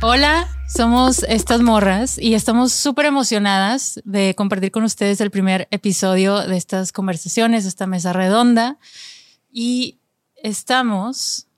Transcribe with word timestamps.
Hola, 0.00 0.48
somos 0.66 1.24
estas 1.24 1.60
morras 1.60 2.16
y 2.16 2.32
estamos 2.32 2.72
súper 2.72 3.04
emocionadas 3.04 4.00
de 4.04 4.34
compartir 4.34 4.70
con 4.70 4.82
ustedes 4.82 5.20
el 5.20 5.30
primer 5.30 5.68
episodio 5.70 6.38
de 6.38 6.56
estas 6.56 6.90
conversaciones, 6.90 7.66
esta 7.66 7.86
mesa 7.86 8.14
redonda. 8.14 8.78
Y 9.52 9.98
estamos 10.36 11.48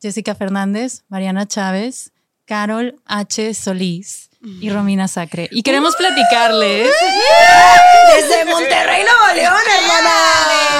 Jessica 0.00 0.36
Fernández, 0.36 1.02
Mariana 1.08 1.48
Chávez, 1.48 2.12
Carol 2.44 3.00
H. 3.04 3.52
Solís 3.54 4.30
y 4.42 4.70
Romina 4.70 5.06
Sacre. 5.06 5.48
Y 5.52 5.62
queremos 5.62 5.94
platicarles. 5.96 6.88
Desde 8.16 8.44
Monterrey, 8.44 9.02
Nuevo 9.04 9.34
León, 9.34 9.54
hermana. 9.78 10.10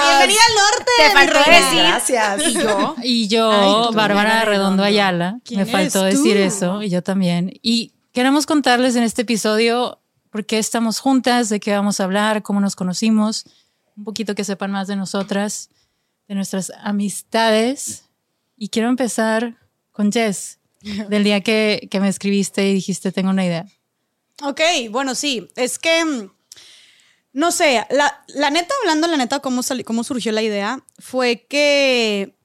Bienvenida 0.07 0.41
al 0.47 0.55
norte. 0.55 0.91
Te 0.97 1.11
faltó 1.11 1.49
decir. 1.49 1.79
Gracias. 1.79 2.47
Y 2.47 2.53
yo. 2.53 2.95
Y 3.03 3.27
yo, 3.27 3.87
Ay, 3.89 3.95
Bárbara 3.95 4.43
Redondo 4.45 4.51
Redondo. 4.51 4.83
Ayala. 4.83 5.39
¿Quién 5.45 5.61
Me 5.61 5.65
faltó 5.65 6.03
decir 6.03 6.37
eso 6.37 6.81
y 6.83 6.89
yo 6.89 7.01
también. 7.01 7.53
Y 7.61 7.93
queremos 8.11 8.45
contarles 8.45 8.95
en 8.95 9.03
este 9.03 9.21
episodio 9.21 9.99
por 10.29 10.45
qué 10.45 10.59
estamos 10.59 10.99
juntas, 10.99 11.47
de 11.49 11.59
qué 11.59 11.71
vamos 11.73 11.99
a 11.99 12.03
hablar, 12.03 12.41
cómo 12.43 12.59
nos 12.59 12.75
conocimos, 12.75 13.45
un 13.95 14.03
poquito 14.03 14.35
que 14.35 14.43
sepan 14.43 14.71
más 14.71 14.87
de 14.87 14.95
nosotras, 14.95 15.69
de 16.27 16.35
nuestras 16.35 16.71
amistades. 16.81 18.03
Y 18.57 18.69
quiero 18.69 18.89
empezar 18.89 19.55
con 19.91 20.11
Jess, 20.11 20.59
del 21.09 21.23
día 21.23 21.41
que, 21.41 21.87
que 21.89 21.99
me 21.99 22.09
escribiste 22.09 22.69
y 22.69 22.73
dijiste, 22.73 23.11
tengo 23.11 23.29
una 23.29 23.45
idea. 23.45 23.65
Ok, 24.41 24.61
bueno, 24.89 25.15
sí. 25.15 25.47
Es 25.55 25.79
que, 25.79 26.03
mm, 26.03 26.31
no 27.33 27.51
sé, 27.51 27.85
la, 27.89 28.23
la 28.27 28.49
neta, 28.49 28.73
hablando 28.81 29.07
la 29.07 29.17
neta, 29.17 29.39
cómo, 29.39 29.61
cómo 29.85 30.03
surgió 30.03 30.31
la 30.31 30.41
idea, 30.41 30.83
fue 30.99 31.45
que 31.49 32.35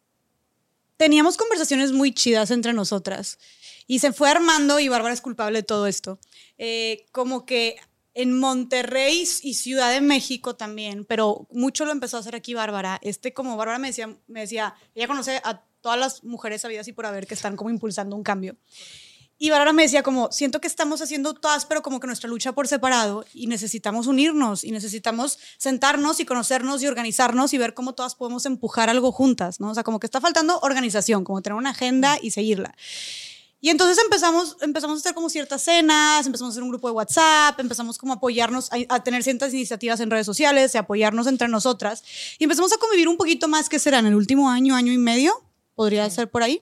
teníamos 0.97 1.37
conversaciones 1.37 1.93
muy 1.93 2.13
chidas 2.13 2.51
entre 2.51 2.73
nosotras. 2.73 3.39
Y 3.87 4.01
se 4.01 4.13
fue 4.13 4.31
armando, 4.31 4.79
y 4.81 4.89
Bárbara 4.89 5.15
es 5.15 5.21
culpable 5.21 5.59
de 5.61 5.63
todo 5.63 5.87
esto. 5.87 6.19
eh, 6.59 7.07
como 7.13 7.47
que 7.47 7.77
en 8.15 8.37
Monterrey 8.37 9.25
y 9.43 9.55
Ciudad 9.55 9.93
de 9.93 10.01
México 10.01 10.57
también, 10.57 11.05
pero 11.05 11.47
mucho 11.53 11.85
lo 11.85 11.93
empezó 11.93 12.17
a 12.17 12.21
hacer 12.21 12.35
aquí 12.35 12.53
Bárbara. 12.53 12.99
Este, 13.01 13.33
como 13.33 13.57
Bárbara 13.57 13.79
me 13.79 13.87
decía, 13.89 14.13
me 14.27 14.41
decía, 14.41 14.75
ella 14.97 15.07
conoce 15.07 15.41
a 15.45 15.63
todas 15.81 15.99
las 15.99 16.25
mujeres 16.25 16.63
sabidas 16.63 16.89
y 16.89 16.93
por 16.93 17.07
haber 17.07 17.27
que 17.27 17.35
están 17.35 17.57
como 17.57 17.71
impulsando 17.71 18.17
un 18.17 18.23
cambio. 18.23 18.57
Y 19.41 19.51
Bárbara 19.51 19.73
me 19.73 19.85
decía 19.85 20.03
como, 20.03 20.33
siento 20.33 20.61
que 20.61 20.67
estamos 20.67 21.01
haciendo 21.01 21.33
todas, 21.33 21.65
pero 21.65 21.81
como 21.81 22.01
que 22.01 22.09
nuestra 22.09 22.29
lucha 22.29 22.53
por 22.53 22.67
separado 22.67 23.25
y 23.33 23.47
necesitamos 23.47 24.09
unirnos 24.09 24.65
y 24.65 24.73
necesitamos 24.73 25.39
sentarnos 25.59 26.19
y 26.19 26.25
conocernos 26.25 26.83
y 26.83 26.89
organizarnos 26.89 27.55
y 27.55 27.59
ver 27.59 27.73
cómo 27.73 27.95
todas 27.95 28.17
podemos 28.17 28.47
empujar 28.47 28.91
algo 28.91 29.13
juntas, 29.13 29.61
¿no? 29.61 29.71
O 29.71 29.75
sea, 29.75 29.85
como 29.85 30.01
que 30.01 30.09
está 30.09 30.21
faltando 30.21 30.59
organización, 30.61 31.23
como 31.23 31.41
tener 31.41 31.57
una 31.57 31.71
agenda 31.71 32.19
y 32.21 32.33
seguirla. 32.33 32.75
Y 33.61 33.71
entonces 33.71 33.99
empezamos, 34.03 34.57
empezamos 34.61 34.99
a 34.99 35.01
hacer 35.01 35.15
como 35.15 35.29
ciertas 35.29 35.63
cenas, 35.63 36.27
empezamos 36.27 36.51
a 36.51 36.55
hacer 36.55 36.63
un 36.63 36.69
grupo 36.71 36.89
de 36.89 36.95
WhatsApp, 36.95 37.59
empezamos 37.59 37.99
como 37.99 38.13
a 38.13 38.17
apoyarnos, 38.17 38.71
a, 38.89 39.03
tener 39.03 39.25
ciertas 39.25 39.53
iniciativas 39.53 39.99
en 39.99 40.11
redes 40.11 40.27
sociales, 40.27 40.77
a 40.77 40.81
apoyarnos 40.81 41.27
entre 41.27 41.49
nosotras. 41.49 42.05
Y 42.39 42.45
empezamos 42.45 42.73
a 42.73 42.77
convivir 42.77 43.09
un 43.09 43.17
poquito 43.17 43.49
más, 43.49 43.69
que 43.69 43.81
será 43.81 43.99
en 43.99 44.07
el 44.07 44.15
último 44.15 44.49
año, 44.49 44.77
año 44.77 44.93
y 44.93 44.99
medio, 44.99 45.45
podría 45.79 46.11
ser 46.11 46.29
por 46.29 46.43
ahí. 46.43 46.61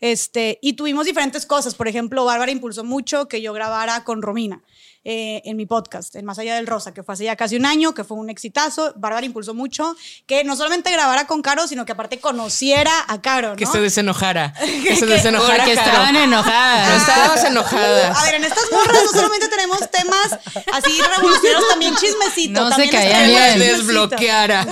Este, 0.00 0.60
y 0.62 0.74
tuvimos 0.74 1.04
diferentes 1.04 1.46
cosas. 1.46 1.74
Por 1.74 1.88
ejemplo, 1.88 2.24
Bárbara 2.24 2.52
impulsó 2.52 2.84
mucho 2.84 3.26
que 3.26 3.42
yo 3.42 3.52
grabara 3.52 4.04
con 4.04 4.22
Romina 4.22 4.62
eh, 5.04 5.42
en 5.44 5.56
mi 5.56 5.66
podcast, 5.66 6.14
en 6.16 6.24
Más 6.24 6.38
Allá 6.38 6.54
del 6.56 6.66
Rosa, 6.66 6.94
que 6.94 7.02
fue 7.02 7.14
hace 7.14 7.24
ya 7.24 7.36
casi 7.36 7.56
un 7.56 7.66
año, 7.66 7.94
que 7.94 8.04
fue 8.04 8.16
un 8.16 8.30
exitazo. 8.30 8.92
Bárbara 8.96 9.26
impulsó 9.26 9.54
mucho 9.54 9.94
que 10.26 10.44
no 10.44 10.54
solamente 10.56 10.90
grabara 10.92 11.26
con 11.26 11.42
Caro, 11.42 11.66
sino 11.66 11.84
que 11.84 11.92
aparte 11.92 12.20
conociera 12.20 12.92
a 13.08 13.20
Caro. 13.20 13.50
¿no? 13.50 13.56
Que 13.62 13.66
se 13.66 13.80
desenojara. 13.80 14.52
Que 14.84 14.96
se 14.96 15.06
desenojara. 15.06 15.56
Porque 15.58 15.72
estaban 15.72 16.14
No 16.14 16.20
enojadas. 16.20 17.00
estábamos 17.00 17.44
enojadas. 17.44 18.18
A 18.18 18.24
ver, 18.24 18.34
en 18.36 18.44
estas 18.44 18.64
morras 18.70 19.02
no 19.04 19.10
solamente 19.10 19.48
tenemos 19.48 19.78
temas 19.90 20.38
así 20.72 21.00
revolucionarios, 21.00 21.68
también 21.68 21.94
chismecito. 21.96 22.60
No 22.60 22.66
se 22.66 22.70
también 22.70 22.90
tenemos 22.90 23.18
me 23.22 23.26
bien. 23.26 23.52
chismecito. 23.54 23.76
desbloqueara. 23.76 24.66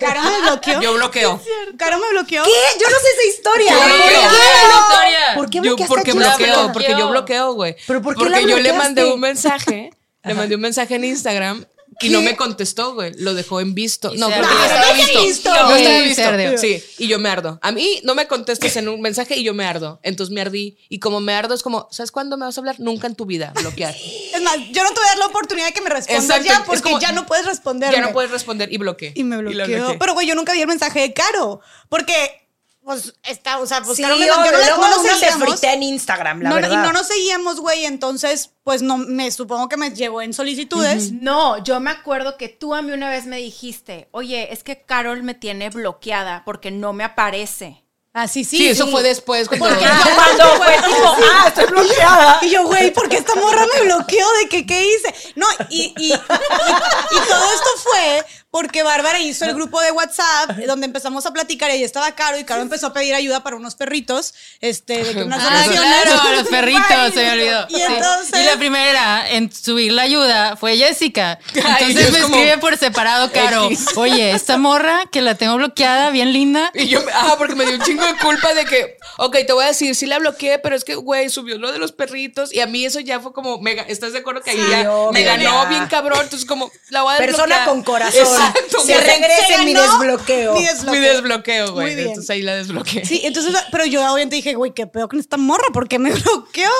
Caro 0.00 0.22
me 0.22 0.40
bloqueó. 0.42 0.80
Yo 0.80 0.94
bloqueo. 0.94 1.40
Caro 1.78 1.98
me 1.98 2.08
bloqueó. 2.10 2.44
¿Qué? 2.44 2.50
Yo 2.80 2.88
no 2.90 2.96
sé 2.96 3.08
esa 3.14 3.36
historia. 3.36 3.72
Yo 3.72 3.78
¿Por 3.78 3.88
bloqueo. 3.88 4.20
qué? 4.30 5.34
¿Por 5.36 5.50
qué 5.50 5.60
Yo 5.62 5.76
porque 5.86 6.12
bloqueo, 6.12 6.72
porque 6.72 6.94
yo 6.98 7.08
bloqueo, 7.08 7.52
güey. 7.52 7.76
¿Pero 7.86 8.02
por 8.02 8.14
qué 8.14 8.20
Porque 8.20 8.30
la 8.30 8.40
yo 8.42 8.58
le 8.58 8.72
mandé 8.72 9.04
un 9.04 9.20
mensaje, 9.20 9.65
le 9.66 10.34
mandé 10.34 10.54
un 10.54 10.60
mensaje 10.60 10.94
en 10.96 11.04
Instagram 11.04 11.64
y 12.00 12.10
no 12.10 12.20
me 12.20 12.36
contestó, 12.36 12.92
güey. 12.94 13.12
Lo 13.18 13.32
dejó 13.32 13.60
en 13.60 13.74
visto. 13.74 14.12
No, 14.16 14.26
se 14.28 14.34
creo 14.34 14.46
que 14.48 14.54
ardió. 14.54 14.66
ya 14.68 14.74
estaba 14.76 14.94
visto. 14.96 15.22
listo. 15.22 15.50
No 15.50 15.76
Sí, 15.76 15.82
estaba 16.10 16.36
visto. 16.36 16.58
Sí, 16.58 16.82
y 16.98 17.08
yo 17.08 17.18
me 17.18 17.28
ardo. 17.30 17.58
A 17.62 17.72
mí 17.72 18.00
no 18.04 18.14
me 18.14 18.26
contestes 18.26 18.76
en 18.76 18.88
un 18.88 19.00
mensaje 19.00 19.36
y 19.36 19.44
yo 19.44 19.54
me 19.54 19.64
ardo. 19.64 19.98
Entonces 20.02 20.34
me 20.34 20.40
ardí. 20.42 20.76
Y 20.90 20.98
como 20.98 21.20
me 21.20 21.32
ardo 21.32 21.54
es 21.54 21.62
como, 21.62 21.88
¿sabes 21.90 22.10
cuándo 22.10 22.36
me 22.36 22.44
vas 22.44 22.58
a 22.58 22.60
hablar? 22.60 22.76
Nunca 22.80 23.06
en 23.06 23.14
tu 23.14 23.24
vida. 23.24 23.52
Bloquear. 23.58 23.94
Es 24.34 24.42
más, 24.42 24.56
yo 24.72 24.82
no 24.82 24.88
te 24.90 24.94
voy 24.96 25.04
a 25.06 25.08
dar 25.10 25.18
la 25.18 25.26
oportunidad 25.26 25.66
de 25.68 25.72
que 25.72 25.80
me 25.80 25.88
respondas 25.88 26.24
Exacto, 26.24 26.46
ya 26.48 26.64
porque 26.66 26.82
como- 26.82 27.00
ya 27.00 27.12
no 27.12 27.24
puedes 27.24 27.46
responder. 27.46 27.90
ya 27.92 28.00
no 28.02 28.12
puedes 28.12 28.30
responder 28.30 28.70
y 28.70 28.76
bloqueé. 28.76 29.12
Y 29.14 29.24
me 29.24 29.38
bloqueó. 29.38 29.64
bloqueé. 29.66 29.96
Pero, 29.98 30.12
güey, 30.12 30.26
yo 30.26 30.34
nunca 30.34 30.52
vi 30.52 30.60
el 30.60 30.66
mensaje 30.68 31.00
de 31.00 31.14
Caro. 31.14 31.60
Porque, 31.88 32.45
pues, 32.86 33.12
está, 33.24 33.58
o 33.58 33.66
sea, 33.66 33.82
pues, 33.82 33.96
Sí, 33.96 34.02
yo 34.02 34.08
no, 34.08 34.16
la- 34.16 34.50
luego 34.52 34.76
no 34.86 34.88
nos 35.02 35.02
seguíamos. 35.18 35.62
en 35.64 35.82
Instagram, 35.82 36.40
la 36.42 36.48
No, 36.50 36.54
verdad. 36.54 36.70
y 36.70 36.76
no 36.76 36.92
nos 36.92 37.08
seguíamos, 37.08 37.58
güey, 37.60 37.84
entonces, 37.84 38.52
pues, 38.62 38.80
no, 38.80 38.96
me 38.96 39.30
supongo 39.32 39.68
que 39.68 39.76
me 39.76 39.90
llegó 39.90 40.22
en 40.22 40.32
solicitudes. 40.32 41.10
No, 41.12 41.62
yo 41.64 41.80
me 41.80 41.90
acuerdo 41.90 42.36
que 42.36 42.48
tú 42.48 42.76
a 42.76 42.82
mí 42.82 42.92
una 42.92 43.10
vez 43.10 43.26
me 43.26 43.38
dijiste, 43.38 44.08
oye, 44.12 44.52
es 44.52 44.62
que 44.62 44.82
Carol 44.82 45.24
me 45.24 45.34
tiene 45.34 45.68
bloqueada 45.70 46.42
porque 46.44 46.70
no 46.70 46.92
me 46.92 47.02
aparece. 47.02 47.82
Ah, 48.18 48.28
sí, 48.28 48.44
sí. 48.44 48.56
Sí, 48.56 48.68
eso 48.68 48.86
fue 48.86 49.02
después. 49.02 49.46
Cuando, 49.46 49.66
Cuando 49.66 50.44
fue 50.56 50.72
tipo, 50.86 51.16
ah, 51.34 51.44
estoy 51.48 51.66
bloqueada. 51.66 52.38
Y 52.40 52.48
yo, 52.50 52.64
güey, 52.66 52.90
¿por 52.90 53.10
qué 53.10 53.16
esta 53.18 53.34
morra 53.34 53.66
me 53.74 53.82
bloqueó? 53.82 54.26
¿De 54.42 54.48
que 54.48 54.64
qué 54.64 54.80
hice? 54.94 55.14
No, 55.34 55.46
y, 55.68 55.92
y, 55.98 56.06
y- 56.06 56.14
y 56.14 57.28
todo 57.28 57.52
esto 57.52 57.68
fue 57.82 58.24
porque 58.50 58.82
Bárbara 58.82 59.18
hizo 59.20 59.44
el 59.44 59.54
grupo 59.54 59.80
de 59.82 59.90
WhatsApp 59.92 60.50
donde 60.66 60.86
empezamos 60.86 61.26
a 61.26 61.32
platicar 61.32 61.68
y 61.70 61.74
ahí 61.74 61.84
estaba 61.84 62.12
Caro 62.12 62.38
y 62.38 62.44
Caro 62.44 62.62
empezó 62.62 62.86
a 62.86 62.92
pedir 62.92 63.14
ayuda 63.14 63.42
para 63.42 63.56
unos 63.56 63.74
perritos, 63.74 64.32
este, 64.60 65.04
de 65.04 65.12
que 65.12 65.22
unas 65.24 65.42
Ah, 65.42 65.64
claro, 65.70 66.32
los 66.36 66.48
perritos, 66.48 67.12
se 67.12 67.22
me 67.22 67.30
olvidó. 67.32 67.66
Y 67.68 67.74
Sí. 67.76 67.82
entonces- 67.86 68.40
Y 68.40 68.44
la 68.44 68.56
primera 68.56 69.30
en 69.30 69.52
subir 69.52 69.92
la 69.92 70.02
ayuda 70.02 70.56
fue 70.56 70.76
Jessica. 70.78 71.38
Entonces 71.54 72.12
me 72.12 72.18
escribe 72.20 72.58
por 72.58 72.76
separado, 72.78 73.30
Caro. 73.30 73.68
Oye, 73.96 74.30
esta 74.32 74.56
morra 74.56 75.02
que 75.12 75.20
la 75.22 75.34
tengo 75.34 75.56
bloqueada, 75.56 76.10
bien 76.10 76.32
linda. 76.32 76.70
Y 76.74 76.86
yo, 76.88 77.00
ajá, 77.12 77.36
porque 77.36 77.54
me 77.54 77.66
dio 77.66 77.74
un 77.76 77.82
chingo 77.82 78.06
de 78.06 78.16
culpa 78.16 78.54
de 78.54 78.64
que, 78.64 78.96
ok, 79.18 79.36
te 79.46 79.52
voy 79.52 79.64
a 79.64 79.68
decir, 79.68 79.94
sí 79.94 80.06
la 80.06 80.18
bloqueé, 80.18 80.58
pero 80.58 80.74
es 80.76 80.84
que, 80.84 80.94
güey, 80.94 81.28
subió 81.28 81.58
lo 81.58 81.72
de 81.72 81.78
los 81.78 81.92
perritos 81.92 82.52
y 82.54 82.60
a 82.60 82.66
mí 82.66 82.86
eso 82.86 83.00
ya 83.00 83.20
fue 83.20 83.32
como, 83.32 83.58
mega, 83.60 83.82
¿estás 83.82 84.12
de 84.14 84.20
acuerdo 84.20 84.40
que 84.40 84.50
ahí 84.52 84.56
Sí, 84.56 84.70
ya 84.70 84.88
me 85.12 85.22
ganó 85.22 85.66
bien 85.66 85.86
cabrón? 85.88 86.20
Entonces, 86.22 86.48
como, 86.48 86.70
la 86.88 87.02
voy 87.02 87.14
a 87.14 87.18
Persona 87.18 87.64
con 87.66 87.82
corazón. 87.82 88.45
Exacto, 88.48 88.80
Se 88.80 89.00
regrese 89.00 89.58
mi 89.64 89.74
desbloqueo. 89.74 90.54
mi 90.54 90.60
Mi 90.60 90.66
desbloqueo. 90.66 91.02
desbloqueo, 91.12 91.72
güey. 91.72 91.86
Muy 91.86 91.94
bien. 91.94 92.08
Entonces 92.08 92.30
ahí 92.30 92.42
la 92.42 92.54
desbloqueé. 92.56 93.04
Sí, 93.04 93.20
entonces, 93.24 93.54
pero 93.70 93.84
yo 93.86 94.00
obviamente 94.00 94.36
dije, 94.36 94.54
güey, 94.54 94.72
qué 94.74 94.86
pedo 94.86 95.08
con 95.08 95.18
esta 95.18 95.36
morra, 95.36 95.66
porque 95.72 95.98
me 95.98 96.10
bloqueó. 96.14 96.70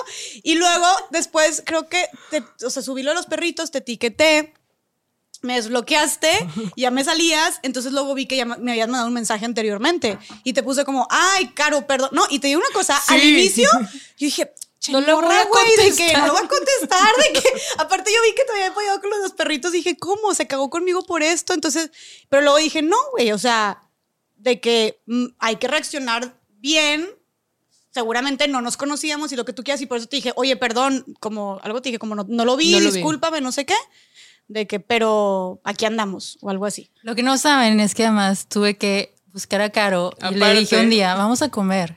Y 0.43 0.55
luego, 0.55 0.87
después, 1.11 1.63
creo 1.65 1.89
que, 1.89 2.09
te- 2.31 2.45
o 2.65 2.71
sea, 2.71 2.83
subí 2.83 3.03
lo 3.03 3.11
de 3.11 3.17
los 3.17 3.27
perritos, 3.27 3.71
te 3.71 3.79
etiqueté, 3.79 4.55
me 5.43 5.55
desbloqueaste, 5.57 6.31
ya 6.77 6.91
me 6.91 7.05
salías, 7.05 7.61
entonces 7.63 7.93
luego 7.93 8.15
vi 8.15 8.27
que 8.27 8.37
ya 8.37 8.45
me 8.47 8.73
habías 8.73 8.89
mandado 8.89 9.07
un 9.09 9.15
mensaje 9.15 9.45
anteriormente 9.45 10.19
y 10.45 10.53
te 10.55 10.62
puse 10.62 10.85
como, 10.85 11.07
ay, 11.11 11.49
Caro, 11.55 11.87
perdón. 11.87 12.11
No, 12.12 12.25
y 12.31 12.39
te 12.39 12.49
digo 12.49 12.61
una 12.61 12.71
cosa, 12.73 13.01
al 13.09 13.23
inicio, 13.23 13.69
yo 14.19 14.27
dije, 14.27 14.53
No 14.90 15.00
le 15.00 15.12
voy 15.12 15.23
morra, 15.23 15.40
a 15.40 15.44
güey, 15.46 15.76
de 15.90 15.96
que 15.96 16.12
no 16.17 16.32
va 16.34 16.40
a 16.40 16.49
contestar, 16.49 17.08
de 17.17 17.40
que 17.40 17.49
aparte 17.78 18.11
yo 18.14 18.23
vi 18.23 18.34
que 18.34 18.44
te 18.44 18.52
había 18.52 18.69
apoyado 18.69 19.00
con 19.00 19.11
los 19.11 19.20
dos 19.20 19.32
perritos, 19.32 19.73
dije, 19.73 19.96
¿cómo? 19.96 20.32
Se 20.34 20.46
cagó 20.46 20.70
conmigo 20.70 21.02
por 21.05 21.23
esto, 21.23 21.55
entonces, 21.55 21.90
pero 22.28 22.43
luego 22.43 22.58
dije, 22.58 22.82
no, 22.82 22.96
güey, 23.12 23.32
o 23.32 23.38
sea, 23.38 23.82
de 24.37 24.61
que 24.61 25.00
mm, 25.06 25.26
hay 25.38 25.56
que 25.56 25.67
reaccionar 25.69 26.38
bien. 26.58 27.08
Seguramente 27.90 28.46
no 28.46 28.61
nos 28.61 28.76
conocíamos 28.76 29.32
y 29.32 29.37
lo 29.37 29.44
que 29.46 29.55
tú 29.55 29.64
quieras, 29.64 29.81
y 29.81 29.87
por 29.87 29.96
eso 29.96 30.06
te 30.06 30.17
dije, 30.17 30.32
oye, 30.37 30.56
perdón, 30.56 31.05
como 31.19 31.58
algo 31.62 31.81
te 31.81 31.88
dije, 31.88 31.99
como 31.99 32.14
no, 32.14 32.26
no 32.28 32.44
lo 32.44 32.56
vi, 32.56 32.73
No 32.73 32.81
lo 32.81 32.90
vi. 32.90 32.96
discúlpame, 32.96 33.40
no 33.40 33.52
sé 33.52 33.64
qué, 33.64 33.75
de 34.49 34.67
que, 34.67 34.78
pero 34.81 35.61
aquí 35.64 35.87
andamos 35.87 36.37
o 36.43 36.50
algo 36.50 36.67
así. 36.67 36.90
Lo 37.02 37.14
que 37.14 37.23
no 37.23 37.38
saben 37.38 37.81
es 37.81 37.94
que 37.94 38.05
además 38.05 38.46
tuve 38.49 38.76
que 38.76 39.14
buscar 39.32 39.62
a 39.62 39.70
Caro 39.70 40.12
y 40.19 40.34
le 40.34 40.44
Aparte. 40.44 40.61
dije 40.61 40.78
un 40.81 40.90
día, 40.90 41.14
vamos 41.14 41.40
a 41.40 41.50
comer. 41.50 41.96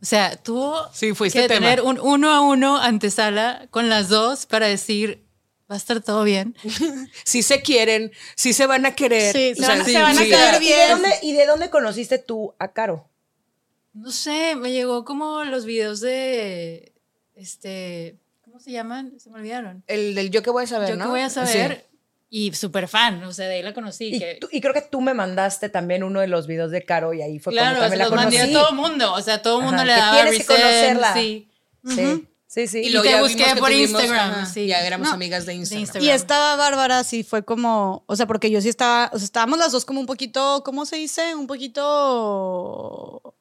O 0.00 0.04
sea, 0.06 0.36
tuvo 0.36 0.76
Sí, 0.92 1.12
fuiste 1.14 1.40
que 1.42 1.48
tema. 1.48 1.60
tener 1.66 1.80
un 1.82 1.98
uno 1.98 2.30
a 2.30 2.40
uno 2.40 2.76
antesala 2.78 3.66
con 3.70 3.88
las 3.88 4.08
dos 4.08 4.46
para 4.46 4.66
decir, 4.68 5.24
va 5.70 5.74
a 5.74 5.78
estar 5.78 6.00
todo 6.00 6.22
bien. 6.24 6.54
Si 7.24 7.42
se 7.42 7.62
quieren, 7.62 8.12
si 8.36 8.52
se 8.52 8.66
van 8.66 8.86
a 8.86 8.94
querer. 8.94 9.32
Sí, 9.34 9.52
O 9.52 9.54
se 9.56 9.60
sea, 9.64 9.76
van 9.76 9.84
se 9.84 10.00
van 10.00 10.16
a 10.18 10.22
sí. 10.22 10.28
quedar 10.28 10.62
¿Y 10.62 10.68
de, 10.68 10.88
dónde, 10.88 11.08
¿Y 11.22 11.32
de 11.32 11.46
dónde 11.46 11.70
conociste 11.70 12.18
tú 12.18 12.54
a 12.58 12.72
Caro? 12.72 13.08
No 13.92 14.12
sé, 14.12 14.54
me 14.54 14.70
llegó 14.70 15.04
como 15.04 15.42
los 15.44 15.64
videos 15.64 16.00
de, 16.00 16.92
este, 17.34 18.16
¿cómo 18.44 18.60
se 18.60 18.70
llaman? 18.70 19.18
Se 19.18 19.30
me 19.30 19.40
olvidaron. 19.40 19.82
El 19.88 20.14
del 20.14 20.30
yo 20.30 20.42
que 20.44 20.50
voy 20.50 20.64
a 20.64 20.66
saber, 20.68 20.90
Yo 20.90 20.96
¿no? 20.96 21.06
que 21.06 21.10
voy 21.10 21.20
a 21.20 21.28
Sí. 21.28 21.34
saber. 21.34 21.87
Y 22.30 22.52
súper 22.52 22.88
fan, 22.88 23.22
o 23.24 23.32
sea, 23.32 23.46
de 23.48 23.54
ahí 23.54 23.62
la 23.62 23.72
conocí. 23.72 24.14
Y, 24.14 24.18
que- 24.18 24.34
tú- 24.40 24.48
y 24.52 24.60
creo 24.60 24.74
que 24.74 24.82
tú 24.82 25.00
me 25.00 25.14
mandaste 25.14 25.68
también 25.70 26.02
uno 26.02 26.20
de 26.20 26.26
los 26.26 26.46
videos 26.46 26.70
de 26.70 26.84
Caro 26.84 27.14
y 27.14 27.22
ahí 27.22 27.38
fue 27.38 27.54
claro, 27.54 27.78
cuando 27.78 27.80
también 27.80 27.92
se 27.92 27.96
la 27.98 28.04
los 28.04 28.14
mandé 28.24 28.36
conocí. 28.38 28.54
a 28.54 28.58
todo 28.60 28.72
mundo. 28.74 29.12
O 29.14 29.20
sea, 29.22 29.40
todo 29.40 29.58
el 29.60 29.64
mundo 29.64 29.76
Ajá, 29.82 29.86
le 29.86 29.94
que 29.94 30.00
daba 30.00 30.12
tienes 30.22 30.38
que 30.38 30.46
conocerla. 30.46 31.14
Sí. 31.14 31.48
Sí, 31.86 32.28
sí, 32.46 32.66
sí. 32.68 32.78
Y 32.80 32.90
luego 32.90 33.04
te 33.04 33.10
ya 33.12 33.22
busqué 33.22 33.44
por 33.58 33.70
tuvimos- 33.70 33.90
Instagram, 34.02 34.30
ajá, 34.32 34.46
sí. 34.46 34.66
Ya 34.66 34.86
éramos 34.86 35.08
No, 35.08 35.14
amigas 35.14 35.46
de 35.46 35.54
Instagram. 35.54 35.80
Instagram. 35.82 36.06
Y 36.06 36.10
esta 36.10 36.56
Bárbara 36.56 37.02
sí 37.04 37.22
fue 37.24 37.44
como, 37.44 38.04
o 38.06 38.14
sea, 38.16 38.26
porque 38.26 38.50
yo 38.50 38.60
sí 38.60 38.68
estaba, 38.68 39.10
o 39.14 39.18
sea, 39.18 39.24
estábamos 39.24 39.58
las 39.58 39.72
dos 39.72 39.86
como 39.86 40.00
un 40.00 40.06
poquito, 40.06 40.62
¿cómo 40.66 40.84
se 40.84 40.96
dice? 40.96 41.34
Un 41.34 41.46
poquito, 41.46 43.34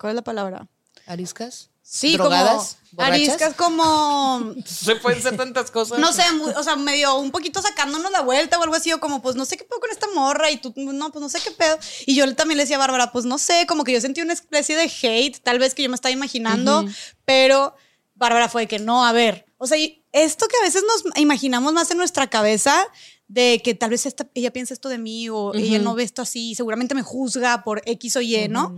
¿cuál 0.00 0.10
es 0.10 0.16
la 0.16 0.22
palabra? 0.22 0.66
¿Ariscas? 1.06 1.70
Sí, 1.88 2.14
¿Drogadas? 2.16 2.78
como 2.90 2.96
¿Borrachas? 3.04 3.14
ariscas, 3.14 3.54
como, 3.54 4.54
Se 4.66 4.96
pueden 4.96 5.22
ser 5.22 5.36
tantas 5.36 5.70
cosas. 5.70 5.98
no 6.00 6.12
sé, 6.12 6.22
muy- 6.32 6.50
o 6.52 6.62
sea, 6.64 6.74
medio 6.74 7.14
un 7.16 7.30
poquito 7.30 7.62
sacándonos 7.62 8.10
la 8.10 8.22
vuelta 8.22 8.58
o 8.58 8.62
algo 8.64 8.74
así, 8.74 8.92
o 8.92 8.98
como, 8.98 9.22
pues 9.22 9.36
no 9.36 9.44
sé 9.44 9.56
qué 9.56 9.62
pedo 9.64 9.78
con 9.78 9.90
esta 9.90 10.06
morra 10.14 10.50
y 10.50 10.56
tú, 10.56 10.72
no, 10.76 11.12
pues 11.12 11.22
no 11.22 11.28
sé 11.28 11.38
qué 11.44 11.52
pedo. 11.52 11.78
Y 12.06 12.16
yo 12.16 12.34
también 12.34 12.56
le 12.56 12.64
decía 12.64 12.76
a 12.76 12.80
Bárbara, 12.80 13.12
pues 13.12 13.24
no 13.24 13.38
sé, 13.38 13.66
como 13.68 13.84
que 13.84 13.92
yo 13.92 14.00
sentí 14.00 14.20
una 14.20 14.32
especie 14.32 14.74
de 14.76 14.90
hate, 15.02 15.38
tal 15.42 15.58
vez 15.60 15.74
que 15.74 15.84
yo 15.84 15.88
me 15.88 15.94
estaba 15.94 16.10
imaginando, 16.12 16.84
pero 17.24 17.76
Bárbara 18.14 18.48
fue 18.48 18.62
de 18.62 18.68
que 18.68 18.78
no, 18.80 19.04
a 19.06 19.12
ver, 19.12 19.46
o 19.58 19.66
sea, 19.68 19.78
y 19.78 20.04
esto 20.10 20.48
que 20.48 20.56
a 20.60 20.64
veces 20.64 20.82
nos 20.82 21.16
imaginamos 21.18 21.72
más 21.72 21.90
en 21.92 21.98
nuestra 21.98 22.26
cabeza, 22.28 22.84
de 23.28 23.60
que 23.62 23.74
tal 23.74 23.90
vez 23.90 24.06
esta- 24.06 24.28
ella 24.34 24.52
piensa 24.52 24.72
esto 24.72 24.88
de 24.88 24.98
mí 24.98 25.28
o 25.28 25.52
ella 25.54 25.78
no 25.80 25.94
ve 25.94 26.02
esto 26.04 26.22
así, 26.22 26.54
seguramente 26.54 26.94
me 26.94 27.02
juzga 27.02 27.62
por 27.64 27.82
X 27.84 28.16
o 28.16 28.20
Y, 28.20 28.48
¿no? 28.48 28.74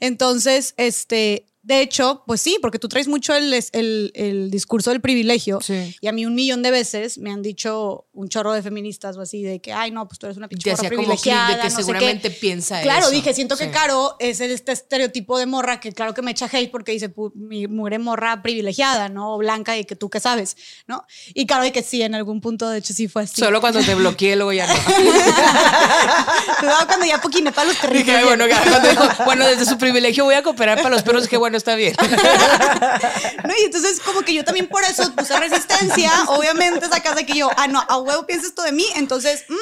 Entonces, 0.00 0.74
este, 0.76 1.46
de 1.70 1.80
hecho, 1.80 2.22
pues 2.26 2.40
sí, 2.42 2.58
porque 2.60 2.78
tú 2.78 2.88
traes 2.88 3.08
mucho 3.08 3.34
el, 3.34 3.52
el, 3.72 4.12
el 4.14 4.50
discurso 4.50 4.90
del 4.90 5.00
privilegio 5.00 5.60
Sí. 5.62 5.96
y 6.00 6.06
a 6.08 6.12
mí 6.12 6.26
un 6.26 6.34
millón 6.34 6.62
de 6.62 6.70
veces 6.70 7.16
me 7.18 7.30
han 7.30 7.40
dicho 7.42 8.06
un 8.12 8.28
chorro 8.28 8.52
de 8.52 8.62
feministas 8.62 9.16
o 9.16 9.22
así 9.22 9.42
de 9.42 9.60
que, 9.60 9.72
ay, 9.72 9.90
no, 9.90 10.06
pues 10.06 10.18
tú 10.18 10.26
eres 10.26 10.36
una 10.36 10.48
pinche 10.48 10.70
morra 10.70 10.82
como 10.88 11.02
privilegiada, 11.02 11.48
de 11.48 11.56
que 11.56 11.62
no 11.64 11.70
sé 11.70 11.76
qué. 11.76 11.82
seguramente 11.82 12.30
piensa 12.30 12.82
Claro, 12.82 13.02
eso. 13.06 13.10
dije, 13.10 13.32
siento 13.32 13.56
que. 13.56 13.70
Caro 13.70 14.16
es 14.18 14.40
este 14.40 14.72
estereotipo 14.72 15.38
de 15.38 15.46
morra 15.46 15.78
que 15.80 15.92
claro 15.92 16.12
que 16.12 16.22
me 16.22 16.32
echa 16.32 16.46
hate 16.52 16.70
porque 16.72 16.90
dice, 16.92 17.14
"Pu- 17.14 17.30
mi 17.34 17.68
mugre 17.68 17.98
morra 18.00 18.42
privilegiada, 18.42 19.08
¿no? 19.08 19.34
O 19.34 19.38
blanca 19.38 19.78
y 19.78 19.84
que 19.84 19.94
tú 19.94 20.10
qué 20.10 20.18
sabes, 20.18 20.56
¿no? 20.88 21.04
Y 21.34 21.46
claro, 21.46 21.62
de 21.62 21.70
que 21.72 21.82
sí, 21.84 22.02
en 22.02 22.16
algún 22.16 22.40
punto, 22.40 22.68
de 22.68 22.78
hecho, 22.78 22.92
sí 22.92 23.06
fue 23.06 23.22
así. 23.22 23.40
Solo 23.40 23.60
cuando 23.60 23.80
te 23.80 23.94
bloqueé, 23.94 24.34
luego 24.34 24.52
ya 24.52 24.66
no. 24.66 24.74
Cuando 26.86 27.06
ya 27.06 27.20
poquiné 27.20 27.52
para 27.52 27.68
los 27.68 27.76
perritos. 27.76 28.06
Dije, 28.08 28.24
bueno, 28.24 28.46
ya, 28.46 28.60
cuando 28.62 28.88
dijo, 28.90 29.04
bueno, 29.24 29.46
desde 29.46 29.64
su 29.66 29.78
privilegio 29.78 30.24
voy 30.24 30.34
a 30.34 30.42
cooperar 30.42 30.78
para 30.78 30.90
los 30.90 31.02
perros, 31.02 31.28
que 31.28 31.36
bueno, 31.36 31.56
está 31.60 31.74
bien. 31.74 31.94
No, 33.44 33.54
y 33.60 33.64
entonces 33.64 34.00
como 34.00 34.22
que 34.22 34.34
yo 34.34 34.44
también 34.44 34.66
por 34.68 34.82
eso 34.84 35.14
puse 35.14 35.38
resistencia, 35.38 36.10
obviamente 36.28 36.86
esa 36.86 37.00
casa 37.00 37.24
que 37.24 37.34
yo, 37.34 37.50
ah, 37.56 37.68
no, 37.68 37.80
a 37.80 37.98
huevo 37.98 38.26
piensa 38.26 38.46
esto 38.46 38.62
de 38.62 38.72
mí, 38.72 38.84
entonces, 38.96 39.44
mm. 39.48 39.54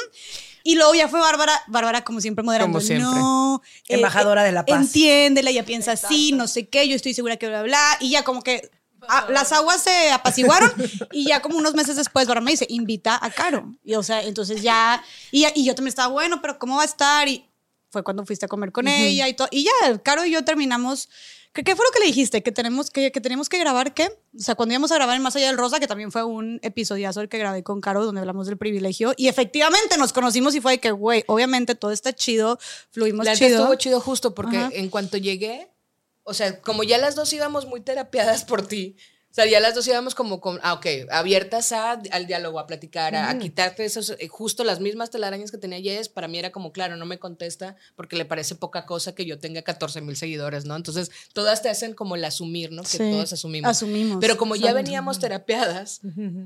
y 0.63 0.75
luego 0.75 0.93
ya 0.93 1.07
fue 1.07 1.19
Bárbara, 1.19 1.53
Bárbara 1.67 2.03
como 2.03 2.21
siempre 2.21 2.43
moderando, 2.43 2.77
Como 2.77 2.85
siempre. 2.85 3.07
no, 3.07 3.61
eh, 3.87 3.95
Embajadora 3.95 4.43
de 4.43 4.51
la 4.51 4.65
paz. 4.65 4.81
Entiéndela, 4.81 5.49
ella 5.49 5.65
piensa 5.65 5.93
así, 5.93 6.31
no 6.33 6.47
sé 6.47 6.67
qué, 6.67 6.87
yo 6.87 6.95
estoy 6.95 7.13
segura 7.13 7.37
que 7.37 7.47
bla, 7.47 7.63
bla, 7.63 7.97
y 7.99 8.09
ya 8.11 8.23
como 8.23 8.41
que 8.41 8.69
ah, 9.07 9.27
las 9.29 9.51
aguas 9.51 9.81
se 9.81 10.11
apaciguaron 10.11 10.71
y 11.11 11.27
ya 11.27 11.41
como 11.41 11.57
unos 11.57 11.73
meses 11.75 11.95
después 11.95 12.27
Bárbara 12.27 12.45
me 12.45 12.51
dice, 12.51 12.67
invita 12.69 13.17
a 13.21 13.29
Caro, 13.31 13.75
y 13.83 13.95
o 13.95 14.03
sea, 14.03 14.23
entonces 14.23 14.61
ya, 14.61 15.03
y, 15.31 15.45
y 15.55 15.65
yo 15.65 15.73
también 15.73 15.89
estaba, 15.89 16.09
bueno, 16.09 16.41
pero 16.41 16.59
¿cómo 16.59 16.75
va 16.75 16.83
a 16.83 16.85
estar? 16.85 17.27
Y 17.27 17.45
fue 17.91 18.03
cuando 18.03 18.25
fuiste 18.25 18.45
a 18.45 18.49
comer 18.49 18.71
con 18.71 18.87
ella 18.87 19.27
y 19.27 19.33
todo, 19.33 19.47
y 19.51 19.63
ya, 19.63 19.97
Caro 20.03 20.25
y 20.25 20.31
yo 20.31 20.43
terminamos 20.43 21.09
¿Qué, 21.51 21.63
qué 21.63 21.75
fue 21.75 21.83
lo 21.85 21.91
que 21.91 21.99
le 21.99 22.05
dijiste? 22.05 22.43
¿Que 22.43 22.51
tenemos 22.51 22.91
que, 22.91 23.11
que 23.11 23.21
teníamos 23.21 23.49
que 23.49 23.57
grabar 23.57 23.93
qué? 23.93 24.05
O 24.37 24.39
sea, 24.39 24.53
cuando 24.55 24.73
íbamos 24.73 24.91
a 24.91 24.95
grabar 24.95 25.15
en 25.15 25.21
Más 25.23 25.35
Allá 25.35 25.47
del 25.47 25.57
Rosa, 25.57 25.79
que 25.79 25.87
también 25.87 26.11
fue 26.11 26.23
un 26.23 26.59
episodiazo 26.61 27.21
el 27.21 27.29
que 27.29 27.39
grabé 27.39 27.63
con 27.63 27.81
Caro, 27.81 28.05
donde 28.05 28.21
hablamos 28.21 28.45
del 28.47 28.57
privilegio. 28.57 29.13
Y 29.17 29.27
efectivamente 29.29 29.97
nos 29.97 30.13
conocimos 30.13 30.53
y 30.53 30.61
fue 30.61 30.73
de 30.73 30.79
que, 30.79 30.91
güey, 30.91 31.23
obviamente 31.27 31.73
todo 31.73 31.91
está 31.91 32.13
chido, 32.13 32.59
fluimos 32.91 33.25
La 33.25 33.35
chido. 33.35 33.57
estuvo 33.61 33.75
chido 33.75 33.99
justo 33.99 34.35
porque 34.35 34.57
Ajá. 34.57 34.69
en 34.73 34.89
cuanto 34.89 35.17
llegué, 35.17 35.71
o 36.23 36.35
sea, 36.35 36.61
como 36.61 36.83
ya 36.83 36.99
las 36.99 37.15
dos 37.15 37.33
íbamos 37.33 37.65
muy 37.65 37.81
terapiadas 37.81 38.45
por 38.45 38.67
ti, 38.67 38.95
o 39.31 39.33
sea, 39.33 39.45
ya 39.45 39.59
las 39.59 39.75
dos 39.75 39.87
íbamos 39.87 40.15
como, 40.15 40.41
con, 40.41 40.59
ah, 40.63 40.73
ok, 40.73 40.85
abiertas 41.11 41.71
a, 41.71 42.01
al 42.11 42.25
diálogo, 42.25 42.59
a 42.59 42.65
platicar, 42.65 43.15
a, 43.15 43.29
a 43.29 43.37
quitarte 43.37 43.85
esos, 43.85 44.15
eh, 44.17 44.27
justo 44.27 44.63
las 44.63 44.79
mismas 44.79 45.11
telarañas 45.11 45.51
que 45.51 45.57
tenía 45.59 45.79
Jess, 45.79 46.09
para 46.09 46.27
mí 46.27 46.39
era 46.39 46.51
como, 46.51 46.71
claro, 46.71 46.97
no 46.97 47.05
me 47.05 47.19
contesta 47.19 47.75
porque 47.95 48.15
le 48.15 48.25
parece 48.25 48.55
poca 48.55 48.87
cosa 48.87 49.13
que 49.13 49.25
yo 49.25 49.37
tenga 49.37 49.61
14 49.61 50.01
mil 50.01 50.15
seguidores, 50.15 50.65
¿no? 50.65 50.75
Entonces, 50.75 51.11
todas 51.33 51.61
te 51.61 51.69
hacen 51.69 51.93
como 51.93 52.15
el 52.15 52.25
asumir, 52.25 52.71
¿no? 52.71 52.81
Que 52.81 52.89
Sí, 52.89 52.97
todas 52.97 53.31
asumimos. 53.31 53.69
asumimos. 53.69 54.17
Pero 54.19 54.35
como 54.37 54.55
ya 54.55 54.73
veníamos 54.73 55.19
terapiadas, 55.19 56.01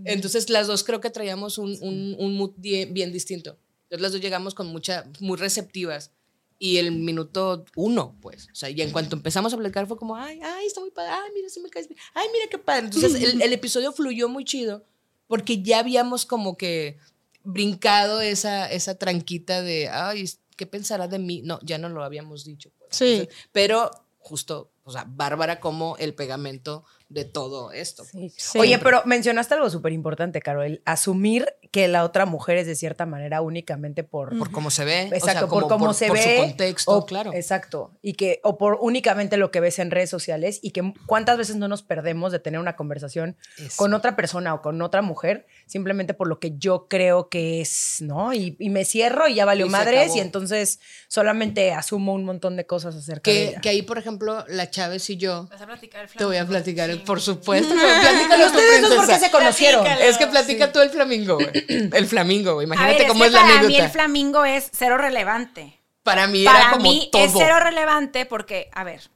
entonces 0.05 0.49
las 0.49 0.67
dos 0.67 0.83
creo 0.83 0.99
que 0.99 1.09
traíamos 1.09 1.57
un, 1.57 1.77
un, 1.81 2.15
un 2.19 2.35
mood 2.35 2.51
bien, 2.57 2.93
bien 2.93 3.11
distinto. 3.13 3.57
Entonces 3.83 4.01
las 4.01 4.11
dos 4.11 4.21
llegamos 4.21 4.53
con 4.55 4.67
mucha, 4.67 5.05
muy 5.19 5.37
receptivas. 5.37 6.11
Y 6.59 6.77
el 6.77 6.91
minuto 6.91 7.65
uno, 7.75 8.15
pues, 8.21 8.47
o 8.51 8.55
sea, 8.55 8.69
y 8.69 8.81
en 8.81 8.91
cuanto 8.91 9.15
empezamos 9.15 9.53
a 9.53 9.57
platicar 9.57 9.87
fue 9.87 9.97
como, 9.97 10.15
ay, 10.15 10.39
ay, 10.41 10.65
está 10.65 10.79
muy 10.79 10.91
padre, 10.91 11.11
ay, 11.11 11.31
mira, 11.33 11.49
sí 11.49 11.59
me 11.59 11.69
caes 11.69 11.87
bien, 11.87 11.99
ay, 12.13 12.27
mira 12.31 12.45
qué 12.49 12.57
padre. 12.57 12.85
Entonces 12.85 13.15
el, 13.15 13.41
el 13.41 13.53
episodio 13.53 13.91
fluyó 13.91 14.29
muy 14.29 14.45
chido 14.45 14.85
porque 15.27 15.61
ya 15.61 15.79
habíamos 15.79 16.25
como 16.25 16.57
que 16.57 16.97
brincado 17.43 18.21
esa, 18.21 18.71
esa 18.71 18.95
tranquita 18.95 19.61
de, 19.61 19.89
ay, 19.89 20.29
¿qué 20.55 20.65
pensará 20.65 21.07
de 21.07 21.19
mí? 21.19 21.41
No, 21.43 21.59
ya 21.63 21.77
no 21.77 21.89
lo 21.89 22.03
habíamos 22.03 22.45
dicho. 22.45 22.71
pues. 22.77 22.95
Sí. 22.95 23.13
Entonces, 23.13 23.35
pero 23.51 23.91
justo, 24.19 24.71
o 24.83 24.91
sea, 24.91 25.05
Bárbara 25.07 25.59
como 25.59 25.97
el 25.97 26.13
pegamento 26.13 26.85
de 27.13 27.25
todo 27.25 27.71
esto. 27.71 28.03
pues. 28.11 28.33
Sí. 28.37 28.59
Oye, 28.59 28.79
pero 28.79 29.01
mencionaste 29.05 29.53
algo 29.53 29.69
súper 29.69 29.91
importante, 29.93 30.41
Caro, 30.41 30.63
el 30.63 30.81
asumir 30.85 31.53
que 31.71 31.87
la 31.87 32.03
otra 32.03 32.25
mujer 32.25 32.57
es 32.57 32.67
de 32.67 32.75
cierta 32.75 33.05
manera 33.05 33.41
únicamente 33.41 34.03
por... 34.03 34.37
Por 34.37 34.51
cómo 34.51 34.69
se 34.71 34.85
ve, 34.85 35.05
o 35.05 35.09
sea, 35.09 35.17
Exacto, 35.17 35.47
como 35.47 35.61
por 35.61 35.69
cómo 35.69 35.93
se 35.93 36.07
por 36.07 36.17
ve. 36.17 36.35
su 36.37 36.41
contexto, 36.43 36.91
o- 36.91 37.05
claro. 37.05 37.33
Exacto. 37.33 37.91
Y 38.01 38.13
que, 38.13 38.39
o 38.43 38.57
por 38.57 38.77
únicamente 38.81 39.37
lo 39.37 39.51
que 39.51 39.59
ves 39.59 39.79
en 39.79 39.91
redes 39.91 40.09
sociales 40.09 40.59
y 40.61 40.71
que 40.71 40.93
cuántas 41.07 41.37
veces 41.37 41.55
no 41.55 41.67
nos 41.67 41.83
perdemos 41.83 42.31
de 42.31 42.39
tener 42.39 42.59
una 42.59 42.75
conversación 42.75 43.37
Eso. 43.57 43.73
con 43.77 43.93
otra 43.93 44.15
persona 44.15 44.53
o 44.53 44.61
con 44.61 44.81
otra 44.81 45.01
mujer 45.01 45.45
simplemente 45.65 46.13
por 46.13 46.27
lo 46.27 46.39
que 46.39 46.53
yo 46.57 46.87
creo 46.89 47.29
que 47.29 47.61
es, 47.61 47.97
¿no? 48.01 48.33
Y, 48.33 48.55
y 48.59 48.69
me 48.69 48.85
cierro 48.85 49.27
y 49.27 49.35
ya 49.35 49.45
valió 49.45 49.65
Y 49.65 49.69
madres 49.69 50.15
y 50.15 50.19
entonces 50.19 50.79
solamente 51.07 51.71
asumo 51.73 52.13
un 52.13 52.23
montón 52.25 52.55
de 52.57 52.65
cosas 52.65 52.95
acerca 52.95 53.29
de 53.31 53.37
Que, 53.37 53.47
ella. 53.49 53.61
que 53.61 53.69
ahí, 53.69 53.81
por 53.81 53.97
ejemplo, 53.97 54.43
la 54.47 54.69
Chávez 54.69 55.09
y 55.09 55.17
yo, 55.17 55.47
Vas 55.49 55.61
a 55.61 55.65
platicar 55.65 56.03
el 56.05 56.09
te 56.11 56.25
voy 56.25 56.37
a 56.37 56.45
platicar, 56.45 56.89
el-. 56.89 57.02
Por 57.05 57.21
supuesto. 57.21 57.73
Platícalo 58.01 58.45
¿Ustedes 58.47 58.81
dos 58.81 58.89
por 58.95 58.99
qué 59.01 59.05
princesa. 59.07 59.25
se 59.25 59.31
conocieron? 59.31 59.83
Platícalo. 59.83 60.09
Es 60.11 60.17
que 60.17 60.27
platica 60.27 60.71
tú 60.71 60.79
el 60.79 60.89
flamingo, 60.89 61.35
güey. 61.35 61.49
El 61.93 62.07
flamingo, 62.07 62.53
güey. 62.55 62.65
A 62.65 62.67
Imagínate 62.67 62.99
ver, 62.99 63.07
cómo 63.07 63.23
es 63.25 63.29
es, 63.31 63.35
que 63.35 63.39
la 63.39 63.41
para 63.45 63.53
anécdota. 63.59 63.67
mí 63.79 63.85
el 63.85 63.91
flamingo 63.91 64.45
es 64.45 64.69
cero 64.73 64.97
relevante. 64.97 65.79
para 66.03 66.27
mí 66.27 66.41
era 66.43 66.51
Para 66.53 66.69
como 66.71 66.83
mí 66.83 67.09
todo. 67.11 67.23
es 67.23 67.31
cero 67.35 67.55
relevante 67.59 68.25
porque, 68.25 68.69
a 68.73 68.83
ver, 68.83 69.09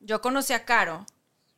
yo 0.00 0.20
conocí 0.20 0.52
a 0.52 0.64
Caro 0.64 1.04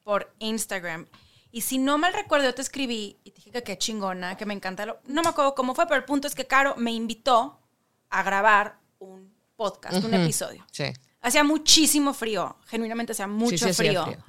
por 0.04 0.32
Instagram 0.38 1.06
y 1.52 1.62
si 1.62 1.78
no 1.78 1.98
mal 1.98 2.12
recuerdo, 2.14 2.46
yo 2.46 2.54
te 2.54 2.62
escribí 2.62 3.18
y 3.24 3.30
te 3.32 3.36
dije 3.38 3.50
que 3.50 3.62
qué 3.62 3.78
chingona, 3.78 4.36
que 4.36 4.46
me 4.46 4.54
encanta. 4.54 4.86
Lo, 4.86 5.00
no 5.06 5.22
me 5.22 5.28
acuerdo 5.28 5.54
cómo 5.54 5.74
fue, 5.74 5.86
pero 5.86 5.96
el 5.96 6.04
punto 6.04 6.28
es 6.28 6.34
que 6.34 6.46
Caro 6.46 6.74
me 6.76 6.92
invitó 6.92 7.60
a 8.08 8.22
grabar 8.22 8.78
un 9.00 9.32
podcast, 9.56 10.02
un 10.04 10.14
episodio. 10.14 10.64
Sí. 10.70 10.84
Hacía 11.22 11.44
muchísimo 11.44 12.14
frío, 12.14 12.56
genuinamente 12.66 13.12
hacía 13.12 13.26
mucho 13.26 13.58
sí 13.58 13.64
hacía 13.70 13.74
frío. 13.74 14.04
frío. 14.04 14.24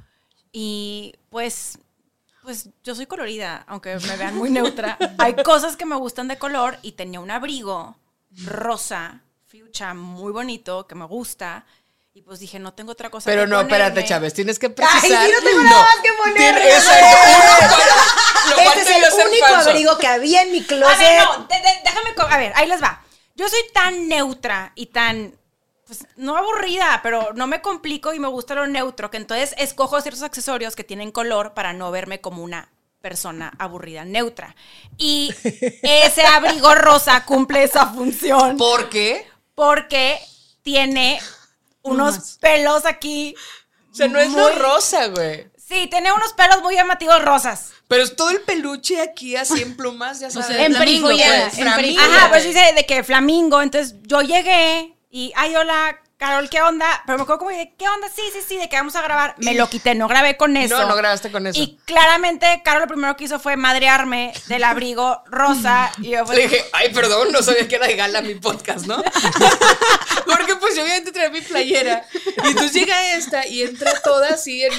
Y 0.51 1.15
pues, 1.29 1.77
pues 2.43 2.69
yo 2.83 2.93
soy 2.95 3.05
colorida, 3.05 3.63
aunque 3.67 3.95
me 3.99 4.17
vean 4.17 4.35
muy 4.35 4.49
neutra. 4.49 4.97
Hay 5.17 5.35
cosas 5.43 5.77
que 5.77 5.85
me 5.85 5.95
gustan 5.95 6.27
de 6.27 6.37
color 6.37 6.77
y 6.81 6.93
tenía 6.93 7.19
un 7.19 7.31
abrigo 7.31 7.97
rosa, 8.45 9.21
fuchsia, 9.47 9.93
muy 9.93 10.31
bonito, 10.31 10.87
que 10.87 10.95
me 10.95 11.05
gusta. 11.05 11.65
Y 12.13 12.21
pues 12.23 12.39
dije, 12.41 12.59
no 12.59 12.73
tengo 12.73 12.91
otra 12.91 13.09
cosa 13.09 13.29
Pero 13.29 13.43
que 13.43 13.47
no, 13.51 13.61
espérate, 13.61 13.91
ponerme. 13.91 14.09
Chávez, 14.09 14.33
tienes 14.33 14.59
que 14.59 14.69
precisar. 14.69 15.01
sí, 15.25 15.31
no 15.33 15.41
tengo 15.49 15.63
nada 15.63 15.81
más 15.83 15.95
que 16.03 16.09
cual 16.17 16.33
Este 18.67 18.81
es 18.81 18.89
el 18.89 19.27
único 19.27 19.45
falso. 19.47 19.69
abrigo 19.69 19.97
que 19.97 20.07
había 20.07 20.41
en 20.41 20.51
mi 20.51 20.61
closet. 20.63 20.93
A 20.93 20.99
ver, 20.99 21.23
no, 21.23 21.45
de- 21.47 21.55
de- 21.55 21.81
déjame, 21.85 22.09
a 22.29 22.37
ver, 22.37 22.51
ahí 22.55 22.67
les 22.67 22.81
va. 22.83 23.01
Yo 23.35 23.47
soy 23.47 23.61
tan 23.73 24.09
neutra 24.09 24.73
y 24.75 24.87
tan, 24.87 25.33
pues 25.91 26.07
no 26.15 26.37
aburrida, 26.37 27.01
pero 27.03 27.33
no 27.35 27.47
me 27.47 27.61
complico 27.61 28.13
y 28.13 28.19
me 28.19 28.29
gusta 28.29 28.55
lo 28.55 28.65
neutro, 28.65 29.11
que 29.11 29.17
entonces 29.17 29.53
escojo 29.57 29.99
ciertos 29.99 30.23
accesorios 30.23 30.73
que 30.73 30.85
tienen 30.85 31.11
color 31.11 31.53
para 31.53 31.73
no 31.73 31.91
verme 31.91 32.21
como 32.21 32.43
una 32.43 32.69
persona 33.01 33.51
aburrida, 33.59 34.05
neutra. 34.05 34.55
Y 34.97 35.33
ese 35.81 36.25
abrigo 36.25 36.73
rosa 36.75 37.25
cumple 37.25 37.63
esa 37.63 37.87
función 37.87 38.55
¿Por 38.55 38.87
qué? 38.87 39.27
porque 39.53 40.17
tiene 40.61 41.19
unos 41.81 42.37
pelos 42.39 42.85
aquí. 42.85 43.35
O 43.91 43.93
sea, 43.95 44.07
no 44.07 44.17
es 44.19 44.31
lo 44.31 44.43
muy- 44.49 44.53
rosa, 44.61 45.07
güey. 45.07 45.49
Sí, 45.57 45.87
tiene 45.87 46.13
unos 46.13 46.31
pelos 46.31 46.61
muy 46.61 46.75
llamativos 46.75 47.21
rosas. 47.21 47.71
Pero 47.89 48.03
es 48.03 48.15
todo 48.15 48.29
el 48.29 48.39
peluche 48.43 49.01
aquí 49.01 49.35
así 49.35 49.61
en 49.61 49.75
plumas, 49.75 50.21
ya 50.21 50.29
sabes. 50.29 50.47
sea, 50.47 50.65
En 50.65 50.73
flamingo, 50.73 51.09
pues, 51.09 51.57
en 51.57 51.63
flamingo. 51.65 52.01
Ajá, 52.01 52.29
pues 52.29 52.45
dice 52.45 52.71
de 52.75 52.85
que 52.85 53.03
flamingo. 53.03 53.61
Entonces 53.61 53.95
yo 54.03 54.21
llegué 54.21 54.95
y, 55.11 55.33
ay, 55.35 55.55
hola, 55.55 56.01
Carol, 56.21 56.47
¿qué 56.49 56.61
onda? 56.61 56.85
Pero 57.07 57.17
me 57.17 57.23
acuerdo 57.23 57.39
como 57.39 57.49
de, 57.49 57.73
¿qué 57.79 57.89
onda? 57.89 58.07
Sí, 58.15 58.21
sí, 58.31 58.41
sí, 58.47 58.55
de 58.55 58.69
que 58.69 58.75
vamos 58.75 58.95
a 58.95 59.01
grabar. 59.01 59.33
Me 59.39 59.55
lo 59.55 59.67
quité, 59.67 59.95
no 59.95 60.07
grabé 60.07 60.37
con 60.37 60.55
eso. 60.55 60.77
No, 60.77 60.87
no 60.87 60.95
grabaste 60.95 61.31
con 61.31 61.47
eso. 61.47 61.59
Y 61.59 61.79
claramente, 61.83 62.61
Carol 62.63 62.83
lo 62.83 62.87
primero 62.87 63.17
que 63.17 63.23
hizo 63.23 63.39
fue 63.39 63.57
madrearme 63.57 64.31
del 64.45 64.63
abrigo 64.63 65.23
rosa. 65.25 65.91
Y 65.97 66.09
yo 66.09 66.23
pues, 66.23 66.37
Le 66.37 66.43
dije, 66.43 66.63
ay, 66.73 66.93
perdón, 66.93 67.31
no 67.31 67.41
sabía 67.41 67.67
que 67.67 67.75
era 67.75 67.87
de 67.87 67.95
gala 67.95 68.21
mi 68.21 68.35
podcast, 68.35 68.85
¿no? 68.85 68.97
Porque 70.27 70.55
pues 70.57 70.75
yo 70.75 70.83
obviamente 70.83 71.11
traía 71.11 71.31
mi 71.31 71.41
playera. 71.41 72.05
Y 72.13 72.49
entonces 72.49 72.73
llega 72.73 73.15
esta 73.15 73.47
y 73.47 73.63
entra 73.63 73.99
toda 74.01 74.29
así 74.29 74.63
en, 74.63 74.73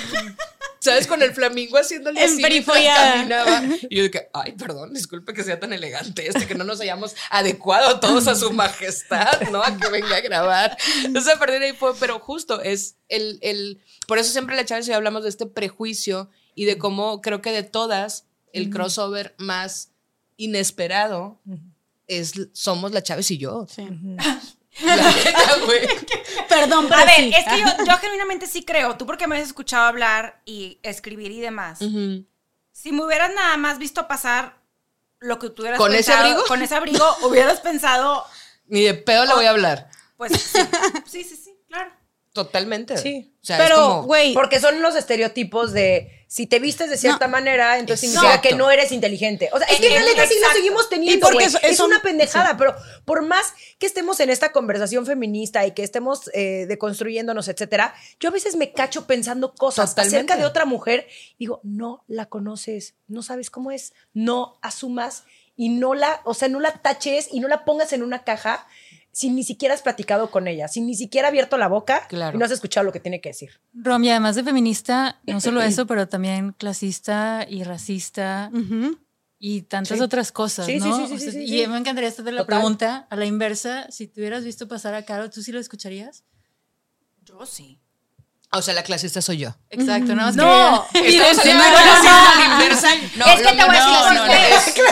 ¿sabes? 0.79 1.09
Con 1.09 1.23
el 1.23 1.35
flamingo 1.35 1.77
haciéndole 1.77 2.23
En 2.23 2.45
así 2.45 2.65
caminaba. 2.65 3.63
Y 3.91 3.97
yo 3.97 4.03
dije, 4.05 4.29
ay, 4.33 4.53
perdón, 4.53 4.95
disculpe 4.95 5.33
que 5.33 5.43
sea 5.43 5.59
tan 5.59 5.73
elegante 5.73 6.27
este, 6.27 6.47
que 6.47 6.55
no 6.55 6.63
nos 6.63 6.81
hayamos 6.81 7.17
adecuado 7.31 7.99
todos 7.99 8.29
a 8.29 8.37
su 8.37 8.53
majestad, 8.53 9.41
¿no? 9.51 9.63
A 9.63 9.77
que 9.77 9.89
venga 9.89 10.17
a 10.17 10.21
grabar. 10.21 10.77
Entonces 11.05 11.32
a 11.33 11.47
de 11.47 11.67
ahí 11.67 11.73
fue, 11.73 11.95
pero 11.97 12.19
justo 12.19 12.61
es 12.61 12.97
el, 13.09 13.39
el, 13.43 13.81
por 14.07 14.19
eso 14.19 14.33
siempre 14.33 14.57
la 14.57 14.65
Chávez 14.65 14.87
y 14.87 14.91
yo 14.91 14.97
hablamos 14.97 15.23
de 15.23 15.29
este 15.29 15.47
prejuicio 15.47 16.31
y 16.55 16.65
de 16.65 16.79
cómo 16.79 17.21
creo 17.21 17.43
que 17.43 17.53
de 17.53 17.63
todas 17.63 18.27
el 18.53 18.71
crossover 18.71 19.35
más 19.39 19.91
inesperado 20.37 21.41
es 22.07 22.35
somos 22.53 22.93
la 22.93 23.03
Chávez 23.03 23.31
y 23.31 23.39
yo. 23.39 23.67
Güey. 25.67 25.81
Perdón, 26.49 26.87
pero 26.89 27.01
A 27.01 27.05
ver, 27.05 27.17
sí. 27.17 27.33
es 27.35 27.45
que 27.45 27.61
yo, 27.61 27.67
yo 27.87 27.99
genuinamente 27.99 28.47
sí 28.47 28.65
creo. 28.65 28.97
Tú 28.97 29.07
porque 29.07 29.27
me 29.27 29.37
has 29.37 29.47
escuchado 29.47 29.85
hablar 29.85 30.41
y 30.45 30.79
escribir 30.83 31.31
y 31.31 31.41
demás. 31.41 31.81
Si 31.81 32.93
me 32.93 33.05
hubieras 33.05 33.35
nada 33.35 33.57
más 33.59 33.79
visto 33.79 34.09
pasar 34.09 34.63
lo 35.21 35.39
que 35.39 35.51
tú 35.51 35.63
hubieras 35.63 35.79
¿Con 35.79 35.95
ese 35.95 36.11
pensado, 36.11 36.21
abrigo? 36.21 36.47
Con 36.49 36.63
ese 36.63 36.75
abrigo, 36.75 37.17
hubieras 37.23 37.61
pensado, 37.61 38.25
Ni 38.67 38.83
de 38.83 38.95
pedo 38.95 39.27
le 39.27 39.35
voy 39.35 39.45
a 39.45 39.51
hablar. 39.51 39.91
Pues 40.29 40.41
sí, 40.41 40.59
sí, 41.07 41.25
sí, 41.25 41.37
sí, 41.37 41.57
claro. 41.69 41.91
Totalmente. 42.33 42.97
Sí. 42.97 43.35
O 43.43 43.45
sea, 43.45 43.59
es 43.59 43.63
Pero, 43.65 43.77
como- 43.77 44.03
güey, 44.05 44.33
Porque 44.33 44.59
son 44.59 44.81
los 44.81 44.95
estereotipos 44.97 45.73
de 45.73 46.25
si 46.29 46.47
te 46.47 46.61
vistes 46.61 46.89
de 46.89 46.97
cierta 46.97 47.29
manera, 47.29 47.79
entonces 47.79 48.09
Exacto. 48.09 48.27
significa 48.31 48.49
que 48.49 48.55
no 48.57 48.71
eres 48.71 48.91
inteligente. 48.91 49.51
O 49.53 49.59
sea, 49.59 49.67
es 49.67 49.79
que 49.81 49.89
en 49.95 50.03
realidad 50.03 50.25
sí 50.27 50.37
lo 50.41 50.51
seguimos 50.51 50.87
Y 50.87 50.89
teniendo, 50.89 51.29
porque 51.29 51.47
Es 51.63 51.79
una 51.81 52.01
pendejada, 52.01 52.57
pero 52.57 52.75
por 53.05 53.21
más 53.21 53.53
que 53.79 53.85
estemos 53.85 54.19
en 54.21 54.31
esta 54.31 54.51
conversación 54.51 55.05
feminista 55.05 55.67
y 55.67 55.73
que 55.73 55.83
estemos 55.83 56.31
eh, 56.33 56.65
deconstruyéndonos, 56.67 57.49
etcétera, 57.49 57.95
yo 58.19 58.31
a 58.31 58.33
veces 58.33 58.57
me 58.57 58.73
cacho 58.73 59.07
pensando 59.07 59.55
cosas 59.55 59.91
Totalmente. 59.91 60.17
acerca 60.17 60.37
de 60.39 60.47
otra 60.47 60.65
mujer 60.65 61.07
y 61.37 61.41
digo, 61.41 61.61
no 61.65 62.03
la 62.09 62.25
conoces, 62.31 62.95
no 63.09 63.23
sabes 63.23 63.51
cómo 63.51 63.71
es, 63.73 63.93
no 64.15 64.59
asumas 64.63 65.25
y 65.55 65.69
no 65.69 65.93
la, 65.93 66.23
o 66.25 66.33
sea, 66.33 66.49
no 66.49 66.61
la 66.61 66.73
taches 66.73 67.29
y 67.31 67.41
no 67.41 67.49
la 67.49 67.67
pongas 67.67 67.93
en 67.93 68.03
una 68.03 68.25
caja 68.25 68.67
sin 69.13 69.35
ni 69.37 69.45
siquiera 69.45 69.75
has 69.75 69.83
platicado 69.83 70.31
con 70.31 70.49
ella, 70.49 70.69
sin 70.69 70.87
ni 70.87 70.95
siquiera 70.95 71.29
abierto 71.29 71.59
la 71.59 71.69
boca 71.69 72.07
Claro. 72.09 72.35
y 72.37 72.39
no 72.39 72.45
has 72.47 72.51
escuchado 72.51 72.85
lo 72.85 72.93
que 72.93 73.01
tiene 73.01 73.21
que 73.21 73.29
decir. 73.29 73.51
Rom, 73.75 74.03
y 74.05 74.11
además 74.11 74.37
de 74.37 74.43
feminista, 74.45 75.21
no 75.27 75.41
solo 75.41 75.61
eso, 75.63 75.87
pero 75.87 76.09
también 76.09 76.53
clasista 76.53 77.47
y 77.49 77.63
racista 77.63 78.51
y 79.39 79.63
tantas 79.63 79.99
Sí. 79.99 80.03
otras 80.05 80.33
cosas, 80.33 80.65
Sí, 80.67 80.81
sí, 80.81 80.89
¿no? 80.89 80.97
sí, 80.97 81.07
sí, 81.09 81.15
O 81.15 81.19
sea, 81.19 81.31
sí, 81.33 81.39
sí, 81.47 81.55
y 81.57 81.61
sí. 81.63 81.67
me 81.67 81.77
encantaría 81.77 82.09
hacerte 82.09 82.33
la 82.33 82.43
Total. 82.43 82.59
pregunta 82.59 83.07
a 83.11 83.17
la 83.17 83.27
inversa. 83.27 83.87
Si 83.91 84.07
te 84.07 84.21
hubieras 84.21 84.45
visto 84.45 84.67
pasar 84.69 84.95
a 84.95 85.05
Caro, 85.05 85.29
¿tú 85.31 85.43
sí 85.43 85.53
lo 85.53 85.59
escucharías? 85.61 86.25
Yo 87.25 87.45
sí. 87.45 87.82
O 88.55 88.61
sea, 88.61 88.75
la 88.75 88.83
clasista 88.83 89.23
soy 89.23 89.39
yo. 89.39 89.55
Exacto, 89.71 90.15
nada 90.15 90.27
más 90.27 90.37
No. 90.37 90.87
quería- 90.93 91.23
Estamos 91.31 91.39
haciendo 91.39 91.65
la 91.65 92.45
inversa. 92.53 92.89
No, 93.17 93.25
es 93.25 93.41
que 93.41 93.53
te 93.57 93.65
voy 93.65 93.77
a 93.77 93.81
decir 93.81 93.93
no, 93.93 94.03
por 94.05 94.15
no, 94.15 94.25
es- 94.35 94.67
Es 94.69 94.73
que 94.75 94.83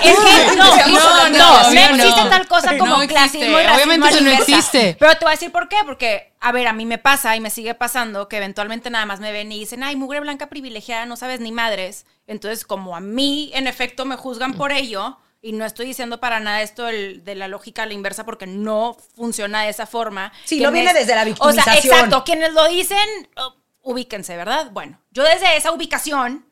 no, 0.56 0.64
No, 0.64 1.28
no, 1.28 1.28
no, 1.28 1.28
no, 1.28 1.70
no, 1.74 1.94
existe 1.96 2.22
no. 2.24 2.28
tal 2.30 2.48
cosa 2.48 2.72
No 2.72 2.78
como 2.78 3.06
clasismo 3.06 3.46
y 3.60 3.62
racismo 3.62 3.74
Obviamente 3.74 4.08
eso 4.08 4.20
no 4.22 4.30
existe. 4.30 4.96
Pero 4.98 5.12
te 5.12 5.24
voy 5.26 5.28
a 5.32 5.34
decir 5.36 5.52
por 5.52 5.68
qué, 5.68 5.76
porque, 5.84 6.32
a 6.40 6.52
ver, 6.52 6.68
a 6.68 6.72
mí 6.72 6.86
me 6.86 6.96
pasa 6.96 7.36
y 7.36 7.40
me 7.40 7.50
sigue 7.50 7.74
pasando 7.74 8.28
que 8.28 8.38
eventualmente 8.38 8.88
nada 8.88 9.04
más 9.04 9.20
me 9.20 9.30
ven 9.30 9.52
y 9.52 9.58
dicen, 9.58 9.82
ay, 9.82 9.94
mugre 9.94 10.20
blanca 10.20 10.48
privilegiada, 10.48 11.04
no 11.04 11.16
sabes 11.16 11.40
ni 11.40 11.52
madres. 11.52 12.06
Entonces, 12.26 12.64
como 12.64 12.96
a 12.96 13.00
mí, 13.00 13.50
en 13.52 13.66
efecto, 13.66 14.06
me 14.06 14.16
juzgan 14.16 14.54
por 14.54 14.72
ello, 14.72 15.18
y 15.42 15.52
no 15.52 15.64
estoy 15.64 15.86
diciendo 15.86 16.20
para 16.20 16.38
nada 16.40 16.62
esto 16.62 16.84
del- 16.84 17.24
de 17.24 17.34
la 17.34 17.48
lógica 17.48 17.82
a 17.84 17.86
la 17.86 17.94
inversa 17.94 18.24
porque 18.24 18.46
no 18.46 18.96
funciona 19.16 19.62
de 19.62 19.70
esa 19.70 19.86
forma. 19.86 20.32
Sí, 20.44 20.60
no 20.60 20.70
viene 20.72 20.92
desde 20.92 21.14
la 21.14 21.22
O 21.22 21.24
sea, 21.24 21.64
victimización. 21.64 21.94
exacto, 21.94 22.24
quienes 22.24 22.52
lo 22.52 22.68
dicen, 22.68 22.98
oh, 23.36 23.54
ubíquense, 23.82 24.36
¿verdad? 24.36 24.70
Bueno, 24.72 25.00
yo 25.12 25.22
desde 25.22 25.56
esa 25.56 25.72
ubicación, 25.72 26.44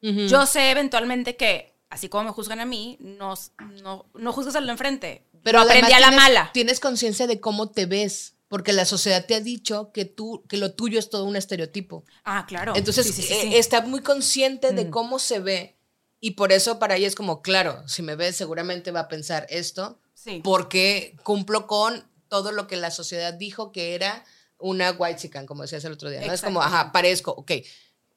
yo 0.00 0.46
sé 0.46 0.70
eventualmente 0.72 1.36
que, 1.36 1.72
así 1.88 2.08
como 2.08 2.24
me 2.24 2.30
juzgan 2.32 2.58
a 2.60 2.64
mí, 2.66 2.96
no, 3.00 3.34
no, 3.82 4.06
no 4.14 4.32
juzgues 4.32 4.56
al 4.56 4.66
de 4.66 4.72
enfrente. 4.72 5.24
Pero 5.44 5.60
aprendí 5.60 5.92
a 5.92 6.00
la 6.00 6.08
tienes- 6.08 6.16
mala. 6.20 6.50
Tienes 6.52 6.80
conciencia 6.80 7.26
de 7.28 7.38
cómo 7.40 7.70
te 7.70 7.86
ves, 7.86 8.34
porque 8.48 8.72
la 8.72 8.84
sociedad 8.84 9.24
te 9.26 9.34
ha 9.36 9.40
dicho 9.40 9.92
que 9.92 10.04
tú, 10.04 10.44
que 10.48 10.56
lo 10.56 10.72
tuyo 10.74 10.98
es 10.98 11.08
todo 11.10 11.24
un 11.24 11.36
estereotipo. 11.36 12.04
Ah, 12.24 12.44
claro. 12.46 12.74
Entonces, 12.76 13.06
Sí, 13.06 13.12
sí, 13.12 13.22
sí, 13.22 13.32
eh, 13.34 13.40
sí. 13.42 13.56
está 13.56 13.80
muy 13.82 14.02
consciente 14.02 14.72
de 14.72 14.90
cómo 14.90 15.18
se 15.20 15.38
ve. 15.40 15.76
Y 16.24 16.30
por 16.32 16.52
eso 16.52 16.78
para 16.78 16.94
ella 16.96 17.08
es 17.08 17.16
como, 17.16 17.42
claro, 17.42 17.82
si 17.88 18.00
me 18.00 18.14
ve 18.14 18.32
seguramente 18.32 18.92
va 18.92 19.00
a 19.00 19.08
pensar 19.08 19.44
esto, 19.50 19.98
Sí. 20.14 20.40
porque 20.44 21.16
cumplo 21.24 21.66
con 21.66 22.04
todo 22.28 22.52
lo 22.52 22.68
que 22.68 22.76
la 22.76 22.92
sociedad 22.92 23.34
dijo 23.34 23.72
que 23.72 23.96
era 23.96 24.24
una 24.58 24.92
white 24.92 25.20
chican, 25.20 25.46
como 25.46 25.62
decías 25.62 25.84
el 25.84 25.92
otro 25.94 26.08
día. 26.10 26.24
¿no? 26.24 26.32
Es 26.32 26.40
como, 26.42 26.62
ajá, 26.62 26.92
parezco, 26.92 27.32
ok. 27.32 27.50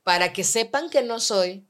Para 0.03 0.31
que 0.33 0.43
sepan 0.43 0.91
que 0.91 1.01
no 1.01 1.19
soy, 1.19 1.65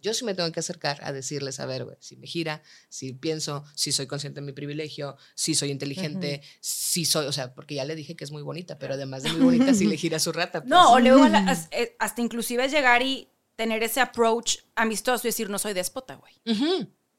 yo 0.00 0.14
sí 0.14 0.24
me 0.24 0.34
tengo 0.34 0.50
que 0.52 0.60
acercar 0.60 1.00
a 1.04 1.12
decirles, 1.12 1.60
a 1.60 1.66
ver, 1.66 1.84
güey, 1.84 1.98
si 2.00 2.16
me 2.16 2.26
gira, 2.26 2.62
si 2.88 3.12
pienso, 3.12 3.62
si 3.74 3.92
soy 3.92 4.06
consciente 4.06 4.40
de 4.40 4.46
mi 4.46 4.52
privilegio, 4.52 5.18
si 5.34 5.54
soy 5.54 5.70
inteligente, 5.70 6.40
si 6.60 7.04
soy, 7.04 7.26
o 7.26 7.32
sea, 7.32 7.54
porque 7.54 7.74
ya 7.74 7.84
le 7.84 7.94
dije 7.94 8.16
que 8.16 8.24
es 8.24 8.30
muy 8.30 8.42
bonita, 8.42 8.78
pero 8.78 8.94
además 8.94 9.22
de 9.22 9.32
muy 9.32 9.42
bonita, 9.56 9.74
sí 9.74 9.84
le 9.84 9.98
gira 9.98 10.18
su 10.18 10.32
rata. 10.32 10.60
pues. 10.60 10.70
No, 10.70 10.92
o 10.92 10.98
luego 10.98 11.28
la- 11.28 11.38
as- 11.50 11.68
eh, 11.72 11.94
hasta 11.98 12.22
inclusive 12.22 12.66
llegar 12.70 13.02
y 13.02 13.28
tener 13.56 13.82
ese 13.82 14.00
approach 14.00 14.58
amistoso 14.74 15.26
y 15.26 15.30
decir, 15.30 15.48
no 15.50 15.58
soy 15.58 15.72
déspota, 15.74 16.14
güey. 16.16 16.34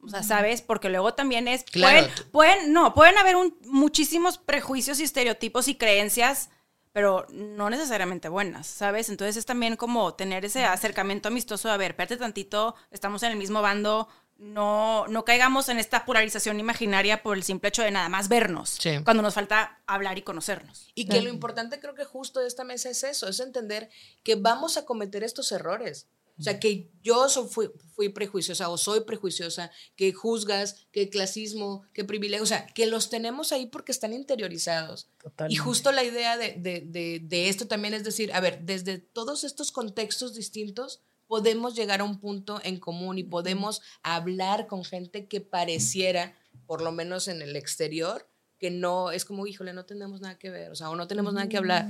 O 0.01 0.07
sea, 0.09 0.21
¿sabes? 0.21 0.61
Porque 0.61 0.89
luego 0.89 1.13
también 1.15 1.47
es. 1.47 1.63
Claro. 1.63 2.07
Pueden, 2.07 2.31
pueden- 2.31 2.73
no, 2.73 2.93
pueden 2.93 3.17
haber 3.17 3.35
un- 3.35 3.57
muchísimos 3.65 4.37
prejuicios 4.37 4.99
y 4.99 5.03
estereotipos 5.03 5.67
y 5.67 5.75
creencias, 5.75 6.49
pero 6.91 7.25
no 7.31 7.69
necesariamente 7.69 8.29
buenas, 8.29 8.67
¿sabes? 8.67 9.09
Entonces 9.09 9.35
es 9.37 9.45
también 9.45 9.75
como 9.77 10.13
tener 10.13 10.45
ese 10.45 10.63
acercamiento 10.63 11.27
amistoso. 11.29 11.69
A 11.71 11.77
ver, 11.77 11.91
espérate 11.91 12.17
tantito, 12.17 12.75
estamos 12.91 13.23
en 13.23 13.31
el 13.31 13.37
mismo 13.37 13.61
bando. 13.61 14.07
No, 14.37 15.07
no 15.07 15.23
caigamos 15.23 15.69
en 15.69 15.79
esta 15.79 16.03
polarización 16.05 16.59
imaginaria 16.59 17.23
por 17.23 17.37
el 17.37 17.43
simple 17.43 17.69
hecho 17.69 17.83
de 17.83 17.91
nada 17.91 18.09
más 18.09 18.27
vernos. 18.27 18.77
Sí. 18.81 18.91
Cuando 19.05 19.23
nos 19.23 19.33
falta 19.33 19.81
hablar 19.87 20.17
y 20.17 20.23
conocernos. 20.23 20.89
Y 20.93 21.07
que 21.07 21.21
lo 21.21 21.29
importante 21.29 21.79
creo 21.79 21.95
que 21.95 22.03
justo 22.03 22.41
de 22.41 22.47
esta 22.47 22.65
mesa 22.65 22.89
es 22.89 23.03
eso, 23.05 23.29
es 23.29 23.39
entender 23.39 23.89
que 24.23 24.35
vamos 24.35 24.75
a 24.75 24.83
cometer 24.85 25.23
estos 25.23 25.53
errores. 25.53 26.09
O 26.37 26.43
sea, 26.43 26.59
que 26.59 26.91
yo 27.01 27.29
so- 27.29 27.47
fui, 27.47 27.69
fui 27.93 28.09
prejuiciosa 28.09 28.67
o 28.69 28.77
soy 28.77 29.01
prejuiciosa, 29.05 29.71
que 29.95 30.11
juzgas, 30.11 30.87
que 30.91 31.09
clasismo, 31.09 31.83
que 31.93 32.03
privilegio, 32.03 32.43
o 32.43 32.47
sea, 32.47 32.67
que 32.67 32.87
los 32.87 33.09
tenemos 33.09 33.51
ahí 33.53 33.67
porque 33.67 33.91
están 33.93 34.11
interiorizados. 34.11 35.09
Y 35.49 35.55
justo 35.55 35.91
la 35.93 36.03
idea 36.03 36.37
de, 36.37 36.53
de- 36.57 36.81
de- 36.81 37.19
de 37.23 37.49
esto 37.49 37.67
también 37.67 37.93
es 37.93 38.03
decir, 38.03 38.33
a 38.33 38.39
ver, 38.41 38.61
desde 38.63 38.97
todos 38.97 39.43
estos 39.45 39.71
contextos 39.71 40.33
distintos 40.33 41.01
podemos 41.27 41.73
llegar 41.75 42.01
a 42.01 42.03
un 42.03 42.19
punto 42.19 42.59
en 42.63 42.79
común 42.79 43.17
y 43.17 43.23
podemos 43.23 43.81
hablar 44.03 44.67
con 44.67 44.83
gente 44.83 45.27
que 45.27 45.41
pareciera, 45.41 46.37
por 46.67 46.81
lo 46.81 46.91
menos 46.91 47.27
en 47.27 47.41
el 47.41 47.55
exterior, 47.55 48.29
que 48.65 48.71
no 48.71 49.11
es 49.11 49.25
como, 49.25 49.45
híjole, 49.45 49.73
no 49.73 49.85
tenemos 49.85 50.21
nada 50.21 50.39
que 50.39 50.49
ver, 50.49 50.71
o 50.71 50.75
sea, 50.75 50.89
o 50.89 50.95
no 50.95 51.07
tenemos 51.07 51.35
nada 51.35 51.47
que 51.47 51.55
hablar. 51.57 51.85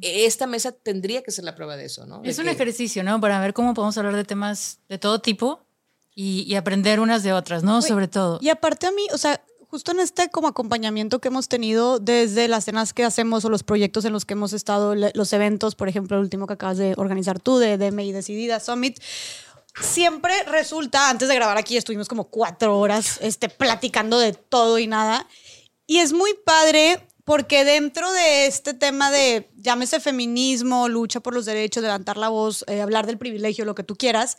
Esta 0.00 0.46
mesa 0.46 0.70
tendría 0.70 1.22
que 1.24 1.32
ser 1.32 1.44
la 1.44 1.56
prueba 1.56 1.76
de 1.76 1.86
eso, 1.86 2.06
¿no? 2.06 2.20
De 2.20 2.30
Es 2.30 2.38
un 2.38 2.44
que- 2.44 2.52
ejercicio, 2.52 3.02
¿no? 3.02 3.20
Para 3.20 3.40
ver 3.40 3.52
cómo 3.52 3.74
podemos 3.74 3.98
hablar 3.98 4.14
de 4.14 4.22
temas 4.22 4.78
de 4.88 4.96
todo 4.98 5.20
tipo 5.20 5.64
y, 6.14 6.42
y 6.46 6.54
aprender 6.54 7.00
unas 7.00 7.24
de 7.24 7.32
otras, 7.32 7.64
¿no? 7.64 7.82
Sobre 7.82 8.06
todo. 8.06 8.38
Y 8.40 8.48
aparte 8.48 8.86
a 8.86 8.92
mí, 8.92 9.08
o 9.12 9.18
sea, 9.18 9.42
justo 9.68 9.90
en 9.90 9.98
este 9.98 10.30
como 10.30 10.46
acompañamiento 10.46 11.18
que 11.18 11.26
hemos 11.28 11.48
tenido 11.48 11.98
desde 11.98 12.46
las 12.46 12.64
cenas 12.66 12.92
que 12.92 13.02
hacemos 13.04 13.44
o 13.44 13.50
los 13.50 13.64
proyectos 13.64 14.04
en 14.04 14.12
los 14.12 14.24
que 14.24 14.34
hemos 14.34 14.52
estado, 14.52 14.94
los 14.94 15.32
eventos, 15.32 15.74
por 15.74 15.88
ejemplo, 15.88 16.16
el 16.16 16.22
último 16.22 16.46
que 16.46 16.52
acabas 16.54 16.78
de 16.78 16.94
organizar 16.96 17.40
tú, 17.40 17.58
de 17.58 17.76
DMI 17.76 18.12
Decidida 18.12 18.60
Summit, 18.60 19.00
siempre 19.80 20.32
resulta, 20.44 21.08
antes 21.10 21.28
de 21.28 21.34
grabar 21.34 21.56
aquí 21.56 21.76
estuvimos 21.76 22.08
como 22.08 22.24
cuatro 22.24 22.78
horas 22.78 23.18
este, 23.22 23.48
platicando 23.48 24.18
de 24.18 24.32
todo 24.32 24.78
y 24.78 24.86
nada. 24.86 25.26
Y 25.90 25.98
es 25.98 26.12
muy 26.12 26.34
padre 26.44 27.04
porque 27.24 27.64
dentro 27.64 28.12
de 28.12 28.46
este 28.46 28.74
tema 28.74 29.10
de, 29.10 29.50
llámese 29.56 29.98
feminismo, 29.98 30.88
lucha 30.88 31.18
por 31.18 31.34
los 31.34 31.46
derechos, 31.46 31.82
levantar 31.82 32.16
la 32.16 32.28
voz, 32.28 32.64
eh, 32.68 32.80
hablar 32.80 33.08
del 33.08 33.18
privilegio, 33.18 33.64
lo 33.64 33.74
que 33.74 33.82
tú 33.82 33.96
quieras, 33.96 34.38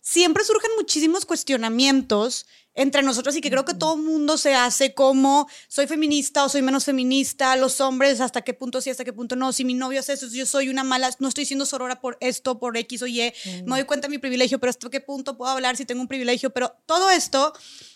siempre 0.00 0.42
surgen 0.42 0.70
muchísimos 0.74 1.26
cuestionamientos 1.26 2.46
entre 2.76 3.02
nosotros 3.02 3.34
y 3.34 3.40
que 3.40 3.50
creo 3.50 3.64
que 3.64 3.74
todo 3.74 3.96
el 3.96 4.02
mundo 4.02 4.36
se 4.38 4.54
hace 4.54 4.94
como 4.94 5.48
soy 5.66 5.86
feminista 5.88 6.44
o 6.44 6.48
soy 6.48 6.62
menos 6.62 6.84
feminista, 6.84 7.56
los 7.56 7.80
hombres 7.80 8.20
hasta 8.20 8.42
qué 8.42 8.54
punto 8.54 8.80
sí, 8.80 8.90
hasta 8.90 9.04
qué 9.04 9.12
punto 9.12 9.34
no, 9.34 9.52
si 9.52 9.64
mi 9.64 9.74
novio 9.74 9.98
hace 9.98 10.12
eso, 10.12 10.28
yo 10.28 10.46
soy 10.46 10.68
una 10.68 10.84
mala, 10.84 11.10
no 11.18 11.26
estoy 11.28 11.44
siendo 11.46 11.66
sorora 11.66 12.00
por 12.00 12.16
esto, 12.20 12.58
por 12.60 12.76
X 12.76 13.02
o 13.02 13.06
Y, 13.06 13.32
me 13.64 13.76
doy 13.76 13.84
cuenta 13.84 14.06
de 14.06 14.10
mi 14.10 14.18
privilegio, 14.18 14.60
pero 14.60 14.70
hasta 14.70 14.88
qué 14.90 15.00
punto 15.00 15.36
puedo 15.36 15.50
hablar 15.50 15.76
si 15.76 15.84
tengo 15.84 16.00
un 16.02 16.08
privilegio, 16.08 16.50
pero 16.50 16.76
todo 16.86 17.10
esto 17.10 17.52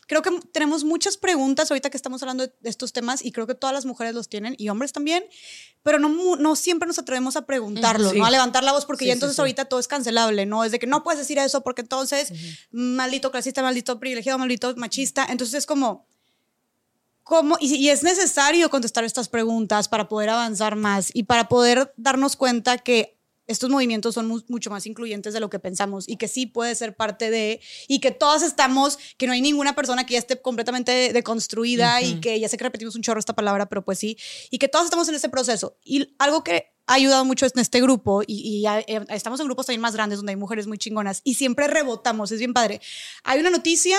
creo 0.09 0.23
que 0.23 0.31
tenemos 0.53 0.83
muchas 0.83 1.17
preguntas 1.17 1.71
ahorita 1.71 1.89
que 1.89 1.97
estamos 1.97 2.21
hablando 2.23 2.45
de 2.47 2.53
estos 2.69 2.93
temas 2.93 3.25
y 3.25 3.31
creo 3.31 3.47
que 3.47 3.55
todas 3.55 3.73
las 3.73 3.87
mujeres 3.87 4.13
los 4.13 4.29
tienen 4.29 4.57
y 4.59 4.69
hombres 4.69 4.93
también, 4.93 5.25
pero 5.85 6.01
no, 6.01 6.35
no 6.37 6.57
siempre 6.57 6.87
nos 6.89 6.99
atrevemos 6.99 7.37
a 7.37 7.47
preguntarlo, 7.47 8.11
Sí. 8.11 8.19
¿no? 8.19 8.27
A 8.27 8.31
levantar 8.31 8.65
la 8.65 8.73
voz 8.73 8.87
porque 8.87 9.05
Sí, 9.05 9.09
ya 9.09 9.13
entonces 9.13 9.37
sí. 9.37 9.41
ahorita 9.41 9.67
todo 9.67 9.79
es 9.79 9.87
cancelable, 9.87 10.47
¿no? 10.47 10.65
Es 10.65 10.73
de 10.73 10.79
que 10.81 10.87
no 10.89 11.05
puedes 11.05 11.21
decir 11.21 11.39
eso 11.39 11.63
porque 11.63 11.83
entonces 11.83 12.33
maldito 12.73 13.31
clasista, 13.31 13.63
maldito 13.63 14.01
privilegiado, 14.01 14.37
maldito 14.39 14.70
machista. 14.77 15.27
Entonces 15.29 15.55
es 15.55 15.67
como, 15.67 16.07
¿cómo? 17.23 17.57
Y, 17.61 17.75
y 17.77 17.91
es 17.91 18.03
necesario 18.03 18.71
contestar 18.71 19.05
estas 19.05 19.29
preguntas 19.29 19.89
para 19.89 20.09
poder 20.09 20.31
avanzar 20.31 20.77
más 20.77 21.11
y 21.15 21.25
para 21.25 21.49
poder 21.49 21.93
darnos 21.97 22.37
cuenta 22.37 22.79
que 22.79 23.17
estos 23.47 23.69
movimientos 23.69 24.15
son 24.15 24.29
mu- 24.29 24.43
mucho 24.47 24.71
más 24.71 24.87
incluyentes 24.87 25.35
de 25.35 25.41
lo 25.41 25.51
que 25.51 25.59
pensamos 25.59 26.09
y 26.09 26.17
que 26.17 26.29
sí 26.29 26.47
puede 26.47 26.73
ser 26.77 26.95
parte 26.95 27.31
de, 27.31 27.61
y 27.89 27.99
que 27.99 28.13
todas 28.13 28.45
estamos, 28.45 28.97
que 29.17 29.27
no 29.27 29.33
hay 29.33 29.41
ninguna 29.41 29.75
persona 29.75 30.07
que 30.07 30.13
ya 30.13 30.21
esté 30.21 30.41
completamente 30.41 31.13
deconstruida 31.13 32.01
y 32.01 32.21
que 32.21 32.39
ya 32.39 32.49
sé 32.49 32.57
que 32.57 32.63
repetimos 32.63 32.95
un 32.95 33.03
chorro 33.03 33.19
esta 33.19 33.35
palabra, 33.35 33.69
pero 33.69 33.85
pues 33.85 33.99
sí, 33.99 34.17
y 34.51 34.59
que 34.59 34.69
todas 34.69 34.85
estamos 34.85 35.09
en 35.09 35.17
ese 35.17 35.29
proceso. 35.29 35.77
Y 35.83 36.15
algo 36.21 36.45
que 36.45 36.73
ha 36.87 36.95
ayudado 36.95 37.25
mucho 37.25 37.45
en 37.45 37.59
este 37.59 37.81
grupo, 37.81 38.23
y, 38.25 38.63
y 38.63 38.67
eh, 38.67 39.05
estamos 39.09 39.41
en 39.41 39.47
grupos 39.47 39.67
también 39.67 39.81
más 39.81 39.95
grandes 39.95 40.21
donde 40.21 40.31
hay 40.31 40.37
mujeres 40.37 40.69
muy 40.69 40.79
chingonas, 40.79 41.21
y 41.25 41.35
siempre 41.35 41.67
rebotamos, 41.67 42.31
es 42.31 42.39
bien 42.39 42.55
padre. 42.55 42.81
Hay 43.25 43.41
una 43.41 43.51
noticia 43.51 43.97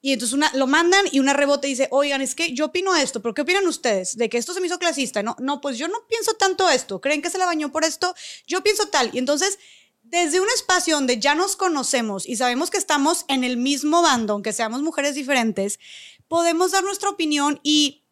y 0.00 0.12
entonces 0.12 0.34
una, 0.34 0.50
lo 0.54 0.66
mandan 0.66 1.04
y 1.10 1.18
una 1.18 1.32
rebote 1.32 1.66
dice, 1.66 1.88
oigan, 1.90 2.20
es 2.20 2.34
que 2.34 2.52
yo 2.52 2.66
opino 2.66 2.94
esto, 2.94 3.20
pero 3.20 3.34
¿qué 3.34 3.42
opinan 3.42 3.66
ustedes? 3.66 4.16
De 4.16 4.28
que 4.28 4.38
esto 4.38 4.54
se 4.54 4.60
me 4.60 4.66
hizo 4.66 4.78
clasista. 4.78 5.22
No, 5.22 5.36
no, 5.38 5.60
pues 5.60 5.78
yo 5.78 5.88
no 5.88 6.06
pienso 6.08 6.34
tanto 6.34 6.68
esto. 6.68 7.00
¿Creen 7.00 7.22
que 7.22 7.30
se 7.30 7.38
la 7.38 7.46
bañó 7.46 7.72
por 7.72 7.84
esto? 7.84 8.14
Yo 8.46 8.62
pienso 8.62 8.86
tal. 8.88 9.10
Y 9.12 9.18
entonces, 9.18 9.58
desde 10.02 10.40
un 10.40 10.48
espacio 10.54 10.94
donde 10.94 11.18
ya 11.18 11.34
nos 11.34 11.56
conocemos 11.56 12.28
y 12.28 12.36
sabemos 12.36 12.70
que 12.70 12.78
estamos 12.78 13.24
en 13.28 13.42
el 13.42 13.56
mismo 13.56 14.02
bando, 14.02 14.34
aunque 14.34 14.52
seamos 14.52 14.82
mujeres 14.82 15.14
diferentes, 15.14 15.80
podemos 16.28 16.72
dar 16.72 16.84
nuestra 16.84 17.10
opinión 17.10 17.58
y 17.62 18.04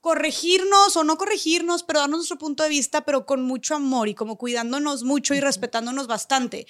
corregirnos 0.00 0.96
o 0.96 1.04
no 1.04 1.16
corregirnos, 1.16 1.82
pero 1.82 2.00
darnos 2.00 2.18
nuestro 2.18 2.38
punto 2.38 2.62
de 2.62 2.68
vista, 2.68 3.04
pero 3.04 3.26
con 3.26 3.42
mucho 3.42 3.74
amor 3.74 4.08
y 4.08 4.14
como 4.14 4.36
cuidándonos 4.36 5.04
mucho 5.04 5.34
y 5.34 5.40
respetándonos 5.40 6.06
bastante 6.06 6.66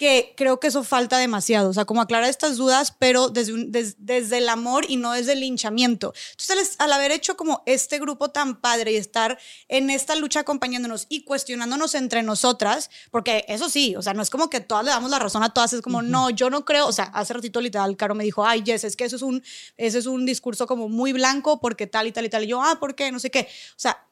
que 0.00 0.32
creo 0.34 0.58
que 0.58 0.68
eso 0.68 0.82
falta 0.82 1.18
demasiado, 1.18 1.68
o 1.68 1.74
sea, 1.74 1.84
como 1.84 2.00
aclarar 2.00 2.30
estas 2.30 2.56
dudas, 2.56 2.90
pero 2.98 3.28
desde, 3.28 3.52
un- 3.52 3.70
des- 3.70 3.96
desde 3.98 4.38
el 4.38 4.48
amor 4.48 4.86
y 4.88 4.96
no 4.96 5.12
desde 5.12 5.34
el 5.34 5.40
linchamiento. 5.40 6.14
Entonces, 6.30 6.76
al, 6.78 6.86
al 6.86 6.92
haber 6.94 7.12
hecho 7.12 7.36
como 7.36 7.62
este 7.66 7.98
grupo 7.98 8.30
tan 8.30 8.62
padre 8.62 8.92
y 8.92 8.96
estar 8.96 9.38
en 9.68 9.90
esta 9.90 10.16
lucha 10.16 10.40
acompañándonos 10.40 11.04
y 11.10 11.24
cuestionándonos 11.24 11.94
entre 11.94 12.22
nosotras, 12.22 12.88
porque 13.10 13.44
eso 13.46 13.68
sí, 13.68 13.94
o 13.94 14.00
sea, 14.00 14.14
no 14.14 14.22
es 14.22 14.30
como 14.30 14.48
que 14.48 14.60
todas 14.60 14.86
le 14.86 14.90
damos 14.90 15.10
la 15.10 15.18
razón 15.18 15.42
a 15.42 15.52
todas, 15.52 15.74
es 15.74 15.82
como, 15.82 16.00
no, 16.00 16.30
yo 16.30 16.48
no 16.48 16.64
creo, 16.64 16.86
o 16.86 16.92
sea, 16.92 17.04
hace 17.12 17.34
ratito 17.34 17.60
literal, 17.60 17.94
Caro 17.98 18.14
me 18.14 18.24
dijo, 18.24 18.46
ay, 18.46 18.62
Jess, 18.64 18.84
es 18.84 18.96
que 18.96 19.04
eso 19.04 19.16
es 19.16 19.22
un, 19.22 19.42
ese 19.76 19.98
es 19.98 20.06
un 20.06 20.24
discurso 20.24 20.66
como 20.66 20.88
muy 20.88 21.12
blanco 21.12 21.60
porque 21.60 21.86
tal 21.86 22.06
y 22.06 22.12
tal 22.12 22.24
y 22.24 22.30
tal, 22.30 22.44
y 22.44 22.46
yo, 22.46 22.62
ah, 22.62 22.78
¿por 22.80 22.94
qué? 22.94 23.12
No 23.12 23.18
sé 23.18 23.30
qué, 23.30 23.40
o 23.40 23.78
sea, 23.78 24.02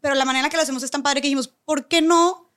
pero 0.00 0.14
la 0.14 0.24
manera 0.24 0.38
en 0.38 0.44
la 0.44 0.50
que 0.50 0.56
lo 0.56 0.62
hacemos 0.62 0.84
es 0.84 0.90
tan 0.92 1.02
padre 1.02 1.20
que 1.20 1.26
dijimos, 1.26 1.48
¿por 1.48 1.88
qué 1.88 2.00
no? 2.00 2.51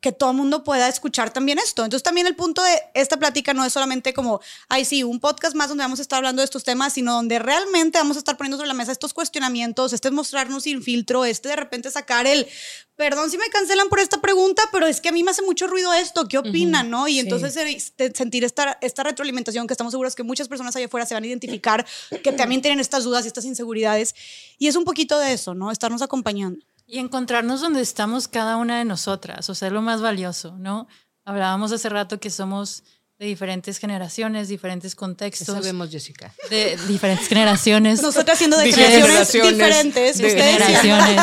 Que 0.00 0.12
todo 0.12 0.30
el 0.30 0.36
mundo 0.36 0.62
pueda 0.62 0.88
escuchar 0.88 1.32
también 1.32 1.58
esto. 1.58 1.84
Entonces 1.84 2.04
también 2.04 2.26
el 2.26 2.36
punto 2.36 2.62
de 2.62 2.80
esta 2.94 3.16
plática 3.16 3.52
no 3.52 3.64
es 3.64 3.72
solamente 3.72 4.14
como, 4.14 4.40
ay 4.68 4.84
sí, 4.84 5.02
un 5.02 5.18
podcast 5.18 5.56
más 5.56 5.68
donde 5.68 5.82
vamos 5.82 5.98
a 5.98 6.02
estar 6.02 6.18
hablando 6.18 6.40
de 6.40 6.44
estos 6.44 6.64
temas, 6.64 6.92
sino 6.92 7.12
donde 7.12 7.38
realmente 7.38 7.98
vamos 7.98 8.16
a 8.16 8.20
estar 8.20 8.36
poniendo 8.36 8.56
sobre 8.56 8.68
la 8.68 8.74
mesa 8.74 8.92
estos 8.92 9.12
cuestionamientos, 9.12 9.92
este 9.92 10.10
mostrarnos 10.10 10.64
sin 10.64 10.82
filtro, 10.82 11.24
este 11.24 11.48
de 11.48 11.56
repente 11.56 11.90
sacar 11.90 12.26
el, 12.26 12.46
perdón 12.96 13.30
si 13.30 13.38
me 13.38 13.48
cancelan 13.48 13.88
por 13.88 13.98
esta 13.98 14.20
pregunta, 14.20 14.62
pero 14.70 14.86
es 14.86 15.00
que 15.00 15.08
a 15.08 15.12
mí 15.12 15.24
me 15.24 15.32
hace 15.32 15.42
mucho 15.42 15.66
ruido 15.66 15.92
esto, 15.92 16.28
¿qué 16.28 16.38
opinan? 16.38 16.90
¿no? 16.90 17.08
Y 17.08 17.14
sí. 17.14 17.18
entonces 17.20 17.56
eh, 17.56 18.12
sentir 18.14 18.44
esta, 18.44 18.78
esta 18.80 19.02
retroalimentación 19.02 19.66
que 19.66 19.74
estamos 19.74 19.92
seguros 19.92 20.14
que 20.14 20.22
muchas 20.22 20.48
personas 20.48 20.76
allá 20.76 20.86
afuera 20.86 21.06
se 21.06 21.14
van 21.14 21.24
a 21.24 21.26
identificar, 21.26 21.84
que 22.22 22.32
también 22.32 22.62
tienen 22.62 22.78
estas 22.78 23.04
dudas 23.04 23.24
y 23.24 23.28
estas 23.28 23.44
inseguridades. 23.44 24.14
Y 24.58 24.68
es 24.68 24.76
un 24.76 24.84
poquito 24.84 25.18
de 25.18 25.32
eso, 25.32 25.54
¿no? 25.54 25.70
Estarnos 25.70 26.02
acompañando. 26.02 26.67
Y 26.90 26.98
encontrarnos 26.98 27.60
donde 27.60 27.82
estamos 27.82 28.28
cada 28.28 28.56
una 28.56 28.78
de 28.78 28.86
nosotras, 28.86 29.50
o 29.50 29.54
sea, 29.54 29.68
lo 29.68 29.82
más 29.82 30.00
valioso, 30.00 30.56
¿no? 30.58 30.88
Hablábamos 31.26 31.70
hace 31.70 31.90
rato 31.90 32.18
que 32.18 32.30
somos 32.30 32.82
de 33.18 33.26
diferentes 33.26 33.76
generaciones, 33.76 34.48
diferentes 34.48 34.94
¿Qué 34.94 34.98
contextos, 34.98 35.54
sabemos, 35.54 35.90
Jessica? 35.90 36.32
de 36.48 36.78
diferentes 36.88 37.28
generaciones. 37.28 38.00
Nosotras 38.00 38.38
siendo 38.38 38.56
de 38.56 38.64
De 38.64 38.72
generaciones 38.72 39.52
diferentes, 39.52 40.16
de 40.16 40.30
generaciones. 40.30 41.20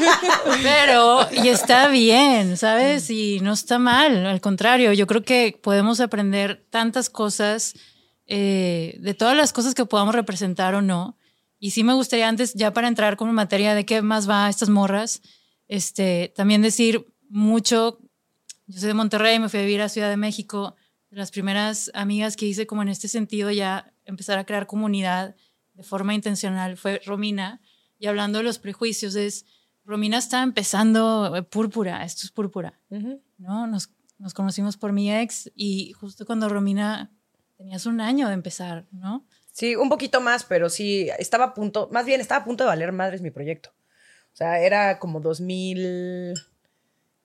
Pero, 0.62 1.28
y 1.30 1.48
está 1.48 1.88
bien, 1.88 2.56
¿sabes? 2.56 3.10
Y 3.10 3.40
no 3.40 3.52
está 3.52 3.78
mal, 3.78 4.24
al 4.24 4.40
contrario, 4.40 4.94
yo 4.94 5.06
creo 5.06 5.22
que 5.22 5.58
podemos 5.62 6.00
aprender 6.00 6.64
tantas 6.70 7.10
cosas, 7.10 7.74
eh, 8.26 8.96
de 9.00 9.12
todas 9.12 9.36
las 9.36 9.52
cosas 9.52 9.74
que 9.74 9.84
podamos 9.84 10.14
representar 10.14 10.74
o 10.74 10.80
no. 10.80 11.18
Y 11.62 11.70
sí 11.70 11.84
me 11.84 11.94
gustaría 11.94 12.28
antes, 12.28 12.54
ya 12.54 12.72
para 12.72 12.88
entrar 12.88 13.16
con 13.16 13.32
materia 13.32 13.72
de 13.76 13.86
qué 13.86 14.02
más 14.02 14.28
va 14.28 14.46
a 14.46 14.50
estas 14.50 14.68
morras, 14.68 15.22
este, 15.68 16.32
también 16.34 16.60
decir 16.60 17.06
mucho, 17.28 18.00
yo 18.66 18.80
soy 18.80 18.88
de 18.88 18.94
Monterrey, 18.94 19.38
me 19.38 19.48
fui 19.48 19.60
a 19.60 19.62
vivir 19.62 19.80
a 19.80 19.88
Ciudad 19.88 20.10
de 20.10 20.16
México, 20.16 20.74
las 21.10 21.30
primeras 21.30 21.92
amigas 21.94 22.34
que 22.34 22.46
hice 22.46 22.66
como 22.66 22.82
en 22.82 22.88
este 22.88 23.06
sentido 23.06 23.52
ya 23.52 23.94
empezar 24.06 24.40
a 24.40 24.44
crear 24.44 24.66
comunidad 24.66 25.36
de 25.74 25.84
forma 25.84 26.14
intencional 26.14 26.76
fue 26.76 27.00
Romina. 27.06 27.60
Y 27.96 28.08
hablando 28.08 28.38
de 28.38 28.44
los 28.44 28.58
prejuicios, 28.58 29.14
es, 29.14 29.46
Romina 29.84 30.18
está 30.18 30.42
empezando 30.42 31.36
eh, 31.36 31.44
púrpura, 31.44 32.04
esto 32.04 32.22
es 32.24 32.32
púrpura, 32.32 32.76
¿no? 33.38 33.68
Nos, 33.68 33.88
nos 34.18 34.34
conocimos 34.34 34.76
por 34.76 34.92
mi 34.92 35.14
ex 35.14 35.48
y 35.54 35.92
justo 35.92 36.26
cuando 36.26 36.48
Romina 36.48 37.12
tenías 37.56 37.86
un 37.86 38.00
año 38.00 38.26
de 38.26 38.34
empezar, 38.34 38.88
¿no? 38.90 39.28
Sí, 39.52 39.76
un 39.76 39.88
poquito 39.88 40.20
más, 40.20 40.44
pero 40.44 40.68
sí, 40.70 41.08
estaba 41.18 41.44
a 41.46 41.54
punto, 41.54 41.88
más 41.92 42.06
bien 42.06 42.20
estaba 42.20 42.40
a 42.40 42.44
punto 42.44 42.64
de 42.64 42.68
valer 42.68 42.90
madres 42.92 43.20
mi 43.20 43.30
proyecto. 43.30 43.70
O 44.32 44.36
sea, 44.36 44.58
era 44.60 44.98
como 44.98 45.20
2000... 45.20 46.34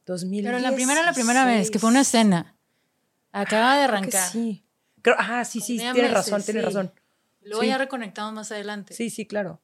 2000 0.05 0.43
Pero 0.45 0.59
la 0.59 0.73
primera, 0.73 1.03
la 1.03 1.13
primera 1.13 1.45
vez, 1.45 1.69
que 1.71 1.79
fue 1.79 1.89
una 1.89 2.01
escena, 2.01 2.55
acaba 3.31 3.77
de 3.77 3.83
arrancar. 3.83 4.29
sí. 4.29 4.63
Creo, 5.01 5.15
ah, 5.19 5.45
sí, 5.45 5.61
sí, 5.61 5.77
tienes 5.77 5.93
meses, 5.95 6.11
razón, 6.13 6.43
tienes 6.43 6.61
sí. 6.63 6.65
razón. 6.65 6.91
Luego 7.41 7.61
Sí. 7.61 7.67
ya 7.69 7.77
reconectamos 7.77 8.33
más 8.33 8.51
adelante. 8.51 8.93
Sí, 8.93 9.09
sí, 9.09 9.25
claro. 9.25 9.61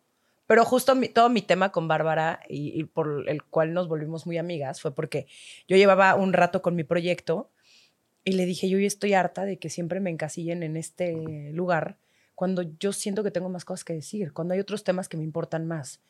Pero 0.47 0.63
justo 0.63 0.95
mi- 0.95 1.09
todo 1.09 1.29
mi 1.29 1.41
tema 1.41 1.71
con 1.71 1.87
Bárbara 1.87 2.41
y, 2.47 2.79
y 2.79 2.83
por 2.85 3.25
el 3.29 3.43
cual 3.43 3.73
nos 3.73 3.87
volvimos 3.87 4.25
muy 4.25 4.37
amigas 4.37 4.79
fue 4.81 4.93
porque 4.93 5.27
yo 5.67 5.75
llevaba 5.75 6.15
un 6.15 6.31
rato 6.33 6.61
con 6.61 6.75
mi 6.75 6.83
proyecto 6.83 7.49
y 8.23 8.33
le 8.33 8.45
dije, 8.45 8.69
yo 8.69 8.77
ya 8.79 8.87
estoy 8.87 9.13
harta 9.15 9.43
de 9.45 9.57
que 9.57 9.69
siempre 9.69 9.99
me 9.99 10.09
encasillen 10.11 10.63
en 10.63 10.77
este 10.77 11.51
lugar 11.53 11.97
cuando 12.35 12.63
yo 12.79 12.93
siento 12.93 13.23
que 13.23 13.31
tengo 13.31 13.49
más 13.49 13.65
cosas 13.65 13.83
que 13.83 13.93
decir, 13.93 14.33
cuando 14.33 14.53
hay 14.53 14.59
otros 14.59 14.83
temas 14.83 15.07
que 15.07 15.17
me 15.17 15.23
importan 15.23 15.67
más. 15.67 16.01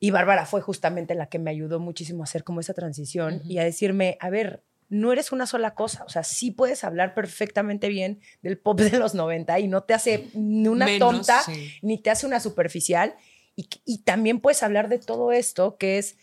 Y 0.00 0.10
Bárbara 0.10 0.46
fue 0.46 0.60
justamente 0.60 1.14
la 1.14 1.26
que 1.26 1.38
me 1.38 1.50
ayudó 1.50 1.78
muchísimo 1.78 2.22
a 2.22 2.24
hacer 2.24 2.42
como 2.42 2.60
esa 2.60 2.74
transición 2.74 3.40
y 3.44 3.58
a 3.58 3.64
decirme, 3.64 4.16
a 4.20 4.30
ver, 4.30 4.64
no 4.88 5.12
eres 5.12 5.32
una 5.32 5.46
sola 5.46 5.74
cosa, 5.74 6.04
o 6.04 6.08
sea, 6.10 6.22
sí 6.22 6.50
puedes 6.50 6.84
hablar 6.84 7.14
perfectamente 7.14 7.88
bien 7.88 8.20
del 8.42 8.58
pop 8.58 8.78
de 8.80 8.98
los 8.98 9.14
90 9.14 9.58
y 9.60 9.68
no 9.68 9.84
te 9.84 9.94
hace 9.94 10.28
ni 10.34 10.68
una 10.68 10.84
Menos, 10.84 10.98
tonta 10.98 11.42
sí. 11.42 11.72
ni 11.80 11.98
te 11.98 12.10
hace 12.10 12.26
una 12.26 12.40
superficial. 12.40 13.14
Y, 13.54 13.98
también 14.04 14.40
puedes 14.40 14.62
hablar 14.62 14.88
de 14.88 14.98
todo 14.98 15.30
esto, 15.30 15.76
que, 15.76 15.98
es, 15.98 16.16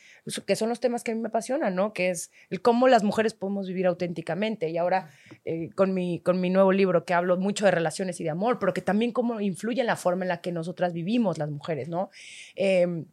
que 0.47 0.55
son 0.55 0.67
los 0.67 0.79
temas 0.79 1.03
que 1.03 1.11
a 1.11 1.15
mí 1.15 1.21
me 1.21 1.27
apasionan, 1.27 1.75
¿no? 1.75 1.93
Que 1.93 2.09
es 2.09 2.31
cómo 2.63 2.87
las 2.87 3.03
mujeres 3.03 3.35
podemos 3.35 3.67
vivir 3.67 3.85
auténticamente. 3.85 4.69
Y 4.69 4.77
ahora 4.77 5.11
eh, 5.45 5.69
con, 5.75 5.93
mi, 5.93 6.21
con 6.21 6.41
mi 6.41 6.49
nuevo 6.49 6.71
libro 6.71 7.05
que 7.05 7.13
hablo 7.13 7.37
mucho 7.37 7.65
de 7.65 7.71
relaciones 7.71 8.19
y 8.19 8.23
de 8.23 8.31
amor, 8.31 8.57
pero 8.57 8.73
que 8.73 8.81
también 8.81 9.11
cómo 9.11 9.39
influye 9.41 9.81
en 9.81 9.87
la 9.87 9.95
forma 9.95 10.25
en 10.25 10.29
la 10.29 10.41
que 10.41 10.51
nosotras 10.51 10.91
vivimos 10.91 11.37
las 11.37 11.51
mujeres, 11.51 11.87
¿no? 11.87 12.09
Eh, 12.55 13.05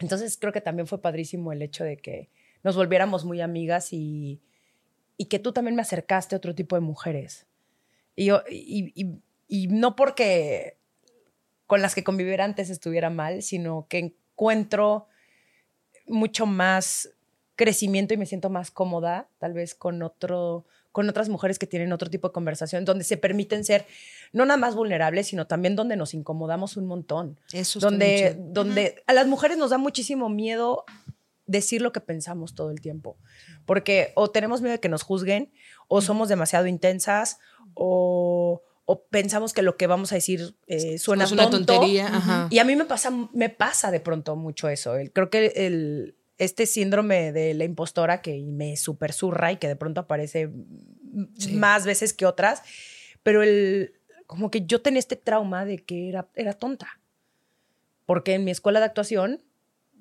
entonces 0.00 0.36
creo 0.38 0.52
que 0.52 0.60
también 0.60 0.86
fue 0.86 1.00
padrísimo 1.00 1.50
el 1.52 1.62
hecho 1.62 1.82
de 1.82 1.96
que 1.96 2.28
nos 2.62 2.76
volviéramos 2.76 3.24
muy 3.24 3.40
amigas 3.40 3.92
y, 3.94 4.42
y 5.16 5.26
que 5.26 5.38
tú 5.38 5.52
también 5.52 5.76
me 5.76 5.82
acercaste 5.82 6.34
a 6.34 6.38
otro 6.38 6.54
tipo 6.54 6.76
de 6.76 6.80
mujeres. 6.80 7.46
Y, 8.16 8.30
y- 8.50 9.22
y 9.48 9.66
no 9.68 9.96
porque 9.96 10.76
con 11.72 11.80
las 11.80 11.94
que 11.94 12.04
convivir 12.04 12.42
antes 12.42 12.68
estuviera 12.68 13.08
mal, 13.08 13.42
sino 13.42 13.86
que 13.88 13.96
encuentro 13.96 15.06
mucho 16.06 16.44
más 16.44 17.08
crecimiento 17.56 18.12
y 18.12 18.18
me 18.18 18.26
siento 18.26 18.50
más 18.50 18.70
cómoda, 18.70 19.30
tal 19.38 19.54
vez 19.54 19.74
con 19.74 20.02
otro 20.02 20.66
con 20.90 21.08
otras 21.08 21.30
mujeres 21.30 21.58
que 21.58 21.66
tienen 21.66 21.94
otro 21.94 22.10
tipo 22.10 22.28
de 22.28 22.34
conversación, 22.34 22.84
donde 22.84 23.04
se 23.04 23.16
permiten 23.16 23.64
ser 23.64 23.86
no 24.34 24.44
nada 24.44 24.58
más 24.58 24.74
vulnerables, 24.74 25.28
sino 25.28 25.46
también 25.46 25.74
donde 25.74 25.96
nos 25.96 26.12
incomodamos 26.12 26.76
un 26.76 26.84
montón. 26.84 27.40
Eso 27.54 27.80
Donde, 27.80 28.36
donde 28.38 29.02
a 29.06 29.14
las 29.14 29.26
mujeres 29.26 29.56
nos 29.56 29.70
da 29.70 29.78
muchísimo 29.78 30.28
miedo 30.28 30.84
decir 31.46 31.80
lo 31.80 31.90
que 31.90 32.00
pensamos 32.00 32.54
todo 32.54 32.70
el 32.70 32.82
tiempo. 32.82 33.16
Porque 33.64 34.12
o 34.14 34.30
tenemos 34.30 34.60
miedo 34.60 34.72
de 34.72 34.80
que 34.80 34.90
nos 34.90 35.04
juzguen, 35.04 35.50
o 35.88 36.02
somos 36.02 36.28
demasiado 36.28 36.66
intensas, 36.66 37.38
o, 37.72 38.60
o 38.84 39.04
pensamos 39.06 39.52
que 39.52 39.62
lo 39.62 39.76
que 39.76 39.86
vamos 39.86 40.12
a 40.12 40.16
decir 40.16 40.54
eh, 40.66 40.98
suena 40.98 41.24
Es 41.24 41.32
una 41.32 41.48
tonto. 41.48 41.74
tontería, 41.74 42.08
ajá. 42.08 42.48
Y 42.50 42.58
a 42.58 42.64
mí 42.64 42.74
me 42.76 42.84
pasa, 42.84 43.10
me 43.32 43.48
pasa 43.48 43.90
de 43.90 44.00
pronto 44.00 44.34
mucho 44.36 44.68
eso. 44.68 44.96
El- 44.96 45.12
creo 45.12 45.30
que 45.30 45.46
el, 45.54 46.16
este 46.38 46.66
síndrome 46.66 47.32
de 47.32 47.54
la 47.54 47.64
impostora 47.64 48.20
que 48.22 48.42
me 48.42 48.76
super 48.76 49.12
zurra 49.12 49.52
y 49.52 49.56
que 49.58 49.68
de 49.68 49.76
pronto 49.76 50.00
aparece 50.00 50.50
Sí. 51.38 51.52
más 51.52 51.84
veces 51.84 52.12
que 52.14 52.24
otras, 52.26 52.62
pero 53.22 53.42
el, 53.42 53.92
como 54.26 54.50
que 54.50 54.64
yo 54.66 54.80
tenía 54.80 54.98
este 54.98 55.14
trauma 55.16 55.64
de 55.66 55.78
que 55.78 56.08
era, 56.08 56.28
era 56.34 56.54
tonta. 56.54 56.98
Porque 58.06 58.34
en 58.34 58.44
mi 58.44 58.50
escuela 58.50 58.80
de 58.80 58.86
actuación 58.86 59.42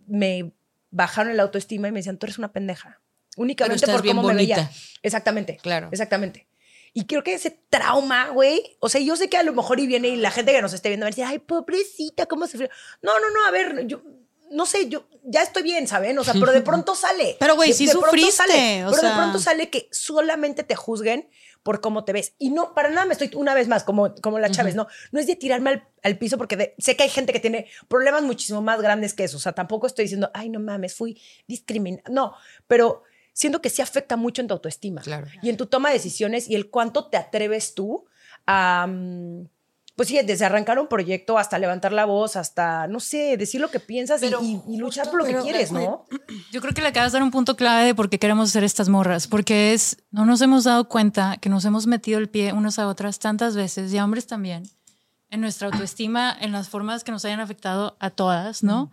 me 0.07 0.53
bajaron 0.89 1.37
la 1.37 1.43
autoestima 1.43 1.87
y 1.87 1.91
me 1.91 1.99
decían, 1.99 2.17
tú 2.17 2.25
eres 2.25 2.37
una 2.37 2.51
pendeja. 2.51 2.99
Únicamente 3.37 3.85
por 3.87 4.05
cómo 4.05 4.23
me 4.23 4.33
veía. 4.33 4.71
Exactamente. 5.03 5.57
Claro. 5.61 5.89
Exactamente. 5.91 6.47
Y 6.93 7.05
creo 7.05 7.23
que 7.23 7.33
ese 7.33 7.57
trauma, 7.69 8.29
güey, 8.29 8.75
o 8.79 8.89
sea, 8.89 8.99
yo 8.99 9.15
sé 9.15 9.29
que 9.29 9.37
a 9.37 9.43
lo 9.43 9.53
mejor 9.53 9.79
y 9.79 9.87
viene 9.87 10.09
y 10.09 10.15
la 10.17 10.29
gente 10.31 10.51
que 10.51 10.61
nos 10.61 10.73
esté 10.73 10.89
viendo 10.89 11.05
va 11.05 11.07
a 11.07 11.11
decir, 11.11 11.23
ay, 11.25 11.39
pobrecita, 11.39 12.25
¿cómo 12.25 12.47
se 12.47 12.57
fue? 12.57 12.69
No, 13.01 13.17
no, 13.19 13.29
no, 13.29 13.45
a 13.45 13.51
ver, 13.51 13.87
yo 13.87 14.01
no 14.51 14.65
sé, 14.65 14.89
yo 14.89 15.07
ya 15.23 15.41
estoy 15.41 15.63
bien, 15.63 15.87
¿saben? 15.87 16.19
O 16.19 16.25
sea, 16.25 16.33
pero 16.33 16.51
de 16.51 16.61
pronto 16.61 16.93
sale. 16.95 17.37
Pero, 17.39 17.55
güey, 17.55 17.69
De- 17.69 17.75
sí 17.75 17.85
de 17.85 17.93
sufriste, 17.93 18.31
sale, 18.33 18.85
o 18.85 18.89
pero 18.89 19.03
de 19.03 19.07
sea. 19.07 19.15
pronto 19.17 19.39
sale 19.39 19.69
que 19.69 19.87
solamente 19.91 20.63
te 20.63 20.75
juzguen 20.75 21.29
por 21.63 21.79
cómo 21.79 22.03
te 22.03 22.11
ves. 22.11 22.33
Y 22.39 22.49
no, 22.49 22.73
para 22.73 22.89
nada 22.89 23.05
me 23.05 23.13
estoy, 23.13 23.29
una 23.35 23.53
vez 23.53 23.69
más, 23.69 23.83
como, 23.85 24.13
como 24.15 24.39
la 24.39 24.49
Chávez, 24.51 24.75
no, 24.75 24.87
no 25.13 25.19
es 25.21 25.27
de 25.27 25.35
tirarme 25.37 25.69
al, 25.69 25.87
al 26.03 26.17
piso 26.17 26.37
porque 26.37 26.57
de- 26.57 26.75
sé 26.79 26.97
que 26.97 27.03
hay 27.03 27.09
gente 27.09 27.31
que 27.31 27.39
tiene 27.39 27.67
problemas 27.87 28.23
muchísimo 28.23 28.61
más 28.61 28.81
grandes 28.81 29.13
que 29.13 29.23
eso. 29.23 29.37
O 29.37 29.39
sea, 29.39 29.53
tampoco 29.53 29.87
estoy 29.87 30.03
diciendo, 30.05 30.29
ay, 30.33 30.49
no 30.49 30.59
mames, 30.59 30.93
fui 30.95 31.21
discriminada. 31.47 32.03
No, 32.09 32.33
pero 32.67 33.03
siento 33.33 33.61
que 33.61 33.69
sí 33.69 33.81
afecta 33.81 34.15
mucho 34.17 34.41
en 34.41 34.47
tu 34.47 34.53
autoestima 34.53 35.01
Claro. 35.01 35.27
y 35.41 35.49
en 35.49 35.57
tu 35.57 35.65
toma 35.65 35.89
de 35.89 35.95
decisiones 35.95 36.49
y 36.49 36.55
el 36.55 36.69
cuánto 36.69 37.05
te 37.07 37.17
atreves 37.17 37.73
tú 37.75 38.05
a, 38.45 38.87
mm, 38.87 39.47
pues 39.95 40.07
sí, 40.07 40.17
desde 40.25 40.45
arrancar 40.45 40.79
un 40.79 40.87
proyecto 40.87 41.37
hasta 41.37 41.59
levantar 41.59 41.91
la 41.93 42.05
voz, 42.05 42.35
hasta, 42.35 42.87
no 42.87 42.99
sé, 42.99 43.37
decir 43.37 43.61
lo 43.61 43.69
que 43.69 43.79
piensas 43.79 44.21
y- 44.23 44.25
Pero 44.25 44.39
y, 44.41 44.59
y 44.67 44.77
luchar 44.77 45.09
por 45.11 45.19
lo 45.19 45.25
que 45.25 45.35
quieres, 45.43 45.71
¿no? 45.71 46.05
Yo 46.51 46.59
creo 46.61 46.73
que 46.73 46.81
le 46.81 46.87
acabas 46.87 47.11
de 47.11 47.17
dar 47.17 47.23
un 47.23 47.29
punto 47.31 47.55
clave 47.55 47.85
de 47.87 47.95
por 47.95 48.09
qué 48.09 48.17
queremos 48.17 48.49
hacer 48.49 48.63
estas 48.63 48.89
morras, 48.89 49.27
porque 49.27 49.73
es, 49.73 49.97
no 50.09 50.25
nos 50.25 50.41
hemos 50.41 50.63
dado 50.63 50.87
cuenta 50.87 51.37
que 51.39 51.49
nos 51.49 51.65
hemos 51.65 51.85
metido 51.87 52.17
el 52.19 52.29
pie 52.29 52.51
unas 52.53 52.79
a 52.79 52.87
otras 52.87 53.19
tantas 53.19 53.55
veces, 53.55 53.93
y 53.93 53.97
a 53.97 54.03
hombres 54.05 54.25
también, 54.27 54.63
en 55.29 55.39
nuestra 55.41 55.67
autoestima, 55.67 56.35
en 56.39 56.51
las 56.51 56.67
formas 56.69 57.03
que 57.03 57.11
nos 57.11 57.23
hayan 57.25 57.39
afectado 57.39 57.95
a 57.99 58.09
todas, 58.09 58.63
¿no? 58.63 58.91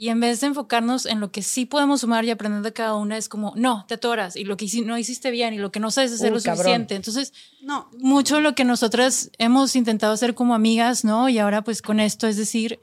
Y 0.00 0.10
en 0.10 0.20
vez 0.20 0.40
de 0.40 0.46
enfocarnos 0.46 1.06
en 1.06 1.18
lo 1.18 1.32
que 1.32 1.42
sí 1.42 1.66
podemos 1.66 2.02
sumar 2.02 2.24
y 2.24 2.30
aprender 2.30 2.62
de 2.62 2.72
cada 2.72 2.94
una, 2.94 3.16
es 3.16 3.28
como, 3.28 3.52
no, 3.56 3.84
te 3.88 3.94
atoras, 3.94 4.36
y 4.36 4.44
lo 4.44 4.56
que 4.56 4.68
no 4.84 4.96
hiciste 4.96 5.32
bien, 5.32 5.54
y 5.54 5.58
lo 5.58 5.72
que 5.72 5.80
no 5.80 5.90
sabes 5.90 6.12
hacer 6.12 6.32
Uy, 6.32 6.38
lo 6.38 6.44
cabrón. 6.44 6.58
suficiente. 6.58 6.94
Entonces, 6.94 7.32
No, 7.62 7.90
mucho 7.98 8.40
lo 8.40 8.54
que 8.54 8.64
nosotras 8.64 9.32
hemos 9.38 9.74
intentado 9.74 10.12
hacer 10.12 10.36
como 10.36 10.54
amigas, 10.54 11.04
¿no? 11.04 11.28
Y 11.28 11.38
ahora 11.38 11.62
pues 11.62 11.82
con 11.82 11.98
esto, 11.98 12.28
es 12.28 12.36
decir, 12.36 12.78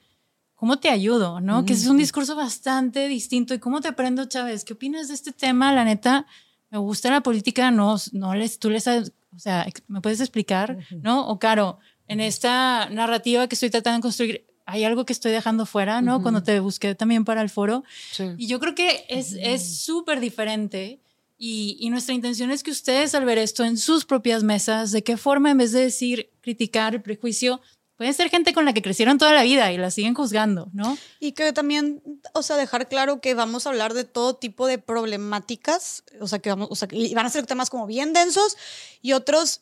¿cómo 0.55 0.77
te 0.79 0.89
ayudo? 0.89 1.39
¿No? 1.39 1.63
Que 1.63 1.71
ese 1.71 1.83
es 1.83 1.89
un 1.89 1.97
discurso 1.97 2.35
bastante 2.35 3.07
distinto. 3.07 3.53
¿Y 3.53 3.59
cómo 3.59 3.79
te 3.79 3.87
aprendo, 3.87 4.25
Chávez? 4.25 4.65
¿Qué 4.65 4.73
opinas 4.73 5.07
de 5.07 5.13
este 5.13 5.31
tema? 5.31 5.71
La 5.71 5.85
neta, 5.85 6.25
me 6.69 6.79
gusta 6.79 7.09
la 7.09 7.21
política, 7.21 7.71
no, 7.71 7.95
no 8.11 8.35
les, 8.35 8.59
tú 8.59 8.69
les 8.69 8.83
sabes, 8.83 9.13
o 9.33 9.39
sea, 9.39 9.65
¿me 9.87 10.01
puedes 10.01 10.19
explicar? 10.19 10.79
¿No? 11.01 11.29
O 11.29 11.39
Caro, 11.39 11.79
en 12.09 12.19
esta 12.19 12.89
narrativa 12.89 13.47
que 13.47 13.55
estoy 13.55 13.69
tratando 13.69 13.99
de 13.99 14.01
construir, 14.01 14.45
hay 14.65 14.83
algo 14.83 15.05
que 15.05 15.13
estoy 15.13 15.31
dejando 15.31 15.65
fuera, 15.65 16.01
¿no? 16.01 16.21
Cuando 16.21 16.43
te 16.43 16.59
busqué 16.59 16.95
también 16.95 17.25
para 17.25 17.41
el 17.41 17.49
foro. 17.49 17.83
Sí. 18.11 18.25
Y 18.37 18.47
yo 18.47 18.59
creo 18.59 18.75
que 18.75 19.05
es 19.09 19.33
es 19.39 19.79
súper 19.79 20.19
diferente. 20.19 20.99
Y, 21.37 21.77
y 21.81 21.89
nuestra 21.89 22.15
intención 22.15 22.49
es 22.49 22.63
que 22.63 22.71
ustedes 22.71 23.13
al 23.13 23.25
ver 23.25 23.37
esto 23.37 23.65
en 23.65 23.77
sus 23.77 24.05
propias 24.05 24.43
mesas, 24.43 24.91
de 24.91 25.03
qué 25.03 25.17
forma 25.17 25.51
en 25.51 25.57
vez 25.57 25.73
de 25.73 25.81
decir, 25.81 26.31
criticar 26.41 26.95
el 26.95 27.01
prejuicio, 27.01 27.61
puede 27.97 28.13
ser 28.13 28.29
gente 28.29 28.53
con 28.53 28.65
la 28.65 28.73
que 28.73 28.81
crecieron 28.81 29.17
toda 29.17 29.33
la 29.33 29.43
vida 29.43 29.71
y 29.71 29.77
la 29.77 29.91
siguen 29.91 30.13
juzgando, 30.13 30.69
¿no? 30.73 30.97
Y 31.19 31.31
que 31.31 31.53
también, 31.53 32.01
o 32.33 32.41
sea, 32.41 32.57
dejar 32.57 32.87
claro 32.87 33.21
que 33.21 33.33
vamos 33.33 33.65
a 33.65 33.69
hablar 33.69 33.93
de 33.93 34.03
todo 34.03 34.35
tipo 34.35 34.67
de 34.67 34.77
problemáticas, 34.77 36.03
o 36.19 36.27
sea, 36.27 36.39
que 36.39 36.49
vamos, 36.49 36.67
o 36.71 36.75
sea, 36.75 36.87
y 36.91 37.13
van 37.13 37.25
a 37.25 37.29
ser 37.29 37.45
temas 37.45 37.69
como 37.69 37.87
bien 37.87 38.13
densos 38.13 38.57
y 39.01 39.13
otros, 39.13 39.61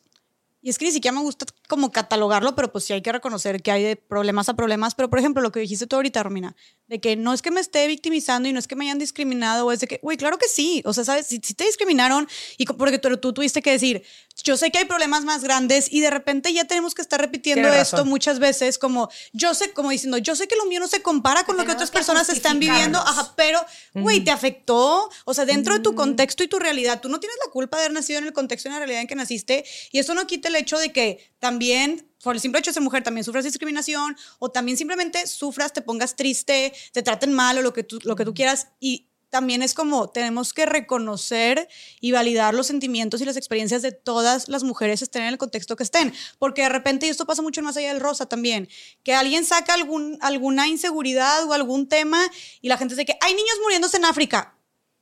y 0.64 0.70
es 0.70 0.78
que 0.78 0.86
ni 0.86 0.92
siquiera 0.92 1.14
me 1.14 1.20
gusta 1.20 1.44
como 1.68 1.92
catalogarlo, 1.92 2.54
pero 2.54 2.72
pues 2.72 2.84
sí 2.84 2.94
hay 2.94 3.02
que 3.02 3.12
reconocer 3.12 3.60
que 3.60 3.70
hay 3.70 3.82
de 3.82 3.96
problemas 3.96 4.48
a 4.48 4.54
problemas, 4.54 4.94
pero 4.94 5.10
por 5.10 5.18
ejemplo, 5.18 5.42
lo 5.42 5.52
que 5.52 5.60
dijiste 5.60 5.86
tú 5.86 5.96
ahorita, 5.96 6.22
Romina, 6.22 6.56
de 6.86 7.02
que 7.02 7.16
no 7.16 7.34
es 7.34 7.42
que 7.42 7.50
me 7.50 7.60
esté 7.60 7.86
victimizando 7.86 8.48
y 8.48 8.52
no 8.54 8.58
es 8.58 8.66
que 8.66 8.74
me 8.74 8.86
hayan 8.86 8.98
discriminado, 8.98 9.66
o 9.66 9.72
es 9.72 9.80
de 9.80 9.86
que, 9.86 10.00
güey, 10.02 10.16
claro 10.16 10.38
que 10.38 10.48
sí, 10.48 10.80
o 10.86 10.94
sea, 10.94 11.04
¿sabes? 11.04 11.26
Si, 11.26 11.38
si 11.44 11.52
te 11.52 11.64
discriminaron 11.64 12.26
y 12.56 12.64
porque 12.64 12.98
tú, 12.98 13.14
tú 13.18 13.34
tuviste 13.34 13.60
que 13.60 13.72
decir, 13.72 14.04
yo 14.42 14.56
sé 14.56 14.70
que 14.70 14.78
hay 14.78 14.84
problemas 14.84 15.24
más 15.24 15.44
grandes 15.44 15.92
y 15.92 16.00
de 16.00 16.10
repente 16.10 16.52
ya 16.52 16.64
tenemos 16.64 16.94
que 16.94 17.02
estar 17.02 17.20
repitiendo 17.20 17.68
Tienes 17.68 17.82
esto 17.82 17.98
razón. 17.98 18.08
muchas 18.08 18.38
veces 18.38 18.78
como, 18.78 19.08
yo 19.32 19.54
sé, 19.54 19.72
como 19.72 19.90
diciendo, 19.90 20.18
yo 20.18 20.34
sé 20.34 20.48
que 20.48 20.56
lo 20.56 20.66
mío 20.66 20.80
no 20.80 20.88
se 20.88 21.02
compara 21.02 21.44
con 21.44 21.56
lo 21.56 21.64
que 21.64 21.72
otras 21.72 21.90
que 21.90 21.98
personas 21.98 22.28
están 22.28 22.58
viviendo, 22.58 22.98
ajá, 22.98 23.32
pero, 23.36 23.64
güey, 23.94 24.24
te 24.24 24.30
afectó. 24.30 25.08
O 25.24 25.34
sea, 25.34 25.44
dentro 25.44 25.74
de 25.74 25.80
tu 25.80 25.94
contexto 25.94 26.42
y 26.42 26.48
tu 26.48 26.58
realidad, 26.58 27.00
tú 27.00 27.08
no 27.08 27.20
tienes 27.20 27.36
la 27.44 27.50
culpa 27.52 27.76
de 27.76 27.84
haber 27.84 27.94
nacido 27.94 28.18
en 28.18 28.26
el 28.26 28.32
contexto 28.32 28.68
y 28.68 28.70
en 28.70 28.74
la 28.74 28.78
realidad 28.80 29.02
en 29.02 29.06
que 29.06 29.14
naciste. 29.14 29.64
Y 29.92 29.98
eso 29.98 30.14
no 30.14 30.26
quita 30.26 30.48
el 30.48 30.56
hecho 30.56 30.78
de 30.78 30.92
que 30.92 31.32
también, 31.38 32.10
por 32.22 32.34
el 32.34 32.40
simple 32.40 32.58
hecho 32.58 32.70
de 32.70 32.74
ser 32.74 32.82
mujer, 32.82 33.02
también 33.02 33.24
sufras 33.24 33.44
discriminación 33.44 34.16
o 34.38 34.50
también 34.50 34.76
simplemente 34.76 35.26
sufras, 35.26 35.72
te 35.72 35.82
pongas 35.82 36.16
triste, 36.16 36.72
te 36.92 37.02
traten 37.02 37.32
mal 37.32 37.58
o 37.58 37.62
lo 37.62 37.72
que 37.72 37.84
tú, 37.84 37.98
lo 38.02 38.16
que 38.16 38.24
tú 38.24 38.34
quieras. 38.34 38.68
Y 38.80 39.08
también 39.34 39.62
es 39.62 39.74
como 39.74 40.08
tenemos 40.10 40.52
que 40.52 40.64
reconocer 40.64 41.68
y 42.00 42.12
validar 42.12 42.54
los 42.54 42.68
sentimientos 42.68 43.20
y 43.20 43.24
las 43.24 43.36
experiencias 43.36 43.82
de 43.82 43.90
todas 43.90 44.46
las 44.46 44.62
mujeres 44.62 45.02
estén 45.02 45.22
en 45.22 45.30
el 45.30 45.38
contexto 45.38 45.74
que 45.74 45.82
estén. 45.82 46.14
Porque 46.38 46.62
de 46.62 46.68
repente, 46.68 47.06
y 47.06 47.08
esto 47.08 47.26
pasa 47.26 47.42
mucho 47.42 47.60
más 47.60 47.76
allá 47.76 47.88
del 47.92 48.00
rosa 48.00 48.26
también, 48.26 48.68
que 49.02 49.12
alguien 49.12 49.44
saca 49.44 49.74
algún, 49.74 50.18
alguna 50.20 50.68
inseguridad 50.68 51.48
o 51.48 51.52
algún 51.52 51.88
tema 51.88 52.20
y 52.60 52.68
la 52.68 52.76
gente 52.76 52.94
dice 52.94 53.06
que 53.06 53.18
hay 53.20 53.34
niños 53.34 53.56
muriéndose 53.64 53.96
en 53.96 54.04
África. 54.04 54.56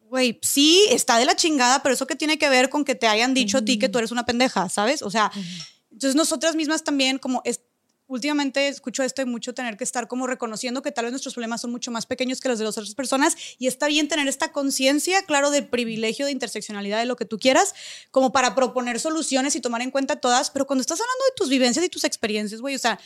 Güey, 0.08 0.38
sí, 0.40 0.86
está 0.88 1.18
de 1.18 1.26
la 1.26 1.36
chingada, 1.36 1.82
pero 1.82 1.94
eso 1.94 2.06
que 2.06 2.16
tiene 2.16 2.38
que 2.38 2.48
ver 2.48 2.70
con 2.70 2.86
que 2.86 2.94
te 2.94 3.08
hayan 3.08 3.34
dicho 3.34 3.58
a 3.58 3.62
ti 3.62 3.78
que 3.78 3.90
tú 3.90 3.98
eres 3.98 4.12
una 4.12 4.24
pendeja, 4.24 4.70
¿sabes? 4.70 5.02
O 5.02 5.10
sea, 5.10 5.30
entonces 5.90 6.14
nosotras 6.14 6.56
mismas 6.56 6.84
también 6.84 7.18
como 7.18 7.42
es, 7.44 7.60
últimamente 8.12 8.68
escucho 8.68 9.02
esto 9.02 9.22
y 9.22 9.24
mucho 9.24 9.54
tener 9.54 9.76
que 9.76 9.84
estar 9.84 10.06
como 10.06 10.26
reconociendo 10.26 10.82
que 10.82 10.92
tal 10.92 11.06
vez 11.06 11.12
nuestros 11.12 11.34
problemas 11.34 11.60
son 11.60 11.70
mucho 11.70 11.90
más 11.90 12.06
pequeños 12.06 12.40
que 12.40 12.48
los 12.48 12.58
de 12.58 12.64
las 12.64 12.76
otras 12.76 12.94
personas 12.94 13.36
y 13.58 13.66
está 13.66 13.86
bien 13.86 14.08
tener 14.08 14.28
esta 14.28 14.52
conciencia, 14.52 15.22
claro, 15.22 15.50
del 15.50 15.66
privilegio 15.66 16.26
de 16.26 16.32
interseccionalidad 16.32 16.98
de 16.98 17.06
lo 17.06 17.16
que 17.16 17.24
tú 17.24 17.38
quieras, 17.38 17.74
como 18.10 18.32
para 18.32 18.54
proponer 18.54 19.00
soluciones 19.00 19.56
y 19.56 19.60
tomar 19.60 19.82
en 19.82 19.90
cuenta 19.90 20.16
todas, 20.16 20.50
pero 20.50 20.66
cuando 20.66 20.82
estás 20.82 21.00
hablando 21.00 21.24
de 21.24 21.34
tus 21.36 21.48
vivencias 21.48 21.84
y 21.84 21.88
tus 21.88 22.04
experiencias, 22.04 22.60
güey, 22.60 22.74
o 22.74 22.78
sea, 22.78 23.00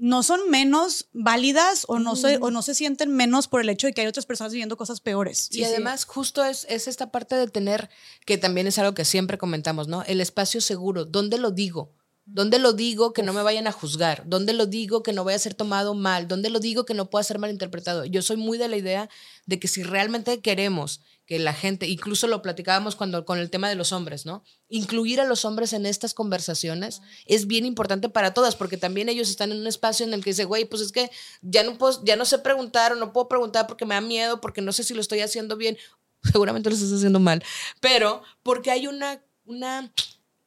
no 0.00 0.22
son 0.22 0.48
menos 0.48 1.08
válidas 1.12 1.84
o 1.86 1.98
no, 1.98 2.16
se, 2.16 2.38
o 2.38 2.50
no 2.50 2.62
se 2.62 2.74
sienten 2.74 3.14
menos 3.14 3.48
por 3.48 3.60
el 3.60 3.68
hecho 3.68 3.86
de 3.86 3.92
que 3.92 4.00
hay 4.00 4.06
otras 4.06 4.24
personas 4.24 4.52
viviendo 4.52 4.78
cosas 4.78 5.00
peores. 5.00 5.48
y 5.52 5.62
además, 5.62 6.06
justo 6.06 6.42
es, 6.42 6.66
es 6.70 6.88
esta 6.88 7.12
parte 7.12 7.36
de 7.36 7.46
tener, 7.48 7.90
que 8.24 8.38
también 8.38 8.66
es 8.66 8.78
algo 8.78 8.94
que 8.94 9.04
siempre 9.04 9.36
comentamos, 9.36 9.88
¿no? 9.88 10.02
El 10.04 10.22
espacio 10.22 10.62
seguro. 10.62 11.04
¿Dónde 11.04 11.36
lo 11.36 11.50
digo? 11.50 11.92
¿Dónde 12.32 12.60
lo 12.60 12.72
digo 12.72 13.12
que 13.12 13.24
no 13.24 13.32
me 13.32 13.42
vayan 13.42 13.66
a 13.66 13.72
juzgar? 13.72 14.22
¿Dónde 14.24 14.52
lo 14.52 14.66
digo 14.66 15.02
que 15.02 15.12
no 15.12 15.24
vaya 15.24 15.34
a 15.34 15.40
ser 15.40 15.54
tomado 15.54 15.94
mal? 15.94 16.28
¿Dónde 16.28 16.48
lo 16.48 16.60
digo 16.60 16.84
que 16.84 16.94
no 16.94 17.10
pueda 17.10 17.24
ser 17.24 17.40
malinterpretado? 17.40 18.04
Yo 18.04 18.22
soy 18.22 18.36
muy 18.36 18.56
de 18.56 18.68
la 18.68 18.76
idea 18.76 19.08
de 19.46 19.58
que 19.58 19.66
si 19.66 19.82
realmente 19.82 20.40
queremos 20.40 21.00
que 21.26 21.40
la 21.40 21.52
gente, 21.52 21.88
incluso 21.88 22.28
lo 22.28 22.40
platicábamos 22.40 22.94
cuando 22.94 23.24
con 23.24 23.38
el 23.38 23.50
tema 23.50 23.68
de 23.68 23.74
los 23.74 23.92
hombres, 23.92 24.26
¿no? 24.26 24.44
Incluir 24.68 25.20
a 25.20 25.24
los 25.24 25.44
hombres 25.44 25.72
en 25.72 25.86
estas 25.86 26.14
conversaciones 26.14 27.02
es 27.26 27.48
bien 27.48 27.66
importante 27.66 28.08
para 28.08 28.32
todas, 28.32 28.54
porque 28.54 28.76
también 28.76 29.08
ellos 29.08 29.28
están 29.28 29.50
en 29.50 29.58
un 29.58 29.66
espacio 29.66 30.06
en 30.06 30.14
el 30.14 30.22
que 30.22 30.30
dice, 30.30 30.44
güey, 30.44 30.64
pues 30.64 30.82
es 30.82 30.92
que 30.92 31.10
ya 31.42 31.64
no 31.64 31.78
puedo, 31.78 32.04
ya 32.04 32.14
no 32.14 32.24
sé 32.24 32.38
preguntar 32.38 32.92
o 32.92 32.96
no 32.96 33.12
puedo 33.12 33.28
preguntar 33.28 33.66
porque 33.66 33.86
me 33.86 33.94
da 33.94 34.00
miedo, 34.00 34.40
porque 34.40 34.60
no 34.60 34.72
sé 34.72 34.84
si 34.84 34.94
lo 34.94 35.00
estoy 35.00 35.20
haciendo 35.20 35.56
bien. 35.56 35.76
Seguramente 36.32 36.68
lo 36.68 36.76
estás 36.76 36.92
haciendo 36.92 37.18
mal, 37.18 37.42
pero 37.80 38.22
porque 38.42 38.70
hay 38.70 38.86
una, 38.86 39.22
una, 39.44 39.92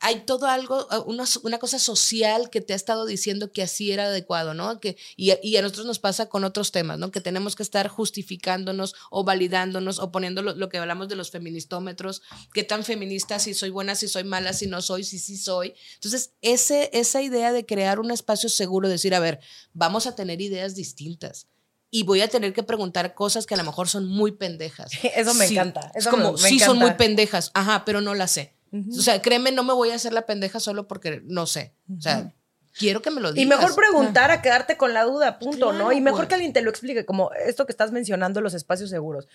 hay 0.05 0.25
todo 0.25 0.47
algo, 0.47 0.85
uh, 0.91 1.09
una, 1.09 1.23
una 1.43 1.57
cosa 1.59 1.79
social 1.79 2.49
que 2.49 2.59
te 2.61 2.73
ha 2.73 2.75
estado 2.75 3.05
diciendo 3.05 3.51
que 3.53 3.63
así 3.63 3.91
era 3.91 4.05
adecuado, 4.05 4.53
¿no? 4.53 4.79
Que, 4.81 4.97
y, 5.15 5.31
a- 5.31 5.39
y 5.41 5.55
a 5.55 5.61
nosotros 5.61 5.85
nos 5.85 5.99
pasa 5.99 6.27
con 6.27 6.43
otros 6.43 6.71
temas, 6.73 6.99
¿no? 6.99 7.09
Que 7.09 7.21
tenemos 7.21 7.55
que 7.55 7.63
estar 7.63 7.87
justificándonos 7.87 8.95
o 9.09 9.23
validándonos 9.23 9.99
o 9.99 10.11
poniendo 10.11 10.41
lo, 10.41 10.53
lo 10.55 10.69
que 10.69 10.77
hablamos 10.77 11.07
de 11.09 11.15
los 11.15 11.31
feministómetros, 11.31 12.21
qué 12.53 12.63
tan 12.63 12.83
feminista, 12.83 13.39
si 13.39 13.53
soy 13.53 13.69
buena, 13.69 13.95
si 13.95 14.07
soy 14.07 14.23
mala, 14.23 14.53
si 14.53 14.67
no 14.67 14.81
soy, 14.81 15.03
si 15.03 15.19
sí 15.19 15.37
soy. 15.37 15.73
Entonces, 15.95 16.33
ese, 16.41 16.89
esa 16.93 17.21
idea 17.21 17.51
de 17.51 17.65
crear 17.65 17.99
un 17.99 18.11
espacio 18.11 18.49
seguro, 18.49 18.89
decir, 18.89 19.13
a 19.15 19.19
ver, 19.19 19.39
vamos 19.73 20.07
a 20.07 20.15
tener 20.15 20.41
ideas 20.41 20.75
distintas. 20.75 21.47
Y 21.91 22.03
voy 22.03 22.21
a 22.21 22.27
tener 22.27 22.53
que 22.53 22.63
preguntar 22.63 23.13
cosas 23.13 23.45
que 23.45 23.53
a 23.53 23.57
lo 23.57 23.63
mejor 23.63 23.87
son 23.87 24.07
muy 24.07 24.31
pendejas. 24.31 24.91
Eso 25.15 25.33
me 25.35 25.47
Sí, 25.47 25.53
encanta, 25.55 25.91
Es 25.93 26.07
como, 26.07 26.33
me- 26.33 26.41
me 26.41 26.49
sí, 26.49 26.59
son 26.59 26.79
muy 26.79 26.91
pendejas. 26.95 27.51
Ajá, 27.53 27.85
pero 27.85 28.01
no 28.01 28.15
las 28.15 28.31
sé. 28.31 28.55
O 28.73 29.01
sea, 29.01 29.21
créeme, 29.21 29.51
no 29.51 29.63
me 29.63 29.73
voy 29.73 29.91
a 29.91 29.95
hacer 29.95 30.13
la 30.13 30.25
pendeja 30.25 30.59
solo 30.59 30.87
porque 30.87 31.21
no 31.25 31.45
sé. 31.45 31.75
O 31.95 32.01
sea, 32.01 32.33
quiero 32.77 33.01
que 33.01 33.11
me 33.11 33.21
lo 33.21 33.31
digas. 33.31 33.45
Y 33.45 33.47
mejor 33.47 33.75
preguntar 33.75 34.31
a 34.31 34.41
quedarte 34.41 34.77
con 34.77 34.93
la 34.93 35.03
duda, 35.03 35.37
punto, 35.37 35.73
¿no? 35.73 35.91
Y 35.91 36.01
mejor 36.01 36.21
güey. 36.21 36.27
que 36.27 36.35
alguien 36.35 36.53
te 36.53 36.61
lo 36.61 36.71
explique, 36.71 37.05
como 37.05 37.31
esto 37.33 37.65
que 37.65 37.71
estás 37.71 37.91
mencionando, 37.91 38.41
los 38.41 38.55
espacios 38.55 38.89
seguros. 38.89 39.27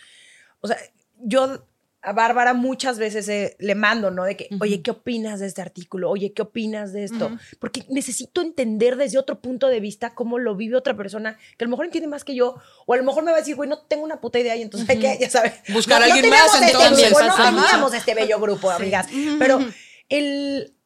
O 0.61 0.66
sea, 0.66 0.77
yo 1.20 1.64
a 2.00 2.12
Bárbara 2.12 2.54
muchas 2.54 2.98
veces 2.98 3.28
eh, 3.28 3.56
le 3.58 3.74
mando, 3.74 4.11
¿no? 4.11 4.24
De 4.24 4.37
que, 4.37 4.48
oye, 4.61 4.82
¿qué 4.82 4.92
opinas 4.92 5.40
de 5.40 5.46
este 5.46 5.62
artículo? 5.62 6.11
Oye, 6.11 6.32
¿qué 6.32 6.42
opinas 6.42 6.92
de 6.92 7.04
esto? 7.04 7.37
Porque 7.58 7.84
necesito 7.88 8.40
entender 8.40 8.96
desde 8.96 9.18
otro 9.18 9.40
punto 9.40 9.66
de 9.68 9.80
vista 9.80 10.14
cómo 10.14 10.38
lo 10.38 10.54
vive 10.54 10.76
otra 10.76 10.96
persona 10.96 11.37
que 11.56 11.64
a 11.64 11.66
lo 11.66 11.70
mejor 11.70 11.87
entiende 11.87 12.08
más 12.08 12.24
que 12.24 12.34
yo, 12.34 12.56
o 12.87 12.94
a 12.94 12.96
lo 12.96 13.04
mejor 13.04 13.24
me 13.24 13.32
va 13.32 13.38
a 13.38 13.40
decir, 13.40 13.56
güey, 13.56 13.68
no 13.68 13.78
tengo 13.78 14.04
una 14.04 14.20
puta 14.20 14.38
idea 14.38 14.54
y 14.56 14.62
entonces 14.62 14.88
hay 14.88 14.98
que, 14.98 15.18
ya 15.20 15.28
sabes. 15.28 15.54
Buscar 15.72 16.00
no, 16.00 16.04
a 16.04 16.14
alguien 16.14 16.30
no 16.30 16.37
teníamos 16.37 16.52
más, 16.52 16.62
este 16.62 16.76
entonces. 16.76 17.11
grupo, 17.11 17.26
no 17.26 17.62
teníamos 17.62 17.94
este 17.94 18.14
bello 18.14 18.40
grupo, 18.40 18.70
amigas. 18.70 19.08
Pero 19.38 19.58
el, 20.08 20.77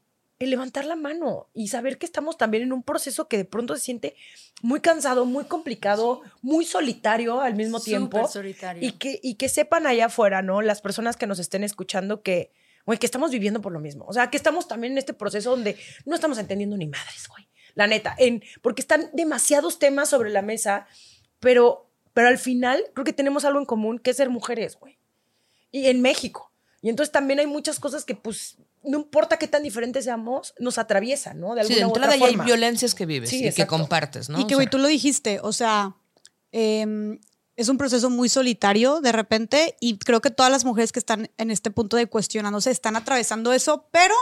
el 0.45 0.51
levantar 0.51 0.85
la 0.85 0.97
mano 0.97 1.49
y 1.55 1.69
saber 1.69 1.99
que 1.99 2.07
estamos 2.07 2.37
también 2.39 2.63
en 2.63 2.73
un 2.73 2.83
proceso 2.83 3.29
que 3.29 3.37
de 3.37 3.45
pronto 3.45 3.77
se 3.77 3.83
siente 3.83 4.17
muy 4.63 4.81
cansado, 4.81 5.25
muy 5.25 5.45
complicado, 5.45 6.23
muy 6.41 6.65
solitario 6.65 7.41
al 7.41 7.55
mismo 7.55 7.81
tiempo. 7.81 8.27
Solitario. 8.29 8.87
Y 8.87 8.93
que, 8.93 9.19
y 9.23 9.35
que 9.35 9.49
sepan 9.49 9.87
allá 9.87 10.07
afuera, 10.07 10.43
¿no? 10.43 10.63
Las 10.63 10.81
personas 10.81 11.17
que 11.17 11.27
nos 11.27 11.39
estén 11.39 11.65
escuchando 11.65 12.23
que, 12.23 12.53
güey, 12.87 12.99
que 12.99 13.07
estamos 13.07 13.31
viviendo 13.31 13.61
por 13.61 13.73
lo 13.73 13.81
mismo. 13.81 14.05
O 14.07 14.13
sea, 14.13 14.31
que 14.31 14.37
estamos 14.37 14.69
también 14.69 14.93
en 14.93 14.99
este 14.99 15.15
proceso 15.15 15.51
donde 15.51 15.77
no 16.05 16.15
estamos 16.15 16.39
entendiendo 16.39 16.77
ni 16.77 16.87
madres, 16.87 17.29
güey. 17.29 17.49
La 17.75 17.87
neta, 17.87 18.15
en, 18.19 18.43
porque 18.61 18.83
están 18.83 19.09
demasiados 19.13 19.79
temas 19.79 20.11
sobre 20.11 20.31
la 20.31 20.43
mesa, 20.43 20.87
pero, 21.41 21.91
pero 22.13 22.29
al 22.29 22.39
final 22.39 22.85
creo 22.93 23.05
que 23.05 23.15
tenemos 23.15 23.45
algo 23.45 23.59
en 23.59 23.67
común, 23.67 23.99
que 23.99 24.11
es 24.11 24.17
ser 24.19 24.29
mujeres, 24.29 24.77
güey. 24.79 24.99
Y 25.71 25.87
en 25.87 26.03
México. 26.03 26.52
Y 26.83 26.89
entonces 26.91 27.13
también 27.13 27.39
hay 27.39 27.47
muchas 27.47 27.79
cosas 27.79 28.05
que, 28.05 28.15
pues, 28.17 28.57
no 28.83 28.99
importa 28.99 29.39
qué 29.39 29.47
tan 29.49 29.63
diferentes 29.63 30.05
seamos, 30.05 30.53
nos 30.59 30.77
atraviesan, 30.79 31.39
¿no? 31.41 31.55
De 31.55 31.65
Sí, 31.65 31.75
alguna 31.75 31.79
de 31.79 31.85
u 31.85 31.89
entrada 31.89 32.15
otra 32.17 32.19
ya 32.19 32.27
hay 32.41 32.45
violencias 32.45 32.95
que 32.95 33.07
vives 33.07 33.31
Sí, 33.31 33.47
y 33.47 33.53
que 33.53 33.67
compartes, 33.69 34.29
¿no? 34.29 34.41
Y 34.41 34.47
que, 34.49 34.55
O 34.55 34.59
güey, 34.59 34.67
sea, 34.67 34.71
tú 34.73 34.79
lo 34.79 34.89
dijiste, 34.89 35.39
o 35.41 35.53
sea, 35.53 35.95
em, 36.51 37.21
es 37.55 37.69
un 37.69 37.79
proceso 37.79 38.11
muy 38.11 38.29
solitario 38.29 39.01
de 39.01 39.13
repente 39.13 39.77
y 39.81 39.99
creo 39.99 40.21
que 40.21 40.31
todas 40.31 40.51
las 40.51 40.65
mujeres 40.65 40.91
que 40.91 40.99
están 40.99 41.31
en 41.39 41.51
este 41.53 41.71
punto 41.71 41.97
de 41.97 42.07
cuestionándose 42.07 42.71
están 42.71 42.97
atravesando 42.97 43.53
eso, 43.53 43.89
pero 43.93 44.15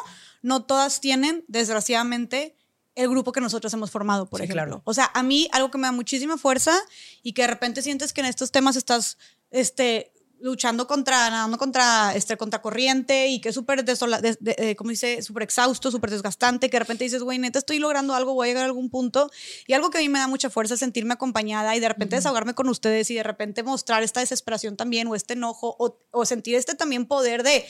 no 0.42 0.64
todas 0.64 1.01
tienen, 1.01 1.44
desgraciadamente, 1.49 2.57
el 2.96 3.09
grupo 3.09 3.33
que 3.33 3.40
nosotros 3.40 3.73
hemos 3.73 3.90
formado, 3.90 4.27
por 4.29 4.40
Sí, 4.40 4.44
ejemplo. 4.44 4.64
claro. 4.64 4.83
O 4.85 4.92
sea, 4.92 5.11
a 5.14 5.23
mí 5.23 5.49
algo 5.53 5.70
que 5.70 5.79
me 5.79 5.87
da 5.87 5.92
muchísima 5.92 6.37
fuerza 6.37 6.77
y 7.23 7.33
que 7.33 7.42
de 7.42 7.49
repente 7.49 7.81
sientes 7.83 8.12
que 8.12 8.20
en 8.20 8.27
estos 8.27 8.51
temas 8.53 8.77
estás, 8.77 9.16
este 9.51 10.12
luchando 10.42 10.87
contra, 10.87 11.29
nadando 11.31 11.59
contra, 11.59 12.14
este, 12.14 12.37
contra 12.37 12.62
corriente 12.62 13.29
y 13.29 13.40
que 13.40 13.50
es 13.50 13.55
súper, 13.55 13.85
de- 13.85 14.37
de- 14.40 14.57
eh, 14.59 14.76
como 14.76 14.90
dice, 14.90 15.22
súper 15.22 15.42
exhausto, 15.44 15.90
súper 15.90 16.11
desgastante, 16.11 16.68
que 16.70 16.76
de 16.76 16.81
repente 16.81 17.05
dices, 17.05 17.22
güey, 17.22 17.38
neta, 17.38 17.59
estoy 17.59 17.79
logrando 17.79 18.14
algo, 18.14 18.35
voy 18.35 18.46
a 18.46 18.50
llegar 18.50 18.62
a 18.62 18.66
algún 18.66 18.90
punto. 18.90 19.31
Y 19.66 19.72
algo 19.74 19.90
que 19.90 19.98
a 19.98 20.00
mí 20.00 20.09
me 20.09 20.18
da 20.18 20.26
mucha 20.29 20.50
fuerza 20.50 20.74
es 20.74 20.81
sentirme 20.81 21.14
acompañada 21.14 21.76
y 21.76 21.81
de 21.81 21.88
repente 21.88 22.16
desahogarme 22.16 22.55
con 22.55 22.68
ustedes 22.68 23.11
y 23.11 23.14
de 23.14 23.22
repente 23.22 23.62
mostrar 23.62 24.03
esta 24.03 24.20
desesperación 24.20 24.76
también 24.76 25.07
o 25.09 25.14
este 25.14 25.35
enojo 25.35 25.76
o, 25.79 25.98
o 26.11 26.24
sentir 26.26 26.55
este 26.55 26.74
también 26.74 27.07
poder 27.07 27.42
de, 27.42 27.64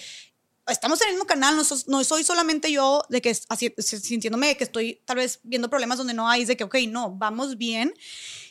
estamos 0.68 1.00
en 1.00 1.08
el 1.08 1.14
mismo 1.14 1.26
canal, 1.26 1.56
no, 1.56 1.64
sos- 1.64 1.88
no 1.88 2.04
soy 2.04 2.22
solamente 2.22 2.70
yo 2.70 3.02
de 3.08 3.20
que 3.20 3.36
así- 3.48 3.74
sintiéndome 3.78 4.56
que 4.56 4.64
estoy 4.64 5.00
tal 5.04 5.16
vez 5.16 5.40
viendo 5.42 5.68
problemas 5.68 5.98
donde 5.98 6.14
no 6.14 6.28
hay, 6.28 6.42
es 6.42 6.48
de 6.48 6.56
que, 6.56 6.64
ok, 6.64 6.76
no, 6.88 7.10
vamos 7.10 7.56
bien. 7.58 7.92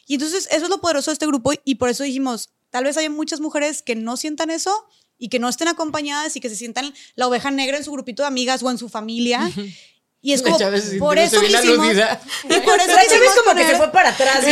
Y 0.07 0.15
entonces 0.15 0.47
eso 0.51 0.63
es 0.65 0.69
lo 0.69 0.81
poderoso 0.81 1.11
de 1.11 1.13
este 1.13 1.27
grupo 1.27 1.51
y 1.63 1.75
por 1.75 1.87
eso 1.89 2.03
dijimos, 2.03 2.49
tal 2.69 2.83
vez 2.83 2.97
haya 2.97 3.09
muchas 3.09 3.39
mujeres 3.39 3.81
que 3.81 3.95
no 3.95 4.17
sientan 4.17 4.49
eso 4.49 4.73
y 5.17 5.29
que 5.29 5.39
no 5.39 5.49
estén 5.49 5.67
acompañadas 5.67 6.35
y 6.35 6.39
que 6.39 6.49
se 6.49 6.55
sientan 6.55 6.93
la 7.15 7.27
oveja 7.27 7.51
negra 7.51 7.77
en 7.77 7.83
su 7.83 7.91
grupito 7.91 8.23
de 8.23 8.27
amigas 8.27 8.63
o 8.63 8.71
en 8.71 8.77
su 8.77 8.89
familia. 8.89 9.51
Y 10.21 10.33
es 10.33 10.41
como, 10.41 10.57
Chávez 10.57 10.95
por 10.99 11.17
eso 11.17 11.39
quisimos, 11.39 11.63
aludida. 11.65 12.19
y 12.43 12.47
por 12.59 12.77
eso 12.79 12.87
Chávez 13.09 13.31
como 13.41 13.55
que 13.55 13.61
poner- 13.63 13.71
se 13.71 13.77
fue 13.77 13.91
para 13.91 14.09
atrás. 14.09 14.43
Sí, 14.43 14.51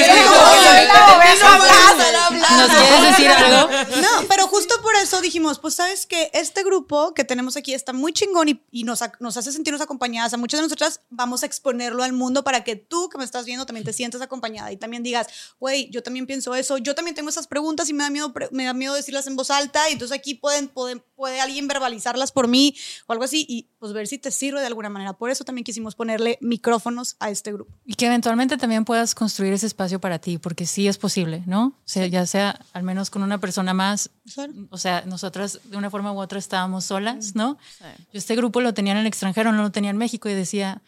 ¿no? 4.01 4.27
pero 4.27 4.47
justo 4.47 4.75
por 4.82 4.95
eso 4.95 5.21
dijimos, 5.21 5.60
pues 5.60 5.75
sabes 5.75 6.06
que 6.06 6.30
este 6.34 6.63
grupo 6.63 7.13
que 7.13 7.23
tenemos 7.23 7.58
aquí 7.58 7.73
está 7.73 7.93
muy 7.93 8.13
chingón 8.13 8.49
y, 8.49 8.63
y 8.71 8.84
nos, 8.84 9.01
ac- 9.01 9.17
nos 9.19 9.38
hace 9.38 9.51
sentirnos 9.51 9.82
acompañadas. 9.82 10.34
A 10.34 10.38
muchas 10.38 10.60
de 10.60 10.63
nosotras 10.63 11.01
vamos 11.10 11.43
a 11.43 11.45
exponerlo 11.45 12.03
al 12.03 12.13
mundo 12.13 12.43
para 12.43 12.63
que 12.63 12.75
tú 12.75 13.10
que 13.10 13.17
me 13.17 13.23
estás 13.25 13.45
viendo 13.45 13.65
también 13.65 13.86
te 13.86 13.93
sientas 13.93 14.21
acompañada 14.21 14.71
y 14.71 14.77
también 14.77 15.03
digas, 15.03 15.27
güey, 15.60 15.89
yo 15.89 16.03
también 16.03 16.25
pienso 16.27 16.56
eso, 16.56 16.77
yo 16.77 16.95
también 16.95 17.15
tengo 17.15 17.30
esas 17.30 17.47
preguntas 17.47 17.89
y 17.89 17.93
me 17.93 18.03
da 18.03 18.10
miedo, 18.10 18.34
me 18.51 18.65
da 18.65 18.73
miedo 18.73 18.93
decirlas 18.93 19.27
en 19.27 19.36
voz 19.36 19.51
alta 19.51 19.89
y 19.89 19.93
entonces 19.93 20.17
aquí 20.17 20.36
pueden, 20.36 20.67
pueden, 20.67 21.03
puede 21.15 21.41
alguien 21.41 21.67
verbalizarlas 21.67 22.32
por 22.32 22.47
mí 22.47 22.75
o 23.08 23.12
algo 23.13 23.25
así 23.25 23.45
y 23.47 23.67
pues 23.80 23.93
ver 23.93 24.08
si 24.08 24.17
te 24.17 24.32
sirve 24.32 24.60
de 24.60 24.67
alguna 24.67 24.89
manera. 24.89 25.13
Por 25.13 25.30
eso 25.30 25.43
también 25.43 25.57
quisimos 25.63 25.96
ponerle 25.96 26.38
micrófonos 26.41 27.15
a 27.20 27.30
este 27.30 27.52
grupo. 27.52 27.74
Y 27.86 27.96
que 27.96 28.08
eventualmente 28.08 28.58
también 28.58 28.86
puedas 28.86 29.15
construir 29.15 29.54
ese 29.54 29.67
espacio 29.67 30.00
para 30.00 30.20
ti, 30.20 30.38
porque 30.38 30.65
sí 30.65 30.88
es 30.88 30.98
posible, 30.98 31.43
¿no? 31.46 31.67
O 31.67 31.76
sea, 31.86 32.08
ya 32.08 32.26
sea 32.26 32.60
al 32.74 32.84
menos 32.84 33.10
con 33.10 33.24
una 33.24 33.38
persona 33.39 33.74
más. 33.74 34.10
Claro. 34.34 34.54
O 34.70 34.78
sea, 34.78 35.04
nosotras 35.06 35.60
de 35.65 35.78
una 35.78 35.89
forma 35.89 36.12
u 36.12 36.20
otra 36.20 36.39
estábamos 36.39 36.86
solas, 36.86 37.36
¿no? 37.36 37.58
Yo 37.80 38.20
este 38.20 38.36
grupo 38.36 38.62
lo 38.62 38.74
tenía 38.74 38.93
en 38.93 39.00
el 39.00 39.08
extranjero, 39.08 39.52
no 39.52 39.62
lo 39.62 39.72
tenía 39.72 39.91
en 39.91 39.98
México 39.98 40.30
y 40.30 40.34
decía, 40.34 40.82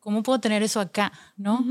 ¿cómo 0.00 0.22
puedo 0.22 0.40
tener 0.40 0.62
eso 0.62 0.80
acá, 0.80 1.12
no? 1.36 1.64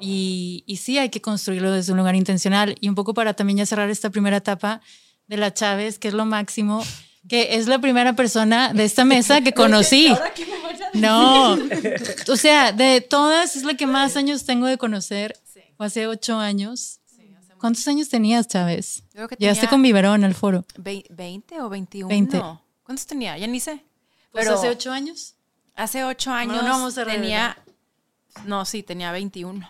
y, 0.00 0.62
y 0.66 0.76
sí 0.76 0.98
hay 0.98 1.08
que 1.08 1.20
construirlo 1.20 1.72
desde 1.72 1.92
un 1.92 1.98
lugar 1.98 2.14
intencional 2.14 2.76
y 2.80 2.88
un 2.88 2.94
poco 2.94 3.14
para 3.14 3.34
también 3.34 3.58
ya 3.58 3.66
cerrar 3.66 3.88
esta 3.88 4.10
primera 4.10 4.36
etapa 4.36 4.80
de 5.26 5.36
la 5.36 5.52
Chávez, 5.52 5.98
que 5.98 6.08
es 6.08 6.14
lo 6.14 6.24
máximo, 6.24 6.82
que 7.28 7.56
es 7.56 7.66
la 7.66 7.78
primera 7.80 8.14
persona 8.14 8.72
de 8.72 8.84
esta 8.84 9.04
mesa 9.04 9.40
que 9.40 9.52
conocí. 9.54 10.14
No, 10.94 11.54
o 12.28 12.36
sea, 12.36 12.72
de 12.72 13.00
todas 13.00 13.56
es 13.56 13.64
la 13.64 13.74
que 13.74 13.86
más 13.86 14.16
años 14.16 14.44
tengo 14.44 14.66
de 14.66 14.78
conocer. 14.78 15.38
Fue 15.76 15.86
hace 15.86 16.06
ocho 16.06 16.38
años. 16.38 17.00
¿Cuántos 17.58 17.86
años 17.88 18.08
tenías, 18.08 18.46
Chávez? 18.48 19.02
Creo 19.12 19.28
que 19.28 19.36
Llegaste 19.36 19.62
tenía- 19.62 19.70
con 19.70 19.82
biberón 19.82 20.24
al 20.24 20.34
foro. 20.34 20.64
Vei- 20.76 21.06
¿20 21.08 21.60
o 21.60 21.68
21? 21.68 22.08
20. 22.08 22.42
¿Cuántos 22.82 23.06
tenía? 23.06 23.36
Ya 23.38 23.46
ni 23.46 23.60
sé. 23.60 23.82
Pues 24.30 24.44
Pero 24.44 24.56
hace 24.58 24.68
ocho 24.68 24.92
años. 24.92 25.34
hace 25.74 26.04
ocho 26.04 26.30
años 26.32 26.62
no 26.62 26.68
vamos 26.70 26.96
a 26.98 27.04
tenía... 27.04 27.56
No, 28.44 28.64
sí, 28.66 28.82
tenía 28.82 29.10
21. 29.12 29.68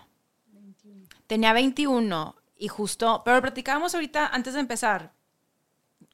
Tenía 1.27 1.53
21 1.53 2.35
y 2.57 2.67
justo... 2.67 3.21
Pero 3.25 3.41
platicábamos 3.41 3.93
ahorita, 3.95 4.27
antes 4.27 4.53
de 4.53 4.59
empezar, 4.59 5.13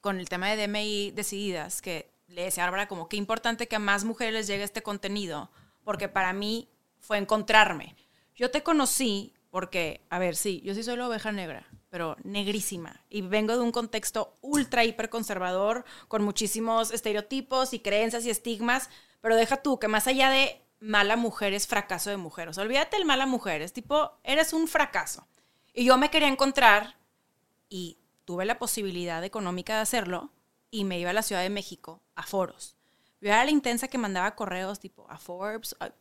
con 0.03 0.19
el 0.19 0.27
tema 0.27 0.49
de 0.49 0.67
DMI 0.67 1.11
Decididas, 1.11 1.81
que 1.81 2.11
le 2.27 2.43
decía 2.43 2.67
a 2.67 2.87
como 2.89 3.07
qué 3.07 3.15
importante 3.15 3.69
que 3.69 3.77
a 3.77 3.79
más 3.79 4.03
mujeres 4.03 4.33
les 4.33 4.47
llegue 4.47 4.65
este 4.65 4.83
contenido, 4.83 5.49
porque 5.85 6.09
para 6.09 6.33
mí 6.33 6.67
fue 6.99 7.17
encontrarme. 7.17 7.95
Yo 8.35 8.51
te 8.51 8.63
conocí 8.63 9.33
porque, 9.49 10.05
a 10.09 10.19
ver, 10.19 10.35
sí, 10.35 10.61
yo 10.65 10.75
sí 10.75 10.83
soy 10.83 10.97
la 10.97 11.07
oveja 11.07 11.31
negra, 11.31 11.69
pero 11.89 12.17
negrísima. 12.23 13.01
Y 13.09 13.21
vengo 13.21 13.53
de 13.53 13.61
un 13.61 13.71
contexto 13.71 14.35
ultra, 14.41 14.83
hiper 14.83 15.09
conservador, 15.09 15.85
con 16.09 16.21
muchísimos 16.21 16.91
estereotipos 16.91 17.73
y 17.73 17.79
creencias 17.79 18.25
y 18.25 18.29
estigmas, 18.29 18.89
pero 19.21 19.37
deja 19.37 19.55
tú 19.55 19.79
que 19.79 19.87
más 19.87 20.07
allá 20.07 20.29
de 20.29 20.61
mala 20.81 21.15
mujer 21.15 21.53
es 21.53 21.65
fracaso 21.65 22.09
de 22.09 22.17
mujer. 22.17 22.49
O 22.49 22.53
sea, 22.53 22.65
olvídate 22.65 22.97
el 22.97 23.05
mala 23.05 23.25
mujer, 23.25 23.61
es 23.61 23.71
tipo, 23.71 24.19
eres 24.23 24.51
un 24.51 24.67
fracaso. 24.67 25.25
Y 25.73 25.85
yo 25.85 25.97
me 25.97 26.11
quería 26.11 26.27
encontrar 26.27 26.97
y 27.69 27.99
tuve 28.25 28.45
la 28.45 28.59
posibilidad 28.59 29.23
económica 29.23 29.75
de 29.75 29.81
hacerlo 29.81 30.31
y 30.71 30.83
me 30.85 30.99
iba 30.99 31.09
a 31.11 31.13
la 31.13 31.23
Ciudad 31.23 31.41
de 31.41 31.49
México 31.49 32.01
a 32.15 32.23
foros. 32.23 32.75
Yo 33.21 33.29
era 33.29 33.45
la 33.45 33.51
intensa 33.51 33.87
que 33.87 33.97
mandaba 33.97 34.35
correos 34.35 34.79
tipo 34.79 35.05
a 35.09 35.17
Forbes, 35.17 35.75
a- 35.79 35.91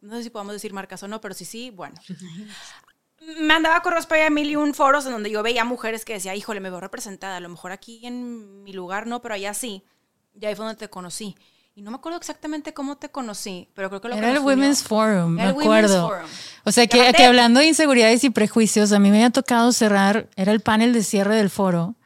no 0.00 0.16
sé 0.16 0.24
si 0.24 0.30
podemos 0.30 0.52
decir 0.54 0.72
marcas 0.72 1.02
o 1.02 1.08
no, 1.08 1.20
pero 1.20 1.34
sí, 1.34 1.44
sí, 1.44 1.70
bueno. 1.70 1.96
Mandaba 3.40 3.80
correos 3.80 4.06
para 4.06 4.22
allá 4.22 4.30
mil 4.30 4.50
y 4.50 4.56
un 4.56 4.74
foros 4.74 5.06
en 5.06 5.12
donde 5.12 5.30
yo 5.30 5.42
veía 5.42 5.64
mujeres 5.64 6.04
que 6.04 6.12
decía, 6.14 6.34
híjole, 6.34 6.60
me 6.60 6.68
veo 6.68 6.80
representada, 6.80 7.36
a 7.36 7.40
lo 7.40 7.48
mejor 7.48 7.72
aquí 7.72 8.04
en 8.06 8.62
mi 8.62 8.72
lugar 8.72 9.06
no, 9.06 9.22
pero 9.22 9.34
allá 9.34 9.54
sí. 9.54 9.82
Y 10.38 10.44
ahí 10.44 10.54
fue 10.54 10.66
donde 10.66 10.78
te 10.78 10.90
conocí. 10.90 11.34
Y 11.76 11.82
no 11.82 11.90
me 11.90 11.96
acuerdo 11.96 12.18
exactamente 12.18 12.72
cómo 12.72 12.96
te 12.96 13.08
conocí, 13.08 13.68
pero 13.74 13.88
creo 13.88 14.00
que 14.00 14.08
lo 14.08 14.14
que 14.14 14.20
Era 14.20 14.30
el 14.30 14.38
Women's 14.38 14.84
Forum, 14.84 15.32
me 15.32 15.42
Era 15.42 15.50
el 15.50 15.56
Women's 15.56 15.90
acuerdo. 15.90 16.08
Forum. 16.08 16.26
O 16.64 16.70
sea, 16.70 16.86
que, 16.86 17.12
que 17.12 17.24
hablando 17.24 17.58
de 17.58 17.66
inseguridades 17.66 18.22
y 18.22 18.30
prejuicios, 18.30 18.92
a 18.92 19.00
mí 19.00 19.10
me 19.10 19.16
había 19.16 19.30
tocado 19.30 19.72
cerrar, 19.72 20.28
era 20.36 20.52
el 20.52 20.60
panel 20.60 20.92
de 20.92 21.02
cierre 21.02 21.34
del 21.34 21.50
foro. 21.50 21.96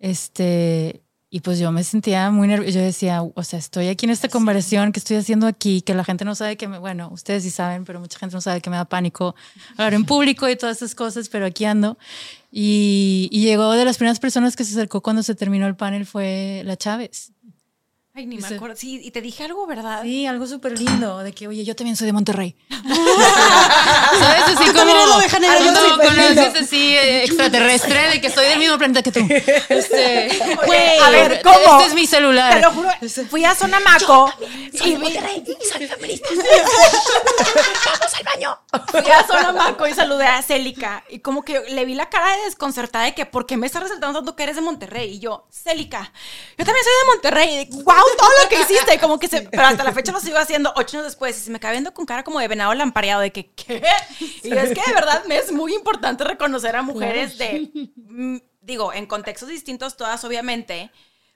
Este, 0.00 1.02
y 1.28 1.40
pues 1.40 1.58
yo 1.58 1.70
me 1.72 1.84
sentía 1.84 2.30
muy 2.30 2.48
nerviosa. 2.48 2.78
Yo 2.78 2.82
decía, 2.82 3.22
o 3.22 3.42
sea, 3.42 3.58
estoy 3.58 3.88
aquí 3.88 4.06
en 4.06 4.12
esta 4.12 4.28
conversación 4.30 4.92
que 4.92 4.98
estoy 4.98 5.18
haciendo 5.18 5.46
aquí, 5.46 5.82
que 5.82 5.92
la 5.92 6.02
gente 6.02 6.24
no 6.24 6.34
sabe 6.34 6.56
que 6.56 6.66
me, 6.66 6.78
bueno, 6.78 7.10
ustedes 7.12 7.42
sí 7.42 7.50
saben, 7.50 7.84
pero 7.84 8.00
mucha 8.00 8.18
gente 8.18 8.34
no 8.34 8.40
sabe 8.40 8.62
que 8.62 8.70
me 8.70 8.76
da 8.76 8.86
pánico 8.86 9.34
hablar 9.72 9.92
en 9.92 10.06
público 10.06 10.48
y 10.48 10.56
todas 10.56 10.78
esas 10.78 10.94
cosas, 10.94 11.28
pero 11.28 11.44
aquí 11.44 11.66
ando. 11.66 11.98
Y, 12.50 13.28
y 13.30 13.42
llegó 13.42 13.72
de 13.72 13.84
las 13.84 13.98
primeras 13.98 14.20
personas 14.20 14.56
que 14.56 14.64
se 14.64 14.72
acercó 14.72 15.02
cuando 15.02 15.22
se 15.22 15.34
terminó 15.34 15.66
el 15.66 15.76
panel 15.76 16.06
fue 16.06 16.62
la 16.64 16.78
Chávez. 16.78 17.32
Ay, 18.18 18.24
ni 18.24 18.36
me 18.38 18.48
Sí. 18.48 18.54
acuerdo. 18.54 18.76
Sí, 18.76 18.98
y 19.04 19.10
te 19.10 19.20
dije 19.20 19.44
algo, 19.44 19.66
¿verdad? 19.66 20.02
Sí, 20.02 20.26
algo 20.26 20.46
súper 20.46 20.78
lindo, 20.78 21.18
de 21.18 21.32
que, 21.34 21.48
oye, 21.48 21.64
yo 21.66 21.76
también 21.76 21.96
soy 21.96 22.06
de 22.06 22.14
Monterrey. 22.14 22.56
¿Sabes? 22.70 24.58
Así 24.58 24.72
como... 24.72 25.16
oveja 25.16 25.38
negra. 25.38 25.58
Cuando 25.58 26.10
Algo 26.10 26.58
así 26.58 26.96
eh, 26.96 27.24
extraterrestre, 27.24 28.08
de 28.10 28.20
que 28.22 28.30
soy 28.30 28.46
del 28.46 28.58
mismo 28.58 28.78
planeta 28.78 29.02
que 29.02 29.12
tú. 29.12 29.20
Este, 29.68 30.30
Güey, 30.64 30.98
a 30.98 31.10
ver, 31.10 31.42
¿cómo? 31.42 31.58
Este 31.78 31.88
es 31.88 31.94
mi 31.94 32.06
celular. 32.06 32.54
Te 32.54 32.60
lo 32.62 32.72
juro. 32.72 32.88
Fui 33.28 33.44
a 33.44 33.54
Sonamaco 33.54 34.32
y 34.72 34.96
vi, 34.96 35.18
Soy 35.70 35.86
feminista. 35.86 36.28
Vamos 36.36 38.14
al 38.14 38.24
baño. 38.24 38.58
fui 38.90 39.10
a 39.10 39.26
Sonamaco 39.26 39.86
y 39.86 39.92
saludé 39.94 40.26
a 40.26 40.40
Célica. 40.42 41.04
Y 41.10 41.18
como 41.18 41.42
que 41.44 41.60
le 41.68 41.84
vi 41.84 41.94
la 41.94 42.08
cara 42.08 42.34
de 42.36 42.44
desconcertada 42.44 43.04
de 43.04 43.14
que, 43.14 43.26
¿por 43.26 43.44
qué 43.46 43.58
me 43.58 43.66
estás 43.66 43.82
resaltando 43.82 44.20
tanto 44.20 44.36
que 44.36 44.42
eres 44.44 44.56
de 44.56 44.62
Monterrey? 44.62 45.14
Y 45.16 45.18
yo, 45.18 45.46
Célica, 45.50 46.12
yo 46.56 46.64
también 46.64 46.84
soy 46.84 46.92
de 46.92 47.12
Monterrey. 47.12 47.68
Y, 47.70 47.82
wow, 47.82 48.05
todo 48.18 48.28
lo 48.42 48.48
que 48.48 48.60
hiciste. 48.60 48.94
Y 48.94 48.98
como 48.98 49.18
que 49.18 49.28
se, 49.28 49.42
pero 49.42 49.64
hasta 49.64 49.84
la 49.84 49.92
fecha 49.92 50.12
lo 50.12 50.20
sigo 50.20 50.38
haciendo 50.38 50.72
ocho 50.76 50.96
años 50.98 51.06
después. 51.06 51.36
Y 51.36 51.40
se 51.40 51.50
me 51.50 51.56
acaba 51.56 51.72
viendo 51.72 51.92
con 51.94 52.06
cara 52.06 52.24
como 52.24 52.40
de 52.40 52.48
venado 52.48 52.72
lampareado, 52.74 53.20
de 53.22 53.32
que, 53.32 53.50
¿qué? 53.52 53.82
Y 54.42 54.52
es 54.52 54.68
que 54.70 54.82
de 54.86 54.94
verdad 54.94 55.24
me 55.26 55.36
es 55.38 55.52
muy 55.52 55.74
importante 55.74 56.24
reconocer 56.24 56.76
a 56.76 56.82
mujeres 56.82 57.38
de, 57.38 57.70
mm, 57.96 58.36
digo, 58.60 58.92
en 58.92 59.06
contextos 59.06 59.48
distintos 59.48 59.96
todas, 59.96 60.22
obviamente, 60.24 60.90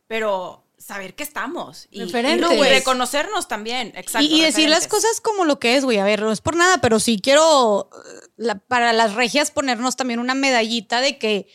pero 0.06 0.64
saber 0.78 1.14
que 1.14 1.22
estamos. 1.22 1.86
Y, 1.90 2.02
y 2.02 2.58
reconocernos 2.70 3.48
también. 3.48 3.92
Exacto. 3.96 4.26
y, 4.26 4.40
y 4.40 4.42
decir 4.42 4.68
las 4.70 4.88
cosas 4.88 5.20
como 5.20 5.44
lo 5.44 5.58
que 5.58 5.76
es, 5.76 5.84
güey. 5.84 5.98
A 5.98 6.04
ver, 6.04 6.22
no 6.22 6.32
es 6.32 6.40
por 6.40 6.56
nada, 6.56 6.78
pero 6.80 6.98
sí 7.00 7.20
quiero 7.22 7.90
eh, 7.92 8.28
la- 8.36 8.54
para 8.58 8.92
las 8.94 9.14
regias 9.14 9.50
ponernos 9.50 9.96
también 9.96 10.20
una 10.20 10.34
medallita 10.34 11.00
de 11.02 11.18
que 11.18 11.46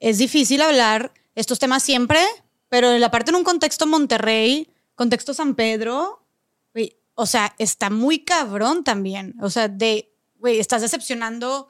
es 0.00 0.18
difícil 0.18 0.62
hablar 0.62 1.12
estos 1.34 1.58
temas 1.58 1.82
siempre, 1.82 2.20
pero 2.68 2.96
la 2.98 3.10
parte 3.10 3.30
en 3.30 3.36
un 3.36 3.44
contexto 3.44 3.86
Monterrey, 3.86 4.68
contexto 4.94 5.34
San 5.34 5.54
Pedro, 5.54 6.26
güey, 6.72 6.98
o 7.14 7.26
sea, 7.26 7.54
está 7.58 7.90
muy 7.90 8.24
cabrón 8.24 8.84
también. 8.84 9.34
O 9.40 9.50
sea, 9.50 9.68
de, 9.68 10.12
güey, 10.36 10.58
estás 10.58 10.82
decepcionando 10.82 11.68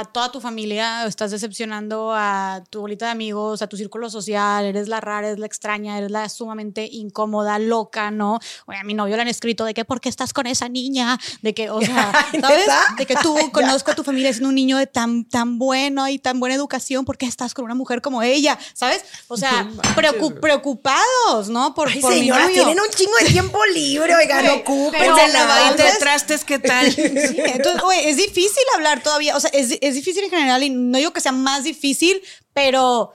a 0.00 0.04
toda 0.04 0.32
tu 0.32 0.40
familia, 0.40 1.06
estás 1.06 1.30
decepcionando 1.30 2.12
a 2.14 2.62
tu 2.70 2.80
bolita 2.80 3.04
de 3.06 3.12
amigos, 3.12 3.62
a 3.62 3.68
tu 3.68 3.76
círculo 3.76 4.10
social, 4.10 4.64
eres 4.64 4.88
la 4.88 5.00
rara, 5.00 5.28
eres 5.28 5.38
la 5.38 5.46
extraña, 5.46 5.96
eres 5.98 6.10
la 6.10 6.28
sumamente 6.28 6.88
incómoda, 6.90 7.58
loca, 7.58 8.10
¿no? 8.10 8.40
Oye, 8.66 8.78
a 8.78 8.82
mi 8.84 8.94
novio 8.94 9.14
le 9.16 9.22
han 9.22 9.28
escrito 9.28 9.64
de 9.64 9.72
que, 9.74 9.84
¿por 9.84 10.00
qué 10.00 10.08
estás 10.08 10.32
con 10.32 10.46
esa 10.48 10.68
niña? 10.68 11.18
De 11.42 11.54
que, 11.54 11.70
o 11.70 11.80
sea, 11.82 12.12
¿sabes? 12.40 12.66
De 12.98 13.06
que 13.06 13.14
tú 13.16 13.36
conozco 13.52 13.92
a 13.92 13.94
tu 13.94 14.02
familia 14.02 14.32
siendo 14.32 14.48
un 14.48 14.54
niño 14.56 14.78
de 14.78 14.86
tan, 14.86 15.24
tan 15.24 15.58
bueno 15.58 16.08
y 16.08 16.18
tan 16.18 16.40
buena 16.40 16.56
educación, 16.56 17.04
¿por 17.04 17.16
qué 17.16 17.26
estás 17.26 17.54
con 17.54 17.64
una 17.64 17.74
mujer 17.74 18.02
como 18.02 18.22
ella? 18.22 18.58
¿Sabes? 18.72 19.04
O 19.28 19.36
sea, 19.36 19.68
preocu- 19.94 20.40
preocupados, 20.40 21.48
¿no? 21.48 21.74
Por, 21.74 21.88
Ay, 21.88 22.00
por 22.00 22.12
mi 22.14 22.26
novio. 22.28 22.48
tienen 22.52 22.80
un 22.80 22.88
chingo 22.90 23.12
de 23.20 23.26
tiempo 23.26 23.58
libre, 23.72 24.14
oigan, 24.16 24.46
ocúpense 24.48 25.06
la 25.06 25.28
Lavadita 25.28 25.84
de 25.84 25.98
trastes, 25.98 26.44
¿qué 26.44 26.58
tal? 26.58 26.90
Sí, 26.92 27.04
entonces, 27.38 27.80
güey, 27.82 28.08
es 28.08 28.16
difícil 28.16 28.62
hablar 28.74 29.02
todavía. 29.02 29.36
O 29.36 29.40
sea, 29.40 29.50
es, 29.52 29.78
es 29.86 29.94
difícil 29.94 30.24
en 30.24 30.30
general 30.30 30.62
y 30.62 30.70
no 30.70 30.98
digo 30.98 31.12
que 31.12 31.20
sea 31.20 31.32
más 31.32 31.64
difícil, 31.64 32.20
pero 32.52 33.12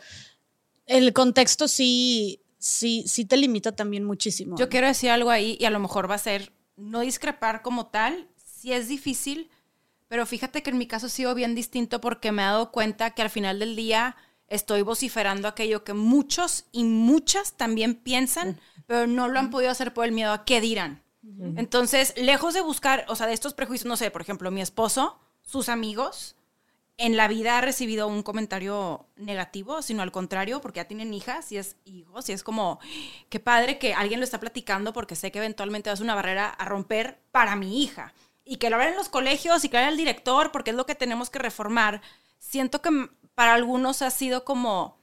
el 0.86 1.14
contexto 1.14 1.68
sí, 1.68 2.42
sí, 2.58 3.04
sí 3.08 3.26
te 3.26 3.38
limita 3.38 3.76
también 3.76 4.04
muchísimo. 4.04 4.58
Yo 4.58 4.70
quiero 4.70 4.88
decir 4.88 5.10
algo 5.10 5.30
ahí 5.30 5.58
y 5.60 5.66
a 5.66 5.70
lo 5.70 5.80
mejor 5.80 6.10
va 6.10 6.16
a 6.16 6.20
ser 6.20 6.52
no 6.76 7.02
discrepar 7.02 7.62
como 7.62 7.88
tal, 7.88 8.28
sí 8.44 8.72
es 8.74 8.88
difícil, 8.88 9.50
pero 10.08 10.26
fíjate 10.26 10.64
que 10.64 10.70
en 10.70 10.78
mi 10.78 10.88
caso 10.88 11.08
ha 11.08 11.10
sido 11.10 11.36
bien 11.36 11.56
distinto 11.56 12.02
porque 12.02 12.32
me 12.32 12.42
he 12.42 12.46
dado 12.46 12.72
cuenta 12.72 13.12
que 13.12 13.22
al 13.22 13.30
final 13.30 13.60
del 13.60 13.76
día 13.76 14.16
estoy 14.48 14.82
vociferando 14.82 15.48
aquello 15.48 15.84
que 15.84 15.94
muchos 15.94 16.66
y 16.72 16.84
muchas 16.84 17.54
también 17.54 17.96
piensan, 17.96 18.60
pero 18.88 19.08
no 19.08 19.28
lo 19.28 19.40
han 19.40 19.52
podido 19.52 19.72
hacer 19.72 19.94
por 19.94 20.06
el 20.06 20.12
miedo 20.12 20.32
a 20.32 20.46
qué 20.46 20.62
dirán. 20.62 21.04
Entonces, 21.58 22.14
lejos 22.18 22.54
de 22.54 22.62
buscar, 22.62 23.06
o 23.08 23.16
sea, 23.16 23.28
de 23.28 23.34
estos 23.34 23.54
prejuicios, 23.54 23.88
no 23.88 23.98
sé, 23.98 24.10
por 24.10 24.22
ejemplo, 24.22 24.50
mi 24.50 24.62
esposo, 24.62 25.20
sus 25.44 25.70
amigos, 25.70 26.36
en 27.02 27.16
la 27.16 27.30
vida 27.30 27.58
ha 27.58 27.62
recibido 27.62 28.08
un 28.08 28.24
comentario 28.24 29.06
negativo, 29.16 29.82
sino 29.82 30.04
al 30.04 30.12
contrario, 30.12 30.60
porque 30.60 30.82
ya 30.82 30.88
tienen 30.88 31.14
hijas 31.14 31.50
y 31.52 31.58
es 31.58 31.78
hijos, 31.86 32.28
y 32.28 32.34
es 32.34 32.44
como, 32.44 32.80
qué 33.30 33.40
padre 33.40 33.80
que 33.80 33.94
alguien 33.94 34.20
lo 34.20 34.26
está 34.26 34.40
platicando 34.40 34.92
porque 34.92 35.16
sé 35.16 35.32
que 35.32 35.40
eventualmente 35.40 35.90
va 35.90 35.94
a 35.94 35.98
ser 35.98 36.04
una 36.04 36.16
barrera 36.16 36.50
a 36.50 36.66
romper 36.66 37.22
para 37.32 37.56
mi 37.56 37.82
hija. 37.82 38.14
Y 38.44 38.58
que 38.58 38.70
lo 38.70 38.76
hablen 38.76 38.92
en 38.92 38.98
los 38.98 39.08
colegios 39.08 39.64
y 39.64 39.70
que 39.70 39.78
lo 39.82 39.88
el 39.88 39.96
director, 39.96 40.52
porque 40.52 40.72
es 40.72 40.76
lo 40.76 40.86
que 40.86 40.94
tenemos 40.96 41.30
que 41.30 41.40
reformar. 41.40 42.02
Siento 42.38 42.82
que 42.82 42.90
para 43.34 43.54
algunos 43.54 44.02
ha 44.02 44.10
sido 44.10 44.44
como 44.44 44.98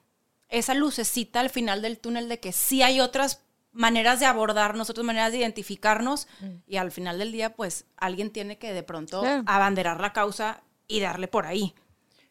esa 0.51 0.75
lucecita 0.75 1.41
al 1.41 1.49
final 1.49 1.81
del 1.81 1.99
túnel 1.99 2.29
de 2.29 2.41
que 2.41 2.53
sí 2.53 2.83
hay 2.83 3.01
otras 3.01 3.41
maneras 3.73 4.21
de 4.21 4.27
abordarnos, 4.27 4.91
otras 4.91 5.07
maneras 5.07 5.33
de 5.33 5.39
identificarnos, 5.39 6.29
y 6.67 6.77
al 6.77 6.93
final 6.93 7.19
del 7.19 7.33
día, 7.33 7.55
pues 7.55 7.87
alguien 7.97 8.31
tiene 8.31 8.59
que 8.59 8.73
de 8.75 8.83
pronto 8.83 9.23
Claro. 9.23 9.45
abanderar 9.47 10.01
la 10.01 10.13
causa 10.13 10.63
y 10.89 11.01
darle 11.01 11.27
por 11.29 11.47
ahí. 11.47 11.75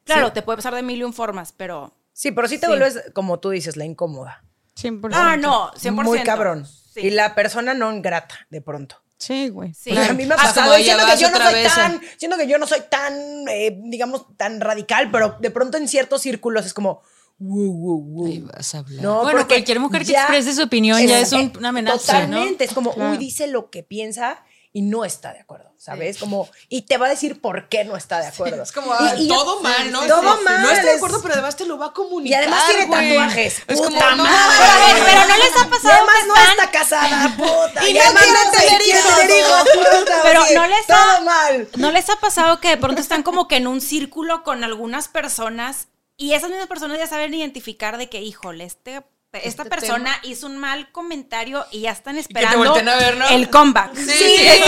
Claro, 0.06 0.28
Sí. 0.28 0.34
te 0.36 0.41
puede 0.41 0.58
pasar 0.58 0.76
de 0.76 0.84
mil 0.84 1.00
y 1.00 1.04
un 1.04 1.13
formas, 1.13 1.52
pero... 1.52 1.94
Sí, 2.13 2.32
pero 2.32 2.48
sí 2.48 2.56
te 2.58 2.68
Sí. 2.68 2.72
vuelves, 2.72 3.04
como 3.13 3.39
tú 3.39 3.50
dices, 3.50 3.76
la 3.76 3.86
incómoda. 3.86 4.44
100%. 4.76 5.15
Ah, 5.18 5.36
no, 5.38 5.72
100%. 5.76 6.04
Muy 6.04 6.24
cabrón. 6.24 6.65
Sí. 6.65 7.02
Y 7.02 7.10
la 7.10 7.36
persona 7.36 7.74
no 7.74 7.91
grata, 8.02 8.36
de 8.50 8.62
pronto. 8.62 9.02
Sí, 9.18 9.50
güey. 9.50 9.74
Sí. 9.74 9.89
Porque 9.91 10.10
a 10.10 10.13
mí 10.13 10.26
me 10.26 10.34
ha 10.34 10.38
pasado. 10.38 10.78
ya 10.78 10.84
siento 10.98 11.06
que 11.08 11.18
yo 11.22 11.30
no 11.30 11.38
soy 11.44 11.54
vez, 11.54 11.74
tan, 11.74 12.02
siento 12.18 12.38
que 12.38 12.48
yo 12.48 12.58
no 12.58 12.68
soy 12.68 12.82
tan, 12.89 13.13
eh, 13.50 13.80
digamos, 13.86 14.26
tan 14.38 14.60
radical, 14.62 15.10
pero 15.12 15.38
de 15.39 15.52
pronto 15.52 15.78
en 15.78 15.88
ciertos 15.88 16.22
círculos 16.22 16.65
es 16.65 16.74
como, 16.74 17.02
wow, 17.39 17.74
wow, 17.74 18.02
wow. 18.02 18.26
Ahí 18.28 18.39
vas 18.39 18.76
a 18.76 18.80
hablar. 18.80 19.02
No, 19.04 19.24
Bueno, 19.24 19.48
cualquier 19.48 19.80
mujer 19.80 20.06
que 20.06 20.12
exprese 20.12 20.54
su 20.54 20.63
opinión 20.63 21.02
ya 21.06 21.20
es 21.20 21.32
un- 21.32 21.39
eh, 21.41 21.54
una 21.58 21.70
amenaza, 21.70 22.20
¿no? 22.28 22.36
Totalmente, 22.36 22.63
es 22.65 22.74
como, 22.74 22.94
Claro. 22.94 23.12
uy, 23.12 23.18
dice 23.18 23.48
lo 23.48 23.70
que 23.70 23.84
piensa 23.84 24.44
y 24.75 24.81
no 24.81 25.05
está 25.05 25.31
de 25.31 25.39
acuerdo, 25.39 25.71
¿sabes? 25.77 26.17
Como, 26.17 26.49
y 26.67 26.81
te 26.81 26.97
va 26.97 27.05
a 27.05 27.09
decir 27.09 27.39
por 27.39 27.69
qué 27.69 27.85
no 27.85 27.95
está 27.95 28.19
de 28.19 28.27
acuerdo. 28.27 28.61
Es 28.61 28.73
como 28.73 28.91
Y- 28.91 28.95
ah, 28.99 29.15
y 29.17 29.27
todo 29.29 29.61
mal, 29.61 29.89
¿no? 29.89 30.05
Todo 30.05 30.38
Sí, 30.38 30.43
mal. 30.43 30.61
No 30.63 30.69
estoy 30.69 30.85
de 30.89 30.95
acuerdo, 30.97 31.21
pero 31.21 31.33
además 31.35 31.55
te 31.55 31.65
lo 31.65 31.77
va 31.77 31.85
a 31.85 31.89
Y 31.89 31.93
comunicar. 31.93 32.41
además 32.41 32.63
tiene 32.67 32.85
tatuajes. 32.88 33.61
Es 33.67 33.77
como, 33.77 33.89
puta 33.91 34.15
no, 34.15 34.23
madre. 34.25 34.57
Pero, 34.59 34.71
a 34.71 34.93
ver, 34.93 35.03
pero 35.05 35.21
no 35.29 35.38
les 35.38 35.55
ha 35.61 35.65
Y 35.65 35.69
pasado 35.69 35.93
además 35.93 36.15
que 36.19 36.27
no 36.27 36.35
están- 36.35 36.51
está 36.51 36.71
casada, 36.71 37.35
puta. 37.38 37.88
Y 37.88 37.91
Y 37.91 37.93
no 37.93 38.01
además 38.03 38.23
quiere 38.23 38.38
no 38.43 38.51
tener 38.51 38.81
hijos. 38.81 39.15
tener 39.15 39.39
hijos, 39.39 39.63
puta, 39.73 40.19
Pero 40.23 40.39
no 40.55 40.67
les 40.67 40.85
Todo 40.88 40.97
ha- 40.97 41.21
mal. 41.21 41.69
¿No 41.77 41.91
les 41.91 42.09
ha 42.09 42.15
pasado 42.17 42.59
que 42.59 42.67
de 42.67 42.77
pronto 42.77 42.99
están 43.01 43.23
como 43.23 43.47
que 43.47 43.55
en 43.55 43.67
un 43.67 43.79
círculo 43.79 44.43
con 44.43 44.65
algunas 44.65 45.07
personas 45.07 45.88
y 46.17 46.33
esas 46.33 46.49
mismas 46.49 46.67
personas 46.67 46.97
ya 46.97 47.07
saben 47.07 47.33
identificar 47.33 47.97
de 47.97 48.09
que, 48.09 48.21
híjole, 48.21 48.65
este, 48.65 49.03
esta 49.38 49.63
Este 49.63 49.65
persona 49.65 50.19
tema. 50.21 50.34
hizo 50.34 50.48
un 50.48 50.58
mal 50.58 50.91
comentario 50.91 51.65
y 51.71 51.82
ya 51.82 51.91
están 51.91 52.15
te 52.15 52.21
esperando 52.21 52.58
volteen 52.58 52.88
a 52.89 52.95
ver, 52.95 53.17
¿no? 53.17 53.28
el 53.30 53.50
comeback? 53.50 53.95
Sí, 53.95 54.36
que- 54.38 54.63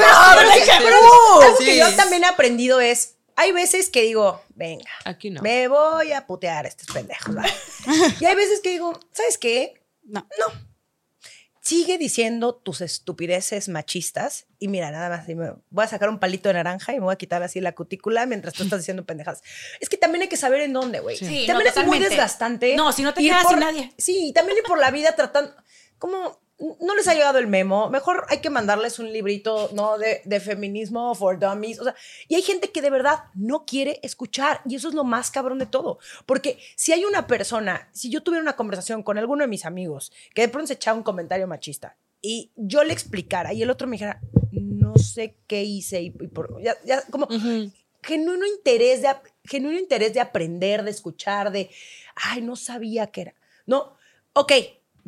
algo 0.00 1.56
que 1.58 1.76
yo 1.78 1.94
también 1.94 2.24
he 2.24 2.26
aprendido 2.26 2.80
es, 2.80 3.14
hay 3.36 3.52
veces 3.52 3.88
que 3.90 4.02
digo, 4.02 4.42
venga, 4.54 4.90
Aquí 5.04 5.30
no. 5.30 5.42
me 5.42 5.68
voy 5.68 6.12
a 6.12 6.26
putear 6.26 6.64
a 6.64 6.68
estos 6.68 6.88
pendejos. 6.88 7.34
y 8.20 8.24
hay 8.24 8.34
veces 8.34 8.60
que 8.62 8.70
digo, 8.70 8.98
¿sabes 9.12 9.38
qué? 9.38 9.82
No. 10.04 10.26
No. 10.38 10.65
Sigue 11.66 11.98
diciendo 11.98 12.54
tus 12.54 12.80
estupideces 12.80 13.68
machistas 13.68 14.46
y 14.60 14.68
mira, 14.68 14.92
nada 14.92 15.08
más, 15.08 15.26
voy 15.70 15.84
a 15.84 15.88
sacar 15.88 16.08
un 16.08 16.20
palito 16.20 16.48
de 16.48 16.54
naranja 16.54 16.92
y 16.92 17.00
me 17.00 17.06
voy 17.06 17.12
a 17.12 17.16
quitar 17.16 17.42
así 17.42 17.60
la 17.60 17.74
cutícula 17.74 18.24
mientras 18.24 18.54
tú 18.54 18.62
estás 18.62 18.78
diciendo 18.78 19.04
pendejadas. 19.04 19.42
Es 19.80 19.88
que 19.88 19.96
también 19.96 20.22
hay 20.22 20.28
que 20.28 20.36
saber 20.36 20.60
en 20.60 20.72
dónde, 20.72 21.00
güey. 21.00 21.16
Sí, 21.16 21.42
también 21.44 21.72
no, 21.74 21.80
es 21.80 21.86
muy 21.88 21.98
desgastante. 21.98 22.76
No, 22.76 22.92
si 22.92 23.02
no 23.02 23.12
te 23.12 23.20
quedas 23.20 23.42
por- 23.42 23.50
sin 23.54 23.58
nadie. 23.58 23.92
Sí, 23.98 24.28
y 24.28 24.32
también 24.32 24.58
ir 24.58 24.62
por 24.64 24.78
la 24.78 24.92
vida 24.92 25.16
tratando, 25.16 25.56
como 25.98 26.38
no 26.58 26.94
les 26.94 27.06
ha 27.06 27.14
llegado 27.14 27.38
el 27.38 27.46
memo, 27.46 27.90
mejor 27.90 28.24
hay 28.28 28.38
que 28.38 28.50
mandarles 28.50 28.98
un 28.98 29.12
librito, 29.12 29.70
¿no? 29.74 29.98
De, 29.98 30.22
de 30.24 30.40
feminismo 30.40 31.14
for 31.14 31.38
dummies, 31.38 31.80
o 31.80 31.84
sea, 31.84 31.94
y 32.28 32.34
hay 32.34 32.42
gente 32.42 32.70
que 32.70 32.80
de 32.80 32.90
verdad 32.90 33.24
no 33.34 33.66
quiere 33.66 34.00
escuchar, 34.02 34.62
y 34.66 34.76
eso 34.76 34.88
es 34.88 34.94
lo 34.94 35.04
más 35.04 35.30
cabrón 35.30 35.58
de 35.58 35.66
todo, 35.66 35.98
porque 36.24 36.58
si 36.74 36.92
hay 36.92 37.04
una 37.04 37.26
persona, 37.26 37.88
si 37.92 38.10
yo 38.10 38.22
tuviera 38.22 38.42
una 38.42 38.56
conversación 38.56 39.02
con 39.02 39.18
alguno 39.18 39.42
de 39.42 39.48
mis 39.48 39.66
amigos, 39.66 40.12
que 40.34 40.42
de 40.42 40.48
pronto 40.48 40.68
se 40.68 40.74
echaba 40.74 40.96
un 40.96 41.04
comentario 41.04 41.46
machista, 41.46 41.96
y 42.22 42.50
yo 42.56 42.82
le 42.84 42.92
explicara, 42.92 43.52
y 43.52 43.62
el 43.62 43.70
otro 43.70 43.86
me 43.86 43.96
dijera, 43.96 44.20
no 44.50 44.96
sé 44.96 45.36
qué 45.46 45.62
hice, 45.62 46.00
y, 46.00 46.06
y 46.06 46.28
por, 46.28 46.62
ya, 46.62 46.76
ya, 46.84 47.02
como 47.02 47.28
genuino 48.02 48.46
interés 48.46 49.02
de, 49.02 49.08
genuino 49.44 49.78
interés 49.78 50.14
de 50.14 50.20
aprender, 50.20 50.84
de 50.84 50.90
escuchar, 50.90 51.50
de, 51.50 51.70
ay, 52.14 52.40
no 52.40 52.56
sabía 52.56 53.08
que 53.08 53.22
era. 53.22 53.34
No, 53.66 53.96
ok, 54.32 54.52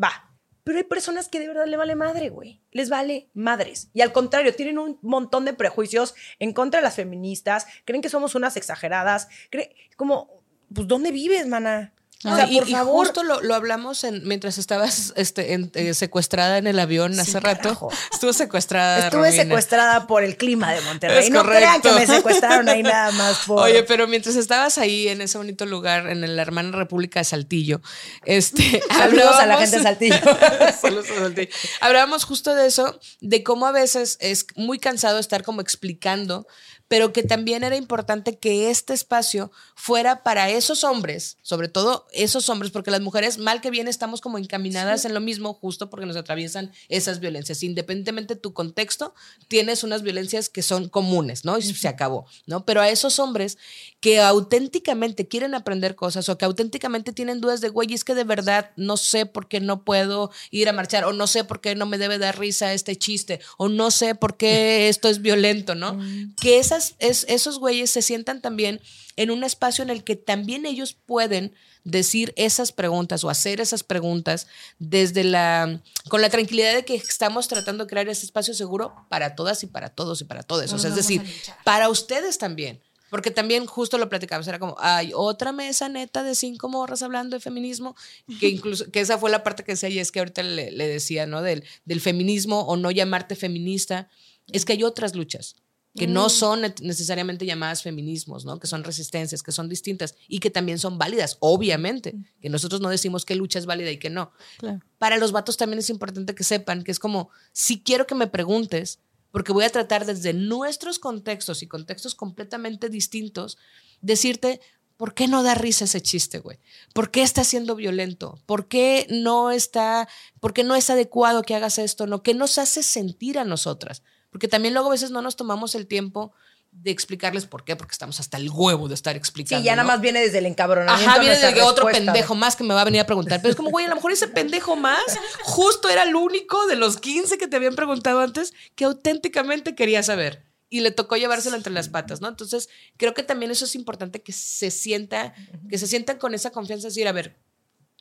va. 0.02 0.27
Pero 0.68 0.80
hay 0.80 0.84
personas 0.84 1.30
que 1.30 1.40
de 1.40 1.48
verdad 1.48 1.66
le 1.66 1.78
vale 1.78 1.96
madre, 1.96 2.28
güey. 2.28 2.60
Les 2.72 2.90
vale 2.90 3.30
madres. 3.32 3.88
Y 3.94 4.02
al 4.02 4.12
contrario, 4.12 4.54
tienen 4.54 4.78
un 4.78 4.98
montón 5.00 5.46
de 5.46 5.54
prejuicios 5.54 6.14
en 6.40 6.52
contra 6.52 6.80
de 6.80 6.84
las 6.84 6.96
feministas. 6.96 7.66
Creen 7.86 8.02
que 8.02 8.10
somos 8.10 8.34
unas 8.34 8.54
exageradas. 8.58 9.28
Creen, 9.48 9.70
como, 9.96 10.42
pues, 10.74 10.86
¿dónde 10.86 11.10
vives, 11.10 11.46
mana? 11.46 11.94
O 12.24 12.34
sea, 12.34 12.48
y, 12.50 12.58
por 12.58 12.68
y 12.68 12.72
favor. 12.72 13.06
justo 13.06 13.22
lo, 13.22 13.40
lo 13.42 13.54
hablamos 13.54 14.02
en, 14.02 14.26
mientras 14.26 14.58
estabas 14.58 15.12
este, 15.14 15.52
en- 15.52 15.70
eh, 15.74 15.94
secuestrada 15.94 16.58
en 16.58 16.66
el 16.66 16.76
avión 16.80 17.18
hace 17.20 17.38
rato. 17.38 17.62
carajo. 17.62 17.92
Estuvo 18.12 18.32
secuestrada. 18.32 19.04
Estuve 19.04 19.26
Romina. 19.28 19.42
secuestrada 19.44 20.06
por 20.08 20.24
el 20.24 20.36
clima 20.36 20.72
de 20.72 20.80
Monterrey. 20.80 21.26
Es 21.26 21.30
no 21.30 21.44
crean 21.44 21.80
que 21.80 21.92
me 21.92 22.06
secuestraron 22.08 22.68
ahí 22.68 22.82
nada 22.82 23.12
más 23.12 23.38
por. 23.46 23.62
Oye, 23.62 23.84
pero 23.84 24.08
mientras 24.08 24.34
estabas 24.34 24.78
ahí 24.78 25.06
en 25.06 25.20
ese 25.20 25.38
bonito 25.38 25.64
lugar, 25.64 26.08
en 26.08 26.34
la 26.34 26.42
hermana 26.42 26.76
República 26.76 27.20
de 27.20 27.24
Saltillo, 27.24 27.80
este, 28.24 28.82
Saludos 28.90 29.36
a 29.36 29.46
la 29.46 29.54
hablábamos- 29.54 29.60
gente 29.60 29.76
de 29.76 29.82
Saltillo. 29.84 30.16
Saludos 30.80 31.06
a 31.10 31.14
Saltillo. 31.20 31.48
Hablábamos 31.80 32.24
justo 32.24 32.54
de 32.56 32.66
eso, 32.66 32.98
de 33.20 33.44
cómo 33.44 33.66
a 33.68 33.72
veces 33.72 34.18
es 34.20 34.44
muy 34.56 34.80
cansado 34.80 35.20
estar 35.20 35.44
como 35.44 35.60
explicando, 35.60 36.48
pero 36.88 37.12
que 37.12 37.22
también 37.22 37.62
era 37.64 37.76
importante 37.76 38.38
que 38.38 38.70
este 38.70 38.94
espacio 38.94 39.52
fuera 39.74 40.22
para 40.22 40.50
esos 40.50 40.84
hombres, 40.84 41.36
sobre 41.42 41.68
todo 41.68 42.06
esos 42.12 42.48
hombres, 42.48 42.72
porque 42.72 42.90
las 42.90 43.02
mujeres, 43.02 43.38
mal 43.38 43.60
que 43.60 43.70
bien, 43.70 43.88
estamos 43.88 44.20
como 44.20 44.38
encaminadas 44.38 45.04
en 45.04 45.14
lo 45.14 45.20
mismo, 45.20 45.54
justo 45.54 45.90
porque 45.90 46.06
nos 46.06 46.16
atraviesan 46.16 46.72
esas 46.88 47.20
violencias. 47.20 47.62
Independientemente 47.62 48.34
de 48.34 48.40
tu 48.40 48.54
contexto, 48.54 49.14
tienes 49.48 49.84
unas 49.84 50.02
violencias 50.02 50.48
que 50.48 50.62
son 50.62 50.88
comunes, 50.88 51.44
¿no? 51.44 51.58
Y 51.58 51.62
se 51.62 51.88
acabó, 51.88 52.26
¿no? 52.46 52.64
Pero 52.64 52.80
a 52.80 52.88
esos 52.88 53.18
hombres 53.18 53.58
que 54.00 54.20
auténticamente 54.20 55.26
quieren 55.26 55.54
aprender 55.54 55.96
cosas 55.96 56.28
o 56.28 56.38
que 56.38 56.44
auténticamente 56.44 57.12
tienen 57.12 57.40
dudas 57.40 57.60
de, 57.60 57.68
güey, 57.68 57.92
es 57.92 58.04
que 58.04 58.14
de 58.14 58.24
verdad 58.24 58.70
no 58.76 58.96
sé 58.96 59.26
por 59.26 59.48
qué 59.48 59.60
no 59.60 59.84
puedo 59.84 60.30
ir 60.50 60.68
a 60.68 60.72
marchar 60.72 61.04
o 61.04 61.12
no 61.12 61.26
sé 61.26 61.42
por 61.42 61.60
qué 61.60 61.74
no 61.74 61.86
me 61.86 61.98
debe 61.98 62.18
dar 62.18 62.38
risa 62.38 62.72
este 62.72 62.96
chiste 62.96 63.40
o 63.56 63.68
no 63.68 63.90
sé 63.90 64.14
por 64.14 64.36
qué 64.36 64.88
esto 64.88 65.08
es 65.08 65.20
violento, 65.20 65.74
¿no? 65.74 65.98
Que 66.40 66.58
esas, 66.58 66.94
es, 67.00 67.26
esos 67.28 67.58
güeyes 67.58 67.90
se 67.90 68.02
sientan 68.02 68.40
también 68.40 68.80
en 69.16 69.32
un 69.32 69.42
espacio 69.42 69.82
en 69.82 69.90
el 69.90 70.04
que 70.04 70.14
también 70.14 70.64
ellos 70.64 70.94
pueden 70.94 71.52
decir 71.82 72.32
esas 72.36 72.70
preguntas 72.70 73.24
o 73.24 73.30
hacer 73.30 73.60
esas 73.60 73.82
preguntas 73.82 74.46
desde 74.78 75.24
la 75.24 75.80
con 76.08 76.20
la 76.20 76.28
tranquilidad 76.28 76.74
de 76.74 76.84
que 76.84 76.94
estamos 76.94 77.48
tratando 77.48 77.84
de 77.84 77.90
crear 77.90 78.08
ese 78.08 78.26
espacio 78.26 78.54
seguro 78.54 78.94
para 79.08 79.34
todas 79.34 79.62
y 79.64 79.66
para 79.66 79.88
todos 79.88 80.20
y 80.20 80.24
para 80.24 80.42
todos. 80.42 80.72
O 80.72 80.78
sea, 80.78 80.90
es 80.90 80.96
decir, 80.96 81.22
para 81.64 81.88
ustedes 81.88 82.38
también. 82.38 82.80
Porque 83.10 83.30
también 83.30 83.66
justo 83.66 83.98
lo 83.98 84.08
platicamos, 84.08 84.46
era 84.48 84.58
como, 84.58 84.76
hay 84.78 85.12
otra 85.14 85.52
mesa 85.52 85.88
neta 85.88 86.22
de 86.22 86.34
cinco 86.34 86.68
morras 86.68 87.02
hablando 87.02 87.36
de 87.36 87.40
feminismo, 87.40 87.96
que 88.40 88.48
incluso, 88.48 88.90
que 88.90 89.00
esa 89.00 89.18
fue 89.18 89.30
la 89.30 89.42
parte 89.42 89.64
que 89.64 89.72
decía, 89.72 89.88
y 89.88 89.98
es 89.98 90.12
que 90.12 90.18
ahorita 90.18 90.42
le, 90.42 90.70
le 90.70 90.88
decía, 90.88 91.26
¿no? 91.26 91.42
Del, 91.42 91.64
del 91.84 92.00
feminismo 92.00 92.60
o 92.60 92.76
no 92.76 92.90
llamarte 92.90 93.34
feminista, 93.36 94.08
es 94.52 94.64
que 94.64 94.74
hay 94.74 94.82
otras 94.82 95.14
luchas 95.14 95.56
que 95.96 96.06
no 96.06 96.28
son 96.28 96.60
ne- 96.60 96.74
necesariamente 96.82 97.44
llamadas 97.44 97.82
feminismos, 97.82 98.44
¿no? 98.44 98.60
Que 98.60 98.68
son 98.68 98.84
resistencias, 98.84 99.42
que 99.42 99.50
son 99.50 99.68
distintas 99.68 100.14
y 100.28 100.38
que 100.38 100.48
también 100.48 100.78
son 100.78 100.96
válidas, 100.96 101.38
obviamente, 101.40 102.14
que 102.40 102.48
nosotros 102.48 102.80
no 102.80 102.88
decimos 102.88 103.24
qué 103.24 103.34
lucha 103.34 103.58
es 103.58 103.66
válida 103.66 103.90
y 103.90 103.98
qué 103.98 104.08
no. 104.08 104.30
Claro. 104.58 104.80
Para 104.98 105.16
los 105.16 105.32
vatos 105.32 105.56
también 105.56 105.80
es 105.80 105.90
importante 105.90 106.36
que 106.36 106.44
sepan 106.44 106.84
que 106.84 106.92
es 106.92 107.00
como, 107.00 107.30
si 107.52 107.80
quiero 107.82 108.06
que 108.06 108.14
me 108.14 108.28
preguntes, 108.28 109.00
porque 109.30 109.52
voy 109.52 109.64
a 109.64 109.70
tratar 109.70 110.06
desde 110.06 110.32
nuestros 110.32 110.98
contextos 110.98 111.62
y 111.62 111.66
contextos 111.66 112.14
completamente 112.14 112.88
distintos, 112.88 113.58
decirte, 114.00 114.60
¿por 114.96 115.14
qué 115.14 115.28
no 115.28 115.42
da 115.42 115.54
risa 115.54 115.84
ese 115.84 116.00
chiste, 116.00 116.40
güey? 116.40 116.58
¿Por 116.92 117.10
qué 117.10 117.22
está 117.22 117.44
siendo 117.44 117.76
violento? 117.76 118.38
¿Por 118.46 118.68
qué 118.68 119.06
no 119.10 119.50
está, 119.50 120.08
por 120.40 120.52
qué 120.52 120.64
no 120.64 120.74
es 120.74 120.90
adecuado 120.90 121.42
que 121.42 121.54
hagas 121.54 121.78
esto? 121.78 122.06
¿No? 122.06 122.22
¿Qué 122.22 122.34
nos 122.34 122.58
hace 122.58 122.82
sentir 122.82 123.38
a 123.38 123.44
nosotras? 123.44 124.02
Porque 124.30 124.48
también 124.48 124.74
luego 124.74 124.88
a 124.88 124.92
veces 124.92 125.10
no 125.10 125.22
nos 125.22 125.36
tomamos 125.36 125.74
el 125.74 125.86
tiempo 125.86 126.32
de 126.70 126.90
explicarles 126.90 127.46
por 127.46 127.64
qué, 127.64 127.76
porque 127.76 127.92
estamos 127.92 128.20
hasta 128.20 128.36
el 128.36 128.50
huevo 128.50 128.88
de 128.88 128.94
estar 128.94 129.16
explicando. 129.16 129.60
Sí, 129.60 129.66
ya 129.66 129.74
nada 129.74 129.84
¿no? 129.84 129.88
más 129.94 130.00
viene 130.00 130.20
desde 130.20 130.38
el 130.38 130.46
encabronamiento. 130.46 131.10
Ajá, 131.10 131.18
viene 131.18 131.34
nuestra 131.34 131.48
de 131.48 131.54
que 131.54 131.62
otro 131.62 131.86
pendejo 131.86 132.34
más 132.34 132.56
que 132.56 132.64
me 132.64 132.74
va 132.74 132.82
a 132.82 132.84
venir 132.84 133.00
a 133.00 133.06
preguntar. 133.06 133.40
Pero 133.40 133.50
es 133.50 133.56
como, 133.56 133.70
güey, 133.70 133.86
a 133.86 133.88
lo 133.88 133.96
mejor 133.96 134.12
ese 134.12 134.28
pendejo 134.28 134.76
más 134.76 135.02
justo 135.42 135.88
era 135.88 136.02
el 136.02 136.14
único 136.14 136.66
de 136.66 136.76
los 136.76 136.98
15 136.98 137.38
que 137.38 137.48
te 137.48 137.56
habían 137.56 137.74
preguntado 137.74 138.20
antes 138.20 138.52
que 138.74 138.84
auténticamente 138.84 139.74
quería 139.74 140.02
saber. 140.02 140.44
Y 140.70 140.80
le 140.80 140.90
tocó 140.90 141.16
llevárselo 141.16 141.56
entre 141.56 141.72
las 141.72 141.88
patas, 141.88 142.20
¿no? 142.20 142.28
Entonces, 142.28 142.68
creo 142.98 143.14
que 143.14 143.22
también 143.22 143.50
eso 143.50 143.64
es 143.64 143.74
importante 143.74 144.20
que 144.20 144.32
se 144.32 144.70
sienta, 144.70 145.34
que 145.70 145.78
se 145.78 145.86
sientan 145.86 146.18
con 146.18 146.34
esa 146.34 146.50
confianza, 146.50 146.88
de 146.88 146.90
decir, 146.90 147.08
a 147.08 147.12
ver, 147.12 147.38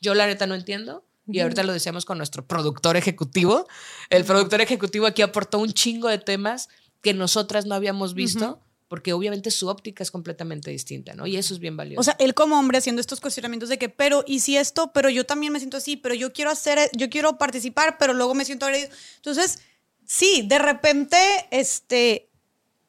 yo 0.00 0.14
la 0.14 0.26
neta 0.26 0.46
no 0.46 0.54
entiendo. 0.54 1.04
Y 1.30 1.40
ahorita 1.40 1.62
lo 1.62 1.74
decíamos 1.74 2.06
con 2.06 2.16
nuestro 2.16 2.46
productor 2.46 2.96
ejecutivo. 2.96 3.68
El 4.08 4.24
productor 4.24 4.62
ejecutivo 4.62 5.06
aquí 5.06 5.20
aportó 5.20 5.58
un 5.58 5.72
chingo 5.72 6.08
de 6.08 6.18
temas 6.18 6.70
que 7.00 7.14
nosotras 7.14 7.66
no 7.66 7.74
habíamos 7.74 8.14
visto, 8.14 8.60
porque 8.88 9.12
obviamente 9.12 9.50
su 9.50 9.68
óptica 9.68 10.02
es 10.02 10.10
completamente 10.10 10.70
distinta, 10.70 11.14
¿no? 11.14 11.26
Y 11.26 11.36
eso 11.36 11.52
es 11.54 11.60
bien 11.60 11.76
valioso. 11.76 12.00
O 12.00 12.04
sea, 12.04 12.16
él 12.18 12.34
como 12.34 12.58
hombre 12.58 12.78
haciendo 12.78 13.00
estos 13.00 13.20
cuestionamientos 13.20 13.68
de 13.68 13.78
que, 13.78 13.88
pero, 13.88 14.24
¿y 14.26 14.40
si 14.40 14.56
esto? 14.56 14.92
Pero 14.92 15.10
yo 15.10 15.26
también 15.26 15.52
me 15.52 15.58
siento 15.58 15.76
así, 15.76 15.96
pero 15.96 16.14
yo 16.14 16.32
quiero 16.32 16.50
hacer, 16.50 16.90
yo 16.96 17.10
quiero 17.10 17.36
participar, 17.36 17.98
pero 17.98 18.14
luego 18.14 18.34
me 18.34 18.44
siento 18.44 18.66
agredido. 18.66 18.90
Entonces, 19.16 19.60
sí, 20.06 20.42
de 20.48 20.58
repente, 20.58 21.18
este, 21.50 22.30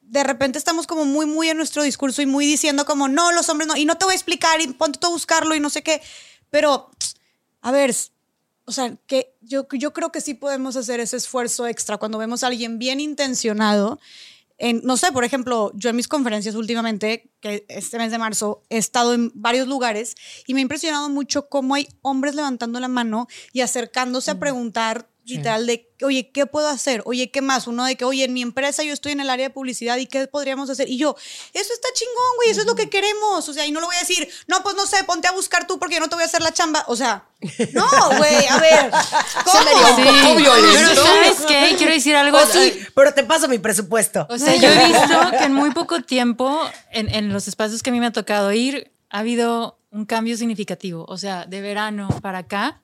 de 0.01 0.23
repente 0.23 0.57
estamos 0.57 0.87
como 0.87 1.05
muy, 1.05 1.25
muy 1.25 1.49
en 1.49 1.57
nuestro 1.57 1.83
discurso 1.83 2.21
y 2.21 2.25
muy 2.25 2.45
diciendo 2.45 2.85
como, 2.85 3.09
no, 3.09 3.31
los 3.33 3.49
hombres 3.49 3.67
no, 3.67 3.75
y 3.75 3.85
no 3.85 3.97
te 3.97 4.05
voy 4.05 4.13
a 4.13 4.15
explicar, 4.15 4.61
y 4.61 4.67
ponte 4.67 4.99
tú 4.99 5.07
a 5.07 5.11
buscarlo 5.11 5.53
y 5.53 5.59
no 5.59 5.69
sé 5.69 5.83
qué. 5.83 6.01
Pero, 6.49 6.89
a 7.61 7.71
ver, 7.71 7.93
o 8.69 8.71
sea, 8.71 8.95
que 9.07 9.33
yo, 9.41 9.67
yo 9.71 9.93
creo 9.93 10.11
que 10.11 10.21
sí 10.21 10.35
podemos 10.35 10.75
hacer 10.75 10.99
ese 10.99 11.17
esfuerzo 11.17 11.65
extra 11.65 11.97
cuando 11.97 12.19
vemos 12.19 12.43
a 12.43 12.47
alguien 12.47 12.77
bien 12.77 12.99
intencionado. 12.99 13.99
En, 14.59 14.81
no 14.83 14.95
sé, 14.95 15.11
por 15.11 15.23
ejemplo, 15.23 15.71
yo 15.73 15.89
en 15.89 15.95
mis 15.95 16.07
conferencias 16.07 16.53
últimamente, 16.53 17.31
que 17.39 17.65
este 17.67 17.97
mes 17.97 18.11
de 18.11 18.19
marzo, 18.19 18.61
he 18.69 18.77
estado 18.77 19.15
en 19.15 19.31
varios 19.33 19.67
lugares 19.67 20.13
y 20.45 20.53
me 20.53 20.59
ha 20.59 20.61
impresionado 20.61 21.09
mucho 21.09 21.49
cómo 21.49 21.73
hay 21.73 21.87
hombres 22.03 22.35
levantando 22.35 22.79
la 22.79 22.89
mano 22.89 23.27
y 23.53 23.61
acercándose 23.61 24.29
a 24.29 24.39
preguntar 24.39 25.08
literal 25.25 25.65
de, 25.65 25.91
oye, 26.01 26.31
¿qué 26.31 26.45
puedo 26.45 26.67
hacer? 26.67 27.01
Oye, 27.05 27.29
¿qué 27.31 27.41
más? 27.41 27.67
Uno 27.67 27.85
de 27.85 27.95
que, 27.95 28.05
oye, 28.05 28.23
en 28.23 28.33
mi 28.33 28.41
empresa 28.41 28.83
yo 28.83 28.93
estoy 28.93 29.11
en 29.11 29.19
el 29.19 29.29
área 29.29 29.47
de 29.47 29.53
publicidad 29.53 29.97
y 29.97 30.07
¿qué 30.07 30.27
podríamos 30.27 30.69
hacer? 30.69 30.89
Y 30.89 30.97
yo, 30.97 31.15
eso 31.53 31.73
está 31.73 31.87
chingón, 31.93 32.35
güey, 32.37 32.49
eso 32.49 32.61
es 32.61 32.67
lo 32.67 32.75
que 32.75 32.89
queremos. 32.89 33.47
O 33.47 33.53
sea, 33.53 33.65
y 33.65 33.71
no 33.71 33.79
lo 33.79 33.87
voy 33.87 33.95
a 33.95 33.99
decir, 33.99 34.27
no, 34.47 34.61
pues 34.63 34.75
no 34.75 34.85
sé, 34.85 35.03
ponte 35.03 35.27
a 35.27 35.31
buscar 35.31 35.67
tú 35.67 35.79
porque 35.79 35.95
yo 35.95 36.01
no 36.01 36.09
te 36.09 36.15
voy 36.15 36.23
a 36.23 36.27
hacer 36.27 36.41
la 36.41 36.51
chamba. 36.53 36.83
O 36.87 36.95
sea, 36.95 37.25
no, 37.73 37.87
güey, 38.17 38.47
a 38.47 38.57
ver, 38.59 38.91
¿cómo? 39.45 39.59
Sí, 39.59 40.05
pero 40.37 40.95
¿sabes 40.95 41.37
qué? 41.47 41.75
Quiero 41.77 41.93
decir 41.93 42.15
algo. 42.15 42.39
Sí, 42.51 42.79
pero 42.95 43.13
te 43.13 43.23
paso 43.23 43.47
mi 43.47 43.59
presupuesto. 43.59 44.25
O 44.29 44.37
sea, 44.37 44.55
yo 44.55 44.67
he 44.67 44.85
visto 44.87 45.31
que 45.31 45.43
en 45.43 45.53
muy 45.53 45.71
poco 45.71 46.01
tiempo, 46.01 46.59
en, 46.91 47.13
en 47.13 47.31
los 47.31 47.47
espacios 47.47 47.83
que 47.83 47.89
a 47.89 47.93
mí 47.93 47.99
me 47.99 48.07
ha 48.07 48.11
tocado 48.11 48.51
ir, 48.51 48.91
ha 49.09 49.19
habido 49.19 49.79
un 49.91 50.05
cambio 50.05 50.37
significativo. 50.37 51.05
O 51.07 51.17
sea, 51.17 51.45
de 51.45 51.61
verano 51.61 52.09
para 52.21 52.39
acá, 52.39 52.81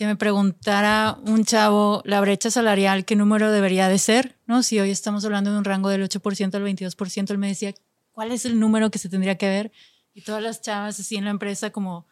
que 0.00 0.06
me 0.06 0.16
preguntara 0.16 1.18
un 1.26 1.44
chavo 1.44 2.00
la 2.06 2.22
brecha 2.22 2.50
salarial, 2.50 3.04
qué 3.04 3.16
número 3.16 3.52
debería 3.52 3.86
de 3.90 3.98
ser, 3.98 4.38
¿no? 4.46 4.62
Si 4.62 4.80
hoy 4.80 4.90
estamos 4.90 5.26
hablando 5.26 5.52
de 5.52 5.58
un 5.58 5.64
rango 5.64 5.90
del 5.90 6.02
8% 6.02 6.54
al 6.54 6.64
22%, 6.64 7.30
él 7.30 7.36
me 7.36 7.48
decía, 7.48 7.74
¿cuál 8.10 8.32
es 8.32 8.46
el 8.46 8.58
número 8.58 8.90
que 8.90 8.98
se 8.98 9.10
tendría 9.10 9.36
que 9.36 9.46
ver? 9.46 9.72
Y 10.14 10.22
todas 10.22 10.42
las 10.42 10.62
chavas 10.62 10.98
así 10.98 11.16
en 11.16 11.24
la 11.26 11.30
empresa 11.30 11.68
como, 11.68 12.06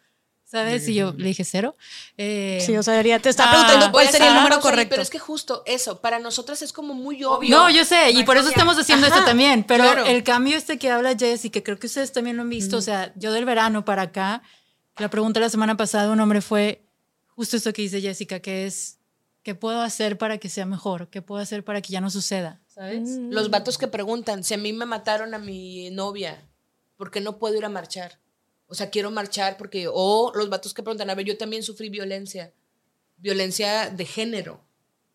¿sabes? 0.45 0.87
Y 0.87 0.93
yo 0.97 1.15
le 1.17 1.29
dije 1.29 1.45
cero. 1.45 1.79
Eh, 2.19 2.63
Sí, 2.67 2.77
o 2.77 2.83
sea, 2.83 2.93
debería- 2.93 3.21
te 3.21 3.31
estaba 3.31 3.53
Ah, 3.53 3.55
preguntando 3.55 3.91
cuál 3.91 4.05
Pues, 4.05 4.11
sería 4.11 4.29
el 4.29 4.35
número 4.35 4.61
correcto. 4.61 4.91
Pero 4.91 5.01
es 5.03 5.09
que 5.09 5.19
justo 5.19 5.63
eso, 5.65 6.03
para 6.03 6.19
nosotras 6.19 6.61
es 6.61 6.75
como 6.75 6.93
muy 6.93 7.25
obvio. 7.25 7.49
No, 7.57 7.71
yo 7.71 7.87
sé, 7.87 8.11
y 8.11 8.23
por 8.25 8.37
eso 8.37 8.51
estamos 8.51 8.77
haciendo 8.79 9.07
esto 9.07 9.25
también. 9.25 9.65
Pero 9.65 9.85
claro. 9.85 10.05
el 10.05 10.23
cambio 10.25 10.59
este 10.59 10.79
que 10.79 10.91
habla 10.91 11.17
Jess 11.19 11.47
y 11.47 11.49
que 11.51 11.63
creo 11.63 11.79
que 11.79 11.87
ustedes 11.87 12.13
también 12.13 12.37
lo 12.37 12.43
han 12.43 12.51
visto, 12.51 12.77
o 12.77 12.83
sea, 12.83 13.15
yo 13.17 13.33
del 13.33 13.47
verano 13.47 13.87
para 13.87 14.03
acá, 14.03 14.43
la 14.99 15.09
pregunta 15.09 15.41
la 15.41 15.49
semana 15.49 15.75
pasada 15.79 16.13
un 16.13 16.21
hombre 16.21 16.43
fue 16.43 16.85
justo 17.39 17.57
esto 17.57 17.73
que 17.73 17.83
dice 17.83 18.01
Jessica, 18.01 18.41
que 18.41 18.67
es, 18.67 18.99
¿qué 19.45 19.55
puedo 19.55 19.81
hacer 19.81 20.19
para 20.19 20.39
que 20.39 20.49
sea 20.49 20.67
mejor? 20.67 21.09
¿Qué 21.09 21.23
puedo 21.23 21.41
hacer 21.41 21.63
para 21.63 21.81
que 21.81 21.93
ya 21.93 22.01
no 22.01 22.11
suceda? 22.11 22.61
¿Sabes? 22.67 23.11
Los 23.31 23.49
vatos 23.49 23.79
que 23.79 23.87
preguntan, 23.87 24.43
si 24.43 24.55
a 24.55 24.59
mí 24.59 24.73
me 24.73 24.87
mataron 24.87 25.33
a 25.35 25.39
mi 25.39 25.89
novia, 25.91 26.45
¿por 26.97 27.13
qué 27.13 27.21
no 27.21 27.39
puedo 27.39 27.55
ir 27.55 27.65
a 27.65 27.69
marchar? 27.69 28.19
O 28.67 28.75
sea, 28.75 28.91
quiero 28.91 29.13
marchar 29.13 29.57
porque, 29.57 29.87
o 29.89 30.33
los 30.35 30.51
vatos 30.51 30.75
que 30.75 30.83
preguntan, 30.83 31.11
a 31.11 31.15
ver, 31.15 31.27
yo 31.27 31.39
también 31.39 31.63
sufrí 31.63 31.91
violencia, 31.91 32.53
violencia 33.19 33.89
de 33.89 34.05
género. 34.05 34.61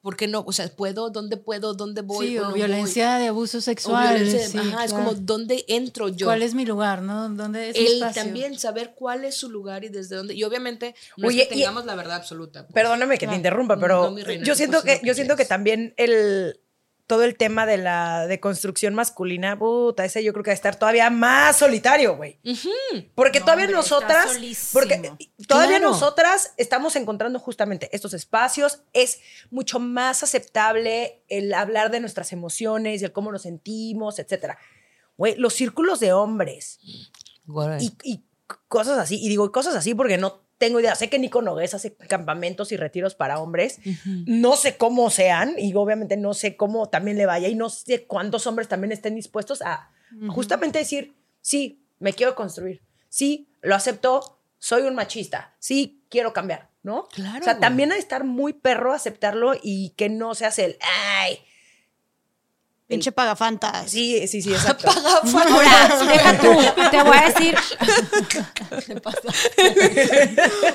¿Por 0.03 0.17
qué 0.17 0.27
no? 0.27 0.43
O 0.45 0.51
sea, 0.51 0.67
¿puedo? 0.67 1.09
¿Dónde 1.11 1.37
puedo? 1.37 1.73
¿Dónde 1.75 2.01
voy? 2.01 2.27
Sí, 2.27 2.37
¿O 2.37 2.43
o 2.43 2.47
no 2.49 2.53
violencia 2.53 3.15
de 3.19 3.27
abuso 3.29 3.61
sexual. 3.61 4.29
sí, 4.29 4.57
ajá, 4.57 4.83
es 4.83 4.91
como, 4.91 5.13
¿dónde 5.13 5.63
entro 5.69 6.09
yo? 6.09 6.27
¿Cuál 6.27 6.41
es 6.41 6.53
mi 6.55 6.65
lugar, 6.65 7.01
no? 7.01 7.29
¿Dónde 7.29 7.69
es 7.69 7.77
mi 7.77 7.85
Él 7.85 7.93
espacio? 7.93 8.21
también 8.23 8.59
saber 8.59 8.93
cuál 8.95 9.23
es 9.23 9.35
su 9.37 9.49
lugar 9.49 9.85
y 9.85 9.87
desde 9.87 10.17
dónde. 10.17 10.33
Y 10.33 10.43
obviamente 10.43 10.93
no 11.15 11.29
Oye, 11.29 11.43
es 11.43 11.47
que 11.47 11.55
y- 11.55 11.59
tengamos 11.59 11.85
la 11.85 11.95
verdad 11.95 12.17
absoluta. 12.17 12.63
pues. 12.67 12.73
Perdóname 12.73 13.17
que 13.17 13.27
te 13.27 13.35
interrumpa, 13.35 13.77
pero 13.79 14.03
No, 14.03 14.11
mi 14.11 14.23
reina, 14.23 14.43
yo 14.43 14.55
siento 14.55 14.83
que 14.83 14.99
yo 15.05 15.13
siento 15.13 15.37
que 15.37 15.45
también 15.45 15.93
el 15.95 16.59
todo 17.05 17.23
el 17.23 17.35
tema 17.35 17.65
de 17.65 17.77
la 17.77 18.27
deconstrucción 18.27 18.95
masculina, 18.95 19.57
puta, 19.59 20.05
ese 20.05 20.23
yo 20.23 20.31
creo 20.31 20.43
que 20.43 20.51
va 20.51 20.53
a 20.53 20.55
estar 20.55 20.75
todavía 20.77 21.09
más 21.09 21.57
solitario, 21.57 22.15
güey. 22.15 22.39
Porque 23.13 23.39
No, 23.39 23.45
todavía 23.45 23.65
hombre, 23.65 23.77
nosotras, 23.77 24.39
porque 24.71 25.11
todavía 25.47 25.79
Claro. 25.79 25.91
nosotras 25.91 26.53
estamos 26.57 26.95
encontrando 26.95 27.39
justamente 27.39 27.89
estos 27.91 28.13
espacios. 28.13 28.83
Es 28.93 29.19
mucho 29.51 29.79
más 29.79 30.23
aceptable 30.23 31.23
el 31.27 31.53
hablar 31.53 31.91
de 31.91 31.99
nuestras 31.99 32.31
emociones 32.31 33.01
y 33.01 33.05
el 33.05 33.11
cómo 33.11 33.31
nos 33.31 33.41
sentimos, 33.41 34.19
etcétera. 34.19 34.57
Güey, 35.17 35.35
los 35.35 35.53
círculos 35.53 35.99
de 35.99 36.13
hombres 36.13 36.79
y 38.03 38.23
cosas 38.67 38.97
así. 38.97 39.19
Y 39.21 39.29
digo 39.29 39.51
cosas 39.51 39.75
así 39.75 39.93
porque 39.93 40.17
no 40.17 40.42
tengo 40.63 40.79
idea. 40.79 40.95
Sé 40.95 41.09
que 41.09 41.19
Nico 41.19 41.41
Nogués 41.41 41.73
hace 41.73 41.93
campamentos 41.93 42.71
y 42.71 42.77
retiros 42.77 43.15
para 43.15 43.41
hombres. 43.41 43.81
No 44.25 44.55
sé 44.55 44.77
cómo 44.77 45.09
sean 45.09 45.55
y 45.57 45.73
obviamente 45.75 46.15
no 46.15 46.33
sé 46.33 46.55
cómo 46.55 46.87
también 46.87 47.17
le 47.17 47.25
vaya 47.25 47.49
y 47.49 47.55
no 47.55 47.69
sé 47.69 48.05
cuántos 48.05 48.47
hombres 48.47 48.69
también 48.69 48.93
estén 48.93 49.13
dispuestos 49.13 49.61
a 49.61 49.91
justamente 50.29 50.79
decir, 50.79 51.15
sí, 51.41 51.83
me 51.99 52.13
quiero 52.13 52.33
construir. 52.33 52.81
Sí, 53.09 53.49
lo 53.61 53.75
acepto, 53.75 54.39
soy 54.57 54.83
un 54.83 54.95
machista. 54.95 55.53
Sí, 55.59 56.05
quiero 56.07 56.31
cambiar, 56.31 56.69
¿no? 56.81 57.09
Claro, 57.09 57.41
O 57.41 57.43
sea, 57.43 57.59
también 57.59 57.91
hay 57.91 57.97
que 57.97 58.03
estar 58.03 58.23
muy 58.23 58.53
perro 58.53 58.93
aceptarlo 58.93 59.55
y 59.61 59.89
que 59.97 60.07
no 60.07 60.33
se 60.33 60.45
hace 60.45 60.63
el, 60.63 60.77
ay, 61.19 61.39
Pinche 62.87 63.11
pagafantas. 63.13 63.89
sí, 63.89 64.27
sí, 64.27 64.41
sí, 64.41 64.53
exacto. 64.53 64.91
Ahora, 64.91 66.05
deja 66.07 66.37
tú, 66.39 66.57
te 66.91 67.03
voy 67.03 67.17
a 67.17 67.29
decir, 67.29 67.55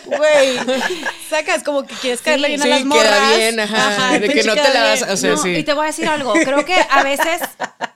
Güey, 0.07 0.59
sacas 1.29 1.63
como 1.63 1.87
que 1.87 1.95
quieres 1.97 2.21
caerle 2.23 2.49
bien 2.49 2.61
a 2.61 2.65
sí, 2.65 2.71
las 2.71 2.85
morras. 2.85 3.05
queda 3.05 3.37
bien, 3.37 3.61
ajá, 3.61 4.19
de 4.19 4.29
que 4.29 4.43
no 4.43 4.55
te 4.55 4.75
la 4.75 4.83
vas 4.83 5.03
o 5.03 5.17
sea, 5.17 5.31
No, 5.33 5.37
sí. 5.37 5.51
Y 5.51 5.63
te 5.65 5.73
voy 5.75 5.85
a 5.85 5.87
decir 5.89 6.09
algo. 6.09 6.33
Creo 6.33 6.65
que 6.65 6.77
a 6.91 7.03
veces 7.03 7.41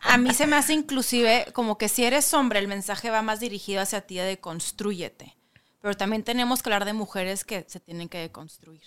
a 0.00 0.18
mí 0.18 0.34
se 0.34 0.46
me 0.46 0.56
hace 0.56 0.74
inclusive 0.74 1.46
como 1.52 1.78
que 1.78 1.88
si 1.88 2.04
eres 2.04 2.32
hombre, 2.34 2.58
el 2.58 2.68
mensaje 2.68 3.10
va 3.10 3.22
más 3.22 3.40
dirigido 3.40 3.80
hacia 3.80 4.02
ti 4.02 4.16
de 4.16 4.38
construyete. 4.38 5.36
Pero 5.80 5.96
también 5.96 6.22
tenemos 6.22 6.62
que 6.62 6.68
hablar 6.68 6.84
de 6.84 6.92
mujeres 6.92 7.44
que 7.44 7.64
se 7.66 7.80
tienen 7.80 8.08
que 8.08 8.18
deconstruir. 8.18 8.82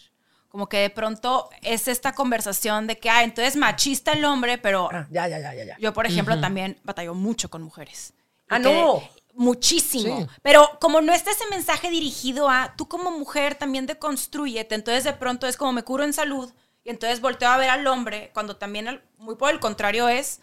Como 0.56 0.70
que 0.70 0.78
de 0.78 0.89
pronto 0.89 1.49
es 1.62 1.89
esta 1.89 2.14
conversación 2.14 2.88
de 2.88 2.97
que, 2.97 3.10
ah, 3.10 3.24
entonces 3.26 3.58
machista 3.58 4.14
el 4.14 4.24
hombre, 4.24 4.58
pero 4.58 4.88
Ah, 4.89 5.06
ya, 5.12 5.28
ya, 5.28 5.38
ya, 5.38 5.53
ya, 5.53 5.66
ya. 5.66 5.78
yo, 5.78 5.93
por 5.93 6.06
ejemplo, 6.06 6.39
también 6.39 6.80
batallo 6.86 7.14
mucho 7.14 7.49
con 7.49 7.62
mujeres. 7.62 8.14
Ah, 8.47 8.58
no. 8.58 9.03
Muchísimo. 9.34 10.22
Sí. 10.22 10.28
Pero 10.41 10.78
como 10.80 11.01
no 11.01 11.12
está 11.12 11.32
ese 11.32 11.43
mensaje 11.49 11.89
dirigido 11.89 12.49
a 12.49 12.74
tú 12.78 12.88
como 12.88 13.12
mujer 13.12 13.56
también 13.56 13.86
deconstruyete, 13.86 14.76
entonces 14.76 15.03
de 15.03 15.12
pronto 15.12 15.45
es 15.45 15.58
como 15.58 15.74
me 15.74 15.84
curo 15.84 16.06
en 16.06 16.14
salud 16.14 16.49
y 16.86 16.89
entonces 16.89 17.20
volteo 17.20 17.49
a 17.49 17.58
ver 17.58 17.70
al 17.70 17.86
hombre 17.88 18.32
cuando 18.34 18.56
también 18.56 18.88
al- 18.88 19.03
muy 19.18 19.36
por 19.36 19.51
el 19.51 19.60
contrario 19.60 20.08
es 20.08 20.39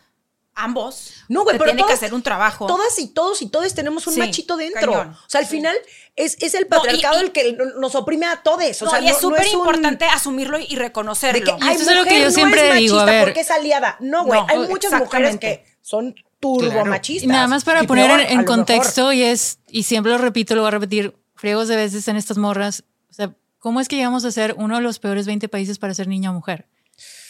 ambos. 0.54 1.12
No, 1.28 1.44
güey, 1.44 1.56
pero 1.58 1.72
tiene 1.72 1.86
que 1.86 1.92
hacer 1.94 2.12
un 2.14 2.22
trabajo. 2.22 2.66
Todas 2.66 2.98
y 2.98 3.08
todos 3.08 3.40
y 3.42 3.48
todos 3.48 3.72
tenemos 3.74 4.06
un 4.06 4.14
Sí, 4.14 4.20
machito 4.20 4.56
dentro. 4.56 4.92
cañón. 4.92 5.10
O 5.14 5.28
sea, 5.30 5.40
al 5.40 5.46
final 5.46 5.74
es, 6.16 6.36
es 6.40 6.54
el 6.54 6.62
No, 6.62 6.76
y- 6.76 6.80
patriarcado 6.80 7.20
y- 7.20 7.24
el 7.24 7.32
que 7.32 7.56
nos 7.78 7.94
oprime 7.94 8.26
a 8.26 8.42
todos. 8.42 8.82
O 8.82 8.84
No, 8.84 8.90
sea, 8.90 9.00
y 9.00 9.08
es 9.08 9.14
no- 9.22 9.30
no 9.30 9.36
súper 9.36 9.46
un- 9.46 9.52
importante 9.60 10.04
asumirlo 10.04 10.58
y 10.58 10.74
de 10.74 10.80
reconocerlo. 10.80 11.44
que, 11.44 11.64
ay, 11.64 11.76
eso 11.76 11.90
es 11.90 11.96
lo 11.96 12.04
que 12.04 12.10
mujer 12.10 12.18
yo 12.18 12.24
no 12.26 12.30
siempre 12.30 12.68
es 12.68 12.74
digo, 12.76 12.94
a 12.96 12.98
machista 13.00 13.12
ver. 13.12 13.24
porque 13.24 13.40
es 13.40 13.50
aliada. 13.50 13.96
No, 14.00 14.24
güey. 14.24 14.40
No, 14.40 14.46
hay 14.48 14.58
muchas 14.68 14.92
mujeres 14.92 15.38
que 15.38 15.64
son 15.80 16.14
turbo 16.38 16.84
machistas. 16.84 17.24
Y 17.24 17.26
nada 17.28 17.46
más 17.46 17.64
para 17.64 17.84
Y 17.84 17.86
poner 17.86 18.06
peor, 18.08 18.20
en, 18.20 18.28
mejor. 18.38 18.44
contexto, 18.44 19.12
y 19.12 19.22
es, 19.22 19.58
y 19.70 19.84
siempre 19.84 20.12
lo 20.12 20.18
repito, 20.18 20.54
lo 20.54 20.62
voy 20.62 20.68
a 20.68 20.72
repetir, 20.72 21.14
friegos 21.36 21.68
de 21.68 21.76
veces 21.76 22.06
en 22.08 22.16
estas 22.16 22.36
morras. 22.36 22.84
O 23.10 23.14
sea, 23.14 23.34
¿cómo 23.58 23.80
es 23.80 23.88
que 23.88 23.96
llegamos 23.96 24.24
a 24.24 24.30
ser 24.32 24.54
uno 24.58 24.76
de 24.76 24.82
los 24.82 24.98
peores 24.98 25.24
20 25.26 25.48
países 25.48 25.78
para 25.78 25.94
ser 25.94 26.08
niña 26.08 26.30
o 26.30 26.34
mujer? 26.34 26.66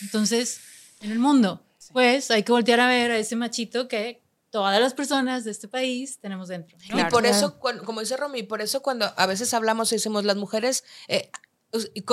Entonces, 0.00 0.60
en 1.00 1.12
el 1.12 1.18
mundo, 1.18 1.62
pues 1.92 2.30
hay 2.30 2.42
que 2.42 2.52
voltear 2.52 2.80
a 2.80 2.88
ver 2.88 3.10
a 3.10 3.18
ese 3.18 3.36
machito 3.36 3.88
que 3.88 4.22
todas 4.50 4.80
las 4.80 4.94
personas 4.94 5.44
de 5.44 5.50
este 5.50 5.66
país 5.66 6.18
tenemos 6.20 6.48
dentro. 6.48 6.76
¿no? 6.90 7.00
Y 7.00 7.04
por 7.04 7.26
eso, 7.26 7.58
como 7.58 8.00
dice 8.00 8.16
Romy, 8.16 8.42
por 8.42 8.60
eso 8.60 8.82
cuando 8.82 9.10
a 9.16 9.26
veces 9.26 9.54
hablamos 9.54 9.90
y 9.92 9.96
decimos 9.96 10.24
las 10.24 10.36
mujeres, 10.36 10.84
eh, 11.08 11.30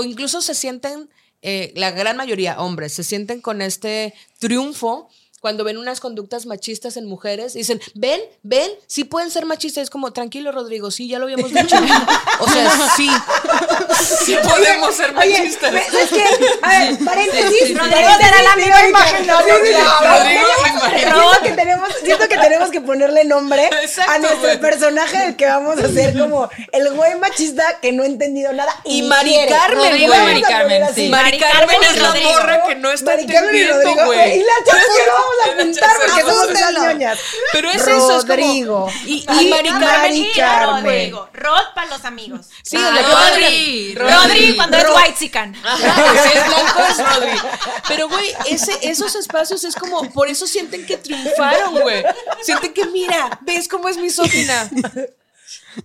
incluso 0.04 0.42
se 0.42 0.56
sienten, 0.56 1.10
eh, 1.42 1.74
la 1.76 1.92
gran 1.92 2.16
mayoría 2.16 2.60
hombres, 2.62 2.94
se 2.94 3.04
sienten 3.04 3.42
con 3.42 3.62
este 3.62 4.14
triunfo 4.40 5.10
cuando 5.40 5.64
ven 5.64 5.78
unas 5.78 6.00
conductas 6.00 6.46
machistas 6.46 6.98
en 6.98 7.06
mujeres, 7.06 7.54
dicen, 7.54 7.82
ven, 7.96 8.22
ven, 8.44 8.70
sí 8.88 9.04
pueden 9.04 9.32
ser 9.32 9.46
machistas. 9.46 9.84
Es 9.84 9.90
como, 9.90 10.12
tranquilo, 10.14 10.52
Rodrigo, 10.52 10.92
sí, 10.92 11.08
ya 11.08 11.20
lo 11.20 11.26
habíamos 11.26 11.52
dicho. 11.54 11.76
o 12.40 12.50
sea, 12.50 12.90
sí, 12.96 13.10
sí 14.26 14.38
podemos 14.44 14.96
ser 14.96 15.16
Oye, 15.18 15.38
machistas. 15.38 15.72
¿sabes 15.72 16.10
qué? 16.10 16.26
A 16.62 16.70
ver, 16.80 16.98
paréntesis. 17.06 17.78
Rodrigo 17.78 18.10
será 18.20 18.42
la 18.44 18.54
amiga 18.54 18.88
imaginado. 18.90 19.40
Rodrigo 19.42 19.80
Siento 20.90 21.42
que, 21.44 21.52
tenemos, 21.52 21.90
siento 22.04 22.28
que 22.28 22.38
tenemos 22.38 22.70
que 22.72 22.82
ponerle 22.82 23.24
nombre 23.26 23.66
Exacto, 23.82 24.12
a 24.12 24.18
nuestro 24.20 24.60
personaje 24.60 25.18
del 25.18 25.36
que 25.36 25.46
vamos 25.46 25.78
a 25.80 25.86
hacer 25.86 26.18
como 26.18 26.50
el 26.72 26.90
güey 26.94 27.16
machista 27.20 27.80
que 27.82 27.92
no 27.92 28.04
ha 28.04 28.06
entendido 28.06 28.52
nada. 28.54 28.74
Y 28.86 29.02
ni 29.02 29.08
Mari. 29.08 29.36
Carmen, 29.50 29.78
Rodrigo, 29.78 30.08
güey. 30.14 30.26
Mari 30.26 30.42
Carmen, 30.42 30.84
sí. 30.96 31.10
Mari 31.10 31.40
Carmen 31.40 31.78
es 31.84 31.96
y 31.96 32.00
la 32.00 32.08
Rodrigo. 32.08 32.30
morra 32.32 32.64
que 32.68 32.76
no 32.76 32.92
está 32.92 33.16
y 33.16 33.22
entendiendo, 33.22 33.74
Rodrigo. 33.76 34.06
güey. 34.06 34.40
Y 34.40 34.44
la 34.44 34.54
chasquera 34.66 35.14
vamos 35.48 35.78
a 35.78 35.98
porque 36.08 36.22
somos 36.22 36.74
ñoñas. 36.74 37.20
Pero 37.52 37.70
es 37.72 37.82
eso, 37.82 37.92
es 37.92 37.98
como- 37.98 38.20
Rodrigo. 38.22 38.92
y, 39.06 39.26
y 39.42 39.48
Mari 39.50 39.70
Carmen. 39.70 39.82
Mari 39.82 40.22
y 40.22 40.32
Carmen. 40.36 40.84
Rodrigo. 40.86 41.30
Rod 41.34 41.64
para 41.76 41.88
los 41.90 42.06
amigos. 42.06 42.48
Sí, 42.64 42.78
Ah, 42.80 42.92
Rodri, 43.32 43.96
Rodri, 43.96 44.14
Rodri 44.14 44.56
cuando 44.56 44.78
es 44.78 44.86
white 44.96 45.16
chican. 45.18 45.56
Ajá, 45.64 46.24
si 46.24 46.38
es 46.38 46.48
blanco 46.48 46.80
es 46.90 46.98
Rodri. 47.16 47.38
Pero, 47.88 48.10
güey, 48.10 48.34
ese, 48.48 48.78
esos 48.84 49.16
espacios 49.16 49.64
es 49.64 49.76
como, 49.76 50.10
por 50.12 50.28
eso 50.30 50.48
sienten 50.48 50.86
que 50.86 50.98
triunfaron, 50.98 51.80
güey. 51.82 52.04
Sienten 52.44 52.74
que, 52.74 52.86
mira, 52.88 53.40
¿ves 53.42 53.68
cómo 53.68 53.90
es 53.90 53.98
misógina? 53.98 54.70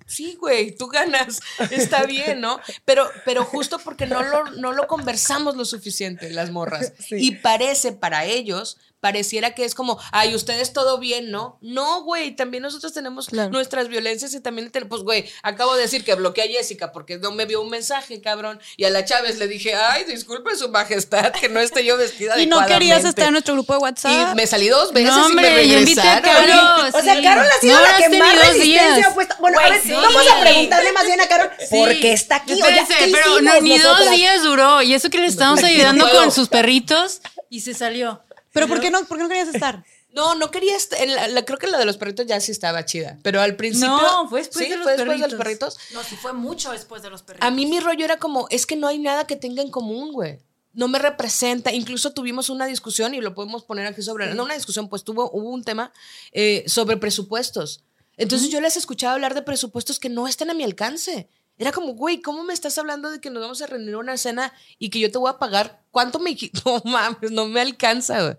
Sí, 0.07 0.37
güey, 0.41 0.75
tú 0.77 0.89
ganas, 0.89 1.41
está 1.71 2.05
bien, 2.05 2.41
¿no? 2.41 2.59
Pero, 2.85 3.09
pero 3.25 3.45
justo 3.45 3.79
porque 3.79 4.07
no 4.07 4.23
lo, 4.23 4.45
no 4.53 4.73
lo 4.73 4.87
conversamos 4.87 5.57
lo 5.57 5.65
suficiente, 5.65 6.31
las 6.31 6.51
morras. 6.51 6.93
Y 7.11 7.37
parece 7.37 7.93
para 7.93 8.25
ellos, 8.25 8.79
pareciera 9.05 9.55
que 9.55 9.67
es 9.67 9.75
como, 9.75 9.99
ay, 10.13 10.35
ustedes 10.35 10.73
todo 10.73 10.97
bien, 10.97 11.31
¿no? 11.31 11.59
No, 11.61 12.03
güey, 12.05 12.35
también 12.35 12.63
nosotros 12.63 12.95
tenemos 12.95 13.27
Claro. 13.27 13.51
nuestras 13.51 13.89
violencias 13.89 14.33
y 14.33 14.41
también 14.41 14.71
tenemos, 14.71 14.89
pues, 14.89 15.03
güey, 15.03 15.31
acabo 15.43 15.75
de 15.75 15.83
decir 15.83 16.05
que 16.05 16.15
bloqueé 16.15 16.45
a 16.45 16.47
Jessica 16.47 16.91
porque 16.91 17.19
no 17.19 17.31
me 17.31 17.45
vio 17.45 17.61
un 17.61 17.69
mensaje, 17.69 18.23
cabrón. 18.23 18.59
Y 18.79 18.85
a 18.85 18.91
la 18.91 19.05
Chávez 19.05 19.37
le 19.39 19.47
dije, 19.47 19.75
ay, 19.75 20.05
disculpe 20.05 20.57
su 20.57 20.71
majestad 20.71 21.33
que 21.33 21.51
no 21.51 21.61
esté 21.61 21.85
yo 21.85 21.99
vestida 21.99 22.39
Y 22.41 22.47
no 22.47 22.57
querías 22.61 22.71
adecuadamente". 23.05 23.09
estar 23.11 23.27
en 23.27 23.33
nuestro 23.33 23.53
grupo 23.55 23.75
de 23.75 23.79
WhatsApp. 23.81 24.33
Y 24.33 24.35
me 24.37 24.47
salí 24.47 24.69
dos 24.69 24.91
veces 24.95 25.11
No, 25.15 25.29
y 25.29 25.35
me 25.35 25.47
hombre, 25.49 25.69
yo 25.69 25.79
invité 25.81 26.01
a 26.01 26.21
regresaron. 26.21 26.57
Carol. 26.57 26.89
O 26.95 27.03
sea, 27.05 27.15
sí. 27.17 27.23
Carol 27.23 27.47
ha 27.47 27.61
sido 27.61 27.75
No 27.75 27.81
la 27.83 27.89
que 27.99 28.09
más 28.09 28.11
tenido 28.11 28.31
resistencia 28.43 28.95
días. 28.97 29.07
ha 29.07 29.15
puesto. 29.15 29.35
Bueno, 29.41 29.59
a 29.61 29.69
ver, 29.69 29.83
sí. 29.83 29.93
vamos 29.93 30.23
a 30.35 30.41
preguntarle 30.41 30.93
más 30.93 31.05
bien 31.05 31.21
a 31.21 31.27
Carol 31.29 31.51
por 31.69 31.89
qué 31.91 32.13
está 32.15 32.37
aquí. 32.37 32.53
Oye, 32.55 32.63
Espérense, 32.63 32.95
¿qué 33.05 33.13
pero 33.13 33.43
no, 33.43 33.61
ni 33.61 33.79
dos 33.79 34.11
días 34.13 34.43
duró. 34.43 34.81
Y 34.81 34.95
eso 34.95 35.11
que 35.11 35.19
le 35.19 35.27
estábamos 35.27 35.63
ayudando 35.63 36.09
con 36.11 36.33
sus 36.33 36.49
perritos 36.49 37.21
y 37.51 37.61
se 37.61 37.75
salió. 37.75 38.23
Pero 38.55 38.67
¿por 38.69 38.81
qué 38.81 38.91
no, 38.91 39.05
por 39.05 39.19
qué 39.19 39.23
no 39.25 39.29
querías 39.29 39.49
estar? 39.55 39.85
No, 40.15 40.37
no 40.37 40.53
quería 40.53 40.77
est- 40.77 40.93
en 40.93 41.13
la- 41.13 41.27
la- 41.27 41.45
creo 41.45 41.59
que 41.59 41.67
la 41.67 41.77
de 41.77 41.85
los 41.85 41.97
perritos 41.97 42.25
ya 42.27 42.39
sí 42.39 42.53
estaba 42.53 42.85
chida, 42.85 43.19
pero 43.25 43.41
al 43.41 43.57
principio 43.57 43.89
No, 43.89 44.29
fue 44.29 44.39
después 44.43 44.65
¿Sí? 44.65 44.71
de 44.71 44.77
los 44.77 44.85
¿Fue 44.85 44.93
después 44.97 45.21
de 45.21 45.27
los 45.27 45.35
perritos. 45.37 45.77
No, 45.93 46.05
sí 46.05 46.15
fue 46.15 46.33
mucho 46.33 46.71
después 46.71 47.03
de 47.03 47.11
los 47.11 47.23
perritos. 47.25 47.45
A 47.45 47.51
mí 47.51 47.67
mi 47.67 47.81
rollo 47.81 48.05
era 48.05 48.17
como, 48.19 48.47
es 48.51 48.65
que 48.65 48.77
no 48.77 48.87
hay 48.87 49.01
nada 49.01 49.27
que 49.27 49.35
tenga 49.35 49.61
en 49.61 49.73
común, 49.73 50.13
güey. 50.13 50.39
No 50.73 50.87
me 50.87 51.01
representa. 51.01 51.73
Incluso 51.73 52.13
tuvimos 52.13 52.49
una 52.49 52.67
discusión 52.67 53.13
y 53.13 53.21
lo 53.21 53.35
podemos 53.35 53.65
poner 53.65 53.89
aquí 53.89 54.03
sobre, 54.03 54.33
no 54.37 54.45
una 54.45 54.55
discusión, 54.55 54.89
pues 54.89 55.03
tuvo, 55.03 55.33
hubo 55.33 55.49
un 55.51 55.65
tema 55.65 55.93
eh, 56.31 56.63
sobre 56.69 56.97
presupuestos. 56.97 57.83
Entonces 58.17 58.51
yo 58.51 58.61
les 58.61 58.77
escuchaba 58.77 59.15
hablar 59.15 59.35
de 59.35 59.43
presupuestos 59.43 59.99
que 59.99 60.11
no 60.11 60.29
están 60.29 60.49
a 60.49 60.55
mi 60.55 60.63
alcance. 60.63 61.29
Era 61.57 61.71
como, 61.71 61.95
güey, 61.95 62.21
¿cómo 62.21 62.43
me 62.43 62.53
estás 62.53 62.77
hablando 62.79 63.11
de 63.11 63.21
que 63.21 63.31
nos 63.31 63.41
vamos 63.43 63.63
a 63.63 63.67
reunir 63.69 63.95
a 63.95 63.99
una 63.99 64.17
cena 64.17 64.53
y 64.79 64.91
que 64.91 64.99
yo 64.99 65.11
te 65.11 65.19
voy 65.19 65.31
a 65.31 65.39
pagar? 65.39 65.85
¿Cuánto 65.93 66.19
me... 66.19 66.37
No 66.65 66.83
mames, 66.85 67.31
no 67.31 67.47
me 67.47 67.61
alcanza, 67.61 68.21
güey. 68.23 68.37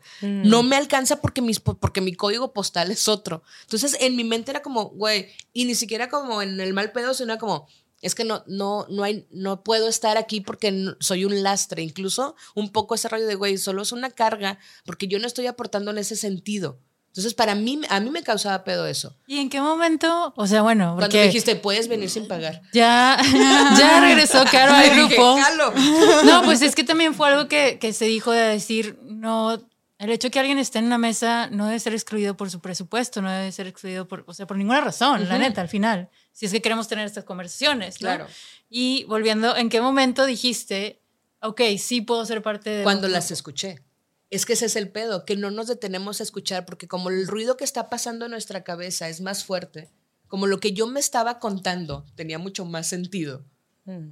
No 0.49 0.63
me 0.63 0.75
alcanza 0.75 1.21
porque, 1.21 1.41
mis, 1.41 1.59
po- 1.61 1.77
porque 1.77 2.01
mi 2.01 2.13
código 2.13 2.51
postal 2.53 2.91
es 2.91 3.07
otro. 3.07 3.41
Entonces 3.61 3.95
en 4.01 4.15
mi 4.17 4.23
mente 4.25 4.51
era 4.51 4.61
como, 4.61 4.89
güey, 4.89 5.27
y 5.53 5.63
ni 5.65 5.75
siquiera 5.75 6.09
como 6.09 6.41
en 6.41 6.59
el 6.59 6.73
mal 6.73 6.91
pedo, 6.91 7.13
sino 7.13 7.37
como, 7.37 7.67
es 8.01 8.15
que 8.15 8.25
no, 8.25 8.43
no, 8.47 8.85
no 8.89 9.03
hay, 9.03 9.25
no 9.31 9.63
puedo 9.63 9.87
estar 9.87 10.17
aquí 10.17 10.41
porque 10.41 10.71
no- 10.73 10.97
soy 10.99 11.23
un 11.23 11.41
lastre. 11.41 11.81
Incluso 11.83 12.35
un 12.53 12.71
poco 12.73 12.95
ese 12.95 13.07
rollo 13.07 13.27
de, 13.27 13.35
güey, 13.35 13.57
solo 13.57 13.81
es 13.83 13.93
una 13.93 14.11
carga 14.11 14.59
porque 14.85 15.07
yo 15.07 15.19
no 15.19 15.27
estoy 15.27 15.47
aportando 15.47 15.91
en 15.91 15.99
ese 15.99 16.17
sentido. 16.17 16.79
Entonces, 17.15 17.33
para 17.33 17.55
mí, 17.55 17.79
a 17.87 18.01
mí 18.01 18.09
me 18.09 18.23
causaba 18.23 18.65
pedo 18.65 18.85
eso. 18.85 19.15
¿Y 19.25 19.39
en 19.39 19.49
qué 19.49 19.61
momento? 19.61 20.33
O 20.35 20.47
sea, 20.47 20.63
bueno, 20.63 20.97
Cuando 20.99 21.17
dijiste, 21.17 21.55
puedes 21.55 21.87
venir 21.87 22.09
sin 22.09 22.27
pagar. 22.27 22.61
ya, 22.73 23.17
ya 23.79 24.01
regresó 24.01 24.43
Caro 24.51 24.73
al 24.73 24.89
grupo. 24.93 25.37
No, 26.25 26.43
pues 26.43 26.61
es 26.61 26.75
que 26.75 26.83
también 26.83 27.13
fue 27.13 27.29
algo 27.29 27.47
que, 27.47 27.79
que 27.79 27.93
se 27.93 28.03
dijo 28.03 28.33
de 28.33 28.41
decir, 28.41 28.99
no, 29.03 29.65
el 29.97 30.11
hecho 30.11 30.29
que 30.29 30.41
alguien 30.41 30.57
esté 30.57 30.79
en 30.79 30.87
una 30.87 30.97
mesa 30.97 31.47
no 31.51 31.67
debe 31.67 31.79
ser 31.79 31.93
excluido 31.93 32.35
por 32.35 32.51
su 32.51 32.59
presupuesto, 32.59 33.21
no 33.21 33.31
debe 33.31 33.49
ser 33.53 33.67
excluido 33.67 34.09
por, 34.09 34.25
o 34.27 34.33
sea, 34.33 34.45
por 34.45 34.57
ninguna 34.57 34.81
razón, 34.81 35.29
la 35.29 35.37
neta, 35.37 35.61
al 35.61 35.69
final, 35.69 36.09
si 36.33 36.47
es 36.47 36.51
que 36.51 36.61
queremos 36.61 36.89
tener 36.89 37.05
estas 37.05 37.23
conversaciones. 37.23 38.01
¿no? 38.01 38.07
Claro. 38.09 38.27
Y 38.69 39.05
volviendo, 39.05 39.55
¿en 39.55 39.69
qué 39.69 39.79
momento 39.79 40.25
dijiste, 40.25 40.99
ok, 41.39 41.61
sí 41.79 42.01
puedo 42.01 42.25
ser 42.25 42.41
parte 42.41 42.71
de... 42.71 42.83
Cuando 42.83 43.07
las 43.07 43.31
escuché. 43.31 43.84
Es 44.35 44.45
que 44.45 44.53
ese 44.53 44.65
es 44.65 44.75
el 44.75 44.89
pedo, 44.89 45.23
que 45.25 45.35
no 45.37 45.49
nos 45.51 45.67
detenemos 45.67 46.19
a 46.19 46.23
escuchar, 46.23 46.65
porque 46.65 46.87
como 46.87 47.09
el 47.09 47.27
ruido 47.27 47.55
que 47.57 47.63
está 47.63 47.89
pasando 47.89 48.25
en 48.25 48.31
nuestra 48.31 48.63
cabeza 48.63 49.07
es 49.07 49.21
más 49.21 49.43
fuerte, 49.45 49.89
como 50.27 50.45
lo 50.47 50.59
que 50.59 50.73
yo 50.73 50.87
me 50.87 50.99
estaba 50.99 51.39
contando 51.39 52.05
tenía 52.15 52.37
mucho 52.39 52.65
más 52.65 52.87
sentido, 52.87 53.45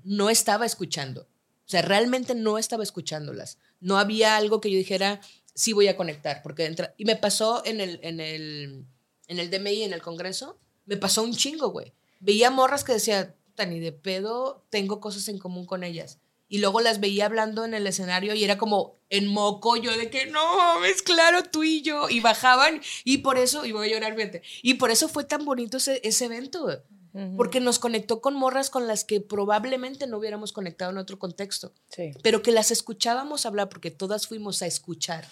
no 0.04 0.30
estaba 0.30 0.66
escuchando. 0.66 1.22
O 1.66 1.70
sea, 1.70 1.82
realmente 1.82 2.36
no 2.36 2.58
estaba 2.58 2.84
escuchándolas. 2.84 3.58
No 3.80 3.98
había 3.98 4.38
algo 4.38 4.62
que 4.62 4.70
yo 4.72 4.78
dijera, 4.78 5.20
sí 5.56 5.74
voy 5.74 5.88
a 5.88 5.98
conectar, 5.98 6.42
porque 6.44 6.66
entra- 6.68 6.94
y 6.98 7.06
me 7.06 7.16
pasó 7.16 7.64
en 7.66 7.82
el, 7.82 8.00
en 8.04 8.20
el, 8.20 8.86
en 9.28 9.40
el 9.40 9.50
DMI, 9.50 9.84
en 9.84 9.94
el 9.94 10.02
Congreso, 10.02 10.58
me 10.86 10.96
pasó 10.98 11.24
un 11.24 11.34
chingo, 11.34 11.70
güey. 11.72 11.92
veía 12.20 12.50
morras 12.50 12.84
que 12.86 12.94
decía, 12.94 13.36
"Puta, 13.46 13.66
ni 13.66 13.80
de 13.82 13.92
pedo 13.92 14.64
tengo 14.70 15.02
cosas 15.02 15.28
en 15.28 15.38
común 15.40 15.66
con 15.66 15.84
ellas. 15.84 16.20
Y 16.54 16.60
luego 16.60 16.82
las 16.82 17.00
veía 17.00 17.26
hablando 17.26 17.66
en 17.66 17.74
el 17.74 17.88
escenario 17.88 18.36
y 18.36 18.44
era 18.44 18.60
como 18.60 19.00
en 19.10 19.26
moco 19.26 19.76
yo 19.76 19.98
de 19.98 20.12
que 20.12 20.28
no, 20.28 20.86
es 20.86 21.02
claro 21.02 21.42
tú 21.42 21.64
y 21.64 21.82
yo. 21.82 22.12
Y 22.12 22.20
bajaban 22.20 22.80
y 23.04 23.18
por 23.18 23.40
eso, 23.40 23.66
y 23.66 23.72
voy 23.72 23.88
a 23.88 23.94
llorar, 23.94 24.16
fíjate. 24.16 24.44
Y 24.62 24.76
por 24.76 24.92
eso 24.92 25.10
fue 25.10 25.24
tan 25.24 25.46
bonito 25.46 25.78
ese, 25.78 26.00
ese 26.04 26.26
evento. 26.26 26.68
Porque 27.38 27.60
nos 27.60 27.80
conectó 27.80 28.22
con 28.22 28.36
morras 28.36 28.70
con 28.70 28.86
las 28.86 29.04
que 29.04 29.20
probablemente 29.20 30.06
no 30.06 30.20
hubiéramos 30.20 30.54
conectado 30.54 30.92
en 30.92 30.98
otro 31.00 31.18
contexto 31.18 31.74
Sí. 31.90 32.12
pero 32.22 32.44
que 32.44 32.52
las 32.52 32.70
escuchábamos 32.70 33.48
hablar 33.48 33.70
porque 33.70 33.90
todas 33.90 34.28
fuimos 34.28 34.62
a 34.62 34.68
escuchar. 34.68 35.28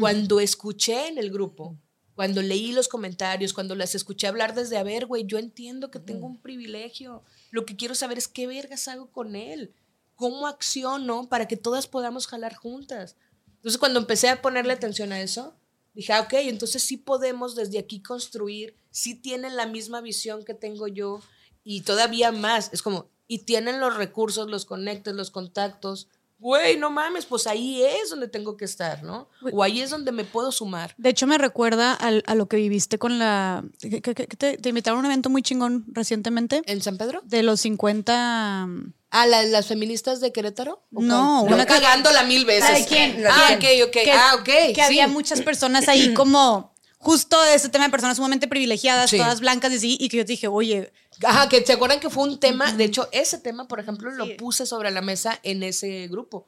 Cuando 0.00 0.40
escuché 0.40 1.08
en 1.08 1.18
el 1.18 1.30
grupo, 1.30 1.76
cuando 2.14 2.40
leí 2.40 2.72
los 2.72 2.88
comentarios, 2.88 3.52
cuando 3.52 3.74
las 3.74 3.94
escuché 3.94 4.26
hablar 4.28 4.54
desde, 4.54 4.78
a 4.78 4.82
ver, 4.82 5.04
güey, 5.04 5.26
yo 5.26 5.36
entiendo 5.36 5.90
que 5.90 5.98
tengo 5.98 6.26
un 6.26 6.40
privilegio. 6.40 7.22
Lo 7.50 7.66
que 7.66 7.76
quiero 7.76 7.94
saber 7.94 8.16
es 8.16 8.28
qué 8.28 8.46
vergas 8.46 8.88
hago 8.88 9.10
con 9.10 9.36
él. 9.36 9.74
¿Cómo 10.18 10.48
acciono 10.48 11.28
para 11.28 11.46
que 11.46 11.56
todas 11.56 11.86
podamos 11.86 12.26
jalar 12.26 12.56
juntas? 12.56 13.14
Entonces, 13.54 13.78
cuando 13.78 14.00
empecé 14.00 14.28
a 14.28 14.42
ponerle 14.42 14.72
atención 14.72 15.12
a 15.12 15.20
eso, 15.20 15.54
dije, 15.94 16.12
ah, 16.12 16.22
ok, 16.22 16.32
entonces 16.38 16.82
sí 16.82 16.96
podemos 16.96 17.54
desde 17.54 17.78
aquí 17.78 18.02
construir, 18.02 18.74
sí 18.90 19.14
tienen 19.14 19.54
la 19.54 19.66
misma 19.66 20.00
visión 20.00 20.44
que 20.44 20.54
tengo 20.54 20.88
yo 20.88 21.20
y 21.62 21.82
todavía 21.82 22.32
más. 22.32 22.68
Es 22.72 22.82
como, 22.82 23.08
y 23.28 23.44
tienen 23.44 23.78
los 23.78 23.96
recursos, 23.96 24.50
los 24.50 24.64
conectes, 24.64 25.14
los 25.14 25.30
contactos. 25.30 26.08
Güey, 26.40 26.76
no 26.76 26.90
mames, 26.90 27.26
pues 27.26 27.46
ahí 27.48 27.82
es 27.82 28.10
donde 28.10 28.28
tengo 28.28 28.56
que 28.56 28.64
estar, 28.64 29.02
¿no? 29.02 29.28
O 29.52 29.62
ahí 29.62 29.80
es 29.80 29.90
donde 29.90 30.12
me 30.12 30.24
puedo 30.24 30.52
sumar. 30.52 30.94
De 30.96 31.08
hecho, 31.08 31.26
me 31.26 31.36
recuerda 31.36 31.94
al- 31.94 32.22
a 32.26 32.34
lo 32.36 32.46
que 32.46 32.56
viviste 32.58 32.98
con 32.98 33.18
la... 33.18 33.64
que- 33.80 34.00
que- 34.00 34.14
que 34.14 34.26
te, 34.26 34.56
te 34.56 34.68
invitaron 34.68 34.98
a 34.98 35.00
un 35.00 35.06
evento 35.06 35.30
muy 35.30 35.42
chingón 35.42 35.84
recientemente 35.88 36.62
¿En 36.66 36.80
San 36.80 36.96
Pedro? 36.96 37.22
de 37.24 37.42
los 37.42 37.60
50... 37.60 38.68
Ah, 39.10 39.26
¿la- 39.26 39.42
las 39.44 39.66
feministas 39.66 40.20
de 40.20 40.32
Querétaro? 40.32 40.82
¿O 40.94 41.00
No, 41.02 41.42
una 41.42 41.64
cagándola 41.66 42.22
mil 42.24 42.44
veces. 42.44 42.66
¿Sabe 42.66 42.86
quién? 42.86 43.24
Ah, 43.28 43.54
ok, 43.56 43.64
ok. 43.86 43.90
que, 43.92 44.12
ah, 44.12 44.34
ok. 44.38 44.44
que 44.44 44.74
sí. 44.74 44.80
había 44.82 45.08
muchas 45.08 45.40
personas 45.40 45.88
ahí 45.88 46.12
como 46.14 46.74
justo 46.98 47.40
de 47.44 47.54
ese 47.54 47.68
tema 47.68 47.84
de 47.84 47.90
personas 47.90 48.16
sumamente 48.16 48.48
privilegiadas, 48.48 49.10
Sí. 49.10 49.16
todas 49.16 49.40
blancas 49.40 49.72
y 49.72 49.76
así, 49.76 49.96
y 50.00 50.08
que 50.08 50.18
yo 50.18 50.24
dije, 50.24 50.48
oye, 50.48 50.92
Ajá, 51.24 51.48
que 51.48 51.64
se 51.64 51.72
acuerdan 51.72 51.98
que 52.00 52.10
fue 52.10 52.24
un 52.24 52.38
tema, 52.38 52.72
de 52.72 52.84
hecho, 52.84 53.08
ese 53.12 53.38
tema, 53.38 53.66
por 53.66 53.80
ejemplo, 53.80 54.10
lo 54.10 54.36
puse 54.36 54.66
sobre 54.66 54.90
la 54.90 55.00
mesa 55.00 55.40
en 55.42 55.62
ese 55.62 56.06
grupo. 56.08 56.46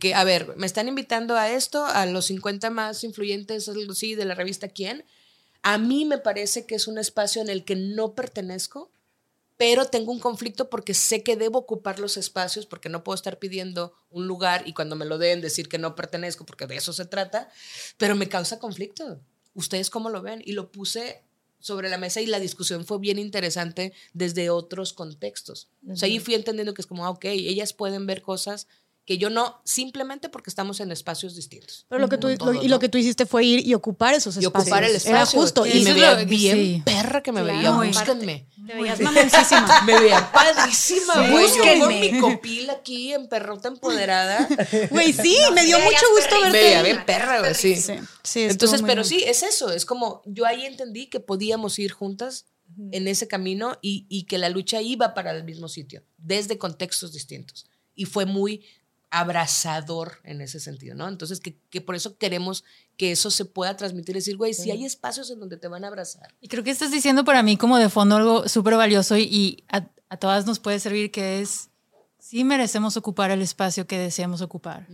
Que, 0.00 0.14
a 0.14 0.24
ver, 0.24 0.54
me 0.56 0.66
están 0.66 0.88
invitando 0.88 1.36
a 1.36 1.50
esto, 1.50 1.84
a 1.84 2.06
los 2.06 2.26
50 2.26 2.70
más 2.70 3.04
influyentes, 3.04 3.68
así, 3.68 4.14
de 4.14 4.24
la 4.24 4.34
revista 4.34 4.68
¿Quién? 4.68 5.04
A 5.62 5.78
mí 5.78 6.04
me 6.04 6.18
parece 6.18 6.66
que 6.66 6.74
es 6.74 6.88
un 6.88 6.98
espacio 6.98 7.40
en 7.42 7.48
el 7.48 7.64
que 7.64 7.76
no 7.76 8.14
pertenezco, 8.14 8.90
pero 9.56 9.86
tengo 9.86 10.10
un 10.12 10.18
conflicto 10.18 10.68
porque 10.70 10.92
sé 10.94 11.22
que 11.22 11.36
debo 11.36 11.58
ocupar 11.60 11.98
los 11.98 12.16
espacios, 12.16 12.66
porque 12.66 12.88
no 12.88 13.04
puedo 13.04 13.14
estar 13.14 13.38
pidiendo 13.38 13.94
un 14.10 14.26
lugar 14.26 14.62
y 14.66 14.72
cuando 14.72 14.96
me 14.96 15.04
lo 15.04 15.18
den 15.18 15.40
decir 15.40 15.68
que 15.68 15.78
no 15.78 15.94
pertenezco, 15.94 16.44
porque 16.44 16.66
de 16.66 16.76
eso 16.76 16.92
se 16.92 17.04
trata, 17.04 17.48
pero 17.96 18.14
me 18.16 18.28
causa 18.28 18.58
conflicto. 18.58 19.20
¿Ustedes 19.54 19.90
cómo 19.90 20.10
lo 20.10 20.22
ven? 20.22 20.42
Y 20.44 20.52
lo 20.52 20.72
puse 20.72 21.22
sobre 21.58 21.88
la 21.88 21.98
mesa 21.98 22.20
y 22.20 22.26
la 22.26 22.40
discusión 22.40 22.84
fue 22.84 22.98
bien 22.98 23.18
interesante 23.18 23.92
desde 24.12 24.50
otros 24.50 24.92
contextos. 24.92 25.68
O 25.88 25.94
sea, 25.94 26.08
ahí 26.08 26.18
fui 26.18 26.34
entendiendo 26.34 26.74
que 26.74 26.82
es 26.82 26.86
como, 26.86 27.06
ah, 27.06 27.10
ok, 27.10 27.26
ellas 27.26 27.72
pueden 27.72 28.04
ver 28.04 28.20
cosas 28.20 28.66
que 29.04 29.18
yo 29.18 29.30
no, 29.30 29.60
simplemente 29.64 30.28
porque 30.28 30.48
estamos 30.48 30.78
en 30.78 30.92
espacios 30.92 31.34
distintos. 31.34 31.86
pero 31.88 32.00
lo 32.00 32.08
que 32.08 32.18
tú, 32.18 32.28
lo- 32.28 32.62
y 32.62 32.68
lo 32.68 32.76
¿no? 32.76 32.78
que 32.78 32.88
tú 32.88 32.98
hiciste 32.98 33.26
fue 33.26 33.44
ir 33.44 33.66
y 33.66 33.74
ocupar 33.74 34.14
esos 34.14 34.36
Y 34.36 34.40
espacios. 34.40 34.62
ocupar 34.68 34.84
el 34.84 34.94
espacio. 34.94 35.16
Era 35.16 35.26
justo. 35.26 35.66
Y, 35.66 35.70
Y 35.78 35.80
me 35.84 35.92
veía 35.94 36.14
bien 36.24 36.56
sí. 36.56 36.82
perra 36.84 37.20
que 37.20 37.32
me 37.32 37.42
Claro, 37.42 37.56
veía. 37.58 37.68
aparte. 37.70 37.88
Búsquenme. 37.88 38.46
te 38.64 38.74
veías 38.74 39.00
mamoncísima. 39.00 39.82
Me 39.86 39.98
veía 40.00 40.30
padrísima, 40.32 41.14
Sí. 41.26 41.30
güey. 41.32 41.48
Yo 41.48 41.80
con 41.84 41.88
mi 42.00 42.18
copil 42.20 42.70
aquí 42.70 43.12
en 43.12 43.28
perrota 43.28 43.66
empoderada. 43.68 44.46
Güey, 44.90 45.12
sí, 45.12 45.36
me 45.52 45.64
dio 45.66 45.80
mucho 45.80 46.04
gusto 46.14 46.28
perrísima. 46.30 46.46
me 46.46 46.52
verte. 46.52 46.64
veía 46.68 46.82
bien 46.82 47.04
perra, 47.04 47.40
güey, 47.40 47.54
sí. 47.56 47.74
Sí, 47.76 47.94
sí, 48.22 48.40
Entonces, 48.42 48.82
pero 48.82 49.02
bien. 49.02 49.04
sí, 49.04 49.24
es 49.26 49.42
eso. 49.42 49.72
Es 49.72 49.84
como 49.84 50.22
yo 50.26 50.46
ahí 50.46 50.64
entendí 50.64 51.06
que 51.08 51.18
podíamos 51.18 51.78
ir 51.80 51.90
juntas 51.90 52.46
en 52.92 53.08
ese 53.08 53.26
camino 53.28 53.78
y, 53.82 54.06
y 54.08 54.22
que 54.24 54.38
la 54.38 54.48
lucha 54.48 54.80
iba 54.80 55.12
para 55.12 55.32
el 55.32 55.42
mismo 55.44 55.66
sitio, 55.68 56.04
desde 56.18 56.56
contextos 56.56 57.12
distintos. 57.12 57.66
Y 57.94 58.06
fue 58.06 58.24
muy 58.26 58.64
abrazador 59.12 60.18
en 60.24 60.40
ese 60.40 60.58
sentido, 60.58 60.94
¿no? 60.94 61.08
Entonces, 61.08 61.38
que, 61.40 61.56
que 61.70 61.80
por 61.80 61.94
eso 61.94 62.16
queremos 62.16 62.64
que 62.96 63.12
eso 63.12 63.30
se 63.30 63.44
pueda 63.44 63.76
transmitir, 63.76 64.14
decir, 64.14 64.36
güey, 64.36 64.54
si 64.54 64.70
hay 64.70 64.84
espacios 64.84 65.30
en 65.30 65.38
donde 65.40 65.56
te 65.56 65.68
van 65.68 65.84
a 65.84 65.88
abrazar. 65.88 66.34
Y 66.40 66.48
creo 66.48 66.64
que 66.64 66.70
estás 66.70 66.90
diciendo 66.90 67.24
para 67.24 67.42
mí 67.42 67.56
como 67.56 67.78
de 67.78 67.88
fondo 67.88 68.16
algo 68.16 68.48
súper 68.48 68.76
valioso 68.76 69.16
y, 69.16 69.22
y 69.24 69.64
a, 69.68 69.86
a 70.08 70.16
todas 70.16 70.46
nos 70.46 70.58
puede 70.58 70.80
servir 70.80 71.10
que 71.10 71.40
es, 71.40 71.68
sí 72.18 72.44
merecemos 72.44 72.96
ocupar 72.96 73.30
el 73.30 73.42
espacio 73.42 73.86
que 73.86 73.98
deseamos 73.98 74.40
ocupar. 74.40 74.86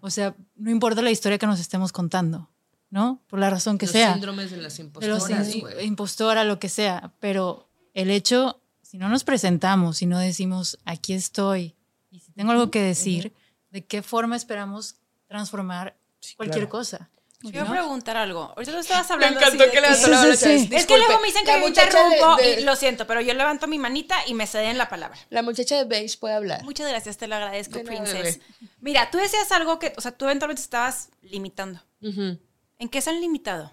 O 0.00 0.10
sea, 0.10 0.34
no 0.56 0.70
importa 0.70 1.02
la 1.02 1.10
historia 1.10 1.38
que 1.38 1.46
nos 1.46 1.60
estemos 1.60 1.92
contando, 1.92 2.48
¿no? 2.90 3.22
Por 3.28 3.38
la 3.40 3.50
razón 3.50 3.76
que 3.78 3.86
Los 3.86 3.92
sea. 3.92 4.12
síndromes 4.12 4.50
de 4.50 4.56
las 4.58 4.76
de 4.76 4.84
los 4.84 5.30
impostoras, 5.30 5.54
in- 5.54 5.64
impostora, 5.82 6.44
lo 6.44 6.58
que 6.58 6.68
sea. 6.68 7.12
Pero 7.20 7.68
el 7.94 8.10
hecho, 8.10 8.60
si 8.82 8.98
no 8.98 9.08
nos 9.08 9.24
presentamos, 9.24 9.98
si 9.98 10.06
no 10.06 10.18
decimos, 10.18 10.78
aquí 10.84 11.12
estoy, 11.14 11.74
y 12.10 12.20
si 12.20 12.32
tengo 12.32 12.52
algo 12.52 12.70
que 12.70 12.80
decir, 12.82 13.32
¿de 13.76 13.84
qué 13.84 14.02
forma 14.02 14.36
esperamos 14.36 14.96
transformar 15.28 15.94
cualquier 16.38 16.60
claro. 16.64 16.70
cosa? 16.70 17.10
Yo 17.42 17.50
iba 17.50 17.64
a 17.64 17.70
preguntar 17.70 18.16
algo. 18.16 18.54
Ahorita 18.56 18.72
tú 18.72 18.78
estabas 18.78 19.06
Me 19.10 19.14
hablando 19.16 19.38
encantó 19.38 19.64
así 19.64 19.70
que 19.70 19.80
le 19.82 20.34
Sí, 20.34 20.66
sí. 20.66 20.74
Es 20.74 20.86
que 20.86 20.96
luego 20.96 21.20
me 21.20 21.26
dicen 21.26 21.44
que 21.44 21.52
me 21.52 21.60
de- 21.60 21.66
interrumpo 21.68 22.36
de- 22.36 22.60
y 22.60 22.64
lo 22.64 22.74
siento, 22.74 23.06
pero 23.06 23.20
yo 23.20 23.34
levanto 23.34 23.66
mi 23.66 23.78
manita 23.78 24.16
y 24.26 24.32
me 24.32 24.46
ceden 24.46 24.78
la 24.78 24.88
palabra. 24.88 25.18
La 25.28 25.42
muchacha 25.42 25.76
de 25.76 25.84
beige 25.84 26.16
puede 26.16 26.34
hablar. 26.34 26.64
Muchas 26.64 26.88
gracias, 26.88 27.18
te 27.18 27.28
lo 27.28 27.34
agradezco, 27.34 27.84
Princess. 27.84 28.40
Mira, 28.80 29.10
tú 29.10 29.18
decías 29.18 29.52
algo 29.52 29.78
que, 29.78 29.92
o 29.94 30.00
sea, 30.00 30.12
tú 30.12 30.24
eventualmente 30.24 30.62
estabas 30.62 31.10
limitando. 31.20 31.82
¿En 32.00 32.88
qué 32.90 33.02
se 33.02 33.10
han 33.10 33.20
limitado? 33.20 33.70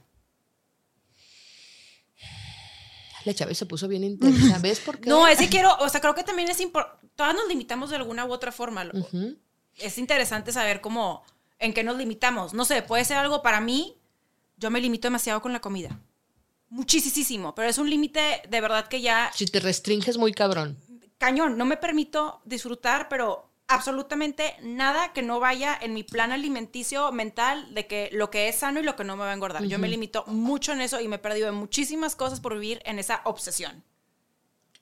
La 3.23 3.33
Chávez 3.33 3.57
se 3.57 3.65
puso 3.65 3.87
bien 3.87 4.03
intensa. 4.03 4.59
¿Ves 4.59 4.81
por 4.81 4.99
qué? 4.99 5.09
No, 5.09 5.25
es 5.25 5.39
que 5.39 5.47
quiero, 5.47 5.73
o 5.79 5.87
sea, 5.87 6.01
creo 6.01 6.13
que 6.13 6.25
también 6.25 6.49
es 6.49 6.59
importante, 6.59 7.07
todas 7.15 7.33
nos 7.33 7.47
limitamos 7.47 7.89
de 7.89 7.95
alguna 7.95 8.25
u 8.25 8.33
otra 8.33 8.51
forma. 8.51 8.85
Ujú. 8.93 9.37
Es 9.77 9.97
interesante 9.97 10.51
saber 10.51 10.81
cómo, 10.81 11.23
en 11.59 11.73
qué 11.73 11.83
nos 11.83 11.97
limitamos. 11.97 12.53
No 12.53 12.65
sé, 12.65 12.81
puede 12.81 13.05
ser 13.05 13.17
algo 13.17 13.41
para 13.41 13.61
mí, 13.61 13.97
yo 14.57 14.69
me 14.69 14.81
limito 14.81 15.07
demasiado 15.07 15.41
con 15.41 15.53
la 15.53 15.59
comida. 15.59 15.99
Muchísimo, 16.69 17.53
pero 17.53 17.69
es 17.69 17.77
un 17.77 17.89
límite 17.89 18.41
de 18.49 18.61
verdad 18.61 18.87
que 18.87 19.01
ya 19.01 19.31
Si 19.33 19.45
te 19.45 19.59
restringes 19.59 20.17
muy 20.17 20.33
cabrón. 20.33 20.77
cañón, 21.19 21.57
no 21.57 21.65
me 21.65 21.77
permito 21.77 22.41
disfrutar, 22.45 23.09
pero 23.09 23.53
absolutamente 23.67 24.55
nada 24.61 25.13
que 25.13 25.21
no 25.21 25.39
vaya 25.39 25.77
en 25.79 25.93
mi 25.93 26.03
plan 26.03 26.31
alimenticio 26.31 27.11
mental 27.11 27.73
de 27.73 27.87
que 27.87 28.09
lo 28.11 28.29
que 28.29 28.49
es 28.49 28.57
sano 28.57 28.79
y 28.79 28.83
lo 28.83 28.95
que 28.95 29.03
no 29.03 29.15
me 29.15 29.23
va 29.23 29.31
a 29.31 29.33
engordar. 29.33 29.63
Yo 29.63 29.79
me 29.79 29.87
limito 29.87 30.23
mucho 30.27 30.73
en 30.73 30.81
eso 30.81 30.99
y 30.99 31.07
me 31.07 31.17
he 31.17 31.19
perdido 31.19 31.47
en 31.49 31.55
muchísimas 31.55 32.15
cosas 32.15 32.39
por 32.39 32.53
vivir 32.53 32.81
en 32.85 32.99
esa 32.99 33.21
obsesión. 33.23 33.83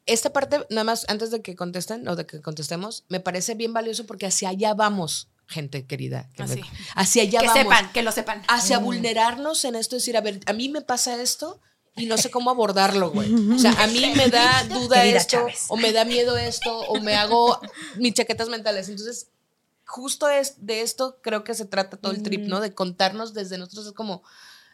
Esta 0.06 0.34
parte, 0.34 0.66
nada 0.70 0.84
más 0.84 1.06
antes 1.10 1.32
de 1.32 1.42
que 1.42 1.56
contesten 1.56 2.08
o 2.08 2.16
de 2.16 2.26
que 2.26 2.42
contestemos, 2.42 3.04
me 3.08 3.20
parece 3.20 3.54
bien 3.56 3.74
valioso 3.74 4.06
porque 4.06 4.26
hacia 4.26 4.50
allá 4.50 4.74
vamos, 4.74 5.30
gente 5.48 5.86
querida. 5.86 6.30
que 6.36 6.44
Así. 6.44 6.62
me- 6.62 6.68
Hacia 6.96 7.24
allá 7.24 7.40
que 7.42 7.48
vamos. 7.48 7.62
sepan, 7.64 7.92
que 7.94 8.02
lo 8.02 8.12
sepan. 8.12 8.42
Hacia 8.48 8.80
vulnerarnos 8.80 9.64
en 9.66 9.76
esto, 9.76 9.96
decir, 9.96 10.18
a 10.18 10.22
ver, 10.22 10.40
a 10.48 10.54
mí 10.54 10.70
me 10.70 10.82
pasa 10.82 11.22
esto 11.22 11.60
y 11.96 12.06
no 12.08 12.18
sé 12.18 12.32
cómo 12.32 12.50
abordarlo, 12.50 13.12
güey. 13.12 13.32
O 13.54 13.60
sea, 13.60 13.72
a 13.84 13.88
mí 13.88 14.14
me 14.16 14.30
da 14.30 14.64
duda 14.70 15.02
Querida 15.02 15.18
esto, 15.18 15.38
Chávez. 15.38 15.66
o 15.68 15.78
me 15.78 15.92
da 15.92 16.04
miedo 16.06 16.38
esto, 16.38 16.80
o 16.88 17.00
me 17.02 17.16
hago 17.16 17.60
mis 17.98 18.14
chaquetas 18.14 18.50
mentales. 18.50 18.88
Entonces, 18.90 19.28
justo 19.86 20.30
es, 20.30 20.66
de 20.66 20.82
esto 20.82 21.20
creo 21.22 21.44
que 21.44 21.54
se 21.54 21.66
trata 21.66 21.98
todo 21.98 22.14
el 22.14 22.24
trip, 22.24 22.46
¿no? 22.46 22.60
De 22.62 22.74
contarnos 22.74 23.34
desde 23.34 23.58
nosotros, 23.58 23.88
es 23.88 23.92
como, 23.94 24.24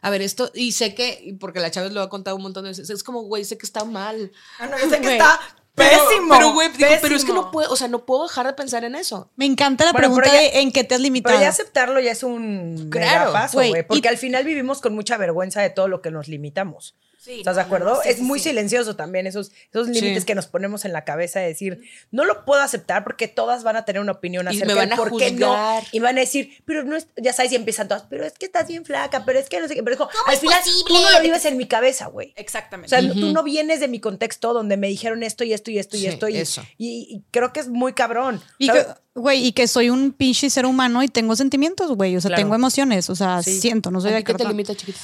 a 0.00 0.10
ver, 0.10 0.22
esto, 0.22 0.50
y 0.54 0.72
sé 0.72 0.94
que, 0.94 1.20
y 1.24 1.32
porque 1.34 1.60
la 1.60 1.70
Chávez 1.70 1.92
lo 1.92 2.00
ha 2.02 2.08
contado 2.08 2.36
un 2.36 2.42
montón 2.42 2.64
de 2.64 2.70
veces, 2.70 2.88
es 2.90 3.02
como, 3.02 3.22
güey, 3.22 3.44
sé 3.44 3.58
que 3.58 3.66
está 3.66 3.84
mal. 3.84 4.30
Ah, 4.58 4.66
no, 4.66 4.78
yo 4.78 4.88
sé 4.90 5.00
que 5.00 5.12
está 5.12 5.40
pésimo. 5.74 6.28
pero, 6.34 6.52
güey, 6.52 6.68
digo, 6.72 6.88
pero 7.00 7.14
es 7.16 7.24
que 7.24 7.32
no 7.32 7.50
puedo, 7.50 7.70
o 7.72 7.76
sea, 7.76 7.86
no 7.88 8.04
puedo 8.04 8.24
dejar 8.24 8.46
de 8.46 8.52
pensar 8.52 8.84
en 8.84 8.94
eso. 8.94 9.30
Me 9.36 9.44
encanta 9.46 9.84
la 9.84 9.92
Bueno, 9.92 10.08
pregunta 10.08 10.32
ya- 10.32 10.40
de 10.40 10.60
en 10.60 10.72
qué 10.72 10.82
te 10.84 10.94
has 10.96 11.00
limitado. 11.00 11.34
Pero 11.36 11.42
ya 11.44 11.50
aceptarlo 11.50 12.00
ya 12.00 12.12
es 12.12 12.22
un 12.22 12.88
Claro, 12.90 13.32
paso, 13.32 13.58
güey. 13.58 13.68
güey. 13.70 13.82
Porque 13.86 14.08
Y- 14.08 14.10
al 14.10 14.18
final 14.18 14.44
vivimos 14.44 14.80
con 14.80 14.94
mucha 14.94 15.16
vergüenza 15.16 15.60
de 15.62 15.70
todo 15.70 15.86
lo 15.88 16.02
que 16.02 16.10
nos 16.10 16.26
limitamos. 16.28 16.94
Sí, 17.28 17.40
¿Estás 17.40 17.56
no, 17.56 17.60
de 17.62 17.66
acuerdo? 17.66 17.86
no, 17.90 17.94
no, 17.96 18.02
sí, 18.02 18.08
es 18.08 18.20
muy 18.20 18.38
sí. 18.38 18.48
silencioso 18.48 18.96
también 18.96 19.26
esos, 19.26 19.52
esos 19.70 19.86
límites 19.88 20.22
Sí. 20.22 20.26
que 20.26 20.34
nos 20.34 20.46
ponemos 20.46 20.86
en 20.86 20.94
la 20.94 21.04
cabeza 21.04 21.40
de 21.40 21.48
decir, 21.48 21.82
no 22.10 22.24
lo 22.24 22.46
puedo 22.46 22.62
aceptar 22.62 23.04
porque 23.04 23.28
todas 23.28 23.64
van 23.64 23.76
a 23.76 23.84
tener 23.84 24.00
una 24.00 24.12
opinión 24.12 24.46
Y 24.46 24.48
acerca 24.56 24.66
me 24.66 24.74
van 24.74 24.88
de 24.88 24.94
a 24.94 24.96
por 24.96 25.14
qué 25.18 25.30
no. 25.32 25.48
juzgar. 25.48 25.84
Y 25.92 26.00
van 26.00 26.16
a 26.16 26.20
decir, 26.20 26.62
pero 26.64 26.84
no 26.84 26.96
es, 26.96 27.06
ya 27.18 27.34
sabes, 27.34 27.52
y 27.52 27.56
empiezan 27.56 27.86
todas, 27.86 28.04
pero 28.08 28.24
es 28.24 28.32
que 28.32 28.46
estás 28.46 28.66
bien 28.68 28.86
flaca, 28.86 29.24
pero 29.26 29.38
es 29.38 29.50
que 29.50 29.60
no 29.60 29.68
sé 29.68 29.74
qué. 29.74 29.82
Pero 29.82 29.92
es 29.92 29.98
como, 29.98 30.10
al 30.26 30.34
es 30.34 30.40
final, 30.40 30.58
posible? 30.58 30.84
tú 30.86 30.94
no 30.94 31.10
lo 31.10 31.20
vives 31.20 31.44
en 31.44 31.56
mi 31.58 31.66
cabeza, 31.68 32.06
güey. 32.06 32.28
O 32.30 32.40
Exactamente. 32.40 32.88
sea, 32.88 33.00
tú 33.12 33.32
no 33.32 33.42
vienes 33.42 33.80
de 33.80 33.88
mi 33.88 34.00
contexto 34.00 34.54
donde 34.54 34.78
me 34.78 34.88
dijeron 34.88 35.22
esto 35.22 35.44
y 35.44 35.52
esto 35.52 35.70
y 35.70 35.78
esto 35.78 35.98
y 35.98 36.06
esto. 36.06 36.28
Y, 36.28 36.36
eso. 36.38 36.62
y- 36.78 37.08
y 37.10 37.22
creo 37.30 37.52
que 37.52 37.60
es 37.60 37.68
muy 37.68 37.92
cabrón. 37.92 38.40
Y 38.58 38.70
güey, 39.14 39.44
y 39.48 39.52
que 39.52 39.68
soy 39.68 39.90
un 39.90 40.12
pinche 40.12 40.48
ser 40.48 40.64
humano 40.64 41.02
y 41.02 41.08
tengo 41.08 41.36
sentimientos, 41.36 41.90
güey. 41.92 42.16
O 42.16 42.20
sea, 42.22 42.28
Claro. 42.30 42.42
tengo 42.44 42.54
emociones. 42.54 43.10
O 43.10 43.14
sea, 43.14 43.42
Sí. 43.42 43.60
siento, 43.60 43.90
no 43.90 44.00
soy 44.00 44.12
¿A 44.12 44.14
de 44.16 44.24
qué 44.24 44.32
te 44.32 44.44
limita, 44.46 44.74
chiquitos? 44.74 45.02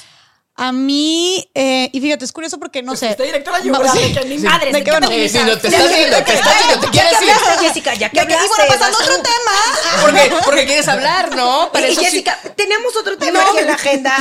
A 0.57 0.71
mí, 0.71 1.45
eh, 1.53 1.89
y 1.91 1.99
fíjate, 1.99 2.23
es 2.23 2.31
curioso 2.31 2.57
porque 2.57 2.81
no 2.81 2.95
sé. 2.95 3.09
Estoy 3.09 3.25
directora 3.27 3.59
yugular, 3.61 3.91
sí. 3.91 4.15
ni 4.25 4.37
madres, 4.37 4.71
¿De 4.71 4.79
¿de 4.79 4.79
qué 4.79 4.83
qué 4.85 4.91
van 4.91 5.03
a- 5.03 5.09
me 5.09 5.25
Eh, 5.25 5.27
sí, 5.27 5.37
no, 5.45 5.57
te 5.57 5.67
está 5.67 5.85
viendo, 5.85 6.23
te 6.23 6.33
está 6.33 6.53
viendo, 6.65 6.79
te 6.79 6.85
¿Ya 6.85 6.91
quieres 7.03 7.21
ir. 7.21 7.29
hablaste, 7.31 7.67
Jessica? 7.67 7.93
¿Ya 7.95 8.09
que 8.09 8.13
que- 8.13 8.19
y 8.19 8.21
hablaste? 8.35 8.47
bueno, 8.47 8.63
pasando 8.69 8.97
otro 8.97 9.15
tema. 9.17 10.01
Porque, 10.01 10.31
porque 10.45 10.65
quieres 10.65 10.87
hablar, 10.87 11.35
¿no? 11.35 11.69
Para 11.73 11.89
Y 11.89 11.91
eso 11.91 11.99
sí- 11.99 12.05
Jessica, 12.05 12.39
tenemos 12.55 12.95
otro 12.95 13.17
tema 13.17 13.41
aquí 13.41 13.57
en 13.59 13.67
la 13.67 13.73
agenda. 13.73 14.17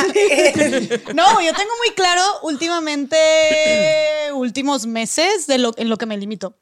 No, 1.15 1.41
yo 1.41 1.53
tengo 1.55 1.71
muy 1.79 1.95
claro 1.95 2.23
últimamente, 2.43 3.17
últimos 4.35 4.87
meses, 4.87 5.47
de 5.47 5.59
lo, 5.59 5.73
en 5.77 5.89
lo 5.89 5.99
que 5.99 6.07
me 6.07 6.17
limito. 6.17 6.57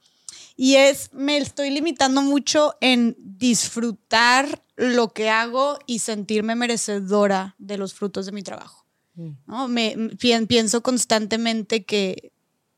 Y 0.55 0.77
es, 0.77 1.09
me 1.15 1.39
estoy 1.39 1.71
limitando 1.71 2.21
mucho 2.21 2.77
en 2.83 3.17
disfrutar 3.19 4.61
lo 4.77 5.15
que 5.15 5.31
hago 5.31 5.79
y 5.87 6.01
sentirme 6.01 6.57
merecedora 6.57 7.55
de 7.59 7.79
los 7.79 7.95
frutos 7.95 8.27
de 8.27 8.33
mi 8.33 8.43
trabajo. 8.43 8.82
¿No? 9.15 9.69
Me, 9.69 9.97
pi- 10.19 10.47
pienso 10.47 10.83
constantemente 10.83 11.85
que, 11.85 12.33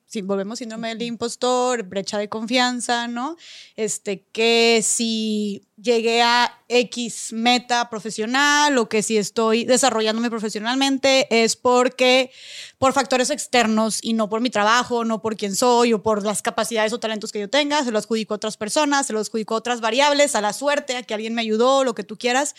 si 0.06 0.22
volvemos 0.22 0.60
síndrome 0.60 0.88
del 0.90 1.02
impostor, 1.02 1.82
brecha 1.84 2.18
de 2.18 2.28
confianza, 2.28 3.08
¿no? 3.08 3.36
Este, 3.74 4.22
que 4.32 4.80
si 4.84 5.66
llegué 5.76 6.22
a 6.22 6.62
X 6.68 7.32
meta 7.32 7.90
profesional 7.90 8.78
o 8.78 8.88
que 8.88 9.02
si 9.02 9.16
estoy 9.16 9.64
desarrollándome 9.64 10.30
profesionalmente 10.30 11.26
es 11.30 11.56
porque 11.56 12.30
por 12.78 12.92
factores 12.92 13.30
externos 13.30 13.98
y 14.02 14.12
no 14.12 14.28
por 14.28 14.40
mi 14.40 14.50
trabajo, 14.50 15.04
no 15.04 15.20
por 15.20 15.36
quién 15.36 15.56
soy 15.56 15.92
o 15.92 16.02
por 16.02 16.24
las 16.24 16.42
capacidades 16.42 16.92
o 16.92 17.00
talentos 17.00 17.32
que 17.32 17.40
yo 17.40 17.50
tenga, 17.50 17.82
se 17.82 17.90
lo 17.90 17.98
adjudico 17.98 18.34
a 18.34 18.36
otras 18.36 18.56
personas, 18.56 19.06
se 19.08 19.12
lo 19.12 19.18
adjudico 19.18 19.54
a 19.54 19.58
otras 19.58 19.80
variables, 19.80 20.36
a 20.36 20.40
la 20.40 20.52
suerte, 20.52 20.96
a 20.96 21.02
que 21.02 21.14
alguien 21.14 21.34
me 21.34 21.42
ayudó, 21.42 21.82
lo 21.82 21.94
que 21.96 22.04
tú 22.04 22.16
quieras, 22.16 22.54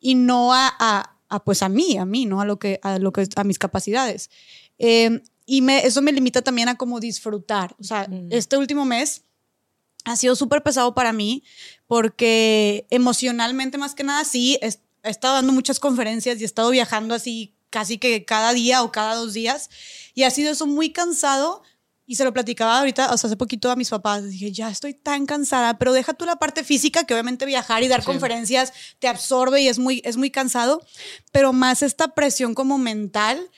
y 0.00 0.14
no 0.14 0.54
a, 0.54 0.74
a- 0.78 1.15
a, 1.28 1.42
pues 1.44 1.62
a 1.62 1.68
mí, 1.68 1.96
a 1.98 2.04
mí, 2.04 2.26
¿no? 2.26 2.40
A 2.40 2.44
lo 2.44 2.58
que, 2.58 2.78
a 2.82 2.98
lo 2.98 3.12
que, 3.12 3.28
a 3.36 3.44
mis 3.44 3.58
capacidades. 3.58 4.30
Eh, 4.78 5.22
y 5.46 5.62
me, 5.62 5.86
eso 5.86 6.02
me 6.02 6.12
limita 6.12 6.42
también 6.42 6.68
a 6.68 6.76
como 6.76 6.98
disfrutar. 7.00 7.74
O 7.80 7.84
sea, 7.84 8.08
este 8.30 8.56
último 8.56 8.84
mes 8.84 9.22
ha 10.04 10.16
sido 10.16 10.36
súper 10.36 10.62
pesado 10.62 10.94
para 10.94 11.12
mí 11.12 11.42
porque 11.86 12.86
emocionalmente 12.90 13.78
más 13.78 13.94
que 13.94 14.04
nada 14.04 14.24
sí, 14.24 14.58
es- 14.60 14.80
he 15.02 15.10
estado 15.10 15.34
dando 15.34 15.52
muchas 15.52 15.78
conferencias 15.80 16.38
y 16.38 16.42
he 16.42 16.46
estado 16.46 16.70
viajando 16.70 17.14
así 17.14 17.54
casi 17.70 17.98
que 17.98 18.24
cada 18.24 18.52
día 18.52 18.82
o 18.82 18.92
cada 18.92 19.14
dos 19.14 19.34
días 19.34 19.70
y 20.14 20.22
ha 20.24 20.30
sido 20.30 20.50
eso 20.52 20.66
muy 20.66 20.90
cansado 20.92 21.62
y 22.06 22.14
se 22.14 22.24
lo 22.24 22.32
platicaba 22.32 22.78
ahorita, 22.78 23.12
o 23.12 23.16
sea, 23.18 23.28
hace 23.28 23.36
poquito 23.36 23.70
a 23.70 23.76
mis 23.76 23.90
papás, 23.90 24.24
dije, 24.30 24.52
ya 24.52 24.70
estoy 24.70 24.94
tan 24.94 25.26
cansada, 25.26 25.76
pero 25.76 25.92
deja 25.92 26.14
tú 26.14 26.24
la 26.24 26.36
parte 26.36 26.62
física, 26.62 27.04
que 27.04 27.14
obviamente 27.14 27.44
viajar 27.46 27.82
y 27.82 27.88
dar 27.88 28.04
conferencias 28.04 28.72
te 29.00 29.08
absorbe 29.08 29.60
y 29.60 29.68
es 29.68 29.78
muy, 29.80 30.00
es 30.04 30.16
muy 30.16 30.30
cansado, 30.30 30.80
pero 31.32 31.52
más 31.52 31.82
esta 31.82 32.14
presión 32.14 32.54
como 32.54 32.78
mental 32.78 33.50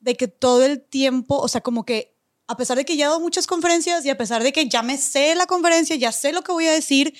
de 0.00 0.14
que 0.14 0.28
todo 0.28 0.64
el 0.64 0.82
tiempo, 0.82 1.38
o 1.38 1.48
sea, 1.48 1.62
como 1.62 1.84
que 1.84 2.14
a 2.46 2.56
pesar 2.56 2.76
de 2.76 2.84
que 2.84 2.96
ya 2.96 3.06
he 3.06 3.08
dado 3.08 3.20
muchas 3.20 3.46
conferencias 3.46 4.04
y 4.04 4.10
a 4.10 4.18
pesar 4.18 4.42
de 4.42 4.52
que 4.52 4.68
ya 4.68 4.82
me 4.82 4.98
sé 4.98 5.34
la 5.34 5.46
conferencia, 5.46 5.96
ya 5.96 6.12
sé 6.12 6.32
lo 6.32 6.42
que 6.42 6.52
voy 6.52 6.66
a 6.66 6.72
decir, 6.72 7.14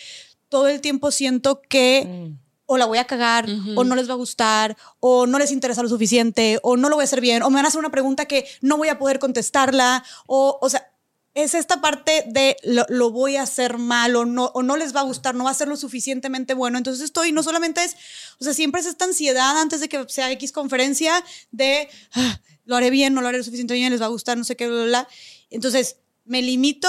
todo 0.48 0.68
el 0.68 0.80
tiempo 0.80 1.10
siento 1.10 1.62
que 1.62 2.32
o 2.66 2.76
la 2.78 2.86
voy 2.86 2.98
a 2.98 3.04
cagar, 3.04 3.46
o 3.76 3.84
no 3.84 3.94
les 3.94 4.08
va 4.08 4.12
a 4.14 4.16
gustar, 4.16 4.76
o 5.00 5.26
no 5.26 5.38
les 5.38 5.50
interesa 5.52 5.82
lo 5.82 5.88
suficiente, 5.88 6.58
o 6.62 6.76
no 6.76 6.88
lo 6.88 6.96
voy 6.96 7.02
a 7.02 7.04
hacer 7.04 7.20
bien, 7.20 7.42
o 7.42 7.50
me 7.50 7.56
van 7.56 7.64
a 7.64 7.68
hacer 7.68 7.78
una 7.78 7.90
pregunta 7.90 8.26
que 8.26 8.46
no 8.60 8.76
voy 8.76 8.88
a 8.88 8.98
poder 8.98 9.18
contestarla, 9.18 10.04
o, 10.26 10.58
o 10.60 10.68
sea, 10.68 10.90
es 11.34 11.52
esta 11.54 11.82
parte 11.82 12.24
de 12.28 12.56
lo, 12.62 12.86
lo 12.88 13.10
voy 13.10 13.36
a 13.36 13.42
hacer 13.42 13.76
mal 13.76 14.16
o 14.16 14.24
no, 14.24 14.46
o 14.54 14.62
no 14.62 14.76
les 14.78 14.96
va 14.96 15.00
a 15.00 15.04
gustar, 15.04 15.34
no 15.34 15.44
va 15.44 15.50
a 15.50 15.54
ser 15.54 15.68
lo 15.68 15.76
suficientemente 15.76 16.54
bueno. 16.54 16.78
Entonces 16.78 17.04
estoy, 17.04 17.30
no 17.30 17.42
solamente 17.42 17.84
es, 17.84 17.94
o 18.40 18.44
sea, 18.44 18.54
siempre 18.54 18.80
es 18.80 18.86
esta 18.86 19.04
ansiedad 19.04 19.60
antes 19.60 19.80
de 19.80 19.90
que 19.90 20.02
sea 20.08 20.32
X 20.32 20.50
conferencia 20.50 21.22
de 21.50 21.90
"Ah, 22.14 22.40
lo 22.64 22.74
haré 22.74 22.88
bien, 22.88 23.12
no 23.12 23.20
lo 23.20 23.28
haré 23.28 23.36
lo 23.36 23.44
suficiente 23.44 23.74
bien, 23.74 23.92
les 23.92 24.00
va 24.00 24.06
a 24.06 24.08
gustar, 24.08 24.38
no 24.38 24.44
sé 24.44 24.56
qué, 24.56 24.66
bla, 24.66 24.76
bla, 24.76 24.86
bla. 24.86 25.08
Entonces 25.50 25.96
me 26.24 26.40
limito 26.40 26.88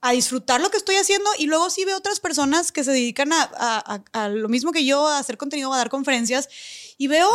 a 0.00 0.12
disfrutar 0.12 0.60
lo 0.60 0.70
que 0.70 0.76
estoy 0.76 0.96
haciendo 0.96 1.28
y 1.38 1.46
luego 1.46 1.70
sí 1.70 1.84
veo 1.84 1.96
otras 1.96 2.20
personas 2.20 2.70
que 2.72 2.84
se 2.84 2.92
dedican 2.92 3.32
a, 3.32 3.42
a- 3.42 4.02
a- 4.12 4.24
a 4.24 4.28
lo 4.28 4.48
mismo 4.48 4.70
que 4.72 4.84
yo, 4.84 5.06
a 5.08 5.18
hacer 5.18 5.36
contenido, 5.36 5.72
a 5.72 5.76
dar 5.78 5.88
conferencias 5.90 6.48
y 6.98 7.08
veo, 7.08 7.28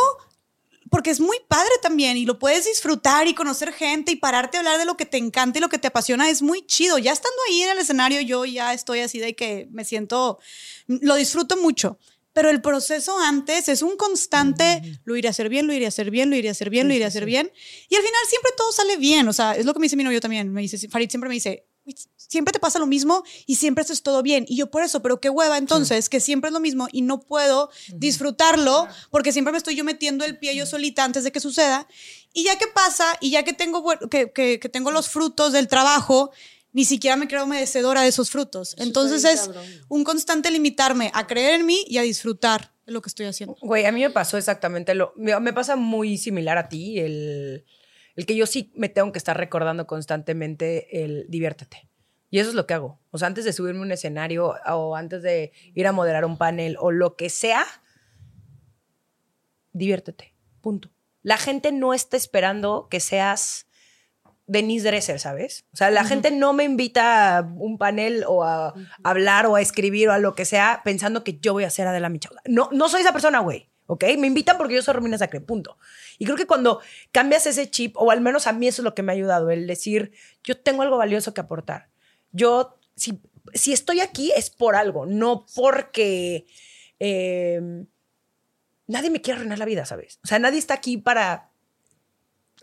porque 0.90 1.10
es 1.10 1.20
muy 1.20 1.36
padre 1.48 1.70
también 1.82 2.16
y 2.16 2.24
lo 2.24 2.38
puedes 2.38 2.66
disfrutar 2.66 3.26
y 3.26 3.34
conocer 3.34 3.72
gente 3.72 4.12
y 4.12 4.16
pararte 4.16 4.56
a 4.56 4.60
hablar 4.60 4.78
de 4.78 4.84
lo 4.84 4.96
que 4.96 5.06
te 5.06 5.16
encanta 5.16 5.58
y 5.58 5.60
lo 5.60 5.68
que 5.68 5.78
te 5.78 5.88
apasiona, 5.88 6.30
es 6.30 6.40
muy 6.40 6.64
chido. 6.66 6.98
Ya 6.98 7.12
estando 7.12 7.36
ahí 7.48 7.62
en 7.62 7.70
el 7.70 7.78
escenario 7.78 8.20
yo 8.20 8.44
ya 8.44 8.72
estoy 8.72 9.00
así 9.00 9.18
de 9.18 9.34
que 9.34 9.66
me 9.72 9.84
siento, 9.84 10.38
lo 10.86 11.16
disfruto 11.16 11.56
mucho. 11.56 11.98
Pero 12.32 12.50
el 12.50 12.60
proceso 12.62 13.16
antes 13.18 13.68
es 13.68 13.80
un 13.82 13.96
constante, 13.96 14.82
lo 15.04 15.16
iré 15.16 15.28
a 15.28 15.30
hacer 15.30 15.48
bien, 15.48 15.66
lo 15.68 15.72
iré 15.72 15.84
a 15.84 15.88
hacer 15.88 16.10
bien, 16.10 16.30
lo 16.30 16.36
iré 16.36 16.48
a 16.48 16.52
hacer 16.52 16.68
bien, 16.68 16.88
lo 16.88 16.94
iré 16.94 17.04
a 17.04 17.08
hacer 17.08 17.26
bien. 17.26 17.52
Y 17.88 17.94
al 17.94 18.02
final 18.02 18.20
siempre 18.28 18.50
todo 18.56 18.72
sale 18.72 18.96
bien. 18.96 19.28
O 19.28 19.32
sea, 19.32 19.52
es 19.56 19.64
lo 19.66 19.72
que 19.72 19.78
me 19.78 19.84
dice 19.84 19.94
mi 19.96 20.02
novio 20.04 20.20
también. 20.20 20.52
Me 20.52 20.60
dice, 20.62 20.88
Farid 20.88 21.08
siempre 21.10 21.28
me 21.28 21.34
dice, 21.34 21.64
"Uy, 21.68 21.73
siempre 22.16 22.52
te 22.52 22.58
pasa 22.58 22.78
lo 22.78 22.86
mismo 22.86 23.22
y 23.46 23.56
siempre 23.56 23.82
haces 23.82 24.02
todo 24.02 24.22
bien. 24.22 24.44
Y 24.48 24.56
yo 24.56 24.70
por 24.70 24.82
eso, 24.82 25.02
pero 25.02 25.20
qué 25.20 25.28
hueva 25.30 25.58
entonces, 25.58 26.08
que 26.08 26.20
siempre 26.20 26.48
es 26.48 26.52
lo 26.54 26.60
mismo 26.60 26.88
y 26.92 27.02
no 27.02 27.20
puedo 27.20 27.70
disfrutarlo 28.14 28.86
porque 29.10 29.32
siempre 29.32 29.52
me 29.52 29.58
estoy 29.58 29.74
yo 29.76 29.84
metiendo 29.84 30.24
el 30.24 30.38
pie 30.38 30.54
yo 30.56 30.66
solita 30.66 31.04
antes 31.04 31.24
de 31.24 31.32
que 31.32 31.40
suceda. 31.40 31.86
Y 32.32 32.44
ya 32.44 32.56
que 32.58 32.66
pasa 32.66 33.04
y 33.20 33.30
ya 33.30 33.42
que 33.44 33.52
tengo, 33.52 33.84
que, 34.10 34.32
que- 34.32 34.58
que 34.58 34.68
tengo 34.68 34.90
los 34.90 35.08
frutos 35.08 35.52
del 35.52 35.68
trabajo, 35.68 36.30
ni 36.72 36.84
siquiera 36.84 37.16
me 37.16 37.28
creo 37.28 37.46
merecedora 37.46 38.02
de 38.02 38.08
esos 38.08 38.30
frutos. 38.30 38.74
Entonces 38.78 39.24
es 39.24 39.48
un 39.88 40.02
constante 40.04 40.50
limitarme 40.50 41.10
a 41.14 41.26
creer 41.26 41.54
en 41.60 41.66
mí 41.66 41.84
y 41.86 41.98
a 41.98 42.02
disfrutar 42.02 42.72
de 42.86 42.92
lo 42.92 43.00
que 43.00 43.08
estoy 43.08 43.26
haciendo. 43.26 43.56
Güey, 43.60 43.86
a 43.86 43.92
mí 43.92 44.00
me 44.00 44.10
pasó 44.10 44.36
exactamente 44.36 44.94
lo. 44.94 45.12
Me, 45.16 45.38
me 45.40 45.52
pasa 45.52 45.76
muy 45.76 46.18
similar 46.18 46.58
a 46.58 46.68
ti, 46.68 46.98
el, 46.98 47.64
el 48.16 48.26
que 48.26 48.36
yo 48.36 48.46
sí 48.46 48.72
me 48.74 48.88
tengo 48.88 49.12
que 49.12 49.18
estar 49.18 49.36
recordando 49.36 49.86
constantemente 49.86 51.04
el 51.04 51.26
diviértete. 51.28 51.88
Y 52.30 52.40
eso 52.40 52.50
es 52.50 52.56
lo 52.56 52.66
que 52.66 52.74
hago. 52.74 52.98
O 53.10 53.18
sea, 53.18 53.28
antes 53.28 53.44
de 53.44 53.52
subirme 53.52 53.80
a 53.80 53.82
un 53.82 53.92
escenario 53.92 54.54
o 54.66 54.96
antes 54.96 55.22
de 55.22 55.52
ir 55.74 55.86
a 55.86 55.92
moderar 55.92 56.24
un 56.24 56.36
panel 56.36 56.76
o 56.80 56.90
lo 56.90 57.16
que 57.16 57.30
sea, 57.30 57.64
diviértete. 59.72 60.34
Punto. 60.60 60.90
La 61.22 61.36
gente 61.36 61.70
no 61.70 61.94
está 61.94 62.16
esperando 62.16 62.88
que 62.90 63.00
seas 63.00 63.66
Denise 64.46 64.88
Dresser, 64.88 65.20
¿sabes? 65.20 65.64
O 65.72 65.76
sea, 65.76 65.90
la 65.90 66.04
gente 66.04 66.30
no 66.30 66.52
me 66.52 66.64
invita 66.64 67.38
a 67.38 67.42
un 67.42 67.78
panel 67.78 68.24
o 68.26 68.44
a 68.44 68.74
hablar 69.02 69.46
o 69.46 69.56
a 69.56 69.60
escribir 69.60 70.08
o 70.08 70.12
a 70.12 70.18
lo 70.18 70.34
que 70.34 70.44
sea 70.44 70.82
pensando 70.84 71.24
que 71.24 71.38
yo 71.38 71.52
voy 71.52 71.64
a 71.64 71.70
ser 71.70 71.86
Adela 71.86 72.08
Micha. 72.08 72.30
No, 72.46 72.68
no 72.72 72.88
soy 72.88 73.00
esa 73.00 73.12
persona, 73.12 73.38
güey. 73.40 73.70
¿Ok? 73.86 74.04
Me 74.18 74.26
invitan 74.26 74.56
porque 74.56 74.74
yo 74.74 74.82
soy 74.82 74.94
Romina 74.94 75.18
Sacre, 75.18 75.40
punto. 75.40 75.78
Y 76.18 76.24
creo 76.24 76.36
que 76.36 76.46
cuando 76.46 76.80
cambias 77.12 77.46
ese 77.46 77.70
chip, 77.70 77.96
o 77.96 78.10
al 78.10 78.20
menos 78.20 78.46
a 78.46 78.52
mí 78.52 78.68
eso 78.68 78.82
es 78.82 78.84
lo 78.84 78.94
que 78.94 79.02
me 79.02 79.12
ha 79.12 79.14
ayudado, 79.14 79.50
el 79.50 79.66
decir, 79.66 80.12
yo 80.42 80.56
tengo 80.58 80.82
algo 80.82 80.96
valioso 80.96 81.34
que 81.34 81.40
aportar. 81.40 81.88
Yo, 82.32 82.78
si, 82.96 83.20
si 83.52 83.72
estoy 83.72 84.00
aquí 84.00 84.32
es 84.36 84.50
por 84.50 84.76
algo, 84.76 85.06
no 85.06 85.46
porque 85.54 86.46
eh, 87.00 87.60
nadie 88.86 89.10
me 89.10 89.20
quiere 89.20 89.38
arruinar 89.38 89.58
la 89.58 89.64
vida, 89.64 89.84
¿sabes? 89.86 90.18
O 90.24 90.26
sea, 90.26 90.38
nadie 90.38 90.58
está 90.58 90.74
aquí 90.74 90.98
para 90.98 91.50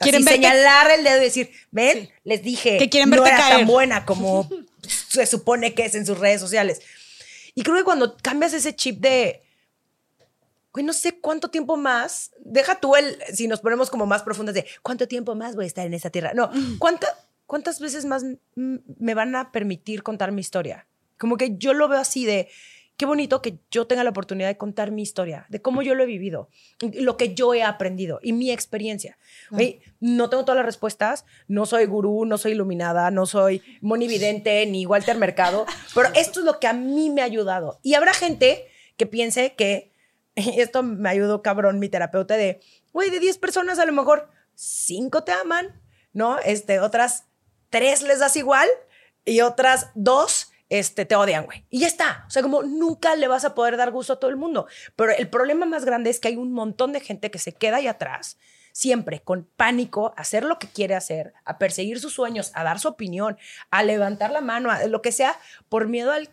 Quieren 0.01 0.27
así 0.27 0.33
señalar 0.35 0.91
el 0.91 1.03
dedo 1.03 1.17
y 1.17 1.25
decir, 1.25 1.51
ven, 1.69 2.09
les 2.23 2.41
dije 2.41 2.77
Que 2.77 2.89
quieren 2.89 3.09
no 3.09 3.17
verte 3.17 3.29
era 3.29 3.37
caer". 3.37 3.57
tan 3.57 3.67
buena 3.67 4.05
como 4.05 4.49
se 5.09 5.25
supone 5.25 5.73
que 5.73 5.85
es 5.85 5.95
en 5.95 6.05
sus 6.05 6.17
redes 6.17 6.41
sociales. 6.41 6.81
Y 7.53 7.63
creo 7.63 7.77
que 7.77 7.83
cuando 7.83 8.17
cambias 8.17 8.53
ese 8.53 8.75
chip 8.75 8.99
de, 8.99 9.43
güey, 10.73 10.85
no 10.85 10.93
sé 10.93 11.19
cuánto 11.19 11.49
tiempo 11.49 11.77
más, 11.77 12.31
deja 12.39 12.79
tú 12.79 12.95
el, 12.95 13.17
si 13.33 13.47
nos 13.47 13.61
ponemos 13.61 13.89
como 13.89 14.05
más 14.05 14.23
profundas 14.23 14.55
de, 14.55 14.65
¿cuánto 14.81 15.07
tiempo 15.07 15.35
más 15.35 15.55
voy 15.55 15.65
a 15.65 15.67
estar 15.67 15.85
en 15.85 15.93
esta 15.93 16.09
tierra? 16.09 16.33
No, 16.33 16.49
¿cuánta, 16.79 17.07
¿cuántas 17.45 17.79
veces 17.79 18.05
más 18.05 18.23
me 18.55 19.13
van 19.13 19.35
a 19.35 19.51
permitir 19.51 20.03
contar 20.03 20.31
mi 20.31 20.41
historia? 20.41 20.87
Como 21.17 21.37
que 21.37 21.57
yo 21.57 21.73
lo 21.73 21.87
veo 21.87 21.99
así 21.99 22.25
de, 22.25 22.47
qué 23.01 23.05
bonito 23.05 23.41
que 23.41 23.57
yo 23.71 23.87
tenga 23.87 24.03
la 24.03 24.11
oportunidad 24.11 24.47
de 24.47 24.57
contar 24.57 24.91
mi 24.91 25.01
historia, 25.01 25.45
de 25.49 25.61
cómo 25.61 25.81
yo 25.81 25.95
lo 25.95 26.03
he 26.03 26.05
vivido, 26.05 26.49
lo 26.93 27.17
que 27.17 27.33
yo 27.33 27.53
he 27.53 27.63
aprendido 27.63 28.19
y 28.21 28.31
mi 28.31 28.51
experiencia. 28.51 29.17
Güey, 29.49 29.81
no 29.99 30.29
tengo 30.29 30.45
todas 30.45 30.57
las 30.57 30.65
respuestas, 30.65 31.25
no 31.47 31.65
soy 31.65 31.85
gurú, 31.85 32.25
no 32.25 32.37
soy 32.37 32.51
iluminada, 32.51 33.11
no 33.11 33.25
soy 33.25 33.61
monividente 33.81 34.65
ni 34.67 34.85
Walter 34.85 35.17
Mercado, 35.17 35.65
pero 35.95 36.09
esto 36.13 36.41
es 36.41 36.45
lo 36.45 36.59
que 36.59 36.67
a 36.67 36.73
mí 36.73 37.09
me 37.09 37.21
ha 37.21 37.25
ayudado. 37.25 37.79
Y 37.81 37.95
habrá 37.95 38.13
gente 38.13 38.67
que 38.97 39.07
piense 39.07 39.53
que 39.53 39.90
esto 40.35 40.83
me 40.83 41.09
ayudó 41.09 41.41
cabrón 41.41 41.79
mi 41.79 41.89
terapeuta 41.89 42.37
de, 42.37 42.61
güey, 42.93 43.09
de 43.09 43.19
10 43.19 43.37
personas 43.37 43.79
a 43.79 43.85
lo 43.85 43.93
mejor 43.93 44.29
5 44.55 45.23
te 45.23 45.31
aman, 45.31 45.81
¿no? 46.13 46.39
Este, 46.39 46.79
otras 46.79 47.25
3 47.69 48.03
les 48.03 48.19
das 48.19 48.35
igual 48.35 48.67
y 49.25 49.41
otras 49.41 49.89
2 49.95 50.51
este, 50.71 51.05
te 51.05 51.15
odian, 51.15 51.45
güey. 51.45 51.65
Y 51.69 51.79
ya 51.79 51.87
está. 51.87 52.23
O 52.27 52.31
sea, 52.31 52.41
como 52.41 52.63
nunca 52.63 53.15
le 53.17 53.27
vas 53.27 53.43
a 53.43 53.53
poder 53.53 53.75
dar 53.75 53.91
gusto 53.91 54.13
a 54.13 54.19
todo 54.19 54.31
el 54.31 54.37
mundo. 54.37 54.67
Pero 54.95 55.11
el 55.11 55.29
problema 55.29 55.65
más 55.65 55.83
grande 55.83 56.09
es 56.09 56.21
que 56.21 56.29
hay 56.29 56.37
un 56.37 56.53
montón 56.53 56.93
de 56.93 57.01
gente 57.01 57.29
que 57.29 57.39
se 57.39 57.51
queda 57.51 57.77
ahí 57.77 57.87
atrás, 57.87 58.37
siempre 58.71 59.21
con 59.21 59.49
pánico, 59.57 60.13
a 60.15 60.21
hacer 60.21 60.45
lo 60.45 60.59
que 60.59 60.67
quiere 60.67 60.95
hacer, 60.95 61.33
a 61.43 61.57
perseguir 61.57 61.99
sus 61.99 62.13
sueños, 62.13 62.51
a 62.55 62.63
dar 62.63 62.79
su 62.79 62.87
opinión, 62.87 63.37
a 63.69 63.83
levantar 63.83 64.31
la 64.31 64.39
mano, 64.39 64.71
a 64.71 64.85
lo 64.85 65.01
que 65.01 65.11
sea, 65.11 65.37
por 65.67 65.89
miedo 65.89 66.13
al, 66.13 66.29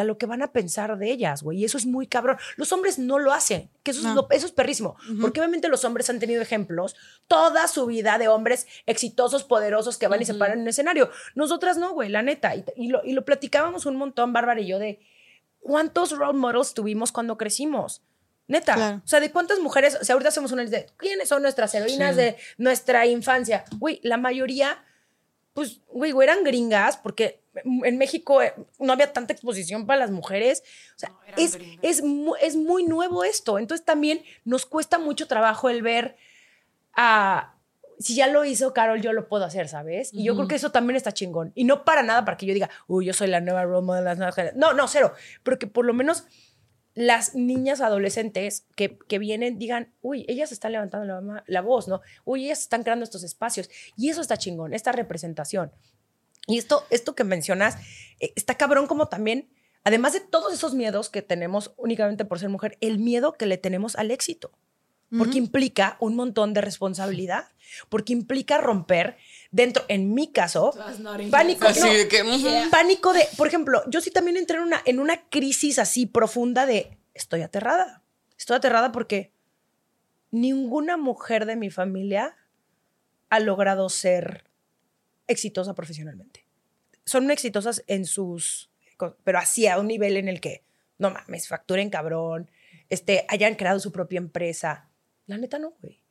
a 0.00 0.04
lo 0.04 0.18
que 0.18 0.26
van 0.26 0.42
a 0.42 0.52
pensar 0.52 0.96
de 0.98 1.10
ellas, 1.10 1.42
güey. 1.42 1.58
Y 1.58 1.64
eso 1.64 1.76
es 1.78 1.86
muy 1.86 2.06
cabrón. 2.06 2.36
Los 2.56 2.72
hombres 2.72 2.98
no 2.98 3.18
lo 3.18 3.32
hacen, 3.32 3.68
que 3.82 3.90
eso, 3.90 4.06
es, 4.08 4.14
lo- 4.14 4.26
eso 4.30 4.46
es 4.46 4.52
perrísimo. 4.52 4.96
Porque 5.20 5.40
obviamente 5.40 5.68
los 5.68 5.84
hombres 5.84 6.08
han 6.10 6.18
tenido 6.18 6.40
ejemplos 6.42 6.96
toda 7.26 7.66
su 7.68 7.86
vida 7.86 8.18
de 8.18 8.28
hombres 8.28 8.66
exitosos, 8.86 9.44
poderosos 9.44 9.98
que 9.98 10.06
van 10.08 10.22
y 10.22 10.24
se 10.24 10.34
paran 10.34 10.58
en 10.58 10.62
un 10.62 10.68
escenario. 10.68 11.10
Nosotras 11.34 11.76
no, 11.78 11.92
güey, 11.92 12.08
la 12.08 12.22
neta. 12.22 12.54
Y, 12.54 12.64
y 12.76 12.88
lo, 12.88 13.04
y 13.04 13.12
lo 13.12 13.24
platicábamos 13.24 13.86
un 13.86 13.96
montón, 13.96 14.32
Bárbara 14.32 14.60
y 14.60 14.66
yo, 14.66 14.78
de 14.78 15.00
cuántos 15.60 16.12
role 16.12 16.38
models 16.38 16.74
tuvimos 16.74 17.12
cuando 17.12 17.36
crecimos. 17.36 18.02
Neta. 18.46 18.74
Claro. 18.74 19.02
O 19.04 19.08
sea, 19.08 19.20
de 19.20 19.30
cuántas 19.30 19.58
mujeres, 19.60 19.98
o 20.00 20.04
sea, 20.04 20.14
ahorita 20.14 20.30
hacemos 20.30 20.52
una 20.52 20.62
lista 20.62 20.78
de 20.78 20.86
quiénes 20.96 21.28
son 21.28 21.42
nuestras 21.42 21.74
heroínas 21.74 22.16
de 22.16 22.36
nuestra 22.56 23.04
infancia. 23.06 23.64
Güey, 23.78 24.00
la 24.02 24.16
mayoría, 24.16 24.82
pues, 25.52 25.80
güey, 25.88 26.14
eran 26.22 26.44
gringas 26.44 26.96
porque 26.96 27.42
en 27.64 27.98
México 27.98 28.42
eh, 28.42 28.54
no 28.78 28.92
había 28.92 29.12
tanta 29.12 29.32
exposición 29.32 29.86
para 29.86 30.00
las 30.00 30.10
mujeres. 30.10 30.62
O 30.96 30.98
sea, 30.98 31.12
eran 31.26 31.40
es, 31.40 31.58
es, 31.82 32.02
es 32.42 32.56
muy 32.56 32.84
nuevo 32.84 33.24
esto. 33.24 33.58
Entonces 33.58 33.84
también 33.84 34.22
nos 34.44 34.66
cuesta 34.66 34.98
mucho 34.98 35.26
trabajo 35.26 35.68
el 35.68 35.82
ver 35.82 36.16
a... 36.94 37.54
Si 38.00 38.14
ya 38.14 38.28
lo 38.28 38.44
hizo 38.44 38.72
Carol, 38.72 39.02
yo 39.02 39.12
lo 39.12 39.26
puedo 39.28 39.44
hacer, 39.44 39.68
¿sabes? 39.68 40.14
Y 40.14 40.22
yo 40.22 40.36
creo 40.36 40.46
que 40.46 40.54
eso 40.54 40.70
también 40.70 40.96
está 40.96 41.10
chingón. 41.10 41.50
Y 41.56 41.64
no 41.64 41.84
para 41.84 42.04
nada 42.04 42.24
para 42.24 42.36
que 42.36 42.46
yo 42.46 42.54
diga, 42.54 42.70
uy, 42.86 43.06
yo 43.06 43.12
soy 43.12 43.26
la 43.26 43.40
nueva 43.40 43.64
role 43.64 43.84
model 43.84 44.04
de 44.04 44.10
las 44.10 44.18
nuevas 44.18 44.36
generaciones. 44.36 44.60
No, 44.60 44.72
no, 44.72 44.86
cero. 44.86 45.14
Pero 45.42 45.58
que 45.58 45.66
por 45.66 45.84
lo 45.84 45.94
menos 45.94 46.24
las 46.94 47.34
niñas 47.34 47.80
adolescentes 47.80 48.66
que, 48.76 48.98
que 48.98 49.18
vienen 49.18 49.58
digan, 49.58 49.92
uy, 50.00 50.24
ellas 50.28 50.52
están 50.52 50.72
levantando 50.72 51.06
la, 51.06 51.42
la 51.44 51.60
voz, 51.60 51.88
¿no? 51.88 52.00
Uy, 52.24 52.44
ellas 52.44 52.60
están 52.60 52.84
creando 52.84 53.02
estos 53.02 53.24
espacios. 53.24 53.68
Y 53.96 54.10
eso 54.10 54.20
está 54.20 54.36
chingón, 54.36 54.74
esta 54.74 54.92
representación. 54.92 55.72
Y 56.48 56.58
esto, 56.58 56.84
esto 56.90 57.14
que 57.14 57.24
mencionas, 57.24 57.76
eh, 58.20 58.32
está 58.34 58.56
cabrón 58.56 58.86
como 58.86 59.06
también, 59.08 59.48
además 59.84 60.14
de 60.14 60.20
todos 60.20 60.52
esos 60.52 60.74
miedos 60.74 61.10
que 61.10 61.22
tenemos 61.22 61.72
únicamente 61.76 62.24
por 62.24 62.40
ser 62.40 62.48
mujer, 62.48 62.78
el 62.80 62.98
miedo 62.98 63.34
que 63.34 63.46
le 63.46 63.58
tenemos 63.58 63.94
al 63.96 64.10
éxito. 64.10 64.50
Porque 65.16 65.38
implica 65.38 65.96
un 66.00 66.16
montón 66.16 66.52
de 66.52 66.60
responsabilidad, 66.60 67.48
porque 67.88 68.12
implica 68.12 68.58
romper 68.58 69.16
dentro, 69.50 69.82
en 69.88 70.12
mi 70.12 70.30
caso, 70.30 70.74
pánico. 71.30 71.66
Así 71.66 71.80
no, 71.80 71.86
de 71.86 72.08
que, 72.08 72.22
pánico 72.70 73.14
de, 73.14 73.26
por 73.38 73.46
ejemplo, 73.46 73.82
yo 73.88 74.02
sí 74.02 74.10
también 74.10 74.36
entré 74.36 74.58
en 74.58 74.64
una, 74.64 74.82
en 74.84 75.00
una 75.00 75.22
crisis 75.30 75.78
así 75.78 76.04
profunda 76.04 76.66
de, 76.66 76.98
estoy 77.14 77.40
aterrada. 77.40 78.02
Estoy 78.36 78.56
aterrada 78.56 78.92
porque 78.92 79.32
ninguna 80.30 80.98
mujer 80.98 81.46
de 81.46 81.56
mi 81.56 81.70
familia 81.70 82.36
ha 83.30 83.40
logrado 83.40 83.88
ser 83.88 84.47
exitosa 85.28 85.74
profesionalmente. 85.74 86.44
Son 87.04 87.30
exitosas 87.30 87.84
en 87.86 88.04
sus, 88.04 88.70
pero 89.24 89.38
así 89.38 89.66
a 89.66 89.78
un 89.78 89.86
nivel 89.86 90.16
en 90.16 90.28
el 90.28 90.40
que, 90.40 90.64
no 90.98 91.10
mames, 91.10 91.48
facturen 91.48 91.90
cabrón, 91.90 92.50
este, 92.90 93.24
hayan 93.28 93.54
creado 93.54 93.80
su 93.80 93.92
propia 93.92 94.18
empresa. 94.18 94.88
La 95.26 95.38
neta 95.38 95.58
no, 95.58 95.74
güey. 95.80 96.02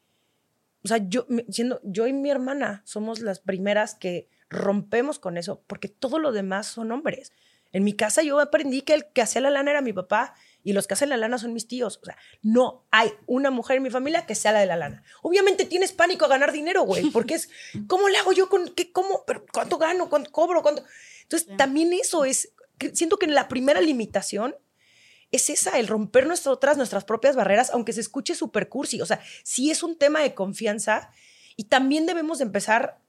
O 0.84 0.88
sea, 0.88 0.98
yo, 0.98 1.28
siendo, 1.50 1.82
yo 1.84 2.08
y 2.08 2.14
mi 2.14 2.30
hermana 2.30 2.82
somos 2.86 3.20
las 3.20 3.40
primeras 3.40 3.96
que 3.96 4.30
rompemos 4.50 5.20
con 5.20 5.38
eso, 5.38 5.62
porque 5.68 5.90
todo 5.90 6.20
lo 6.20 6.32
demás 6.32 6.68
son 6.68 6.92
hombres. 6.92 7.34
En 7.74 7.84
mi 7.84 7.94
casa 7.94 8.24
yo 8.24 8.40
aprendí 8.40 8.82
que 8.82 8.94
el 8.94 9.06
que 9.08 9.22
hacía 9.22 9.42
la 9.42 9.50
lana 9.50 9.72
era 9.72 9.82
mi 9.82 9.92
papá 9.92 10.36
y 10.68 10.74
los 10.74 10.86
que 10.86 10.96
hacen 10.96 11.08
la 11.08 11.16
lana 11.16 11.38
son 11.38 11.54
mis 11.54 11.66
tíos. 11.66 11.98
O 12.02 12.06
sea, 12.06 12.18
no 12.42 12.86
hay 12.92 13.14
una 13.26 13.52
mujer 13.52 13.78
en 13.78 13.84
mi 13.84 13.90
familia 13.90 14.26
que 14.26 14.36
sea 14.36 14.52
la 14.52 14.60
de 14.60 14.66
la 14.66 14.76
lana. 14.76 15.02
Obviamente 15.22 15.64
tienes 15.64 15.94
pánico 15.94 16.26
a 16.26 16.28
ganar 16.28 16.52
dinero, 16.52 16.84
güey, 16.84 17.10
porque 17.14 17.36
es, 17.36 17.50
¿cómo 17.88 18.10
le 18.10 18.18
hago 18.18 18.34
yo 18.34 18.50
con 18.50 18.68
qué, 18.76 18.92
cómo, 18.92 19.24
pero 19.26 19.46
cuánto 19.54 19.78
gano, 19.78 20.10
cuánto 20.10 20.30
cobro, 20.30 20.62
cuánto? 20.62 20.84
Entonces, 21.22 21.56
también 21.56 21.94
eso 21.94 22.26
es, 22.26 22.52
siento 22.92 23.16
que 23.16 23.28
la 23.28 23.48
primera 23.48 23.80
limitación 23.80 24.58
es 25.32 25.50
esa, 25.50 25.80
el 25.80 25.88
romper 25.88 26.28
nosotras, 26.28 26.76
nuestras 26.76 27.06
propias 27.06 27.38
barreras, 27.38 27.70
aunque 27.70 27.94
se 27.94 28.02
escuche 28.02 28.36
súper 28.36 28.68
cursi. 28.68 29.00
O 29.00 29.06
sea, 29.06 29.22
sí 29.46 29.72
es 29.72 29.84
un 29.84 29.98
tema 29.98 30.20
de 30.20 30.34
confianza 30.34 31.12
y 31.56 31.64
también 31.70 32.06
debemos 32.08 32.40
de 32.40 32.44
empezar 32.44 33.00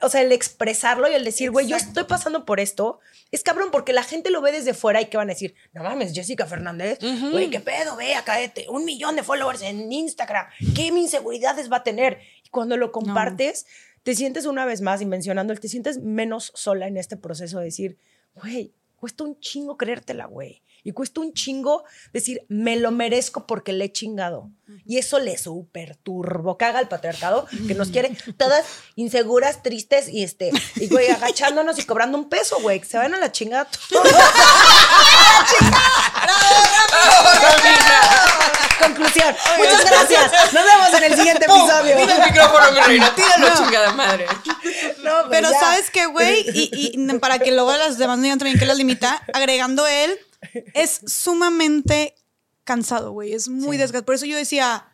o 0.00 0.08
sea, 0.08 0.22
el 0.22 0.32
expresarlo 0.32 1.10
y 1.10 1.14
el 1.14 1.24
decir, 1.24 1.50
güey, 1.50 1.66
yo 1.66 1.76
estoy 1.76 2.04
pasando 2.04 2.44
por 2.44 2.60
esto. 2.60 3.00
Es 3.30 3.42
cabrón 3.42 3.70
porque 3.70 3.92
la 3.92 4.02
gente 4.02 4.30
lo 4.30 4.40
ve 4.40 4.52
desde 4.52 4.74
fuera 4.74 5.00
y 5.00 5.06
que 5.06 5.16
van 5.16 5.28
a 5.28 5.34
decir, 5.34 5.54
no 5.72 5.82
mames, 5.82 6.12
Jessica 6.12 6.46
Fernández, 6.46 6.98
güey, 7.30 7.50
qué 7.50 7.60
pedo, 7.60 7.96
ve, 7.96 8.14
cállate, 8.24 8.66
un 8.68 8.84
millón 8.84 9.16
de 9.16 9.22
followers 9.22 9.62
en 9.62 9.90
Instagram, 9.90 10.46
¿qué 10.74 10.86
inseguridades 10.86 11.70
va 11.70 11.78
a 11.78 11.82
tener? 11.84 12.20
Y 12.44 12.50
cuando 12.50 12.76
lo 12.76 12.92
compartes, 12.92 13.66
te 14.04 14.14
sientes 14.14 14.46
una 14.46 14.66
vez 14.66 14.82
más, 14.82 15.00
y 15.00 15.06
mencionando, 15.06 15.52
el 15.52 15.60
te 15.60 15.68
sientes 15.68 15.98
menos 15.98 16.52
sola 16.54 16.86
en 16.86 16.96
este 16.96 17.16
proceso 17.16 17.58
de 17.58 17.64
decir, 17.64 17.98
güey, 18.34 18.74
cuesta 19.04 19.22
un 19.24 19.38
chingo 19.38 19.76
creértela, 19.76 20.24
güey. 20.24 20.62
Y 20.82 20.92
cuesta 20.92 21.20
un 21.20 21.34
chingo 21.34 21.84
decir, 22.14 22.46
me 22.48 22.76
lo 22.76 22.90
merezco 22.90 23.46
porque 23.46 23.74
le 23.74 23.84
he 23.84 23.92
chingado. 23.92 24.50
Y 24.86 24.96
eso 24.96 25.18
le 25.18 25.36
super 25.36 25.94
turbo 25.96 26.56
caga 26.56 26.78
al 26.78 26.88
patriarcado 26.88 27.46
que 27.66 27.74
nos 27.74 27.90
quiere 27.90 28.16
todas 28.38 28.64
inseguras, 28.94 29.62
tristes 29.62 30.08
y 30.08 30.22
este, 30.22 30.52
y 30.76 30.88
güey, 30.88 31.10
agachándonos 31.10 31.78
y 31.78 31.84
cobrando 31.84 32.16
un 32.16 32.30
peso, 32.30 32.56
güey. 32.62 32.80
que 32.80 32.86
Se 32.86 32.96
van 32.96 33.14
a 33.14 33.18
la 33.18 33.30
chingada. 33.30 33.68
todos. 33.90 34.06
Conclusión. 38.78 39.36
Muchas 39.58 39.84
gracias. 39.84 40.32
Nos 40.54 40.64
vemos 40.64 40.94
en 40.94 41.04
el 41.04 41.14
siguiente 41.14 41.44
episodio. 41.44 41.96
Tira 41.98 42.16
el 42.16 42.32
micrófono, 42.32 42.72
mi 42.72 42.80
reina. 42.80 43.14
Tíralo, 43.14 43.54
chingada 43.54 43.92
madre. 43.92 44.26
No, 45.04 45.30
Pero 45.30 45.50
ya. 45.50 45.60
¿sabes 45.60 45.90
qué, 45.90 46.06
güey? 46.06 46.44
Y, 46.54 46.92
y 46.94 47.18
para 47.18 47.38
que 47.38 47.52
luego 47.52 47.72
las 47.72 47.98
demás 47.98 48.18
no 48.18 48.24
digan 48.24 48.38
también 48.38 48.58
que 48.58 48.66
las 48.66 48.76
limita, 48.78 49.22
agregando 49.32 49.86
él, 49.86 50.18
es 50.74 51.00
sumamente 51.06 52.14
cansado, 52.64 53.12
güey. 53.12 53.32
Es 53.34 53.48
muy 53.48 53.76
desgastante. 53.76 54.06
Por 54.06 54.14
eso 54.14 54.26
yo 54.26 54.36
decía, 54.36 54.86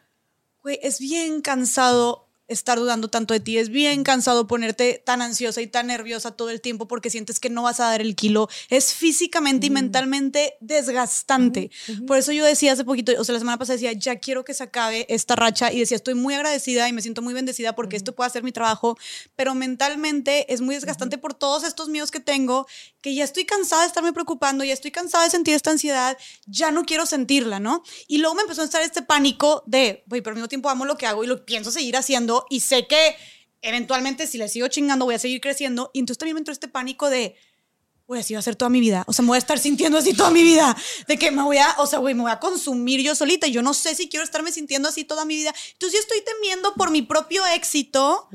güey, 0.63 0.79
es 0.83 0.99
bien 0.99 1.41
cansado 1.41 2.30
estar 2.51 2.79
dudando 2.79 3.09
tanto 3.09 3.33
de 3.33 3.41
ti. 3.41 3.57
Es 3.59 3.71
bien 3.71 4.05
cansado 4.05 4.47
ponerte 4.47 5.03
tan 5.05 5.23
ansiosa 5.23 5.63
y 5.63 5.67
tan 5.67 5.87
nerviosa 5.87 6.33
todo 6.33 6.51
el 6.51 6.61
tiempo 6.61 6.87
porque 6.87 7.09
sientes 7.09 7.41
que 7.41 7.49
no 7.49 7.63
vas 7.63 7.81
a 7.81 7.85
dar 7.85 8.01
el 8.01 8.17
kilo. 8.17 8.49
Es 8.69 8.93
físicamente 8.93 9.69
y 9.69 9.71
mentalmente 9.71 10.55
desgastante. 10.61 11.71
Por 12.07 12.19
eso 12.19 12.33
yo 12.33 12.45
decía 12.45 12.73
hace 12.73 12.85
poquito, 12.85 13.13
o 13.19 13.25
sea, 13.25 13.33
la 13.33 13.39
semana 13.39 13.59
pasada 13.59 13.77
decía, 13.77 13.93
ya 13.93 14.17
quiero 14.17 14.45
que 14.45 14.53
se 14.53 14.65
acabe 14.65 15.07
esta 15.09 15.37
racha 15.37 15.73
y 15.73 15.79
decía, 15.79 15.97
estoy 15.97 16.15
muy 16.15 16.35
agradecida 16.35 16.89
y 16.89 16.93
me 16.93 17.03
siento 17.03 17.23
muy 17.23 17.35
bendecida 17.35 17.75
porque 17.75 17.97
esto 17.97 18.15
puede 18.15 18.27
hacer 18.27 18.43
mi 18.43 18.53
trabajo, 18.53 18.99
pero 19.37 19.55
mentalmente 19.55 20.53
es 20.53 20.61
muy 20.61 20.75
desgastante 20.75 21.19
por 21.19 21.35
todos 21.35 21.65
estos 21.65 21.89
miedos 21.89 22.11
que 22.11 22.21
tengo, 22.21 22.67
que 23.01 23.15
ya 23.15 23.25
estoy 23.25 23.45
cansada 23.45 23.83
de 23.83 23.89
estarme 23.89 24.13
preocupando, 24.13 24.65
ya 24.65 24.75
estoy 24.75 24.91
cansada 24.91 25.25
de 25.25 25.31
sentir 25.31 25.55
esta 25.55 25.71
ansiedad, 25.71 26.19
ya 26.47 26.73
no 26.73 26.85
quiero 26.85 27.07
sentirla, 27.07 27.61
¿no? 27.61 27.83
Y 28.09 28.19
luego 28.19 28.35
me 28.35 28.43
empezó 28.43 28.63
a 28.63 28.65
estar 28.65 28.83
este 28.83 29.03
pánico 29.03 29.63
de, 29.67 30.03
güey, 30.07 30.21
pero 30.21 30.33
al 30.33 30.37
mismo 30.37 30.49
tiempo 30.49 30.69
amo 30.69 30.85
lo 30.85 30.97
que 30.97 31.07
hago 31.07 31.23
y 31.25 31.27
lo 31.27 31.45
pienso 31.45 31.71
seguir 31.71 31.97
haciendo 31.97 32.40
y 32.49 32.61
sé 32.61 32.87
que 32.87 33.17
eventualmente 33.63 34.27
si 34.27 34.39
le 34.39 34.49
sigo 34.49 34.69
chingando 34.69 35.05
voy 35.05 35.15
a 35.15 35.19
seguir 35.19 35.41
creciendo. 35.41 35.91
Y 35.93 36.01
entonces 36.01 36.19
también 36.19 36.35
me 36.35 36.41
entró 36.41 36.53
este 36.53 36.69
pánico 36.69 37.11
de, 37.11 37.37
güey, 38.07 38.21
así 38.21 38.35
va 38.35 38.41
a 38.41 38.43
ser 38.43 38.57
toda 38.57 38.69
mi 38.69 38.81
vida. 38.81 39.05
O 39.07 39.13
sea, 39.13 39.23
me 39.23 39.29
voy 39.29 39.37
a 39.37 39.39
estar 39.39 39.59
sintiendo 39.59 39.99
así 39.99 40.15
toda 40.15 40.31
mi 40.31 40.43
vida. 40.43 40.77
De 41.07 41.19
que 41.19 41.31
me 41.31 41.43
voy 41.43 41.59
a, 41.59 41.77
o 41.79 41.87
sea, 41.87 41.99
güey, 41.99 42.15
me 42.15 42.23
voy 42.23 42.33
a 42.33 42.41
consumir 42.41 43.01
yo 43.03 43.15
solita. 43.15 43.47
Y 43.47 43.53
yo 43.53 43.63
no 43.63 43.75
sé 43.75 43.95
si 43.95 44.09
quiero 44.09 44.25
estarme 44.25 44.53
sintiendo 44.53 44.89
así 44.89 45.05
toda 45.05 45.25
mi 45.25 45.37
vida. 45.37 45.55
Entonces 45.73 45.99
yo 45.99 46.01
estoy 46.01 46.23
temiendo 46.35 46.75
por 46.75 46.91
mi 46.91 47.03
propio 47.03 47.45
éxito 47.47 48.29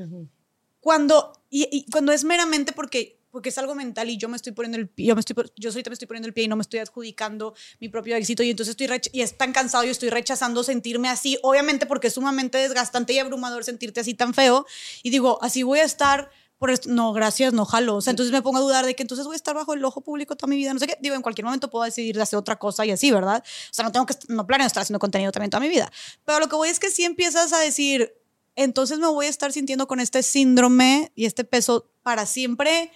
cuando, 0.80 1.32
y, 1.50 1.68
y 1.70 1.90
cuando 1.90 2.12
es 2.12 2.24
meramente 2.24 2.72
porque, 2.72 3.15
porque 3.36 3.50
es 3.50 3.58
algo 3.58 3.74
mental 3.74 4.08
y 4.08 4.16
yo 4.16 4.30
me 4.30 4.36
estoy 4.36 4.54
poniendo 4.54 4.78
el 4.78 4.90
yo, 4.96 5.14
me 5.14 5.20
estoy, 5.20 5.36
yo 5.56 5.70
solita 5.70 5.90
me 5.90 5.92
estoy 5.92 6.08
poniendo 6.08 6.26
el 6.26 6.32
pie 6.32 6.44
y 6.44 6.48
no 6.48 6.56
me 6.56 6.62
estoy 6.62 6.80
adjudicando 6.80 7.52
mi 7.80 7.90
propio 7.90 8.16
éxito 8.16 8.42
y 8.42 8.48
entonces 8.48 8.74
estoy, 8.80 8.98
y 9.12 9.20
es 9.20 9.36
tan 9.36 9.52
cansado 9.52 9.84
y 9.84 9.90
estoy 9.90 10.08
rechazando 10.08 10.64
sentirme 10.64 11.10
así, 11.10 11.38
obviamente 11.42 11.84
porque 11.84 12.06
es 12.06 12.14
sumamente 12.14 12.56
desgastante 12.56 13.12
y 13.12 13.18
abrumador 13.18 13.62
sentirte 13.62 14.00
así 14.00 14.14
tan 14.14 14.32
feo 14.32 14.64
y 15.02 15.10
digo, 15.10 15.38
así 15.42 15.64
voy 15.64 15.80
a 15.80 15.84
estar 15.84 16.30
por 16.56 16.70
esto, 16.70 16.88
no, 16.88 17.12
gracias, 17.12 17.52
no 17.52 17.66
jalo. 17.66 17.96
O 17.96 18.00
sea, 18.00 18.12
entonces 18.12 18.32
me 18.32 18.40
pongo 18.40 18.56
a 18.56 18.60
dudar 18.62 18.86
de 18.86 18.96
que 18.96 19.02
entonces 19.02 19.26
voy 19.26 19.34
a 19.34 19.36
estar 19.36 19.54
bajo 19.54 19.74
el 19.74 19.84
ojo 19.84 20.00
público 20.00 20.34
toda 20.36 20.48
mi 20.48 20.56
vida. 20.56 20.72
No 20.72 20.80
sé 20.80 20.86
qué. 20.86 20.96
Digo, 21.02 21.14
en 21.14 21.20
cualquier 21.20 21.44
momento 21.44 21.68
puedo 21.68 21.84
decidir 21.84 22.16
de 22.16 22.22
hacer 22.22 22.38
otra 22.38 22.58
cosa 22.58 22.86
y 22.86 22.90
así, 22.90 23.10
¿verdad? 23.10 23.44
O 23.44 23.74
sea, 23.74 23.84
no 23.84 23.92
tengo 23.92 24.06
que, 24.06 24.14
no 24.28 24.46
planeo 24.46 24.66
estar 24.66 24.80
haciendo 24.80 24.98
contenido 24.98 25.32
también 25.32 25.50
toda 25.50 25.60
mi 25.60 25.68
vida. 25.68 25.92
Pero 26.24 26.40
lo 26.40 26.48
que 26.48 26.56
voy 26.56 26.70
es 26.70 26.80
que 26.80 26.90
si 26.90 27.04
empiezas 27.04 27.52
a 27.52 27.58
decir, 27.58 28.14
entonces 28.54 28.98
me 28.98 29.06
voy 29.06 29.26
a 29.26 29.28
estar 29.28 29.52
sintiendo 29.52 29.86
con 29.86 30.00
este 30.00 30.22
síndrome 30.22 31.12
y 31.14 31.26
este 31.26 31.44
peso 31.44 31.90
para 32.02 32.24
siempre. 32.24 32.90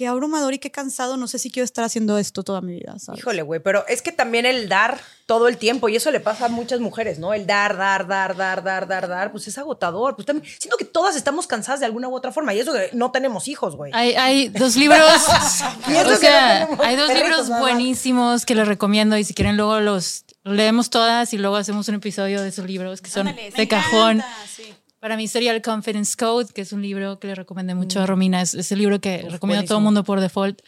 Qué 0.00 0.06
abrumador 0.06 0.54
y 0.54 0.58
qué 0.58 0.70
cansado. 0.70 1.18
No 1.18 1.28
sé 1.28 1.38
si 1.38 1.50
quiero 1.50 1.66
estar 1.66 1.84
haciendo 1.84 2.16
esto 2.16 2.42
toda 2.42 2.62
mi 2.62 2.72
vida, 2.72 2.98
¿sabes? 2.98 3.20
Híjole, 3.20 3.42
güey, 3.42 3.60
pero 3.60 3.86
es 3.86 4.00
que 4.00 4.12
también 4.12 4.46
el 4.46 4.66
dar 4.66 4.98
todo 5.26 5.46
el 5.46 5.58
tiempo, 5.58 5.90
y 5.90 5.96
eso 5.96 6.10
le 6.10 6.20
pasa 6.20 6.46
a 6.46 6.48
muchas 6.48 6.80
mujeres, 6.80 7.18
¿no? 7.18 7.34
El 7.34 7.46
dar, 7.46 7.76
dar, 7.76 8.06
dar, 8.06 8.34
dar, 8.34 8.64
dar, 8.64 8.88
dar, 8.88 9.08
dar, 9.08 9.30
pues 9.30 9.46
es 9.46 9.58
agotador. 9.58 10.16
Pues 10.16 10.24
también, 10.24 10.50
siento 10.58 10.78
que 10.78 10.86
todas 10.86 11.16
estamos 11.16 11.46
cansadas 11.46 11.80
de 11.80 11.86
alguna 11.86 12.08
u 12.08 12.14
otra 12.16 12.32
forma, 12.32 12.54
y 12.54 12.60
eso 12.60 12.72
que 12.72 12.88
no 12.94 13.10
tenemos 13.10 13.46
hijos, 13.46 13.76
güey. 13.76 13.92
Hay, 13.94 14.14
hay 14.14 14.48
dos 14.48 14.74
libros, 14.74 14.98
Y 15.86 15.92
eso 15.92 16.08
o 16.08 16.10
que 16.12 16.16
sea, 16.16 16.66
no 16.74 16.82
hay 16.82 16.96
dos 16.96 17.08
perritos, 17.08 17.28
libros 17.28 17.48
nada 17.50 17.60
buenísimos 17.60 18.46
que 18.46 18.54
les 18.54 18.66
recomiendo 18.66 19.18
y 19.18 19.24
si 19.24 19.34
quieren 19.34 19.58
luego 19.58 19.80
los 19.80 20.24
leemos 20.44 20.88
todas 20.88 21.34
y 21.34 21.36
luego 21.36 21.56
hacemos 21.56 21.86
un 21.90 21.96
episodio 21.96 22.40
de 22.40 22.48
esos 22.48 22.64
libros 22.64 23.02
que 23.02 23.10
son 23.10 23.28
Ándale, 23.28 23.50
de 23.50 23.68
cajón. 23.68 24.16
encanta, 24.16 24.46
sí. 24.46 24.74
Para 25.00 25.16
mí 25.16 25.26
sería 25.28 25.52
el 25.52 25.62
Confidence 25.62 26.14
Code, 26.16 26.52
que 26.52 26.60
es 26.60 26.72
un 26.72 26.82
libro 26.82 27.18
que 27.18 27.26
le 27.28 27.34
recomendé 27.34 27.74
mucho 27.74 28.00
a 28.00 28.06
Romina. 28.06 28.42
Es, 28.42 28.52
es 28.54 28.70
el 28.70 28.78
libro 28.78 29.00
que 29.00 29.22
recomiendo 29.22 29.64
a 29.64 29.66
todo 29.66 29.78
el 29.78 29.84
mundo 29.84 30.04
por 30.04 30.20
default. 30.20 30.60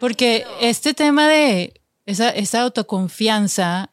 Porque 0.00 0.44
este 0.60 0.92
tema 0.92 1.28
de 1.28 1.80
esa, 2.04 2.30
esa 2.30 2.62
autoconfianza. 2.62 3.90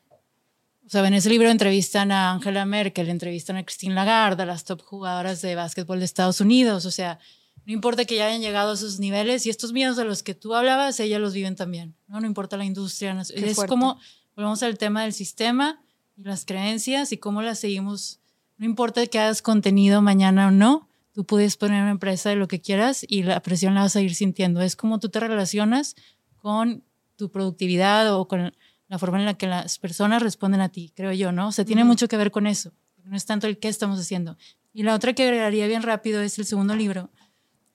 O 0.86 0.90
sea, 0.90 1.08
en 1.08 1.14
ese 1.14 1.30
libro 1.30 1.50
entrevistan 1.50 2.12
a 2.12 2.32
Angela 2.32 2.66
Merkel, 2.66 3.10
entrevistan 3.10 3.56
a 3.56 3.64
Christine 3.64 3.96
Lagarde, 3.96 4.44
a 4.44 4.46
las 4.46 4.64
top 4.66 4.82
jugadoras 4.84 5.42
de 5.42 5.56
básquetbol 5.56 6.00
de 6.00 6.06
Estados 6.06 6.42
Unidos. 6.42 6.86
O 6.86 6.92
sea, 6.92 7.20
no 7.66 7.72
importa 7.74 8.06
que 8.06 8.16
ya 8.16 8.28
hayan 8.28 8.42
llegado 8.42 8.72
a 8.72 8.74
esos 8.74 9.00
niveles 9.00 9.46
y 9.46 9.50
estos 9.50 9.72
miedos 9.74 9.96
de 9.96 10.06
los 10.06 10.22
que 10.24 10.34
tú 10.36 10.54
hablabas, 10.56 11.00
ellas 11.00 11.22
los 11.22 11.34
viven 11.34 11.56
también. 11.56 11.96
No, 12.08 12.20
no 12.20 12.28
importa 12.28 12.58
la 12.58 12.66
industria. 12.66 13.14
no- 13.14 13.22
es 13.22 13.56
fuerte. 13.56 13.70
como, 13.70 14.00
volvemos 14.36 14.62
al 14.64 14.78
tema 14.78 15.04
del 15.04 15.14
sistema 15.14 15.82
y 16.18 16.24
las 16.24 16.46
creencias 16.46 17.12
y 17.12 17.18
cómo 17.18 17.42
las 17.42 17.60
seguimos. 17.60 18.20
No 18.64 18.70
importa 18.70 19.06
que 19.08 19.20
hagas 19.20 19.42
contenido 19.42 20.02
mañana 20.02 20.48
o 20.48 20.52
no, 20.52 20.88
tú 21.12 21.26
puedes 21.26 21.58
poner 21.58 21.82
una 21.82 21.92
empresa 21.92 22.30
de 22.30 22.38
lo 22.38 22.48
que 22.48 22.62
quieras 22.62 23.06
y 23.06 23.24
la 23.24 23.42
presión 23.42 23.76
la 23.76 23.82
vas 23.82 23.98
a 23.98 24.00
ir 24.00 24.16
sintiendo. 24.16 24.62
Es 24.62 24.78
como 24.78 25.02
tú 25.02 25.10
te 25.10 25.20
relacionas 25.20 25.98
con 26.38 26.82
tu 27.18 27.30
productividad 27.30 28.16
o 28.16 28.26
con 28.26 28.54
la 28.88 29.00
forma 29.00 29.20
en 29.20 29.26
la 29.26 29.34
que 29.34 29.48
las 29.48 29.80
personas 29.80 30.24
responden 30.24 30.62
a 30.62 30.70
ti, 30.70 30.94
creo 30.96 31.12
yo, 31.12 31.34
¿no? 31.34 31.50
O 31.50 31.52
sea, 31.52 31.66
tiene 31.66 31.84
mucho 31.84 32.08
que 32.08 32.16
ver 32.16 32.32
con 32.32 32.48
eso. 32.48 32.72
No 33.04 33.18
es 33.18 33.26
tanto 33.26 33.48
el 33.48 33.58
qué 33.60 33.68
estamos 33.68 34.00
haciendo. 34.00 34.38
Y 34.72 34.84
la 34.84 34.96
otra 34.96 35.12
que 35.12 35.24
agregaría 35.24 35.68
bien 35.68 35.84
rápido 35.84 36.22
es 36.22 36.40
el 36.40 36.46
segundo 36.46 36.74
libro. 36.74 37.10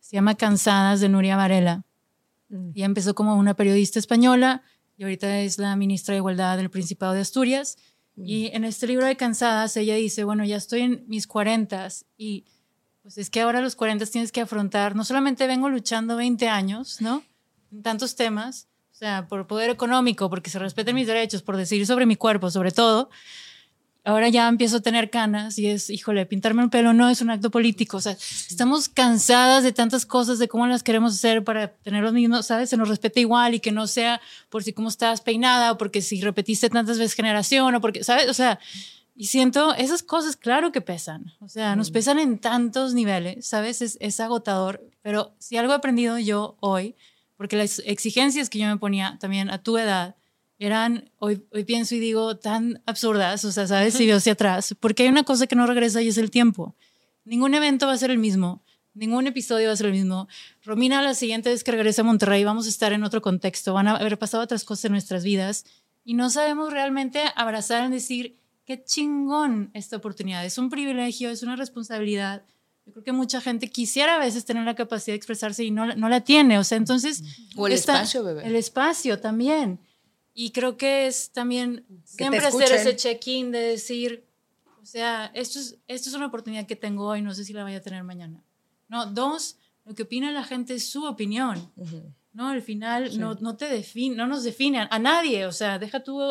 Se 0.01 0.17
llama 0.17 0.37
Cansadas 0.37 1.03
de 1.03 1.11
Nuria 1.11 1.37
Varela. 1.37 1.85
Ella 2.75 2.87
empezó 2.87 3.15
como 3.15 3.37
una 3.37 3.53
periodista 3.53 3.99
española 3.99 4.63
y 4.97 5.03
ahorita 5.03 5.41
es 5.41 5.59
la 5.59 5.77
ministra 5.77 6.13
de 6.13 6.21
Igualdad 6.21 6.57
del 6.57 6.71
Principado 6.71 7.13
de 7.13 7.21
Asturias. 7.21 7.77
Y 8.25 8.51
en 8.55 8.65
este 8.65 8.87
libro 8.87 9.07
de 9.07 9.17
Cansadas 9.17 9.77
ella 9.77 9.95
dice, 9.95 10.25
bueno, 10.25 10.45
ya 10.45 10.57
estoy 10.57 10.81
en 10.83 11.05
mis 11.07 11.27
cuarentas 11.27 12.05
y 12.17 12.45
pues 13.03 13.17
es 13.19 13.31
que 13.31 13.41
ahora 13.41 13.61
a 13.61 13.63
los 13.63 13.77
40 13.77 14.05
tienes 14.07 14.33
que 14.33 14.41
afrontar, 14.41 14.95
no 14.95 15.05
solamente 15.05 15.47
vengo 15.47 15.69
luchando 15.69 16.17
20 16.17 16.49
años, 16.49 17.01
¿no? 17.01 17.23
En 17.73 17.83
tantos 17.83 18.17
temas, 18.17 18.69
o 18.93 18.95
sea, 18.95 19.29
por 19.29 19.47
poder 19.47 19.71
económico, 19.71 20.29
porque 20.29 20.51
se 20.51 20.59
respeten 20.59 20.95
mis 20.95 21.07
derechos, 21.07 21.43
por 21.43 21.57
decidir 21.57 21.87
sobre 21.87 22.05
mi 22.05 22.17
cuerpo, 22.17 22.51
sobre 22.51 22.73
todo. 22.73 23.09
Ahora 24.09 24.31
ya 24.31 24.49
empiezo 24.49 24.79
a 24.79 24.81
tener 24.81 25.11
canas 25.11 25.59
y 25.59 25.67
es, 25.67 25.91
híjole, 25.91 26.25
pintarme 26.25 26.63
el 26.63 26.71
pelo 26.71 26.95
no 26.95 27.11
es 27.11 27.21
un 27.21 27.29
acto 27.29 27.51
político. 27.51 27.99
O 27.99 28.01
sea, 28.01 28.13
estamos 28.13 28.89
cansadas 28.89 29.65
de 29.65 29.73
tantas 29.73 30.07
cosas, 30.07 30.39
de 30.39 30.49
cómo 30.49 30.67
las 30.67 30.83
queremos 30.83 31.15
hacer 31.15 31.45
para 31.45 31.69
tener 31.69 32.03
los 32.03 32.15
mismos, 32.15 32.47
¿sabes? 32.47 32.71
Se 32.71 32.79
nos 32.79 32.89
respete 32.89 33.21
igual 33.21 33.53
y 33.53 33.61
que 33.61 33.71
no 33.71 33.87
sea 33.87 34.23
por 34.49 34.65
si 34.65 34.73
cómo 34.73 34.89
estás 34.89 35.21
peinada 35.21 35.73
o 35.73 35.77
porque 35.77 36.01
si 36.01 36.23
repetiste 36.23 36.71
tantas 36.71 36.99
veces 36.99 37.13
generación 37.13 37.75
o 37.75 37.83
porque, 37.83 38.03
¿sabes? 38.03 38.31
O 38.31 38.33
sea, 38.33 38.59
y 39.15 39.27
siento, 39.27 39.75
esas 39.75 40.03
cosas, 40.03 40.37
claro 40.37 40.73
que 40.73 40.81
pesan. 40.81 41.35
O 41.41 41.51
sea, 41.51 41.77
nos 41.77 41.91
pesan 41.91 42.19
en 42.19 42.39
tantos 42.39 42.95
niveles, 42.95 43.47
¿sabes? 43.47 43.83
Es, 43.83 43.99
es 44.01 44.21
agotador. 44.21 44.83
Pero 45.03 45.35
si 45.39 45.59
algo 45.59 45.75
he 45.75 45.77
aprendido 45.77 46.19
yo 46.19 46.57
hoy, 46.61 46.95
porque 47.37 47.59
las 47.59 47.83
exigencias 47.85 48.49
que 48.49 48.59
yo 48.59 48.69
me 48.69 48.79
ponía 48.79 49.19
también 49.21 49.51
a 49.51 49.63
tu 49.63 49.77
edad 49.77 50.17
eran, 50.59 51.11
hoy, 51.19 51.43
hoy 51.53 51.65
pienso 51.65 51.95
y 51.95 52.01
digo, 52.01 52.37
tan 52.37 52.83
absurdas, 52.87 53.45
o 53.45 53.53
sea, 53.53 53.67
¿sabes? 53.67 53.95
Si 53.95 54.07
veo 54.07 54.17
hacia 54.17 54.33
atrás, 54.33 54.75
porque 54.81 55.05
hay 55.05 55.09
una 55.09 55.25
cosa 55.25 55.47
que 55.47 55.55
no 55.57 55.67
regresa 55.67 56.03
y 56.03 56.09
es 56.09 56.19
el 56.19 56.31
tiempo. 56.31 56.75
Ningún 57.25 57.55
evento 57.55 57.87
va 57.87 57.93
a 57.93 57.99
ser 57.99 58.11
el 58.11 58.19
mismo, 58.19 58.63
ningún 58.95 59.27
episodio 59.27 59.69
va 59.69 59.75
a 59.75 59.77
ser 59.77 59.87
el 59.87 59.93
mismo. 59.93 60.29
Romina, 60.65 61.01
la 61.03 61.15
siguiente 61.15 61.51
vez 61.51 61.63
que 61.63 61.71
regrese 61.71 62.01
a 62.01 62.05
Monterrey, 62.05 62.43
vamos 62.43 62.67
a 62.67 62.71
estar 62.71 62.93
en 62.93 63.05
otro 63.05 63.23
contexto, 63.23 63.73
van 63.75 63.87
a 63.87 63.97
haber 63.97 64.19
pasado 64.19 64.43
otras 64.43 64.65
cosas 64.65 64.87
en 64.87 64.93
nuestras 64.93 65.23
vidas 65.25 65.65
y 66.05 66.15
no 66.15 66.31
sabemos 66.31 66.73
realmente 66.73 67.23
abrazar 67.37 67.85
en 67.85 67.91
decir, 67.93 68.37
qué 68.65 68.83
chingón 68.83 69.71
esta 69.75 69.97
oportunidad, 69.97 70.45
es 70.45 70.59
un 70.59 70.71
privilegio, 70.71 71.31
es 71.31 71.43
una 71.43 71.55
responsabilidad. 71.57 72.43
Yo 72.87 72.93
creo 72.93 73.05
que 73.05 73.13
mucha 73.13 73.41
gente 73.41 73.69
quisiera 73.69 74.17
a 74.17 74.19
veces 74.19 74.45
tener 74.47 74.65
la 74.65 74.75
capacidad 74.75 75.13
de 75.13 75.17
expresarse 75.19 75.63
y 75.63 75.71
no, 75.71 75.95
no 75.95 76.09
la 76.09 76.23
tiene, 76.23 76.59
o 76.59 76.65
sea, 76.65 76.79
entonces... 76.79 77.23
O 77.57 77.67
el 77.67 77.75
esta- 77.75 77.93
espacio, 77.95 78.25
bebé. 78.25 78.47
El 78.47 78.57
espacio 78.57 79.21
también. 79.21 79.79
Y 80.41 80.53
creo 80.53 80.77
que 80.77 81.09
es 81.09 81.31
también 81.31 81.85
siempre 82.05 82.39
hacer 82.39 82.71
ese 82.71 82.95
check-in 82.95 83.51
de 83.51 83.59
decir, 83.59 84.25
o 84.81 84.87
sea, 84.87 85.33
esto 85.35 85.59
es, 85.59 85.79
esto 85.89 86.11
es 86.11 86.15
una 86.15 86.27
oportunidad 86.27 86.65
que 86.65 86.77
tengo 86.77 87.09
hoy, 87.09 87.23
no 87.23 87.35
sé 87.35 87.45
si 87.45 87.53
la 87.53 87.65
vaya 87.65 87.79
a 87.79 87.81
tener 87.81 88.05
mañana. 88.05 88.41
No, 88.87 89.07
dos, 89.07 89.57
lo 89.85 89.97
que 89.97 90.05
opina 90.05 90.31
la 90.31 90.45
gente 90.45 90.75
es 90.75 90.89
su 90.89 91.05
opinión. 91.07 91.73
No, 92.33 92.51
al 92.51 92.63
final 92.63 93.19
no, 93.19 93.35
no 93.41 93.57
te 93.57 93.65
define, 93.65 94.15
no 94.15 94.29
nos 94.29 94.45
define 94.45 94.83
a, 94.83 94.89
a 94.93 95.01
nadie, 95.01 95.45
o 95.45 95.51
sea, 95.51 95.81
deja 95.81 96.05
tú 96.05 96.23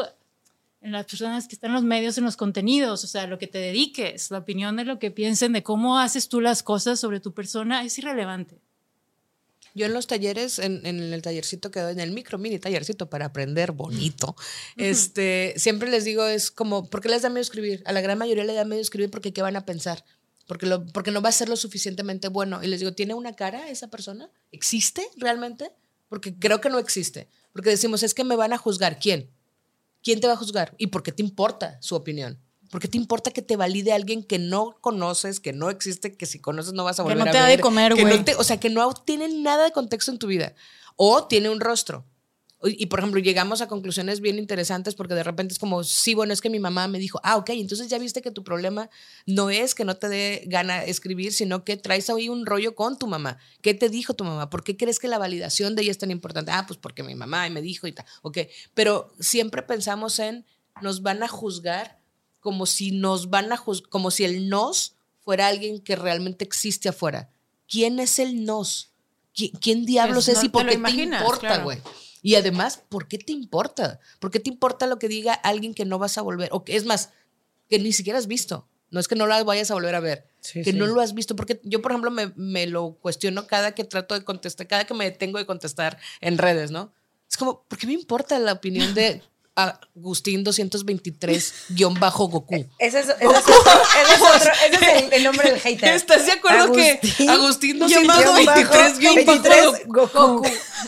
en 0.80 0.94
las 0.94 1.06
personas 1.06 1.46
que 1.46 1.56
están 1.56 1.72
en 1.72 1.76
los 1.76 1.84
medios, 1.84 2.18
en 2.18 2.24
los 2.24 2.38
contenidos, 2.38 3.04
o 3.04 3.08
sea, 3.08 3.28
lo 3.28 3.38
que 3.38 3.48
te 3.48 3.58
dediques, 3.58 4.32
la 4.32 4.38
opinión 4.38 4.78
de 4.78 4.86
lo 4.86 5.00
que 5.00 5.12
piensen, 5.12 5.52
de 5.52 5.64
cómo 5.64 6.00
haces 6.00 6.30
tú 6.30 6.40
las 6.40 6.64
cosas 6.64 6.98
sobre 6.98 7.20
tu 7.20 7.34
persona, 7.34 7.84
es 7.84 7.98
irrelevante. 7.98 8.62
Yo 9.78 9.86
en 9.86 9.94
los 9.94 10.08
talleres, 10.08 10.58
en, 10.58 10.84
en 10.88 11.00
el 11.14 11.22
tallercito 11.22 11.70
que 11.70 11.80
doy, 11.80 11.94
en 11.94 12.00
el 12.00 12.12
micro 12.12 12.40
mini 12.40 12.58
tallercito 12.58 13.12
para 13.12 13.28
aprender 13.28 13.74
bonito, 13.74 14.36
este, 14.76 15.54
siempre 15.56 15.90
les 15.92 16.04
digo, 16.04 16.26
es 16.26 16.50
como, 16.50 16.90
¿por 16.90 17.00
qué 17.00 17.10
les 17.10 17.22
da 17.22 17.30
miedo 17.30 17.42
escribir? 17.42 17.84
A 17.86 17.92
la 17.92 18.02
gran 18.02 18.18
mayoría 18.18 18.44
le 18.44 18.54
da 18.54 18.66
miedo 18.66 18.82
escribir 18.82 19.12
porque 19.12 19.34
¿qué 19.34 19.44
van 19.44 19.56
a 19.56 19.66
pensar? 19.66 20.04
Porque, 20.48 20.66
lo, 20.66 20.84
porque 20.88 21.12
no 21.12 21.22
va 21.22 21.30
a 21.30 21.34
ser 21.34 21.48
lo 21.48 21.56
suficientemente 21.56 22.28
bueno. 22.30 22.64
Y 22.64 22.68
les 22.68 22.80
digo, 22.80 22.94
¿tiene 22.94 23.14
una 23.14 23.36
cara 23.36 23.70
esa 23.70 23.90
persona? 23.90 24.32
¿Existe 24.52 25.08
realmente? 25.18 25.72
Porque 26.10 26.34
creo 26.40 26.60
que 26.60 26.70
no 26.70 26.80
existe. 26.80 27.30
Porque 27.54 27.70
decimos, 27.70 28.02
es 28.02 28.16
que 28.16 28.24
me 28.24 28.36
van 28.36 28.54
a 28.54 28.58
juzgar. 28.58 28.98
¿Quién? 28.98 29.30
¿Quién 30.02 30.20
te 30.22 30.28
va 30.28 30.34
a 30.34 30.38
juzgar? 30.38 30.74
¿Y 30.80 30.88
por 30.88 31.04
qué 31.04 31.12
te 31.12 31.22
importa 31.22 31.78
su 31.82 31.96
opinión? 31.96 32.40
¿Por 32.70 32.82
qué 32.82 32.88
te 32.88 32.98
importa 32.98 33.32
que 33.32 33.42
te 33.42 33.56
valide 33.56 33.94
alguien 33.94 34.24
que 34.24 34.40
no 34.40 34.78
conoces, 34.82 35.40
que 35.40 35.54
no 35.54 35.70
existe, 35.70 36.16
que 36.16 36.26
si 36.26 36.40
conoces 36.40 36.74
no 36.74 36.84
vas 36.84 37.00
a 37.00 37.04
Que 37.04 37.10
volver 37.10 37.18
no 37.26 37.30
a 37.30 37.32
te 37.32 37.38
da 37.38 37.48
ver? 37.48 37.58
de 37.58 37.62
comer, 37.62 37.94
que 37.94 38.04
no 38.04 38.10
güey. 38.10 38.24
te- 38.26 38.36
o 38.36 38.44
sea, 38.44 38.60
que 38.60 38.70
no 38.70 38.94
tiene 38.94 39.28
nada 39.30 39.64
de 39.66 39.72
contexto 39.72 40.12
en 40.12 40.20
tu 40.20 40.28
vida. 40.28 40.54
O 40.96 41.28
tiene 41.28 41.50
un 41.50 41.60
rostro. 41.60 42.06
Y, 42.64 42.82
y, 42.84 42.86
por 42.88 42.98
ejemplo, 43.00 43.20
llegamos 43.22 43.62
a 43.62 43.68
conclusiones 43.68 44.20
bien 44.20 44.40
interesantes 44.40 44.96
porque 44.96 45.14
de 45.14 45.22
repente 45.24 45.54
es 45.54 45.60
como, 45.60 45.84
sí, 45.84 46.16
bueno, 46.16 46.34
es 46.34 46.42
que 46.42 46.50
mi 46.50 46.60
mamá 46.60 46.88
me 46.88 46.98
dijo, 46.98 47.20
ah, 47.24 47.38
ok, 47.38 47.52
entonces 47.52 47.88
ya 47.88 48.00
viste 48.00 48.24
que 48.24 48.32
tu 48.32 48.44
problema 48.44 48.90
no 49.28 49.52
es 49.52 49.76
que 49.76 49.86
no 49.86 49.96
te 49.98 50.10
dé 50.10 50.44
gana 50.48 50.84
escribir, 50.84 51.34
sino 51.34 51.64
que 51.64 51.78
traes 51.78 52.10
ahí 52.10 52.30
un 52.30 52.48
rollo 52.48 52.74
con 52.74 52.98
tu 52.98 53.06
mamá. 53.06 53.38
¿Qué 53.62 53.76
te 53.76 53.90
dijo 53.90 54.16
tu 54.16 54.24
mamá? 54.24 54.50
¿Por 54.50 54.64
qué 54.64 54.76
crees 54.76 54.98
que 54.98 55.08
la 55.08 55.20
validación 55.20 55.76
de 55.76 55.84
ella 55.84 55.92
es 55.92 56.00
tan 56.00 56.10
importante? 56.10 56.50
Ah, 56.52 56.66
pues 56.68 56.80
porque 56.80 57.04
mi 57.04 57.14
mamá 57.14 57.48
me 57.50 57.62
dijo 57.62 57.86
y 57.86 57.92
tal. 57.92 58.08
Ok, 58.24 58.40
pero 58.74 59.14
siempre 59.20 59.62
pensamos 59.62 60.18
en, 60.18 60.44
nos 60.82 61.04
van 61.04 61.22
a 61.22 61.28
juzgar 61.28 62.00
como 62.40 62.66
si 62.66 62.92
nos 62.92 63.30
van 63.30 63.52
a 63.52 63.58
juzgar, 63.58 63.90
como 63.90 64.12
si 64.12 64.24
el 64.26 64.50
nos 64.50 64.96
fuera 65.20 65.48
alguien 65.48 65.80
que 65.82 65.96
realmente 65.96 66.46
existe 66.46 66.90
afuera. 66.90 67.30
¿Quién 67.68 68.00
es 68.00 68.20
el 68.20 68.46
nos? 68.46 68.92
¿Qui- 69.36 69.52
¿Quién 69.60 69.86
diablos 69.86 70.26
Pues 70.26 70.38
es 70.38 70.44
no 70.44 70.46
y 70.46 70.50
por 70.50 70.64
lo 70.66 70.72
qué 70.72 70.78
te 70.78 71.02
importa, 71.02 71.40
claro. 71.40 71.64
güey? 71.66 71.80
Y 72.22 72.36
además, 72.36 72.82
¿por 72.90 73.08
qué 73.08 73.18
te 73.18 73.32
importa? 73.34 74.00
¿Por 74.20 74.32
qué 74.32 74.40
te 74.40 74.50
importa 74.50 74.88
lo 74.88 74.98
que 75.00 75.08
diga 75.08 75.34
alguien 75.34 75.74
que 75.74 75.86
no 75.86 76.00
vas 76.00 76.18
a 76.18 76.22
volver? 76.22 76.50
O 76.52 76.64
que 76.64 76.76
es 76.76 76.86
más, 76.86 77.12
que 77.70 77.78
ni 77.80 77.94
siquiera 77.94 78.18
has 78.20 78.28
visto. 78.28 78.68
No 78.90 79.00
es 79.02 79.08
que 79.10 79.16
no 79.16 79.28
la 79.28 79.44
vayas 79.44 79.70
a 79.70 79.74
volver 79.74 79.96
a 79.96 80.00
ver, 80.00 80.28
Sí, 80.40 80.62
que 80.64 80.72
sí. 80.72 80.78
no 80.78 80.88
lo 80.88 81.02
has 81.02 81.14
visto. 81.14 81.36
Porque 81.36 81.60
yo, 81.64 81.82
por 81.82 81.92
ejemplo, 81.92 82.10
me, 82.10 82.32
me 82.38 82.66
lo 82.68 82.94
cuestiono 83.02 83.46
cada 83.48 83.76
que 83.76 83.84
trato 83.84 84.16
de 84.16 84.24
contestar, 84.24 84.66
cada 84.68 84.86
que 84.86 84.94
me 84.94 85.04
detengo 85.06 85.38
de 85.38 85.46
contestar 85.46 86.00
en 86.22 86.38
redes, 86.38 86.72
¿no? 86.72 86.94
Es 87.30 87.36
como, 87.36 87.64
¿por 87.64 87.78
qué 87.78 87.86
me 87.88 87.94
importa 87.94 88.40
la 88.40 88.54
opinión 88.54 88.94
de 88.94 89.22
Agustín 89.58 90.44
223-Goku? 90.46 92.68
Ese 92.80 93.00
es, 93.00 93.10
ese 93.10 93.26
es 93.26 93.30
otro- 93.30 93.82
ese 94.04 94.14
es 94.14 94.22
otro- 94.22 94.52
ese 94.68 94.76
es 94.76 95.04
el, 95.04 95.14
el 95.14 95.24
nombre 95.24 95.50
del 95.52 95.60
hater. 95.60 95.94
¿Estás 95.96 96.26
de 96.28 96.34
acuerdo 96.34 96.72
que 96.74 97.00
Agustín 97.28 97.80
guion 97.80 98.06
bajo, 98.06 98.22
223 98.22 99.00
guion 99.00 99.16
bajo 99.26 99.42
23 99.42 99.88
Goku. 99.88 100.42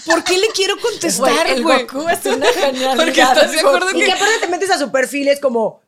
¿Por 0.06 0.24
qué 0.24 0.38
le 0.38 0.48
quiero 0.50 0.78
contestar, 0.80 1.48
el 1.48 1.64
güey? 1.64 1.88
Goku 1.88 2.08
es 2.10 2.24
una 2.26 2.46
genialidad. 2.48 2.96
Porque 2.96 3.22
estás 3.22 3.52
de 3.52 3.60
acuerdo 3.60 3.90
Y 3.92 4.00
que 4.00 4.06
que 4.06 4.12
aparte 4.12 4.38
te 4.40 4.48
metes 4.48 4.70
a 4.70 4.78
su 4.78 4.92
perfil 4.92 5.28
es 5.30 5.40
como 5.40 5.82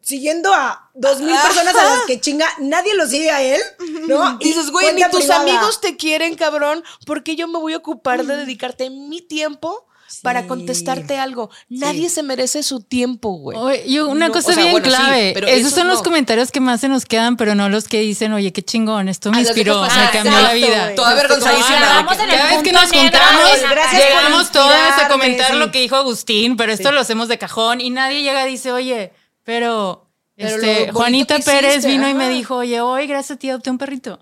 siguiendo 0.00 0.52
a 0.52 0.90
dos 0.94 1.20
mil 1.20 1.36
personas 1.40 1.74
a 1.76 1.84
las 1.84 2.00
que 2.06 2.20
chinga, 2.20 2.46
nadie 2.58 2.94
lo 2.94 3.06
sigue 3.06 3.30
a 3.30 3.40
él, 3.42 3.60
¿no? 4.06 4.36
Y 4.40 4.44
dices, 4.48 4.70
güey, 4.70 4.92
ni 4.92 5.02
tus 5.04 5.20
privada. 5.20 5.40
amigos 5.40 5.80
te 5.80 5.96
quieren, 5.96 6.34
cabrón, 6.34 6.84
porque 7.06 7.36
yo 7.36 7.48
me 7.48 7.58
voy 7.58 7.72
a 7.72 7.78
ocupar 7.78 8.22
de 8.26 8.36
dedicarte 8.36 8.90
mi 8.90 9.22
tiempo 9.22 9.86
para 10.22 10.46
contestarte 10.46 11.18
algo. 11.18 11.50
Nadie 11.68 12.08
se 12.08 12.22
merece 12.22 12.62
su 12.62 12.80
tiempo, 12.80 13.30
güey. 13.32 13.58
Oye, 13.58 13.90
yo, 13.90 14.08
una 14.08 14.28
No, 14.28 14.32
cosa 14.32 14.50
o 14.50 14.54
sea, 14.54 14.62
bien 14.62 14.72
bueno, 14.72 14.86
sí, 14.86 14.90
clave. 14.96 15.30
pero 15.34 15.46
Esos 15.48 15.60
esos 15.60 15.72
son 15.74 15.88
los 15.88 16.02
comentarios 16.02 16.50
que 16.50 16.60
más 16.60 16.80
se 16.80 16.88
nos 16.88 17.04
quedan, 17.04 17.36
pero 17.36 17.54
no 17.54 17.68
los 17.68 17.88
que 17.88 18.00
dicen, 18.00 18.32
oye, 18.32 18.52
qué 18.52 18.62
chingón, 18.62 19.08
esto 19.08 19.30
me 19.30 19.38
Ah, 19.38 19.40
inspiró, 19.40 19.80
me 19.82 19.88
pasar. 19.88 20.10
cambió 20.12 20.32
la 20.32 20.38
Exacto, 20.54 20.66
vida. 20.66 20.82
güey. 20.84 20.94
Toda 20.96 21.14
vergonzadísima. 21.14 21.78
Toda- 21.78 21.94
Vamos 22.02 22.14
en 22.18 22.30
el 22.30 22.36
Cada 22.36 22.50
vez 22.50 22.62
que 22.62 22.72
nos 22.72 22.92
juntamos, 22.92 23.50
llegamos 23.92 24.50
todas 24.52 25.02
a 25.02 25.08
comentar 25.08 25.50
sí. 25.52 25.56
lo 25.58 25.70
que 25.70 25.80
dijo 25.80 25.96
Agustín, 25.96 26.56
pero 26.56 26.72
esto 26.72 26.92
lo 26.92 27.00
hacemos 27.00 27.28
de 27.28 27.38
cajón 27.38 27.80
y 27.80 27.90
nadie 27.90 28.22
llega 28.22 28.46
y 28.46 28.50
dice, 28.52 28.72
oye, 28.72 29.12
pero, 29.44 30.06
Pero 30.36 30.48
este, 30.56 30.92
Juanita 30.92 31.38
Pérez 31.38 31.72
hiciste, 31.78 31.88
vino 31.88 32.08
y 32.08 32.14
me 32.14 32.28
dijo, 32.28 32.56
oye, 32.56 32.80
hoy 32.80 33.06
gracias 33.06 33.36
a 33.36 33.38
ti 33.38 33.50
adopté 33.50 33.70
un 33.70 33.78
perrito. 33.78 34.18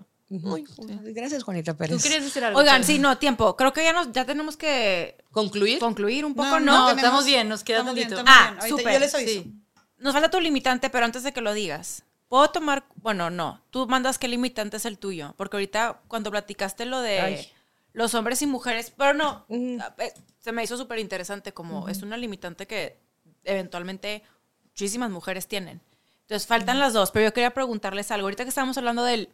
Ay, 0.55 0.65
gracias, 1.13 1.43
Juanita 1.43 1.73
¿Tú 1.73 1.77
Pérez. 1.77 2.01
querías 2.03 2.23
decir 2.23 2.43
algo? 2.43 2.59
Oigan, 2.59 2.83
sí, 2.83 2.99
no, 2.99 3.17
tiempo. 3.17 3.55
Creo 3.55 3.73
que 3.73 3.83
ya, 3.83 3.93
nos, 3.93 4.11
ya 4.11 4.25
tenemos 4.25 4.57
que 4.57 5.17
¿Concluir? 5.31 5.79
concluir 5.79 6.25
un 6.25 6.33
poco, 6.33 6.59
No, 6.59 6.59
¿no? 6.59 6.71
No, 6.71 6.79
tenemos- 6.87 6.97
estamos 7.03 7.25
bien, 7.25 7.49
nos 7.49 7.63
queda 7.63 7.83
tantito. 7.85 8.23
Ah, 8.25 8.57
súper, 8.67 8.93
Yo 8.93 8.99
les 8.99 9.13
aviso. 9.15 9.31
Sí. 9.43 9.53
Nos 9.99 10.13
falta 10.13 10.29
tu 10.29 10.39
limitante, 10.39 10.89
pero 10.89 11.05
antes 11.05 11.23
de 11.23 11.31
que 11.33 11.41
lo 11.41 11.53
digas, 11.53 12.03
¿puedo 12.27 12.49
tomar? 12.49 12.85
Bueno, 12.95 13.29
no. 13.29 13.61
Tú 13.69 13.87
mandas 13.87 14.17
qué 14.17 14.27
limitante 14.27 14.77
es 14.77 14.85
el 14.85 14.97
tuyo. 14.97 15.33
Porque 15.37 15.57
ahorita, 15.57 16.01
cuando 16.07 16.31
platicaste 16.31 16.85
lo 16.85 17.01
de. 17.01 17.19
Ay. 17.19 17.51
los 17.95 18.15
hombres 18.15 18.41
y 18.41 18.47
mujeres, 18.47 18.91
pero 18.97 19.13
no, 19.13 19.45
Mm. 19.49 19.77
eh, 19.99 20.13
se 20.39 20.51
me 20.51 20.63
hizo 20.63 20.75
súper 20.77 20.97
interesante 20.97 21.53
como 21.53 21.87
es 21.89 22.01
una 22.01 22.17
limitante 22.17 22.65
que 22.65 22.97
eventualmente 23.43 24.23
muchísimas 24.65 25.11
mujeres 25.11 25.47
tienen. 25.47 25.79
Entonces 26.21 26.47
faltan 26.47 26.79
las 26.79 26.93
dos, 26.93 27.11
pero 27.11 27.25
yo 27.25 27.33
quería 27.33 27.53
preguntarles 27.53 28.09
algo. 28.09 28.25
Ahorita 28.25 28.43
que 28.45 28.49
estamos 28.49 28.77
hablando 28.79 29.03
del, 29.03 29.29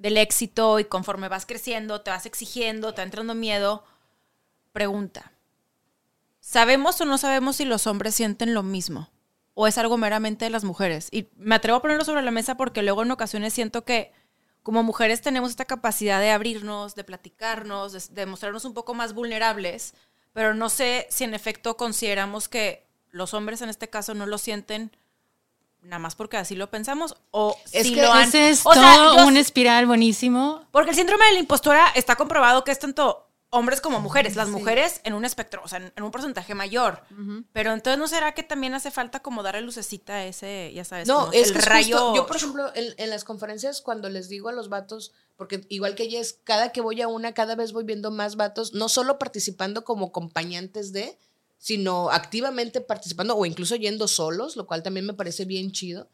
del 0.00 0.16
éxito 0.16 0.80
y 0.80 0.86
conforme 0.86 1.28
vas 1.28 1.44
creciendo, 1.44 2.00
te 2.00 2.10
vas 2.10 2.24
exigiendo, 2.24 2.94
te 2.94 3.02
va 3.02 3.04
entrando 3.04 3.34
miedo, 3.34 3.84
pregunta. 4.72 5.32
¿Sabemos 6.40 6.98
o 7.02 7.04
no 7.04 7.18
sabemos 7.18 7.56
si 7.56 7.66
los 7.66 7.86
hombres 7.86 8.14
sienten 8.14 8.54
lo 8.54 8.62
mismo? 8.62 9.10
¿O 9.52 9.66
es 9.66 9.76
algo 9.76 9.98
meramente 9.98 10.46
de 10.46 10.50
las 10.50 10.64
mujeres? 10.64 11.08
Y 11.12 11.28
me 11.36 11.54
atrevo 11.54 11.76
a 11.76 11.82
ponerlo 11.82 12.06
sobre 12.06 12.22
la 12.22 12.30
mesa 12.30 12.56
porque 12.56 12.82
luego 12.82 13.02
en 13.02 13.10
ocasiones 13.10 13.52
siento 13.52 13.84
que 13.84 14.12
como 14.62 14.82
mujeres 14.82 15.20
tenemos 15.20 15.50
esta 15.50 15.66
capacidad 15.66 16.18
de 16.18 16.30
abrirnos, 16.30 16.94
de 16.94 17.04
platicarnos, 17.04 17.92
de, 17.92 18.02
de 18.14 18.24
mostrarnos 18.24 18.64
un 18.64 18.72
poco 18.72 18.94
más 18.94 19.12
vulnerables, 19.12 19.92
pero 20.32 20.54
no 20.54 20.70
sé 20.70 21.08
si 21.10 21.24
en 21.24 21.34
efecto 21.34 21.76
consideramos 21.76 22.48
que 22.48 22.86
los 23.10 23.34
hombres 23.34 23.60
en 23.60 23.68
este 23.68 23.90
caso 23.90 24.14
no 24.14 24.24
lo 24.24 24.38
sienten 24.38 24.96
nada 25.82 25.98
más 25.98 26.14
porque 26.14 26.36
así 26.36 26.54
lo 26.54 26.70
pensamos 26.70 27.16
o 27.30 27.56
Es 27.72 27.86
si 27.86 27.94
que 27.94 28.02
lo 28.02 28.12
han... 28.12 28.28
Ese 28.28 28.50
es 28.50 28.60
o 28.64 28.72
sea, 28.74 28.94
todo 28.96 29.16
yo 29.18 29.26
un 29.26 29.36
espiral 29.36 29.86
buenísimo. 29.86 30.66
porque 30.70 30.90
el 30.90 30.96
síndrome 30.96 31.24
de 31.26 31.32
la 31.32 31.38
impostora 31.40 31.86
está 31.94 32.16
comprobado 32.16 32.64
que 32.64 32.70
es 32.72 32.78
tanto 32.78 33.26
hombres 33.52 33.80
como 33.80 33.98
mujeres. 33.98 34.36
Las 34.36 34.48
mujeres 34.48 35.00
en 35.02 35.12
un 35.12 35.24
espectro, 35.24 35.60
o 35.64 35.66
sea, 35.66 35.78
en, 35.80 35.92
en 35.96 36.02
un 36.04 36.12
porcentaje 36.12 36.54
mayor. 36.54 37.02
Pero 37.52 37.72
entonces, 37.72 37.98
¿no 37.98 38.06
será 38.06 38.32
que 38.32 38.44
también 38.44 38.74
hace 38.74 38.92
falta 38.92 39.18
como 39.20 39.42
darle 39.42 39.62
lucecita 39.62 40.12
a 40.14 40.24
ese, 40.24 40.70
ya 40.72 40.84
sabes, 40.84 41.08
No, 41.08 41.18
como 41.20 41.32
es 41.32 41.48
el 41.48 41.52
que 41.54 41.58
es 41.58 41.64
rayo? 41.64 41.96
justo- 41.98 42.14
yo, 42.14 42.26
por 42.28 42.36
ejemplo, 42.36 42.70
en, 42.76 42.94
en 42.96 43.10
las 43.10 43.24
conferencias, 43.24 43.80
cuando 43.80 44.08
les 44.08 44.28
digo 44.28 44.50
a 44.50 44.52
los 44.52 44.68
vatos, 44.68 45.10
porque 45.36 45.66
igual 45.68 45.96
que 45.96 46.04
ella 46.04 46.20
es, 46.20 46.38
cada 46.44 46.70
que 46.70 46.80
voy 46.80 47.02
a 47.02 47.08
una, 47.08 47.34
cada 47.34 47.56
vez 47.56 47.72
voy 47.72 47.82
viendo 47.82 48.12
más 48.12 48.36
vatos, 48.36 48.72
no 48.72 48.88
solo 48.88 49.18
participando 49.18 49.82
como 49.82 50.06
acompañantes 50.06 50.92
de, 50.92 51.18
sino 51.60 52.10
activamente 52.10 52.80
participando 52.80 53.36
o 53.36 53.44
incluso 53.44 53.76
yendo 53.76 54.08
solos, 54.08 54.56
lo 54.56 54.66
cual 54.66 54.82
también 54.82 55.04
me 55.04 55.12
parece 55.12 55.44
bien 55.44 55.72
chido. 55.72 56.08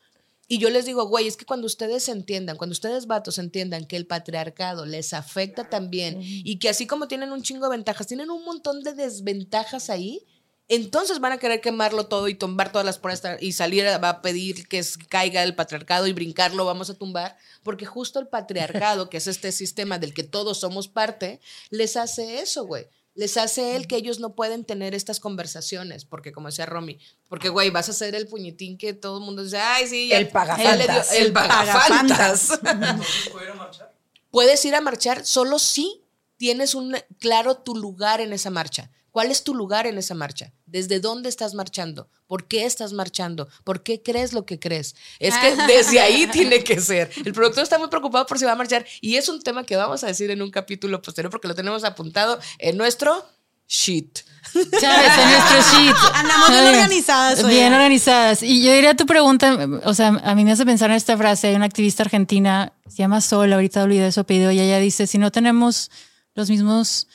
Y 0.48 0.58
yo 0.58 0.70
les 0.70 0.86
digo, 0.86 1.06
güey, 1.06 1.28
es 1.28 1.36
que 1.36 1.44
cuando 1.44 1.66
ustedes 1.66 2.08
entiendan, 2.08 2.56
cuando 2.56 2.72
ustedes 2.72 3.06
vatos 3.06 3.38
entiendan 3.38 3.86
que 3.86 3.96
el 3.96 4.06
patriarcado 4.06 4.86
les 4.86 5.12
afecta 5.12 5.70
también 5.70 6.18
y 6.20 6.58
que 6.58 6.68
así 6.68 6.88
como 6.88 7.06
tienen 7.06 7.30
un 7.30 7.42
chingo 7.42 7.66
de 7.66 7.76
ventajas, 7.76 8.08
tienen 8.08 8.30
un 8.30 8.44
montón 8.44 8.82
de 8.82 8.92
desventajas 8.92 9.88
ahí, 9.88 10.26
entonces 10.68 11.20
van 11.20 11.32
a 11.32 11.38
querer 11.38 11.60
quemarlo 11.60 12.06
todo 12.06 12.26
y 12.26 12.34
tumbar 12.34 12.72
todas 12.72 12.84
las 12.84 12.98
puertas 12.98 13.40
y 13.40 13.52
salir 13.52 13.86
a, 13.86 13.98
va 13.98 14.08
a 14.08 14.22
pedir 14.22 14.66
que 14.66 14.84
caiga 15.08 15.44
el 15.44 15.54
patriarcado 15.54 16.08
y 16.08 16.12
brincarlo, 16.12 16.64
vamos 16.64 16.90
a 16.90 16.94
tumbar, 16.94 17.36
porque 17.62 17.86
justo 17.86 18.18
el 18.18 18.26
patriarcado, 18.26 19.08
que 19.08 19.18
es 19.18 19.28
este 19.28 19.52
sistema 19.52 20.00
del 20.00 20.12
que 20.12 20.24
todos 20.24 20.58
somos 20.58 20.88
parte, 20.88 21.40
les 21.70 21.96
hace 21.96 22.40
eso, 22.40 22.66
güey. 22.66 22.88
Les 23.16 23.36
hace 23.38 23.74
el 23.76 23.86
que 23.88 23.96
ellos 23.96 24.20
no 24.20 24.34
pueden 24.34 24.64
tener 24.64 24.94
estas 24.94 25.18
conversaciones, 25.20 26.04
porque 26.04 26.30
como 26.32 26.48
decía 26.48 26.66
Romy, 26.66 26.98
porque 27.28 27.48
güey, 27.48 27.70
vas 27.70 27.88
a 27.88 27.92
ser 27.94 28.14
el 28.14 28.28
puñetín 28.28 28.76
que 28.78 28.92
todo 28.92 29.18
el 29.18 29.24
mundo 29.24 29.42
dice, 29.42 29.56
ay, 29.58 29.86
sí, 29.88 30.08
ya- 30.08 30.18
El 30.18 30.28
pagafantas. 30.28 30.78
le 30.78 30.86
dio- 30.86 31.26
el 31.26 31.32
pagafantas. 31.32 32.50
Entonces, 32.62 33.28
¿puedo 33.32 33.44
ir 33.44 33.50
a 33.50 33.54
marchar? 33.54 33.94
Puedes 34.30 34.64
ir 34.66 34.74
a 34.74 34.80
marchar 34.80 35.24
solo 35.26 35.58
si 35.58 36.02
tienes 36.36 36.74
un 36.74 36.94
claro 37.18 37.56
tu 37.56 37.74
lugar 37.74 38.20
en 38.20 38.32
esa 38.34 38.50
marcha. 38.50 38.90
¿Cuál 39.16 39.30
es 39.30 39.44
tu 39.44 39.54
lugar 39.54 39.86
en 39.86 39.96
esa 39.96 40.14
marcha? 40.14 40.52
¿Desde 40.66 41.00
dónde 41.00 41.30
estás 41.30 41.54
marchando? 41.54 42.10
¿Por 42.26 42.46
qué 42.48 42.66
estás 42.66 42.92
marchando? 42.92 43.48
¿Por 43.64 43.82
qué 43.82 44.02
crees 44.02 44.34
lo 44.34 44.44
que 44.44 44.58
crees? 44.58 44.94
Es 45.18 45.34
que 45.38 45.56
desde 45.56 46.00
ahí 46.00 46.26
tiene 46.32 46.62
que 46.62 46.78
ser. 46.82 47.10
El 47.24 47.32
productor 47.32 47.62
está 47.62 47.78
muy 47.78 47.88
preocupado 47.88 48.26
por 48.26 48.38
si 48.38 48.44
va 48.44 48.52
a 48.52 48.56
marchar 48.56 48.84
y 49.00 49.16
es 49.16 49.30
un 49.30 49.40
tema 49.40 49.64
que 49.64 49.74
vamos 49.74 50.04
a 50.04 50.08
decir 50.08 50.30
en 50.30 50.42
un 50.42 50.50
capítulo 50.50 51.00
posterior 51.00 51.30
porque 51.30 51.48
lo 51.48 51.54
tenemos 51.54 51.82
apuntado 51.84 52.38
en 52.58 52.76
nuestro 52.76 53.24
shit. 53.66 54.18
¿Sabes? 54.52 54.72
En 55.18 55.30
nuestro 55.30 55.78
sheet. 55.80 55.96
Andamos 56.12 56.50
bien 56.50 56.66
organizadas, 56.66 57.42
oye. 57.42 57.54
Bien 57.54 57.72
organizadas. 57.72 58.42
Y 58.42 58.62
yo 58.62 58.74
diría 58.74 58.94
tu 58.96 59.06
pregunta, 59.06 59.66
o 59.84 59.94
sea, 59.94 60.08
a 60.08 60.34
mí 60.34 60.44
me 60.44 60.52
hace 60.52 60.66
pensar 60.66 60.90
en 60.90 60.96
esta 60.96 61.16
frase. 61.16 61.46
Hay 61.46 61.54
una 61.54 61.64
activista 61.64 62.02
argentina, 62.02 62.74
se 62.86 62.96
llama 62.98 63.22
Sol, 63.22 63.50
ahorita 63.50 63.82
olvidé 63.82 64.12
su 64.12 64.20
apellido, 64.20 64.52
y 64.52 64.60
ella 64.60 64.78
dice, 64.78 65.06
si 65.06 65.16
no 65.16 65.32
tenemos 65.32 65.90
los 66.34 66.50
mismos 66.50 67.08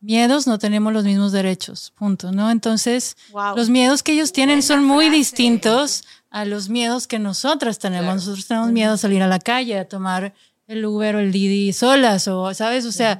miedos, 0.00 0.46
no 0.46 0.58
tenemos 0.58 0.92
los 0.92 1.04
mismos 1.04 1.32
derechos. 1.32 1.92
Punto, 1.96 2.32
¿no? 2.32 2.50
Entonces, 2.50 3.16
Wow. 3.32 3.56
los 3.56 3.68
miedos 3.70 4.02
que 4.02 4.12
ellos 4.12 4.32
tienen 4.32 4.62
son 4.62 4.84
muy 4.84 5.08
distintos 5.10 6.04
a 6.30 6.44
los 6.44 6.68
miedos 6.68 7.06
que 7.06 7.18
nosotras 7.18 7.78
tenemos. 7.78 8.14
Nosotros 8.16 8.46
tenemos 8.46 8.70
miedo 8.72 8.92
a 8.94 8.98
salir 8.98 9.22
a 9.22 9.26
la 9.28 9.38
calle, 9.38 9.78
a 9.78 9.88
tomar 9.88 10.34
el 10.66 10.84
Uber 10.84 11.16
o 11.16 11.20
el 11.20 11.32
Didi 11.32 11.72
solas, 11.72 12.28
o, 12.28 12.52
¿sabes? 12.54 12.84
O 12.84 12.92
sea, 12.92 13.18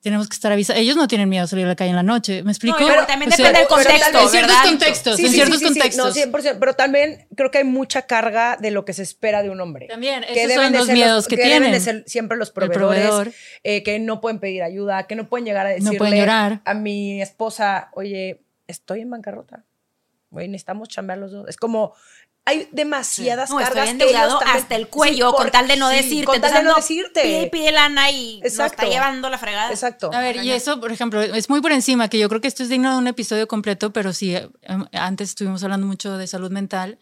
tenemos 0.00 0.28
que 0.28 0.34
estar 0.34 0.52
avisados. 0.52 0.80
Ellos 0.80 0.96
no 0.96 1.08
tienen 1.08 1.28
miedo 1.28 1.44
a 1.44 1.46
salir 1.46 1.64
a 1.64 1.68
la 1.68 1.76
calle 1.76 1.90
en 1.90 1.96
la 1.96 2.02
noche. 2.02 2.42
¿Me 2.42 2.52
explico? 2.52 2.78
No, 2.80 2.86
pero 2.86 3.06
también 3.06 3.32
O 3.32 3.36
sea, 3.36 3.46
depende 3.48 3.58
del 3.60 3.68
contexto, 3.68 4.20
en 4.22 4.28
ciertos 4.28 4.32
¿verdad? 4.32 4.64
contextos, 4.64 5.16
Sí, 5.16 5.22
en 5.24 5.28
sí, 5.28 5.34
ciertos 5.34 5.58
sí, 5.58 5.64
sí, 5.66 5.72
sí. 5.74 5.80
contextos. 5.80 6.16
No, 6.16 6.22
100%, 6.32 6.56
pero 6.60 6.74
también 6.74 7.26
creo 7.34 7.50
que 7.50 7.58
hay 7.58 7.64
mucha 7.64 8.02
carga 8.02 8.56
de 8.60 8.70
lo 8.70 8.84
que 8.84 8.92
se 8.92 9.02
espera 9.02 9.42
de 9.42 9.50
un 9.50 9.60
hombre. 9.60 9.86
También, 9.88 10.22
que 10.22 10.44
esos 10.44 10.48
deben 10.48 10.64
son 10.66 10.72
de 10.72 10.78
los 10.78 10.86
ser 10.86 10.94
miedos 10.94 11.26
que 11.28 11.36
deben 11.36 11.50
de 11.52 11.58
tienen. 11.60 11.80
ser 11.80 12.04
siempre 12.06 12.36
los 12.38 12.48
El 12.48 12.54
proveedores, 12.54 13.00
proveedor. 13.02 13.32
eh, 13.64 13.82
que 13.82 13.98
no 13.98 14.20
pueden 14.20 14.38
pedir 14.38 14.62
ayuda, 14.62 15.06
que 15.06 15.16
no 15.16 15.28
pueden 15.28 15.44
llegar 15.46 15.66
a 15.66 15.70
No 15.70 15.74
decirle 15.76 15.98
pueden 15.98 16.18
llorar. 16.18 16.60
a 16.64 16.74
mi 16.74 17.20
esposa, 17.20 17.90
oye, 17.94 18.40
estoy 18.66 19.00
en 19.00 19.10
bancarrota. 19.10 19.64
Oye, 20.30 20.48
necesitamos 20.48 20.88
chambear 20.88 21.18
los 21.18 21.32
dos. 21.32 21.48
Es 21.48 21.56
como, 21.56 21.94
hay 22.44 22.68
demasiadas 22.72 23.50
No, 23.50 23.60
estoy 23.60 23.74
cargas 23.74 23.84
que 23.86 23.90
endeudado 23.92 24.38
también- 24.38 24.56
hasta 24.56 24.74
el 24.76 24.88
cuello 24.88 25.26
Sí, 25.30 25.32
por- 25.32 25.42
con 25.42 25.50
tal 25.50 25.68
de 25.68 25.76
no 25.76 25.90
sí, 25.90 25.96
decirte. 25.96 26.24
Con 26.24 26.40
tal 26.40 26.52
de 26.54 26.62
no 26.62 26.74
decirte. 26.76 27.22
Pide, 27.22 27.42
y 27.42 27.50
pide 27.50 27.72
lana 27.72 28.10
y 28.10 28.40
nos 28.40 28.52
Exacto. 28.52 28.82
está 28.82 28.88
llevando 28.94 29.28
la 29.30 29.38
fregada. 29.38 29.70
Exacto. 29.70 30.10
A 30.12 30.20
ver, 30.20 30.36
y 30.44 30.50
eso, 30.50 30.80
por 30.80 30.90
ejemplo, 30.92 31.20
es 31.22 31.50
muy 31.50 31.60
por 31.60 31.72
encima, 31.72 32.08
que 32.08 32.18
yo 32.18 32.28
creo 32.28 32.40
que 32.40 32.48
esto 32.48 32.62
es 32.62 32.68
digno 32.68 32.92
de 32.92 32.98
un 32.98 33.06
episodio 33.06 33.46
completo, 33.48 33.92
pero 33.92 34.12
sí, 34.12 34.34
eh, 34.34 34.48
antes 34.92 35.30
estuvimos 35.30 35.62
hablando 35.62 35.86
mucho 35.86 36.16
de 36.16 36.26
salud 36.26 36.50
mental. 36.50 36.98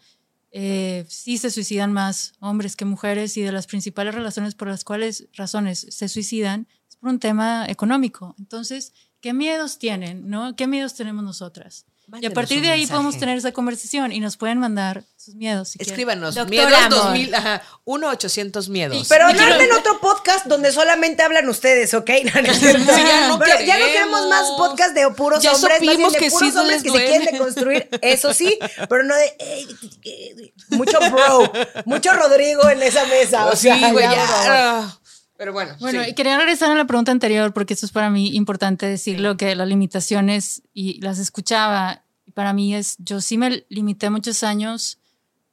eh, 0.59 1.05
sí 1.09 1.37
se 1.37 1.51
suicidan 1.51 1.91
más 1.91 2.31
hombres 2.39 2.75
que 2.77 2.85
mujeres 2.85 3.35
y 3.35 3.41
de 3.41 3.51
las 3.51 3.67
principales 3.67 4.15
razones 4.15 4.55
por 4.55 4.69
las 4.69 4.85
cuales 4.85 5.27
razones 5.33 5.85
se 5.91 6.07
suicidan 6.07 6.67
es 6.89 6.95
por 6.95 7.09
un 7.09 7.19
tema 7.19 7.65
económico. 7.67 8.33
Entonces, 8.39 8.93
¿qué 9.21 9.33
miedos 9.33 9.77
tienen? 9.77 10.29
¿No? 10.29 10.55
¿Qué 10.55 10.65
miedos 10.65 10.95
tenemos 10.95 11.23
nosotras? 11.25 11.85
Y 12.21 12.25
a 12.25 12.29
partir 12.31 12.61
de 12.61 12.69
ahí 12.71 12.79
mensaje. 12.81 12.95
podemos 12.95 13.19
tener 13.19 13.37
esa 13.37 13.51
conversación 13.51 14.11
y 14.13 14.19
nos 14.21 14.37
pueden 14.37 14.59
mandar 14.59 15.03
sus 15.17 15.35
miedos. 15.35 15.69
Si. 15.69 15.79
Escríbanos, 15.81 16.35
miedos 16.47 16.71
Amor. 16.73 16.89
2000, 16.89 17.35
ajá, 17.35 17.61
1-800 17.85 18.69
miedos. 18.69 19.07
Pero 19.09 19.31
no 19.33 19.41
armen 19.41 19.71
otro 19.73 19.99
podcast 19.99 20.45
donde 20.45 20.71
solamente 20.71 21.21
hablan 21.23 21.49
ustedes, 21.49 21.93
¿ok? 21.93 22.09
No, 22.33 22.41
no 22.41 22.47
ya 22.53 23.27
no 23.27 23.39
Pero 23.39 23.59
ya 23.65 23.77
no 23.77 23.85
queremos. 23.85 24.27
más 24.29 24.45
podcast 24.57 24.93
de 24.95 25.09
puros 25.11 25.43
Ya 25.43 25.51
hombres, 25.53 25.79
supimos 25.79 26.13
de 26.13 26.19
que 26.19 26.29
puros 26.29 26.53
sí 26.53 26.57
hombres 26.57 26.83
que 26.83 26.91
se 26.91 26.97
quieren 27.05 27.25
deconstruir, 27.25 27.89
eso 28.01 28.33
sí, 28.33 28.57
pero 28.87 29.03
no 29.03 29.15
de 29.15 29.35
"Ey, 29.39 29.67
eh, 30.05 30.53
mucho 30.69 30.99
bro, 31.11 31.51
mucho 31.85 32.13
Rodrigo 32.13 32.69
en 32.69 32.83
esa 32.83 33.05
mesa. 33.05 33.47
O 33.47 33.55
sí, 33.55 33.67
sea, 33.67 33.91
güey, 33.91 34.05
ya, 34.05 34.13
ya. 34.15 34.97
Pero 35.37 35.53
bueno, 35.53 35.75
Bueno, 35.79 36.03
sí. 36.03 36.09
y 36.09 36.13
quería 36.15 36.37
regresar 36.37 36.71
a 36.71 36.75
la 36.75 36.85
pregunta 36.85 37.11
anterior 37.11 37.53
porque 37.53 37.73
esto 37.75 37.85
es 37.85 37.91
para 37.91 38.09
mí 38.09 38.35
importante 38.35 38.87
decirlo, 38.87 39.37
que 39.37 39.55
las 39.55 39.67
limitaciones, 39.67 40.63
y 40.73 40.99
las 41.01 41.19
escuchaba, 41.19 42.03
y 42.25 42.31
para 42.31 42.53
mí 42.53 42.73
es, 42.75 42.95
yo 42.97 43.21
sí 43.21 43.37
me 43.37 43.65
limité 43.69 44.09
muchos 44.09 44.43
años, 44.43 44.99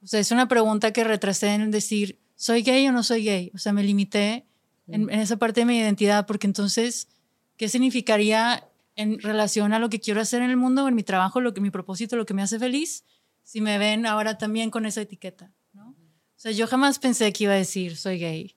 o 0.01 0.07
sea, 0.07 0.19
es 0.19 0.31
una 0.31 0.47
pregunta 0.47 0.91
que 0.91 1.03
retrasé 1.03 1.53
en 1.53 1.71
decir, 1.71 2.19
¿soy 2.35 2.63
gay 2.63 2.87
o 2.87 2.91
no 2.91 3.03
soy 3.03 3.23
gay? 3.23 3.51
O 3.53 3.57
sea, 3.57 3.73
me 3.73 3.83
limité 3.83 4.45
en, 4.87 5.09
en 5.09 5.19
esa 5.19 5.37
parte 5.37 5.61
de 5.61 5.65
mi 5.65 5.77
identidad 5.77 6.25
porque 6.25 6.47
entonces, 6.47 7.07
¿qué 7.57 7.69
significaría 7.69 8.67
en 8.95 9.19
relación 9.19 9.73
a 9.73 9.79
lo 9.79 9.89
que 9.89 9.99
quiero 9.99 10.21
hacer 10.21 10.41
en 10.41 10.49
el 10.49 10.57
mundo, 10.57 10.87
en 10.87 10.95
mi 10.95 11.03
trabajo, 11.03 11.41
lo 11.41 11.53
que 11.53 11.61
mi 11.61 11.69
propósito, 11.69 12.15
lo 12.15 12.25
que 12.25 12.33
me 12.33 12.41
hace 12.41 12.59
feliz, 12.59 13.03
si 13.43 13.61
me 13.61 13.77
ven 13.77 14.05
ahora 14.05 14.37
también 14.37 14.71
con 14.71 14.85
esa 14.85 15.01
etiqueta? 15.01 15.51
¿no? 15.73 15.89
O 15.89 15.95
sea, 16.37 16.51
yo 16.51 16.67
jamás 16.67 16.99
pensé 16.99 17.31
que 17.33 17.43
iba 17.45 17.53
a 17.53 17.57
decir, 17.57 17.97
soy 17.97 18.19
gay. 18.19 18.55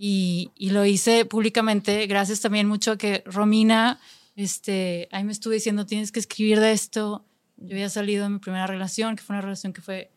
Y, 0.00 0.52
y 0.54 0.70
lo 0.70 0.84
hice 0.84 1.24
públicamente, 1.24 2.06
gracias 2.06 2.40
también 2.40 2.68
mucho 2.68 2.92
a 2.92 2.96
que 2.96 3.24
Romina, 3.26 3.98
este, 4.36 5.08
ahí 5.10 5.24
me 5.24 5.32
estuve 5.32 5.56
diciendo, 5.56 5.86
tienes 5.86 6.12
que 6.12 6.20
escribir 6.20 6.60
de 6.60 6.70
esto. 6.70 7.24
Yo 7.56 7.72
había 7.72 7.88
salido 7.88 8.22
de 8.22 8.30
mi 8.30 8.38
primera 8.38 8.68
relación, 8.68 9.16
que 9.16 9.24
fue 9.24 9.34
una 9.34 9.42
relación 9.42 9.72
que 9.72 9.80
fue 9.80 10.12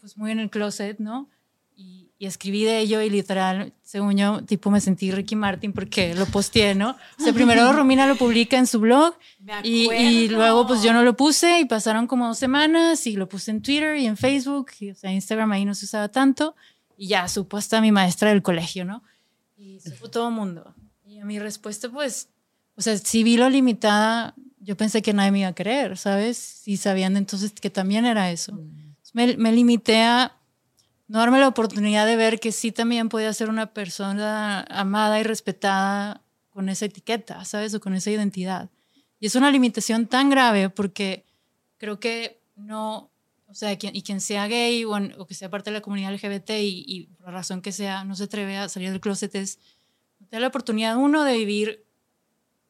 pues, 0.00 0.16
muy 0.16 0.32
en 0.32 0.40
el 0.40 0.50
closet, 0.50 0.98
¿no? 0.98 1.30
Y, 1.76 2.10
y 2.18 2.26
escribí 2.26 2.64
de 2.64 2.80
ello 2.80 3.00
y 3.00 3.08
literal, 3.08 3.72
según 3.82 4.16
yo, 4.16 4.42
tipo 4.42 4.72
me 4.72 4.80
sentí 4.80 5.12
Ricky 5.12 5.36
Martin 5.36 5.72
porque 5.72 6.12
lo 6.16 6.26
posteé, 6.26 6.74
¿no? 6.74 6.96
O 7.20 7.22
sea, 7.22 7.32
primero 7.32 7.72
Romina 7.72 8.08
lo 8.08 8.16
publica 8.16 8.58
en 8.58 8.66
su 8.66 8.80
blog 8.80 9.14
y, 9.62 9.92
y 9.92 10.28
luego 10.28 10.66
pues 10.66 10.82
yo 10.82 10.92
no 10.92 11.04
lo 11.04 11.16
puse 11.16 11.60
y 11.60 11.66
pasaron 11.66 12.08
como 12.08 12.26
dos 12.26 12.38
semanas 12.38 13.06
y 13.06 13.12
lo 13.12 13.28
puse 13.28 13.52
en 13.52 13.62
Twitter 13.62 13.98
y 13.98 14.06
en 14.06 14.16
Facebook, 14.16 14.72
y, 14.80 14.90
o 14.90 14.94
sea, 14.96 15.12
Instagram 15.12 15.52
ahí 15.52 15.64
no 15.64 15.76
se 15.76 15.84
usaba 15.84 16.08
tanto 16.08 16.56
y 16.96 17.08
ya 17.08 17.28
supo 17.28 17.56
hasta 17.56 17.80
mi 17.80 17.92
maestra 17.92 18.30
del 18.30 18.42
colegio, 18.42 18.84
¿no? 18.84 19.02
Y 19.56 19.80
supo 19.80 20.10
todo 20.10 20.28
el 20.28 20.34
mundo. 20.34 20.74
Y 21.04 21.18
a 21.18 21.24
mi 21.24 21.38
respuesta 21.38 21.88
pues, 21.88 22.28
o 22.74 22.82
sea, 22.82 22.96
si 22.96 23.22
vi 23.22 23.36
lo 23.36 23.48
limitada, 23.48 24.34
yo 24.58 24.76
pensé 24.76 25.02
que 25.02 25.12
nadie 25.12 25.30
me 25.30 25.40
iba 25.40 25.48
a 25.48 25.54
creer, 25.54 25.96
¿sabes? 25.96 26.66
Y 26.66 26.76
sabiendo 26.76 27.18
entonces 27.18 27.52
que 27.52 27.70
también 27.70 28.04
era 28.04 28.30
eso. 28.30 28.58
Me, 29.12 29.36
me 29.36 29.52
limité 29.52 30.02
a 30.02 30.36
no 31.08 31.20
darme 31.20 31.38
la 31.38 31.48
oportunidad 31.48 32.06
de 32.06 32.16
ver 32.16 32.40
que 32.40 32.52
sí 32.52 32.72
también 32.72 33.08
podía 33.08 33.32
ser 33.32 33.48
una 33.48 33.72
persona 33.72 34.62
amada 34.68 35.20
y 35.20 35.22
respetada 35.22 36.22
con 36.50 36.68
esa 36.68 36.86
etiqueta, 36.86 37.44
¿sabes? 37.44 37.74
O 37.74 37.80
con 37.80 37.94
esa 37.94 38.10
identidad. 38.10 38.70
Y 39.20 39.26
es 39.26 39.34
una 39.34 39.50
limitación 39.50 40.06
tan 40.06 40.30
grave 40.30 40.68
porque 40.68 41.24
creo 41.78 42.00
que 42.00 42.42
no, 42.56 43.10
o 43.48 43.54
sea, 43.54 43.76
quien, 43.78 43.94
y 43.94 44.02
quien 44.02 44.20
sea 44.20 44.46
gay 44.48 44.84
o, 44.84 44.96
en- 44.96 45.14
o 45.18 45.26
que 45.26 45.34
sea 45.34 45.48
parte 45.50 45.70
de 45.70 45.74
la 45.74 45.80
comunidad 45.80 46.12
LGBT 46.12 46.50
y, 46.60 46.84
y 46.86 47.02
por 47.16 47.26
la 47.26 47.32
razón 47.32 47.62
que 47.62 47.72
sea, 47.72 48.04
no 48.04 48.14
se 48.16 48.24
atreve 48.24 48.56
a 48.58 48.68
salir 48.68 48.90
del 48.90 49.00
closet 49.00 49.34
es 49.34 49.58
no 50.18 50.26
te 50.26 50.36
da 50.36 50.40
la 50.40 50.48
oportunidad, 50.48 50.96
uno, 50.96 51.24
de 51.24 51.36
vivir 51.36 51.84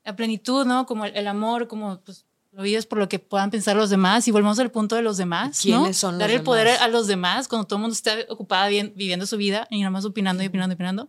a 0.04 0.14
plenitud, 0.16 0.66
¿no? 0.66 0.84
Como 0.86 1.04
el, 1.04 1.16
el 1.16 1.26
amor, 1.28 1.68
como 1.68 2.00
pues, 2.00 2.26
lo 2.52 2.62
vives 2.62 2.86
por 2.86 2.98
lo 2.98 3.08
que 3.08 3.18
puedan 3.18 3.50
pensar 3.50 3.76
los 3.76 3.90
demás 3.90 4.26
y 4.28 4.30
volvemos 4.30 4.58
al 4.58 4.70
punto 4.70 4.96
de 4.96 5.02
los 5.02 5.16
demás, 5.16 5.64
¿no? 5.66 5.80
¿Quiénes 5.82 5.96
son 5.96 6.14
los 6.14 6.20
Dar 6.20 6.30
el 6.30 6.42
poder 6.42 6.66
demás? 6.66 6.82
a 6.82 6.88
los 6.88 7.06
demás 7.06 7.48
cuando 7.48 7.66
todo 7.66 7.76
el 7.78 7.82
mundo 7.82 7.92
está 7.94 8.14
ocupada 8.28 8.66
bien- 8.68 8.92
viviendo 8.96 9.26
su 9.26 9.36
vida 9.36 9.66
y 9.70 9.78
nada 9.80 9.90
más 9.90 10.04
opinando 10.04 10.42
y 10.42 10.46
opinando 10.46 10.72
y 10.72 10.76
opinando. 10.76 11.08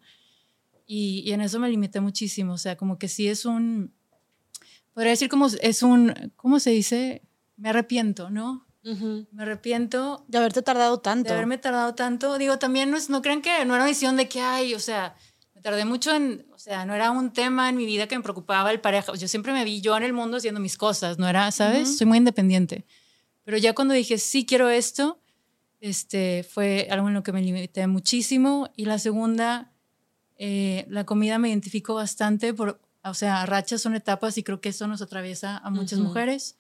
Y, 0.86 1.24
y 1.26 1.32
en 1.34 1.42
eso 1.42 1.60
me 1.60 1.70
limité 1.70 2.00
muchísimo, 2.00 2.54
o 2.54 2.58
sea, 2.58 2.78
como 2.78 2.98
que 3.00 3.08
sí 3.08 3.28
es 3.28 3.46
un, 3.46 3.94
podría 4.94 5.12
decir 5.12 5.28
como 5.30 5.48
es 5.48 5.84
un, 5.84 6.32
¿cómo 6.36 6.60
se 6.60 6.70
dice? 6.72 7.24
Me 7.58 7.70
arrepiento, 7.70 8.30
¿no? 8.30 8.67
Me 9.32 9.44
arrepiento 9.44 10.24
De 10.28 10.38
haberte 10.38 10.62
tardado 10.62 11.00
tanto. 11.00 11.28
de 11.30 11.34
haberme 11.34 11.58
tardado 11.58 11.94
tanto. 11.96 12.38
Digo, 12.38 12.58
también 12.58 12.90
no, 12.92 12.98
es- 12.98 13.10
no 13.10 13.22
crean 13.22 13.42
que 13.42 13.50
no 13.66 13.74
era 13.76 13.84
una 13.84 13.86
decisión 13.86 14.16
de 14.18 14.28
que, 14.30 14.40
ay, 14.42 14.74
o 14.76 14.80
sea, 14.80 15.16
me 15.56 15.62
tardé 15.62 15.84
mucho 15.86 16.14
en, 16.16 16.46
o 16.54 16.58
sea, 16.58 16.86
no 16.86 16.94
era 16.96 17.12
un 17.12 17.34
tema 17.34 17.68
en 17.70 17.76
mi 17.76 17.86
vida 17.86 18.08
que 18.08 18.16
me 18.16 18.24
preocupaba 18.24 18.72
el 18.72 18.80
pareja. 18.80 19.14
Yo 19.16 19.28
siempre 19.28 19.52
me 19.54 19.66
vi 19.66 19.82
yo 19.82 19.98
en 19.98 20.04
el 20.04 20.14
mundo 20.14 20.38
haciendo 20.38 20.60
mis 20.62 20.78
cosas, 20.78 21.18
no 21.20 21.28
era, 21.28 21.52
¿sabes? 21.52 21.98
Soy 21.98 22.08
muy 22.08 22.18
independiente. 22.20 22.86
Pero 23.44 23.58
ya 23.58 23.74
cuando 23.74 23.94
dije, 23.94 24.18
sí 24.18 24.46
quiero 24.46 24.70
esto, 24.70 25.20
este, 25.82 26.44
fue 26.50 26.88
algo 26.90 27.08
en 27.08 27.14
lo 27.14 27.24
que 27.24 27.32
me 27.32 27.42
limité 27.42 27.86
muchísimo. 27.88 28.70
Y 28.76 28.86
la 28.86 29.00
segunda, 29.00 29.72
eh, 30.38 30.86
la 30.90 31.06
comida 31.06 31.38
me 31.40 31.50
identifico 31.50 31.94
bastante 31.96 32.54
por, 32.54 32.80
o 33.04 33.14
sea, 33.14 33.46
rachas 33.46 33.82
son 33.82 33.96
etapas 33.96 34.38
y 34.38 34.44
creo 34.44 34.62
que 34.62 34.70
eso 34.70 34.88
nos 34.88 35.02
atraviesa 35.02 35.58
a 35.58 35.70
muchas 35.70 36.00
mujeres. 36.00 36.58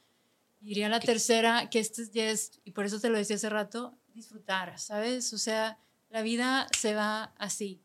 Diría 0.60 0.90
la 0.90 1.00
tercera, 1.00 1.70
que 1.70 1.80
este 1.80 2.10
ya 2.12 2.30
es, 2.30 2.60
y 2.64 2.72
por 2.72 2.86
eso 2.86 3.00
te 3.00 3.10
lo 3.10 3.18
decía 3.18 3.36
hace 3.36 3.50
rato, 3.50 3.98
disfrutar, 4.14 4.78
¿sabes? 4.80 5.32
O 5.34 5.38
sea, 5.38 5.78
la 6.10 6.22
vida 6.22 6.68
se 6.78 6.96
va 6.96 7.34
así 7.38 7.82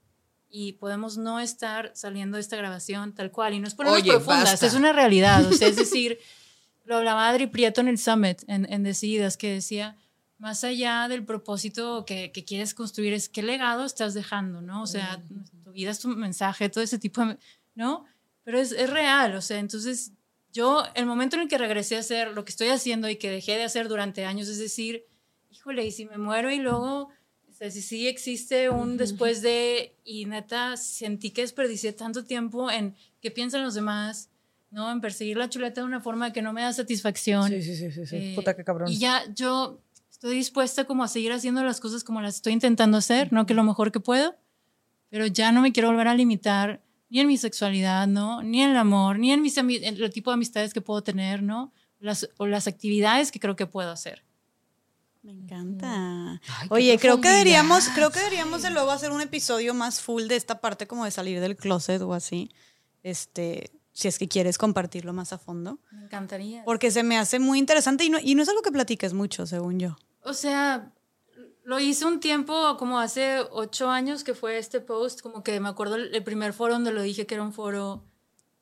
y 0.48 0.72
podemos 0.74 1.16
no 1.16 1.40
estar 1.40 1.92
saliendo 1.94 2.36
de 2.36 2.42
esta 2.42 2.56
grabación 2.56 3.14
tal 3.14 3.30
cual. 3.30 3.54
Y 3.54 3.60
no 3.60 3.66
es 3.66 3.74
por 3.74 3.86
profundas, 3.86 4.44
basta. 4.44 4.66
es 4.66 4.74
una 4.74 4.92
realidad. 4.92 5.44
O 5.46 5.52
sea, 5.52 5.66
es 5.66 5.76
decir, 5.84 6.18
lo 6.84 6.96
hablaba 6.96 7.28
Adri 7.28 7.46
Prieto 7.46 7.80
en 7.80 7.88
el 7.88 7.98
Summit, 7.98 8.42
en, 8.46 8.70
en 8.70 8.82
Decididas, 8.82 9.36
que 9.36 9.54
decía, 9.54 9.96
más 10.38 10.62
allá 10.62 11.08
del 11.08 11.24
propósito 11.24 12.04
que, 12.04 12.32
que 12.32 12.44
quieres 12.44 12.74
construir, 12.74 13.14
es 13.14 13.28
qué 13.28 13.42
legado 13.42 13.84
estás 13.84 14.12
dejando, 14.12 14.60
¿no? 14.60 14.82
O 14.82 14.86
sea, 14.86 15.22
tu 15.64 15.72
vida 15.72 15.90
es 15.90 16.00
tu 16.00 16.08
mensaje, 16.08 16.68
todo 16.68 16.84
ese 16.84 16.98
tipo 16.98 17.24
de... 17.24 17.38
¿No? 17.74 18.04
Pero 18.44 18.58
es, 18.58 18.72
es 18.72 18.90
real, 18.90 19.34
o 19.34 19.40
sea, 19.40 19.58
entonces 19.58 20.12
yo, 20.52 20.84
el 20.94 21.06
momento 21.06 21.36
en 21.36 21.42
el 21.42 21.48
que 21.48 21.58
regresé 21.58 21.96
a 21.96 22.00
hacer 22.00 22.32
lo 22.32 22.44
que 22.44 22.50
estoy 22.50 22.68
haciendo 22.68 23.08
y 23.08 23.16
que 23.16 23.30
dejé 23.30 23.56
de 23.56 23.64
hacer 23.64 23.88
durante 23.88 24.24
años, 24.24 24.48
es 24.48 24.58
decir, 24.58 25.06
híjole, 25.50 25.86
y 25.86 25.92
si 25.92 26.04
me 26.04 26.18
muero 26.18 26.50
y 26.50 26.58
luego, 26.58 27.08
o 27.48 27.52
sea, 27.52 27.70
si 27.70 27.80
sí 27.80 28.06
existe 28.06 28.68
un 28.68 28.96
después 28.96 29.40
de, 29.40 29.94
y 30.04 30.26
neta, 30.26 30.76
sentí 30.76 31.30
que 31.30 31.42
desperdicié 31.42 31.92
tanto 31.92 32.24
tiempo 32.24 32.70
en 32.70 32.94
qué 33.20 33.30
piensan 33.30 33.62
los 33.62 33.74
demás, 33.74 34.28
¿no? 34.70 34.90
En 34.90 35.00
perseguir 35.00 35.36
la 35.36 35.48
chuleta 35.48 35.80
de 35.80 35.86
una 35.86 36.00
forma 36.00 36.32
que 36.32 36.42
no 36.42 36.52
me 36.52 36.62
da 36.62 36.72
satisfacción. 36.72 37.48
Sí, 37.48 37.62
sí, 37.62 37.76
sí, 37.76 37.90
sí, 37.90 38.06
sí. 38.06 38.16
Eh, 38.16 38.32
Puta, 38.34 38.54
qué 38.54 38.64
cabrón. 38.64 38.90
Y 38.90 38.98
ya 38.98 39.24
yo 39.34 39.80
estoy 40.10 40.36
dispuesta 40.36 40.84
como 40.84 41.04
a 41.04 41.08
seguir 41.08 41.32
haciendo 41.32 41.62
las 41.64 41.80
cosas 41.80 42.04
como 42.04 42.20
las 42.20 42.36
estoy 42.36 42.52
intentando 42.52 42.98
hacer, 42.98 43.32
no 43.32 43.46
que 43.46 43.54
lo 43.54 43.64
mejor 43.64 43.90
que 43.90 44.00
puedo, 44.00 44.36
pero 45.08 45.26
ya 45.26 45.52
no 45.52 45.60
me 45.60 45.72
quiero 45.72 45.88
volver 45.88 46.08
a 46.08 46.14
limitar 46.14 46.82
ni 47.12 47.20
en 47.20 47.26
mi 47.26 47.36
sexualidad, 47.36 48.06
¿no? 48.06 48.42
Ni 48.42 48.62
en 48.62 48.70
el 48.70 48.76
amor, 48.78 49.18
ni 49.18 49.32
en, 49.32 49.42
mis 49.42 49.58
en 49.58 49.68
el 49.68 50.10
tipo 50.10 50.30
de 50.30 50.34
amistades 50.36 50.72
que 50.72 50.80
puedo 50.80 51.02
tener, 51.02 51.42
¿no? 51.42 51.70
Las, 52.00 52.30
o 52.38 52.46
las 52.46 52.66
actividades 52.66 53.30
que 53.30 53.38
creo 53.38 53.54
que 53.54 53.66
puedo 53.66 53.90
hacer. 53.90 54.24
Me 55.22 55.32
encanta. 55.32 56.40
Ay, 56.58 56.68
Oye, 56.70 56.98
creo 56.98 57.20
que 57.20 57.28
deberíamos, 57.28 57.86
creo 57.90 58.10
que 58.10 58.18
deberíamos 58.18 58.62
de 58.62 58.70
luego 58.70 58.90
hacer 58.90 59.12
un 59.12 59.20
episodio 59.20 59.74
más 59.74 60.00
full 60.00 60.22
de 60.22 60.36
esta 60.36 60.62
parte 60.62 60.86
como 60.86 61.04
de 61.04 61.10
salir 61.10 61.38
del 61.40 61.54
closet 61.54 62.00
o 62.00 62.14
así. 62.14 62.50
Este, 63.02 63.70
si 63.92 64.08
es 64.08 64.18
que 64.18 64.26
quieres 64.26 64.56
compartirlo 64.56 65.12
más 65.12 65.34
a 65.34 65.38
fondo. 65.38 65.80
Me 65.90 66.04
encantaría. 66.04 66.64
Porque 66.64 66.90
se 66.90 67.02
me 67.02 67.18
hace 67.18 67.38
muy 67.38 67.58
interesante 67.58 68.04
y 68.04 68.08
no, 68.08 68.20
y 68.22 68.34
no 68.34 68.42
es 68.42 68.48
algo 68.48 68.62
que 68.62 68.72
platiques 68.72 69.12
mucho, 69.12 69.46
según 69.46 69.78
yo. 69.78 69.98
O 70.22 70.32
sea, 70.32 70.90
lo 71.72 71.80
hice 71.80 72.04
un 72.04 72.20
tiempo, 72.20 72.76
como 72.78 72.98
hace 72.98 73.38
ocho 73.50 73.88
años 73.90 74.24
que 74.24 74.34
fue 74.34 74.58
este 74.58 74.80
post, 74.80 75.20
como 75.22 75.42
que 75.42 75.58
me 75.58 75.68
acuerdo 75.70 75.96
el 75.96 76.22
primer 76.22 76.52
foro 76.52 76.74
donde 76.74 76.92
lo 76.92 77.00
dije 77.02 77.26
que 77.26 77.34
era 77.34 77.42
un 77.42 77.52
foro 77.52 78.04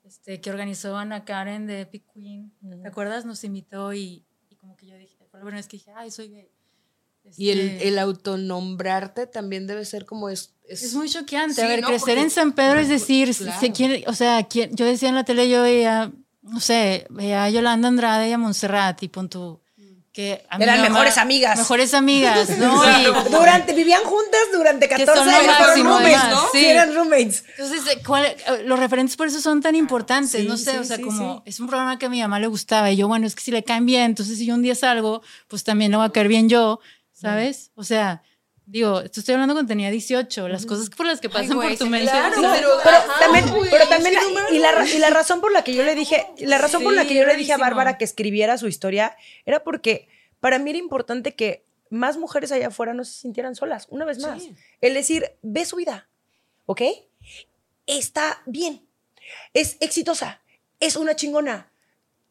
este, 0.04 0.40
que 0.40 0.48
organizó 0.50 0.96
Ana 0.96 1.24
Karen 1.24 1.66
de 1.66 1.80
Epic 1.82 2.04
Queen. 2.14 2.52
¿Te 2.82 2.88
acuerdas? 2.88 3.24
Nos 3.24 3.42
invitó 3.44 3.92
y, 3.92 4.24
y 4.48 4.54
como 4.56 4.76
que 4.76 4.86
yo 4.86 4.96
dije, 4.96 5.16
primera 5.32 5.56
vez 5.56 5.66
que 5.66 5.76
dije, 5.78 5.92
ay, 5.96 6.10
soy 6.12 6.28
gay. 6.28 6.48
Y 7.36 7.50
el, 7.50 7.60
Este, 7.60 7.88
el 7.88 7.98
autonombrarte 7.98 9.26
también 9.26 9.66
debe 9.66 9.84
ser 9.84 10.04
como 10.06 10.28
es. 10.28 10.54
Es, 10.68 10.82
es 10.82 10.94
muy 10.94 11.08
choqueante. 11.08 11.54
Sí, 11.56 11.60
a 11.62 11.68
ver, 11.68 11.80
¿no? 11.82 11.88
crecer 11.88 12.06
Porque- 12.14 12.20
en 12.22 12.30
San 12.30 12.52
Pedro 12.52 12.78
es 12.80 12.88
decir, 12.88 13.34
Claro. 13.36 13.60
se 13.60 13.72
quiere- 13.72 14.04
o 14.06 14.12
sea, 14.14 14.42
quién- 14.44 14.74
yo 14.74 14.84
decía 14.86 15.08
en 15.08 15.14
la 15.16 15.24
tele, 15.24 15.48
yo 15.48 15.62
veía, 15.62 16.12
no 16.42 16.60
sé, 16.60 17.06
veía 17.10 17.44
a 17.44 17.50
Yolanda 17.50 17.88
Andrade 17.88 18.28
y 18.28 18.32
a 18.32 18.38
Montserrat 18.38 19.02
y 19.02 19.08
pon 19.08 19.28
tú, 19.28 19.60
que 20.12 20.44
a 20.50 20.58
mi 20.58 20.64
Eran 20.64 20.82
mejores 20.82 21.18
amigas. 21.18 21.56
Mejores 21.58 21.94
amigas, 21.94 22.58
¿no? 22.58 22.82
Y- 23.00 23.30
Durante, 23.30 23.72
vivían 23.74 24.02
juntas 24.02 24.40
durante 24.52 24.88
Que 24.88 24.96
14 25.04 25.14
son 25.16 25.26
lo 25.32 25.38
años, 25.38 25.56
fueron 25.56 25.84
roommates, 25.86 26.30
¿no? 26.30 26.48
sí. 26.52 26.64
Eran 26.66 26.94
roommates. 26.94 27.44
Entonces, 27.56 27.82
eh, 27.86 28.02
¿cuál- 28.04 28.26
eh, 28.26 28.36
los 28.64 28.78
referentes 28.78 29.16
por 29.16 29.28
eso 29.28 29.40
son 29.40 29.60
tan 29.62 29.74
importantes, 29.76 30.32
Sí, 30.32 30.46
no 30.48 30.56
sé, 30.56 30.72
sí, 30.72 30.76
o 30.78 30.84
sea, 30.84 31.00
como 31.00 31.42
es 31.46 31.60
un 31.60 31.68
programa 31.68 31.98
que 31.98 32.06
a 32.06 32.08
mi 32.08 32.20
mamá 32.20 32.40
le 32.40 32.48
gustaba 32.48 32.90
y 32.90 32.96
yo, 32.96 33.06
bueno, 33.06 33.26
es 33.26 33.34
que 33.36 33.42
si 33.42 33.50
le 33.52 33.62
caen 33.62 33.86
bien, 33.86 34.02
entonces 34.02 34.36
si 34.38 34.46
yo 34.46 34.54
un 34.54 34.62
día 34.62 34.74
salgo, 34.74 35.22
pues 35.46 35.62
también 35.62 35.92
le 35.92 35.96
va 35.96 36.04
a 36.06 36.12
caer 36.12 36.26
bien 36.28 36.48
yo, 36.48 36.80
¿sabes? 37.12 37.70
O 37.76 37.84
sea, 37.84 38.22
digo, 38.70 39.00
esto 39.00 39.20
estoy 39.20 39.34
hablando 39.34 39.54
cuando 39.54 39.68
tenía 39.68 39.90
18, 39.90 40.48
las 40.48 40.64
cosas 40.66 40.90
por 40.90 41.04
las 41.06 41.20
que 41.20 41.28
pasan 41.28 41.56
güey, 41.56 41.70
por 41.70 41.78
tu 41.78 41.84
sí, 41.84 41.90
mente. 41.90 42.10
claro, 42.10 42.34
sí, 42.36 42.46
pero- 42.54 42.70
Pero 42.84 42.96
Ajá, 42.96 43.18
también, 43.20 43.48
güey, 43.54 43.70
pero 43.70 43.88
también 43.88 44.14
es 44.16 44.24
que 44.24 44.32
la- 44.34 44.40
no 44.42 44.54
y, 44.54 44.58
la, 44.58 44.72
ra- 44.72 44.88
y 44.88 44.98
la 44.98 45.10
razón 45.10 45.40
por 45.40 45.52
la 45.52 45.64
que 45.64 45.74
yo 45.74 45.82
le 45.82 45.94
dije, 45.94 46.26
la 46.38 46.58
razón 46.58 46.82
por 46.82 46.92
la 46.94 47.04
que 47.06 47.14
yo 47.14 47.24
le 47.26 47.36
dije 47.36 47.52
a. 47.52 47.56
Bárbara 47.58 47.98
que 47.98 48.04
escribiera 48.04 48.56
su 48.58 48.68
historia 48.68 49.16
era 49.44 49.62
porque 49.64 50.08
para 50.40 50.58
mí 50.58 50.70
era 50.70 50.78
importante 50.78 51.34
que 51.34 51.64
más 51.90 52.16
mujeres 52.16 52.52
allá 52.52 52.68
afuera 52.68 52.94
no 52.94 53.04
se 53.04 53.12
sintieran 53.20 53.54
solas, 53.56 53.86
una 53.90 54.04
vez 54.04 54.18
más. 54.20 54.44
El 54.80 54.94
decir, 54.94 55.32
ve 55.42 55.64
su 55.64 55.76
vida, 55.76 56.08
¿ok? 56.66 56.82
Está 57.86 58.42
bien, 58.46 58.86
es 59.52 59.76
exitosa, 59.80 60.40
es 60.78 60.94
una 60.96 61.16
chingona, 61.16 61.72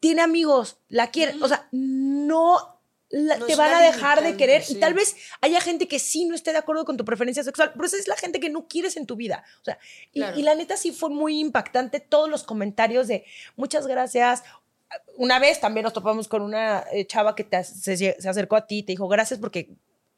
tiene 0.00 0.22
amigos, 0.22 0.78
la 0.88 1.10
quiere, 1.10 1.34
o 1.42 1.48
sea, 1.48 1.68
no 1.70 2.79
la- 3.10 3.38
te 3.38 3.56
van 3.56 3.74
a 3.74 3.80
dejar 3.82 4.22
de 4.22 4.36
querer 4.36 4.62
sí. 4.62 4.74
y 4.74 4.80
tal 4.80 4.94
vez 4.94 5.16
haya 5.40 5.60
gente 5.60 5.88
que 5.88 5.98
sí 5.98 6.24
no 6.26 6.34
esté 6.34 6.52
de 6.52 6.58
acuerdo 6.58 6.84
con 6.84 6.96
tu 6.96 7.04
preferencia 7.04 7.42
sexual, 7.44 7.72
pero 7.74 7.84
esa 7.86 7.96
es 7.96 8.06
la 8.08 8.16
gente 8.16 8.38
que 8.40 8.50
no 8.50 8.68
quieres 8.68 8.96
en 8.96 9.06
tu 9.06 9.16
vida. 9.16 9.44
O 9.60 9.64
sea, 9.64 9.78
y, 10.12 10.20
Claro. 10.20 10.38
y 10.38 10.42
la 10.42 10.54
neta 10.54 10.76
sí 10.76 10.92
fue 10.92 11.10
muy 11.10 11.38
impactante 11.40 12.00
todos 12.00 12.28
los 12.30 12.42
comentarios 12.44 13.08
de 13.08 13.24
muchas 13.56 13.86
gracias. 13.86 14.42
Una 15.16 15.38
vez 15.38 15.60
también 15.60 15.84
nos 15.84 15.92
topamos 15.92 16.26
con 16.28 16.42
una 16.42 16.84
eh, 16.92 17.06
chava 17.06 17.34
que 17.34 17.44
te, 17.44 17.62
se, 17.64 17.96
se 17.96 18.28
acercó 18.28 18.56
a 18.56 18.66
ti 18.66 18.78
y 18.78 18.82
te 18.82 18.92
dijo 18.92 19.06
gracias 19.08 19.38
porque 19.38 19.70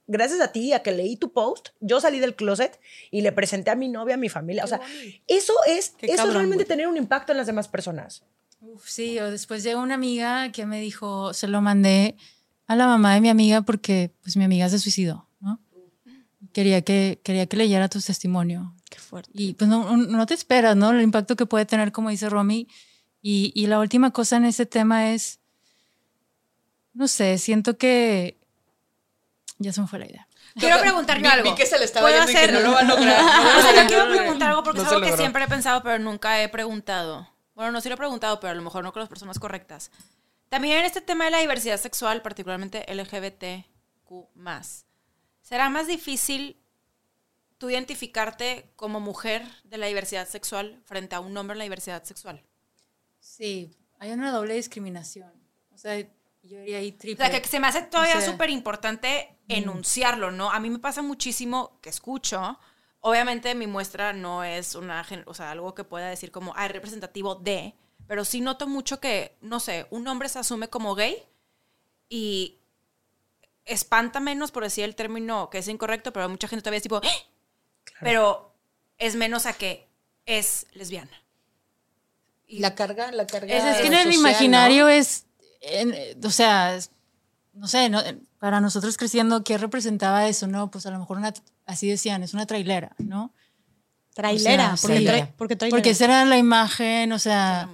gracias 0.06 0.40
a 0.40 0.52
ti, 0.52 0.72
a 0.72 0.82
que 0.82 0.92
leí 0.92 1.16
tu 1.16 1.32
post, 1.32 1.68
yo 1.80 2.00
salí 2.00 2.18
del 2.18 2.34
closet 2.34 2.78
y 3.10 3.22
le 3.22 3.32
presenté 3.32 3.70
a 3.70 3.74
mi 3.74 3.88
novia, 3.88 4.14
a 4.14 4.18
mi 4.18 4.28
familia. 4.28 4.64
O 4.64 4.66
sea, 4.66 4.80
eso 5.28 5.54
es, 5.66 5.90
Qué 5.96 6.06
eso 6.06 6.26
es 6.26 6.34
realmente 6.34 6.64
güey. 6.64 6.68
tener 6.68 6.88
un 6.88 6.96
impacto 6.96 7.32
en 7.32 7.38
las 7.38 7.46
demás 7.46 7.68
personas. 7.68 8.22
Uf, 8.60 8.86
sí, 8.88 9.18
o 9.18 9.30
después 9.30 9.62
llegó 9.62 9.80
una 9.80 9.94
amiga 9.94 10.52
que 10.52 10.66
me 10.66 10.80
dijo, 10.80 11.32
se 11.34 11.48
lo 11.48 11.60
mandé 11.62 12.16
a 12.72 12.76
la 12.76 12.86
mamá 12.86 13.14
de 13.14 13.20
mi 13.20 13.28
amiga 13.28 13.62
porque 13.62 14.12
pues 14.22 14.36
mi 14.36 14.44
amiga 14.44 14.68
se 14.68 14.78
suicidó, 14.78 15.28
¿no? 15.40 15.60
Quería 16.52 16.82
que, 16.82 17.20
quería 17.24 17.46
que 17.46 17.56
leyera 17.56 17.88
tu 17.88 18.00
testimonio. 18.00 18.74
Qué 18.90 18.98
fuerte. 18.98 19.30
Y 19.34 19.54
pues 19.54 19.68
no, 19.70 19.96
no 19.96 20.26
te 20.26 20.34
esperas, 20.34 20.76
¿no? 20.76 20.90
El 20.90 21.00
impacto 21.02 21.34
que 21.36 21.46
puede 21.46 21.64
tener, 21.66 21.92
como 21.92 22.10
dice 22.10 22.28
Romy. 22.28 22.68
Y, 23.22 23.52
y 23.54 23.66
la 23.68 23.78
última 23.78 24.10
cosa 24.10 24.36
en 24.36 24.44
ese 24.44 24.66
tema 24.66 25.12
es, 25.12 25.38
no 26.94 27.08
sé, 27.08 27.38
siento 27.38 27.78
que 27.78 28.36
ya 29.58 29.72
se 29.72 29.80
me 29.80 29.86
fue 29.86 29.98
la 30.00 30.06
idea. 30.06 30.28
Quiero 30.56 30.78
preguntar 30.80 31.22
yo 31.22 31.30
algo. 31.30 31.50
vi 31.50 31.56
que 31.56 31.64
se 31.64 31.78
le 31.78 31.84
estaba 31.86 32.06
¿Puedo 32.06 32.16
yendo 32.18 32.30
y 32.30 32.34
que 32.34 32.40
hacer- 32.40 32.52
no 32.52 32.60
lo 32.60 32.72
va 32.72 32.80
a 32.80 32.82
lograr. 32.82 33.20
O 33.58 33.62
sea, 33.62 33.82
yo 33.82 33.88
quiero 33.88 34.08
preguntar 34.18 34.50
algo 34.50 34.62
porque 34.62 34.78
No 34.78 34.82
es 34.84 34.88
se 34.90 34.94
algo 34.96 35.06
que 35.06 35.16
siempre 35.16 35.44
he 35.44 35.48
pensado, 35.48 35.82
pero 35.82 35.98
nunca 35.98 36.42
he 36.42 36.48
preguntado. 36.48 37.28
Bueno, 37.54 37.72
no 37.72 37.80
sí 37.80 37.88
lo 37.88 37.94
he 37.94 37.98
preguntado, 37.98 38.40
pero 38.40 38.50
a 38.50 38.54
lo 38.54 38.62
mejor 38.62 38.82
no 38.84 38.92
con 38.92 39.00
las 39.00 39.08
personas 39.08 39.38
correctas. 39.38 39.90
También 40.52 40.80
en 40.80 40.84
este 40.84 41.00
tema 41.00 41.24
de 41.24 41.30
la 41.30 41.38
diversidad 41.38 41.80
sexual, 41.80 42.20
particularmente 42.20 42.84
LGBTQ+, 42.92 43.64
¿será 45.40 45.70
más 45.70 45.86
difícil 45.86 46.62
tú 47.56 47.70
identificarte 47.70 48.70
como 48.76 49.00
mujer 49.00 49.46
de 49.64 49.78
la 49.78 49.86
diversidad 49.86 50.28
sexual 50.28 50.82
frente 50.84 51.14
a 51.14 51.20
un 51.20 51.34
hombre 51.38 51.54
en 51.54 51.58
la 51.60 51.64
diversidad 51.64 52.04
sexual? 52.04 52.44
Sí, 53.18 53.74
hay 53.98 54.10
una 54.10 54.30
doble 54.30 54.52
discriminación. 54.52 55.32
O 55.70 55.78
sea, 55.78 55.98
yo 55.98 56.10
diría 56.42 56.76
ahí 56.76 56.90
O 56.90 56.98
triple. 56.98 57.26
sea, 57.26 57.40
que 57.40 57.48
se 57.48 57.58
me 57.58 57.68
hace 57.68 57.80
todavía 57.84 58.18
O 58.18 58.20
sea, 58.20 58.32
súper 58.32 58.50
importante 58.50 59.38
enunciarlo, 59.48 60.32
¿no? 60.32 60.50
A 60.50 60.60
mí 60.60 60.68
me 60.68 60.80
pasa 60.80 61.00
muchísimo 61.00 61.80
que 61.80 61.88
escucho 61.88 62.58
Obviamente 63.00 63.54
mi 63.54 63.66
muestra 63.66 64.12
no 64.12 64.44
es 64.44 64.74
una, 64.74 65.04
o 65.24 65.32
sea, 65.32 65.50
algo 65.50 65.74
que 65.74 65.82
pueda 65.82 66.08
decir 66.08 66.30
como, 66.30 66.52
ah, 66.56 66.68
representativo 66.68 67.34
de, 67.36 67.74
pero 68.12 68.26
sí 68.26 68.42
noto 68.42 68.68
mucho 68.68 69.00
que, 69.00 69.34
no 69.40 69.58
sé, 69.58 69.86
un 69.88 70.06
hombre 70.06 70.28
se 70.28 70.38
asume 70.38 70.68
como 70.68 70.94
gay 70.94 71.16
y 72.10 72.58
espanta 73.64 74.20
menos, 74.20 74.50
por 74.50 74.64
decir 74.64 74.84
el 74.84 74.94
término 74.94 75.48
que 75.48 75.56
es 75.56 75.66
incorrecto, 75.68 76.12
pero 76.12 76.28
mucha 76.28 76.46
gente 76.46 76.62
todavía 76.62 76.76
es 76.76 76.82
tipo, 76.82 77.00
"¡Ah!", 77.02 77.08
pero 78.00 78.52
es 78.98 79.14
menos 79.16 79.46
a 79.46 79.54
que 79.54 79.88
es 80.26 80.66
lesbiana. 80.74 81.22
Y- 82.46 82.58
La 82.58 82.74
carga, 82.74 83.10
la 83.12 83.26
carga. 83.26 83.46
Es, 83.56 83.64
es 83.64 83.80
que 83.80 83.86
en 83.86 83.94
el 83.94 84.12
social, 84.12 84.14
imaginario 84.20 84.82
¿no? 84.84 84.88
es, 84.90 85.24
en- 85.62 86.22
o 86.22 86.30
sea, 86.30 86.74
es- 86.74 86.90
no 87.54 87.66
sé, 87.66 87.88
no- 87.88 88.02
para 88.38 88.60
nosotros 88.60 88.98
creciendo, 88.98 89.42
¿qué 89.42 89.56
representaba 89.56 90.28
eso? 90.28 90.46
No, 90.48 90.70
pues 90.70 90.84
a 90.84 90.90
lo 90.90 90.98
mejor 90.98 91.16
una, 91.16 91.32
así 91.64 91.88
decían, 91.88 92.22
es 92.22 92.34
una 92.34 92.44
trailera, 92.44 92.94
¿no? 92.98 93.32
Trailera. 94.12 94.74
O 94.74 94.76
sea, 94.76 94.88
porque, 94.88 94.98
sí. 94.98 95.06
tra- 95.06 95.32
porque 95.38 95.56
trailera. 95.56 95.76
Porque 95.78 95.90
esa 95.90 96.04
era 96.04 96.24
la 96.26 96.36
imagen, 96.36 97.12
o 97.12 97.14
la 97.14 97.18
sea. 97.18 97.68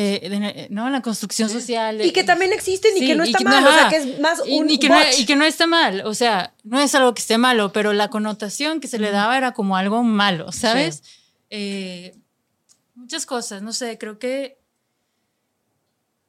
De, 0.00 0.28
de- 0.28 0.66
¿no? 0.70 0.88
La 0.90 1.00
construcción 1.02 1.48
social. 1.48 1.98
de- 1.98 2.06
Y 2.06 2.12
que 2.12 2.24
también 2.24 2.52
existen 2.52 2.96
y 2.96 3.00
Sí, 3.00 3.06
que 3.06 3.14
no 3.14 3.24
y 3.24 3.28
está 3.28 3.38
que 3.38 3.44
mal. 3.44 3.62
no, 3.64 3.68
o 3.68 3.72
sea, 3.72 3.80
ajá. 3.82 3.90
que 3.90 3.96
es 3.96 4.20
más 4.20 4.42
y, 4.46 4.58
un 4.58 4.70
y 4.70 4.78
que 4.78 4.88
no, 4.88 4.96
y 5.18 5.26
que 5.26 5.36
no 5.36 5.44
está 5.44 5.66
mal, 5.66 6.02
o 6.04 6.14
sea, 6.14 6.54
no 6.64 6.80
es 6.80 6.94
algo 6.94 7.14
que 7.14 7.20
esté 7.20 7.38
malo, 7.38 7.72
pero 7.72 7.92
la 7.92 8.08
connotación 8.08 8.80
que 8.80 8.88
se 8.88 8.98
le 8.98 9.10
daba 9.10 9.36
era 9.36 9.52
como 9.52 9.76
algo 9.76 10.02
malo, 10.02 10.52
¿sabes? 10.52 11.02
Eh, 11.50 12.14
muchas 12.94 13.26
cosas, 13.26 13.62
no 13.62 13.72
sé, 13.72 13.98
creo 13.98 14.18
que 14.18 14.58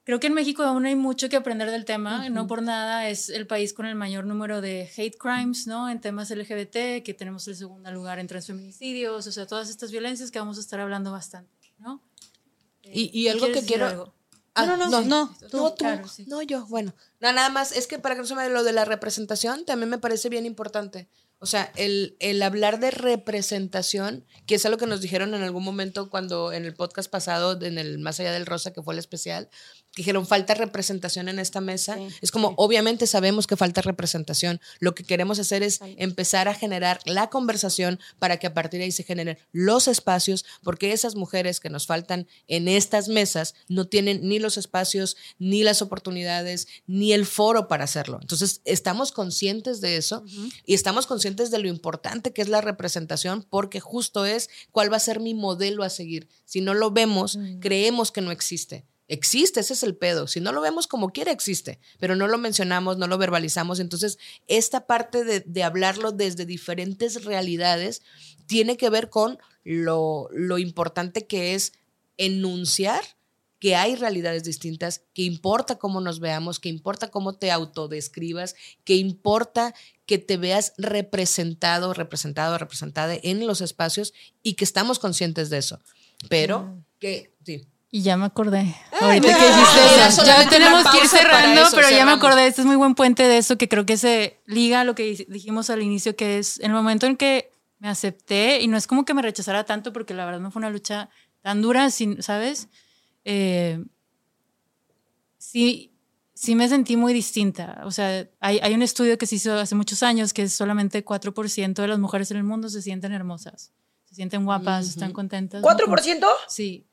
creo 0.04 0.22
que 0.22 0.28
en 0.28 0.34
México 0.34 0.64
aún 0.64 0.86
hay 0.86 0.96
mucho 0.96 1.28
que 1.28 1.36
aprender 1.36 1.70
del 1.70 1.84
tema, 1.84 2.30
no 2.30 2.48
por 2.48 2.62
nada 2.62 3.10
es 3.10 3.28
el 3.30 3.46
país 3.46 3.74
con 3.74 3.86
el 3.86 3.96
mayor 3.96 4.26
número 4.26 4.62
de 4.62 4.90
hate 4.96 5.18
crimes, 5.18 5.68
¿no? 5.68 5.90
En 5.90 6.00
temas 6.00 6.30
LGBT, 6.32 7.04
que 7.04 7.14
tenemos 7.18 7.46
el 7.50 7.58
segundo 7.58 7.92
lugar 7.92 8.18
en 8.20 8.28
transfeminicidios, 8.28 9.28
o 9.28 9.32
sea, 9.34 9.46
todas 9.48 9.70
estas 9.70 9.92
violencias 9.92 10.32
que 10.32 10.40
vamos 10.40 10.58
a 10.58 10.62
estar 10.62 10.80
hablando 10.80 11.12
bastante, 11.12 11.74
¿no? 11.80 12.02
Y, 12.94 13.10
y 13.18 13.28
algo 13.30 13.46
que 13.48 13.52
¿Quieres 13.54 13.64
decir 13.64 13.78
quiero. 13.78 13.86
algo? 13.88 14.14
Ah, 14.56 14.66
No, 14.66 14.76
no, 14.78 14.90
no, 14.90 15.02
no, 15.02 15.36
tú. 15.52 15.58
No, 15.58 15.70
tú. 15.74 15.76
Claro, 15.78 16.08
sí. 16.08 16.26
No, 16.28 16.42
yo. 16.42 16.66
Bueno, 16.68 16.94
no, 17.20 17.32
nada 17.32 17.50
más. 17.50 17.72
Es 17.72 17.86
que 17.88 18.00
para 18.00 18.16
que 18.16 18.22
no 18.22 18.28
se 18.28 18.34
me 18.36 18.50
lo 18.50 18.64
de 18.64 18.74
la 18.74 18.86
representación, 18.86 19.66
también 19.66 19.90
me 19.90 20.00
parece 20.00 20.30
bien 20.30 20.46
importante. 20.48 21.08
O 21.40 21.46
sea, 21.46 21.72
el, 21.76 22.16
el 22.20 22.42
hablar 22.42 22.80
de 22.80 22.90
representación, 22.90 24.26
que 24.48 24.56
es 24.56 24.66
algo 24.66 24.80
que 24.80 24.88
nos 24.88 25.02
dijeron 25.02 25.36
en 25.36 25.44
algún 25.44 25.64
momento 25.64 26.10
cuando 26.10 26.52
en 26.52 26.66
el 26.66 26.74
podcast 26.74 27.12
pasado, 27.12 27.62
en 27.62 27.78
el 27.78 28.00
Más 28.00 28.20
Allá 28.20 28.32
del 28.32 28.48
Rosa, 28.48 28.74
que 28.74 28.82
fue 28.82 28.96
el 28.96 29.00
especial, 29.00 29.48
dijeron 29.98 30.28
falta 30.28 30.54
representación 30.54 31.28
en 31.28 31.40
esta 31.40 31.60
mesa. 31.60 31.98
es 32.22 32.32
como, 32.32 32.54
obviamente 32.58 33.08
sabemos 33.08 33.48
que 33.48 33.58
falta 33.58 33.82
representación. 33.82 34.62
Lo 34.80 34.96
que 34.96 35.04
queremos 35.04 35.40
hacer 35.40 35.64
es 35.64 35.80
empezar 35.98 36.48
a 36.48 36.54
generar 36.54 37.00
la 37.06 37.30
conversación 37.30 38.00
para 38.20 38.38
que 38.38 38.48
a 38.48 38.54
partir 38.54 38.80
de 38.80 38.86
ahí 38.86 38.92
se 38.92 39.04
generen 39.04 39.38
los 39.52 39.88
espacios, 39.88 40.46
porque 40.64 40.94
esas 40.94 41.16
mujeres 41.16 41.60
que 41.60 41.70
nos 41.70 41.88
faltan 41.88 42.28
en 42.48 42.68
estas 42.68 43.10
mesas 43.10 43.56
no 43.68 43.88
tienen 43.88 44.22
ni 44.28 44.40
los 44.40 44.58
espacios, 44.58 45.18
ni 45.40 45.64
las 45.64 45.82
oportunidades, 45.82 46.68
ni 46.86 47.14
el 47.14 47.26
foro 47.26 47.68
para 47.68 47.84
hacerlo. 47.84 48.20
Entonces, 48.22 48.62
estamos 48.66 49.12
conscientes 49.12 49.82
de 49.82 49.98
eso 49.98 50.24
y 50.66 50.76
estamos 50.76 51.08
conscientes 51.08 51.50
de 51.52 51.60
lo 51.60 51.68
importante 51.68 52.34
que 52.34 52.42
es 52.42 52.50
la 52.50 52.62
representación, 52.62 53.46
porque 53.50 53.80
justo 53.80 54.26
es 54.26 54.50
cuál 54.72 54.92
va 54.92 54.98
a 54.98 55.02
ser 55.02 55.20
mi 55.20 55.34
modelo 55.34 55.84
a 55.84 55.90
seguir. 55.90 56.28
Si 56.46 56.62
no 56.62 56.76
lo 56.76 56.92
vemos, 56.92 57.40
creemos 57.60 58.12
que 58.12 58.22
no 58.22 58.32
existe. 58.32 58.86
Existe, 59.08 59.60
ese 59.60 59.74
es 59.74 59.84
el 59.84 59.96
pedo. 59.96 60.28
Si 60.28 60.40
no 60.40 60.52
lo 60.52 60.62
vemos 60.62 60.88
como 60.88 61.10
quiera, 61.10 61.32
existe, 61.32 61.80
pero 62.00 62.16
no 62.16 62.28
lo 62.28 62.38
mencionamos, 62.38 62.98
no 62.98 63.08
lo 63.08 63.18
verbalizamos. 63.18 63.80
Entonces, 63.80 64.18
esta 64.48 64.86
parte 64.86 65.24
de, 65.24 65.42
de 65.42 65.64
hablarlo 65.64 66.12
desde 66.12 66.46
diferentes 66.46 67.24
realidades 67.24 68.02
tiene 68.48 68.78
que 68.78 68.90
ver 68.90 69.10
con 69.10 69.40
lo, 69.64 70.30
lo 70.32 70.58
importante 70.58 71.26
que 71.26 71.56
es 71.56 71.74
enunciar 72.18 73.04
que 73.60 73.76
hay 73.76 73.96
realidades 73.96 74.44
distintas, 74.44 75.04
que 75.14 75.24
importa 75.24 75.78
cómo 75.78 76.00
nos 76.00 76.20
veamos, 76.20 76.60
que 76.60 76.70
importa 76.70 77.10
cómo 77.10 77.38
te 77.38 77.52
autodescribas, 77.52 78.56
que 78.84 78.96
importa 78.96 79.74
que 80.06 80.18
te 80.18 80.38
veas 80.38 80.74
representado, 80.78 81.94
representado, 81.94 82.58
representada 82.58 83.16
en 83.22 83.48
los 83.48 83.62
espacios 83.62 84.14
y 84.44 84.54
que 84.54 84.64
estamos 84.64 85.00
conscientes 85.00 85.50
de 85.50 85.58
eso. 85.58 85.80
Pero 86.30 86.84
que, 87.00 87.34
sí. 87.44 87.66
Y 87.90 88.02
ya 88.02 88.18
me 88.18 88.26
acordé. 88.26 88.76
Ah, 88.92 88.98
Ahorita 89.06 89.28
que 89.38 89.48
dijiste 89.48 90.08
eso. 90.08 90.26
Ya 90.26 90.50
tenemos 90.50 90.84
que 90.92 90.98
ir 90.98 91.08
cerrando, 91.08 91.62
eso, 91.62 91.76
pero 91.76 91.90
ya 91.90 92.06
me 92.06 92.12
acordé. 92.12 92.48
Este 92.48 92.62
es 92.62 92.68
muy 92.68 92.76
buen 92.76 92.96
puente 92.96 93.24
de 93.24 93.38
eso 93.38 93.58
que 93.58 93.70
creo 93.70 93.86
que 93.86 93.96
se 93.98 94.40
liga 94.46 94.82
a 94.82 94.84
lo 94.84 94.94
que 94.94 95.14
dij- 95.14 95.28
dijimos 95.28 95.70
al 95.70 95.82
inicio, 95.82 96.16
que 96.16 96.38
es 96.38 96.60
el 96.60 96.72
momento 96.74 97.06
en 97.06 97.16
que 97.16 97.50
me 97.80 97.88
acepté, 97.90 98.60
y 98.62 98.68
no 98.68 98.76
es 98.76 98.88
como 98.88 99.06
que 99.06 99.14
me 99.14 99.22
rechazara 99.22 99.64
tanto, 99.64 99.94
porque 99.94 100.14
la 100.14 100.26
verdad 100.26 100.40
no 100.42 100.52
fue 100.52 100.60
una 100.60 100.70
lucha 100.70 101.10
tan 101.42 101.62
dura, 101.62 101.90
¿sabes? 102.20 102.68
Eh, 103.24 103.84
sí, 105.38 105.94
sí 106.34 106.56
me 106.56 106.68
sentí 106.68 106.98
muy 106.98 107.14
distinta. 107.14 107.82
O 107.86 107.92
sea, 107.92 108.28
hay, 108.40 108.60
hay 108.62 108.74
un 108.74 108.82
estudio 108.82 109.18
que 109.18 109.26
se 109.26 109.36
hizo 109.36 109.54
hace 109.58 109.76
muchos 109.76 110.04
años 110.04 110.34
que 110.34 110.44
es 110.44 110.54
solamente 110.54 111.06
4% 111.06 111.74
de 111.82 111.88
las 111.88 112.00
mujeres 112.00 112.32
en 112.32 112.38
el 112.38 112.44
mundo 112.44 112.70
se 112.70 112.82
sienten 112.82 113.14
hermosas, 113.14 113.72
se 114.06 114.16
sienten 114.16 114.46
guapas, 114.46 114.88
están 114.90 115.14
contentas. 115.14 115.62
¿no? 115.62 115.68
Como- 115.68 115.96
¿4%? 115.96 116.26
Sí. 116.48 116.87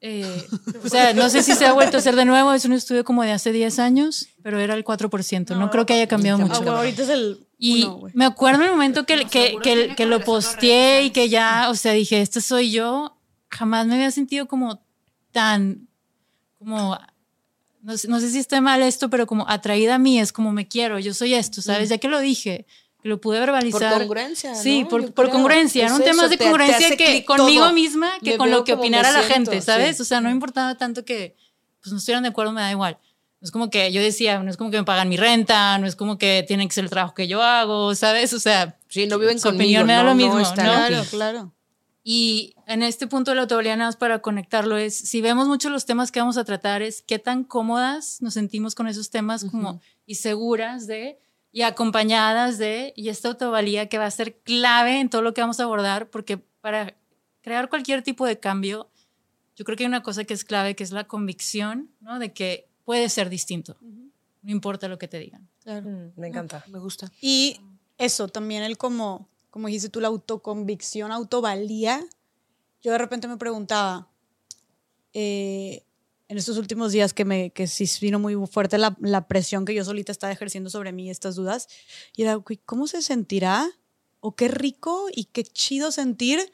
Eh, 0.00 0.46
o 0.84 0.88
sea, 0.88 1.14
no 1.14 1.30
sé 1.30 1.42
si 1.42 1.54
se 1.54 1.64
ha 1.64 1.72
vuelto 1.72 1.96
a 1.96 2.00
hacer 2.00 2.14
de 2.14 2.24
nuevo, 2.26 2.52
es 2.52 2.64
un 2.66 2.74
estudio 2.74 3.04
como 3.04 3.22
de 3.22 3.32
hace 3.32 3.52
10 3.52 3.78
años, 3.78 4.28
pero 4.42 4.60
era 4.60 4.74
el 4.74 4.84
4%, 4.84 5.56
no, 5.56 5.70
creo 5.70 5.86
que 5.86 5.94
haya 5.94 6.06
cambiado 6.06 6.38
Ah, 6.42 6.46
mucho. 6.46 6.60
güey, 6.62 6.74
ahorita 6.74 7.02
es 7.04 7.08
el 7.08 7.46
Y 7.58 7.84
uno, 7.84 8.02
me 8.12 8.26
acuerdo 8.26 8.60
en 8.60 8.66
el 8.66 8.70
momento 8.72 9.06
que, 9.06 9.16
No, 9.16 9.30
que, 9.30 9.56
que, 9.62 9.94
que 9.96 10.04
lo 10.06 10.20
posteé 10.20 11.04
y 11.04 11.10
que 11.10 11.30
ya, 11.30 11.68
o 11.70 11.74
sea, 11.74 11.92
dije, 11.92 12.20
este 12.20 12.42
soy 12.42 12.70
yo, 12.70 13.16
jamás 13.48 13.86
me 13.86 13.94
había 13.94 14.10
sentido 14.10 14.46
como 14.46 14.82
tan, 15.32 15.88
como, 16.58 16.98
no 17.80 17.96
sé, 17.96 18.06
no 18.08 18.20
sé 18.20 18.30
si 18.30 18.38
está 18.38 18.60
mal 18.60 18.82
esto, 18.82 19.08
pero 19.08 19.26
como 19.26 19.48
atraída 19.48 19.94
a 19.94 19.98
mí, 19.98 20.20
es 20.20 20.32
como 20.32 20.52
me 20.52 20.68
quiero, 20.68 20.98
yo 20.98 21.14
soy 21.14 21.32
esto, 21.32 21.62
¿sabes? 21.62 21.88
Ya 21.88 21.96
que 21.96 22.08
lo 22.08 22.20
dije, 22.20 22.66
lo 23.04 23.20
pude 23.20 23.36
Por 23.38 23.46
verbalizar. 23.46 23.98
congruencia. 23.98 24.54
Sí, 24.56 24.82
¿no? 24.82 24.88
por, 24.88 25.12
por 25.14 25.30
congruencia. 25.30 25.84
Es 25.86 25.92
Eran 25.92 26.02
temas 26.02 26.16
eso, 26.24 26.28
de 26.30 26.36
te- 26.36 26.44
te 26.44 26.50
congruencia 26.50 26.86
hace 26.88 26.96
que 26.96 27.24
conmigo 27.24 27.64
todo. 27.64 27.72
misma 27.74 28.12
que 28.22 28.32
Me 28.32 28.36
con 28.38 28.50
lo 28.50 28.64
que 28.64 28.72
opinara 28.72 29.12
la 29.12 29.22
siento, 29.22 29.52
gente, 29.52 29.64
¿sabes? 29.64 29.96
sí. 29.98 30.02
O 30.02 30.04
sea, 30.04 30.20
no 30.20 30.28
me 30.28 30.34
importaba 30.34 30.74
tanto 30.76 31.04
que 31.04 31.36
pues 31.80 31.92
no 31.92 31.98
estuvieran 31.98 32.22
de 32.24 32.30
acuerdo, 32.30 32.52
me 32.52 32.60
da 32.62 32.70
igual. 32.70 32.98
No 33.40 33.46
es 33.46 33.50
como 33.50 33.68
que 33.68 33.92
yo 33.92 34.00
decía, 34.00 34.38
no 34.42 34.50
es 34.50 34.56
como 34.56 34.70
que 34.70 34.78
me 34.78 34.84
pagan 34.84 35.08
mi 35.10 35.18
renta, 35.18 35.76
no 35.78 35.86
es 35.86 35.96
como 35.96 36.16
que 36.16 36.44
tienen 36.48 36.66
que 36.66 36.74
ser 36.74 36.84
el 36.84 36.90
trabajo 36.90 37.14
que 37.14 37.28
yo 37.28 37.42
hago, 37.42 37.94
¿sabes? 37.94 38.32
O 38.32 38.40
sea, 38.40 38.78
Sí, 38.88 39.06
no 39.06 39.18
viven 39.18 39.38
Su 39.38 39.48
conmigo. 39.48 39.64
opinión 39.64 39.86
me 39.86 39.92
da 39.92 40.02
no, 40.02 40.08
lo 40.10 40.14
mismo, 40.14 40.38
¿no? 40.38 40.52
Claro, 40.54 41.02
claro. 41.10 41.52
y 42.02 42.54
en 42.66 42.82
este 42.82 43.06
punto 43.06 43.32
de 43.32 43.34
la 43.34 43.42
autovalía, 43.42 43.76
nada 43.76 43.88
más 43.88 43.96
para 43.96 44.20
conectarlo, 44.20 44.76
es 44.78 44.96
si 44.96 45.20
vemos 45.20 45.46
mucho 45.48 45.68
los 45.68 45.84
temas 45.84 46.10
que 46.12 46.20
vamos 46.20 46.36
a 46.38 46.44
tratar, 46.44 46.80
es 46.80 47.02
qué 47.02 47.18
tan 47.18 47.44
cómodas 47.44 48.18
nos 48.22 48.32
sentimos 48.34 48.74
con 48.74 48.88
esos 48.88 49.10
temas 49.10 49.44
como 49.44 49.80
y 50.06 50.14
seguras 50.14 50.86
de 50.86 51.18
y 51.54 51.62
acompañadas 51.62 52.58
de 52.58 52.92
y 52.96 53.10
esta 53.10 53.28
autovalía 53.28 53.88
que 53.88 53.96
va 53.96 54.06
a 54.06 54.10
ser 54.10 54.40
clave 54.40 54.98
en 54.98 55.08
todo 55.08 55.22
lo 55.22 55.34
que 55.34 55.40
vamos 55.40 55.60
a 55.60 55.62
abordar, 55.62 56.10
porque 56.10 56.36
para 56.36 56.96
crear 57.42 57.68
cualquier 57.68 58.02
tipo 58.02 58.26
de 58.26 58.40
cambio, 58.40 58.90
yo 59.54 59.64
creo 59.64 59.76
que 59.76 59.84
hay 59.84 59.88
una 59.88 60.02
cosa 60.02 60.24
que 60.24 60.34
es 60.34 60.44
clave, 60.44 60.74
que 60.74 60.82
es 60.82 60.90
la 60.90 61.04
convicción, 61.04 61.92
¿no? 62.00 62.18
De 62.18 62.32
que 62.32 62.68
puede 62.84 63.08
ser 63.08 63.30
distinto, 63.30 63.76
no 63.80 64.50
importa 64.50 64.88
lo 64.88 64.98
que 64.98 65.06
te 65.06 65.20
digan. 65.20 65.48
claro. 65.62 65.88
Mm, 65.88 66.12
me 66.16 66.26
encanta. 66.26 66.64
Me 66.66 66.80
gusta. 66.80 67.12
Y 67.20 67.60
eso, 67.98 68.26
también 68.26 68.64
el 68.64 68.76
como, 68.76 69.28
como 69.50 69.68
dijiste 69.68 69.90
tú, 69.90 70.00
la 70.00 70.08
autoconvicción, 70.08 71.12
autovalía. 71.12 72.04
Yo 72.82 72.90
de 72.90 72.98
repente 72.98 73.28
me 73.28 73.36
preguntaba, 73.36 74.08
eh, 75.12 75.84
en 76.28 76.38
estos 76.38 76.56
últimos 76.58 76.92
días 76.92 77.12
que, 77.12 77.24
me, 77.24 77.50
que 77.50 77.66
sí 77.66 77.86
vino 78.00 78.18
muy 78.18 78.34
fuerte 78.46 78.78
la, 78.78 78.96
la 79.00 79.28
presión 79.28 79.64
que 79.64 79.74
yo 79.74 79.84
solita 79.84 80.10
estaba 80.12 80.32
ejerciendo 80.32 80.70
sobre 80.70 80.92
mí, 80.92 81.10
estas 81.10 81.34
dudas, 81.36 81.68
y 82.16 82.22
era, 82.22 82.34
"Güey, 82.36 82.58
¿cómo 82.64 82.86
se 82.86 83.02
sentirá? 83.02 83.70
O 84.20 84.34
qué 84.34 84.48
rico 84.48 85.06
y 85.14 85.24
qué 85.26 85.44
chido 85.44 85.92
sentir 85.92 86.50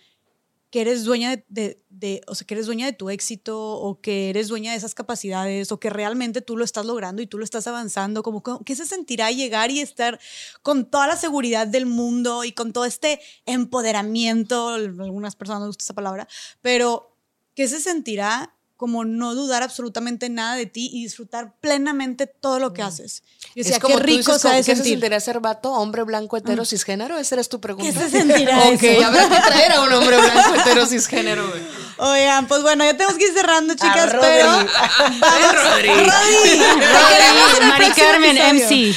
que 0.70 0.80
eres 0.82 1.04
dueña 1.04 1.42
de, 1.48 1.82
de- 1.88 2.20
o 2.28 2.34
sea, 2.36 2.46
que 2.46 2.54
eres 2.54 2.66
dueña 2.66 2.86
de 2.86 2.92
tu 2.92 3.10
éxito 3.10 3.58
o 3.60 4.00
que 4.00 4.30
eres 4.30 4.46
dueña 4.48 4.70
de 4.70 4.78
esas 4.78 4.94
capacidades 4.94 5.72
o 5.72 5.80
que 5.80 5.90
realmente 5.90 6.42
tú 6.42 6.56
lo 6.56 6.64
estás 6.64 6.86
logrando 6.86 7.22
y 7.22 7.26
tú 7.26 7.38
lo 7.38 7.44
estás 7.44 7.66
avanzando, 7.66 8.22
como 8.22 8.42
que- 8.64 8.76
se 8.76 8.86
sentirá 8.86 9.30
llegar 9.32 9.70
y 9.72 9.80
estar 9.80 10.20
con 10.62 10.88
toda 10.88 11.08
la 11.08 11.16
seguridad 11.16 11.66
del 11.66 11.86
mundo 11.86 12.44
y 12.44 12.52
con 12.52 12.72
todo 12.72 12.84
este 12.84 13.20
empoderamiento, 13.46 14.68
algunas 14.68 15.36
personas 15.36 15.60
no 15.60 15.66
les 15.66 15.70
gusta 15.76 15.84
esa 15.84 15.94
palabra, 15.94 16.28
pero 16.60 17.16
qué 17.54 17.66
se 17.68 17.80
sentirá 17.80 18.54
como 18.80 19.04
no 19.04 19.34
dudar 19.34 19.62
absolutamente 19.62 20.30
nada 20.30 20.56
de 20.56 20.64
ti 20.64 20.88
y 20.90 21.02
disfrutar 21.02 21.52
plenamente 21.60 22.26
todo 22.26 22.58
lo 22.58 22.72
que 22.72 22.80
haces. 22.80 23.22
Y 23.54 23.60
decía, 23.60 23.76
es 23.76 23.78
como 23.82 23.96
qué 23.96 24.00
tú 24.00 24.06
rico 24.06 24.32
dices, 24.32 24.50
¿qué 24.50 24.62
se 24.62 24.74
sentir. 24.76 24.92
sentirá 24.94 25.20
ser 25.20 25.40
vato, 25.40 25.70
hombre 25.72 26.02
blanco, 26.04 26.38
hetero, 26.38 26.64
cisgénero? 26.64 27.18
Esa 27.18 27.34
eres 27.34 27.50
tu 27.50 27.60
pregunta. 27.60 27.92
¿Qué 27.92 27.98
se 27.98 28.08
sentirá 28.08 28.58
Ok, 28.70 28.82
eso? 28.82 29.06
habrá 29.06 29.28
que 29.28 29.36
traer 29.50 29.72
a 29.72 29.82
un 29.82 29.92
hombre 29.92 30.16
blanco, 30.16 30.54
hetero, 30.54 30.86
cisgénero, 30.86 31.46
güey. 31.46 31.60
Oigan, 31.98 32.46
pues 32.48 32.62
bueno, 32.62 32.82
ya 32.82 32.94
tenemos 32.96 33.18
que 33.18 33.26
ir 33.26 33.34
cerrando, 33.34 33.74
chicas, 33.74 34.10
Rodri. 34.10 34.20
pero 34.30 34.46
vamos. 34.46 34.72
Rodri. 34.72 35.88
Rodri. 35.88 36.62
Rodri, 36.64 37.66
Mari 37.68 37.90
Carmen. 37.90 38.36
MC. 38.56 38.94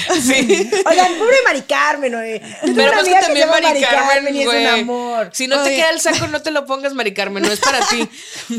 Oigan, 0.86 1.14
pobre 1.18 1.36
Mari 1.46 1.62
Carmen, 1.64 2.16
oye. 2.16 2.42
Pero 2.74 2.94
pues 2.94 3.04
que 3.10 3.20
también 3.20 3.50
Mari 3.50 3.82
Carmen, 3.82 4.34
y 4.36 4.40
es 4.42 4.46
un 4.48 4.54
güey. 4.54 4.66
amor. 4.68 5.30
Si 5.34 5.48
no 5.48 5.58
te 5.58 5.70
Oye. 5.70 5.76
queda 5.76 5.90
el 5.90 6.00
saco, 6.00 6.28
no 6.28 6.42
te 6.42 6.52
lo 6.52 6.66
pongas, 6.66 6.94
Mari 6.94 7.14
Carmen, 7.14 7.44
no 7.44 7.52
es 7.52 7.60
para 7.60 7.86
ti. 7.88 8.08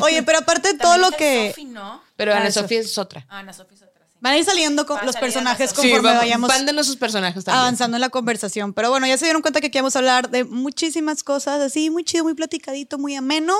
Oye, 0.00 0.22
pero 0.22 0.38
aparte 0.40 0.72
de 0.72 0.78
todo 0.78 0.98
lo 0.98 1.10
que 1.16 1.50
Sofi, 1.50 1.64
¿no? 1.64 2.02
Pero 2.16 2.34
Ana. 2.34 2.50
Sofía 2.50 2.80
es 2.80 2.98
otra. 2.98 3.26
Ah, 3.28 3.40
Ana 3.40 3.52
Sofía 3.52 3.76
es 3.76 3.82
otra, 3.82 4.06
sí. 4.06 4.18
van 4.20 4.34
a 4.34 4.38
ir 4.38 4.44
saliendo 4.44 4.86
con 4.86 5.04
los 5.04 5.16
personajes. 5.16 5.70
Sí, 5.70 5.76
conforme 5.76 6.08
vamos, 6.08 6.48
vayamos 6.48 6.86
sus 6.86 6.96
personajes 6.96 7.44
también. 7.44 7.60
avanzando 7.60 7.96
en 7.96 8.00
la 8.00 8.10
conversación. 8.10 8.72
Pero 8.72 8.90
bueno, 8.90 9.06
ya 9.06 9.16
se 9.16 9.26
dieron 9.26 9.42
cuenta 9.42 9.60
que 9.60 9.68
aquí 9.68 9.78
vamos 9.78 9.96
a 9.96 9.98
hablar 9.98 10.30
de 10.30 10.44
muchísimas 10.44 11.22
cosas, 11.22 11.60
así 11.60 11.90
muy 11.90 12.04
chido, 12.04 12.24
muy 12.24 12.34
platicadito, 12.34 12.98
muy 12.98 13.14
ameno. 13.14 13.54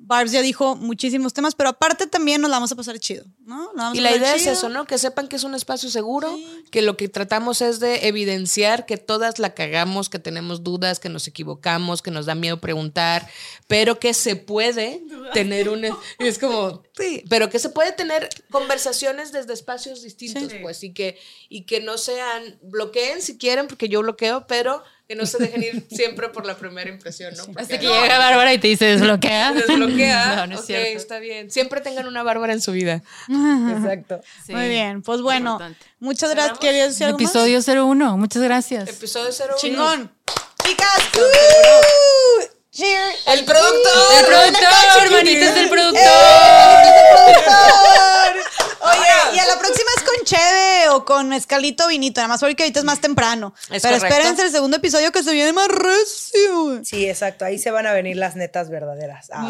Barbs 0.00 0.30
ya 0.30 0.42
dijo 0.42 0.76
muchísimos 0.76 1.34
temas, 1.34 1.56
pero 1.56 1.70
aparte 1.70 2.06
también 2.06 2.40
nos 2.40 2.50
la 2.50 2.56
vamos 2.56 2.70
a 2.70 2.76
pasar 2.76 3.00
chido, 3.00 3.24
¿no? 3.44 3.72
Vamos 3.74 3.98
Y 3.98 4.00
la 4.00 4.14
idea 4.14 4.36
es 4.36 4.42
chido. 4.42 4.52
eso, 4.52 4.68
¿no? 4.68 4.86
Que 4.86 4.96
sepan 4.96 5.26
que 5.26 5.34
es 5.34 5.42
un 5.42 5.56
espacio 5.56 5.90
seguro, 5.90 6.38
que 6.70 6.82
lo 6.82 6.96
que 6.96 7.08
tratamos 7.08 7.62
es 7.62 7.80
de 7.80 8.06
evidenciar 8.06 8.86
que 8.86 8.96
todas 8.96 9.40
la 9.40 9.54
cagamos, 9.54 10.08
que 10.08 10.20
tenemos 10.20 10.62
dudas, 10.62 11.00
que 11.00 11.08
nos 11.08 11.26
equivocamos, 11.26 12.00
que 12.00 12.12
nos 12.12 12.26
da 12.26 12.36
miedo 12.36 12.60
preguntar, 12.60 13.28
pero 13.66 13.98
que 13.98 14.14
se 14.14 14.36
puede 14.36 15.02
tener 15.34 15.68
un... 15.68 15.84
Y 15.84 16.26
es 16.26 16.38
como, 16.38 16.84
sí, 16.96 17.24
pero 17.28 17.50
que 17.50 17.58
se 17.58 17.68
puede 17.68 17.90
tener 17.90 18.28
conversaciones 18.50 19.32
desde 19.32 19.52
espacios 19.52 20.02
distintos, 20.02 20.52
pues, 20.62 20.84
y 20.84 20.92
que, 20.92 21.18
y 21.48 21.62
que 21.62 21.80
no 21.80 21.98
sean, 21.98 22.58
bloqueen 22.62 23.20
si 23.20 23.36
quieren, 23.36 23.66
porque 23.66 23.88
yo 23.88 24.00
bloqueo, 24.02 24.46
pero 24.46 24.84
que 25.08 25.14
no 25.16 25.24
se 25.24 25.38
dejen 25.38 25.62
ir 25.62 25.86
siempre 25.90 26.28
por 26.28 26.44
la 26.44 26.54
primera 26.54 26.90
impresión, 26.90 27.34
¿no? 27.34 27.46
Porque 27.46 27.62
Hasta 27.62 27.78
que 27.80 27.86
llega 27.86 28.18
Bárbara 28.18 28.52
y 28.52 28.58
te 28.58 28.68
dice 28.68 28.84
desbloquea. 28.84 29.52
desbloquea. 29.54 30.34
No, 30.36 30.46
no 30.48 30.54
es 30.56 30.60
ok, 30.60 30.66
cierto. 30.66 30.98
está 30.98 31.18
bien. 31.18 31.50
Siempre 31.50 31.80
tengan 31.80 32.06
una 32.06 32.22
bárbara 32.22 32.52
en 32.52 32.60
su 32.60 32.72
vida. 32.72 33.02
Exacto. 33.28 34.20
Sí. 34.44 34.52
Muy 34.54 34.68
bien, 34.68 35.00
pues 35.02 35.22
bueno, 35.22 35.52
Importante. 35.52 35.86
muchas 35.98 36.30
gracias. 36.30 36.58
¿Querías 36.58 36.88
decir 36.90 37.06
algo 37.06 37.18
más? 37.18 37.34
Episodio 37.34 37.84
01. 37.86 38.18
Muchas 38.18 38.42
gracias. 38.42 38.88
Episodio 38.90 39.30
01. 39.30 39.56
Chingón. 39.56 40.12
Chicas, 40.66 40.98
¡uh! 41.16 42.44
cheers. 42.70 43.16
El 43.28 43.44
productor. 43.46 43.92
El 44.18 44.26
productor, 44.26 45.10
manitas 45.10 45.54
del 45.54 45.68
productor. 45.70 46.02
Oye, 48.80 49.07
y 49.34 49.38
a 49.38 49.46
la 49.46 49.58
próxima 49.58 49.90
es 49.96 50.02
con 50.02 50.24
cheve 50.24 50.88
o 50.90 51.04
con 51.04 51.28
mezcalito 51.28 51.88
vinito, 51.88 52.20
nada 52.20 52.28
más 52.28 52.40
porque 52.40 52.62
ahorita 52.62 52.80
es 52.80 52.84
más 52.84 53.00
temprano. 53.00 53.54
Es 53.70 53.82
Pero 53.82 53.96
correcto. 53.96 54.06
espérense 54.06 54.42
el 54.42 54.50
segundo 54.50 54.76
episodio 54.76 55.12
que 55.12 55.22
se 55.22 55.32
viene 55.32 55.52
más 55.52 55.68
recio. 55.68 56.80
Sí, 56.84 57.06
exacto. 57.06 57.44
Ahí 57.44 57.58
se 57.58 57.70
van 57.70 57.86
a 57.86 57.92
venir 57.92 58.16
las 58.16 58.36
netas 58.36 58.70
verdaderas. 58.70 59.28
Ah, 59.32 59.46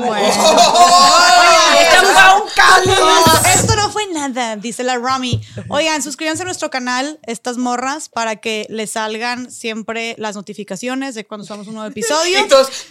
cambio. 2.54 2.94
Oh, 3.00 3.40
esto 3.54 3.76
no 3.76 3.90
fue 3.90 4.06
nada, 4.12 4.56
dice 4.56 4.82
la 4.82 4.96
Rami. 4.98 5.40
Oigan, 5.68 6.02
suscríbanse 6.02 6.42
a 6.42 6.46
nuestro 6.46 6.70
canal, 6.70 7.18
estas 7.26 7.56
morras, 7.56 8.08
para 8.08 8.36
que 8.36 8.66
les 8.68 8.92
salgan 8.92 9.50
siempre 9.50 10.14
las 10.18 10.34
notificaciones 10.34 11.14
de 11.14 11.26
cuando 11.26 11.46
subamos 11.46 11.68
un 11.68 11.74
nuevo 11.74 11.88
episodio. 11.90 12.40
Y 12.40 12.42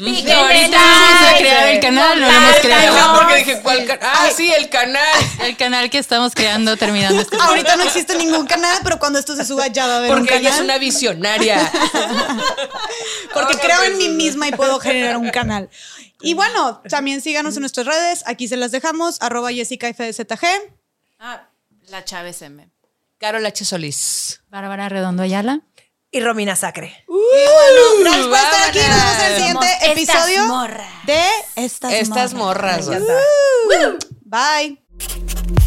mm, 0.04 0.30
ahorita 0.32 0.66
en 0.66 0.72
no 0.72 0.78
vamos 0.78 1.20
a 1.20 1.24
like, 1.24 1.40
crear 1.40 1.68
el 1.70 1.80
canal, 1.80 2.20
no 2.22 2.28
lo 2.28 2.34
hemos 2.34 2.56
creado. 2.62 3.20
porque 3.20 3.36
dije, 3.36 3.60
¿cuál 3.62 3.86
canal? 3.86 4.10
Ah, 4.14 4.30
sí, 4.36 4.52
el 4.54 4.70
canal. 4.70 5.04
El 5.44 5.58
canal 5.58 5.90
que 5.90 5.98
estamos 5.98 6.34
creando 6.34 6.77
terminando 6.78 7.22
este 7.22 7.36
Ahorita 7.40 7.76
no 7.76 7.84
existe 7.84 8.16
ningún 8.18 8.46
canal, 8.48 8.80
pero 8.84 8.98
cuando 9.00 9.20
esto 9.20 9.36
se 9.36 9.44
suba 9.46 9.68
ya 9.68 9.88
va 9.88 9.96
a 9.96 9.98
haber 9.98 10.12
un 10.14 10.20
Porque 10.20 10.38
ella 10.38 10.50
es 10.56 10.60
una 10.62 10.78
visionaria. 10.78 11.58
Porque 13.34 13.54
Ahora 13.54 13.60
creo 13.62 13.84
en 13.84 13.94
pues, 13.94 13.98
mí 13.98 14.10
misma 14.10 14.48
y 14.48 14.52
puedo 14.52 14.80
generar 14.80 15.18
un 15.18 15.30
canal. 15.30 15.70
Y 16.22 16.34
bueno, 16.34 16.82
también 16.90 17.22
síganos 17.22 17.56
en 17.56 17.62
nuestras 17.62 17.86
redes. 17.86 18.24
Aquí 18.26 18.48
se 18.48 18.58
las 18.58 18.72
dejamos. 18.72 19.18
Arroba 19.22 19.52
Jessica 19.52 19.88
FZG. 19.94 20.46
Ah, 21.20 21.48
la 21.90 22.04
Chávez 22.06 22.42
M. 22.42 22.70
Carol 23.20 23.46
H. 23.46 23.66
Solís. 23.66 24.42
Bárbara 24.50 24.90
Redondo 24.90 25.24
Ayala. 25.24 25.62
Y 26.10 26.22
Romina 26.22 26.56
Sacre. 26.56 27.06
Gracias 28.00 28.28
por 28.28 28.38
estar 28.38 28.70
aquí. 28.70 28.80
Nos 28.80 28.90
vemos 28.98 29.16
en 29.20 29.26
el 29.26 29.38
siguiente 29.38 29.68
estas 29.68 29.90
episodio 29.92 30.48
morras. 30.48 31.06
de 31.06 31.24
Estas, 31.56 31.94
Estas 31.94 32.34
Morras. 32.34 32.88
encanta. 32.88 33.14
Bye. 34.24 35.67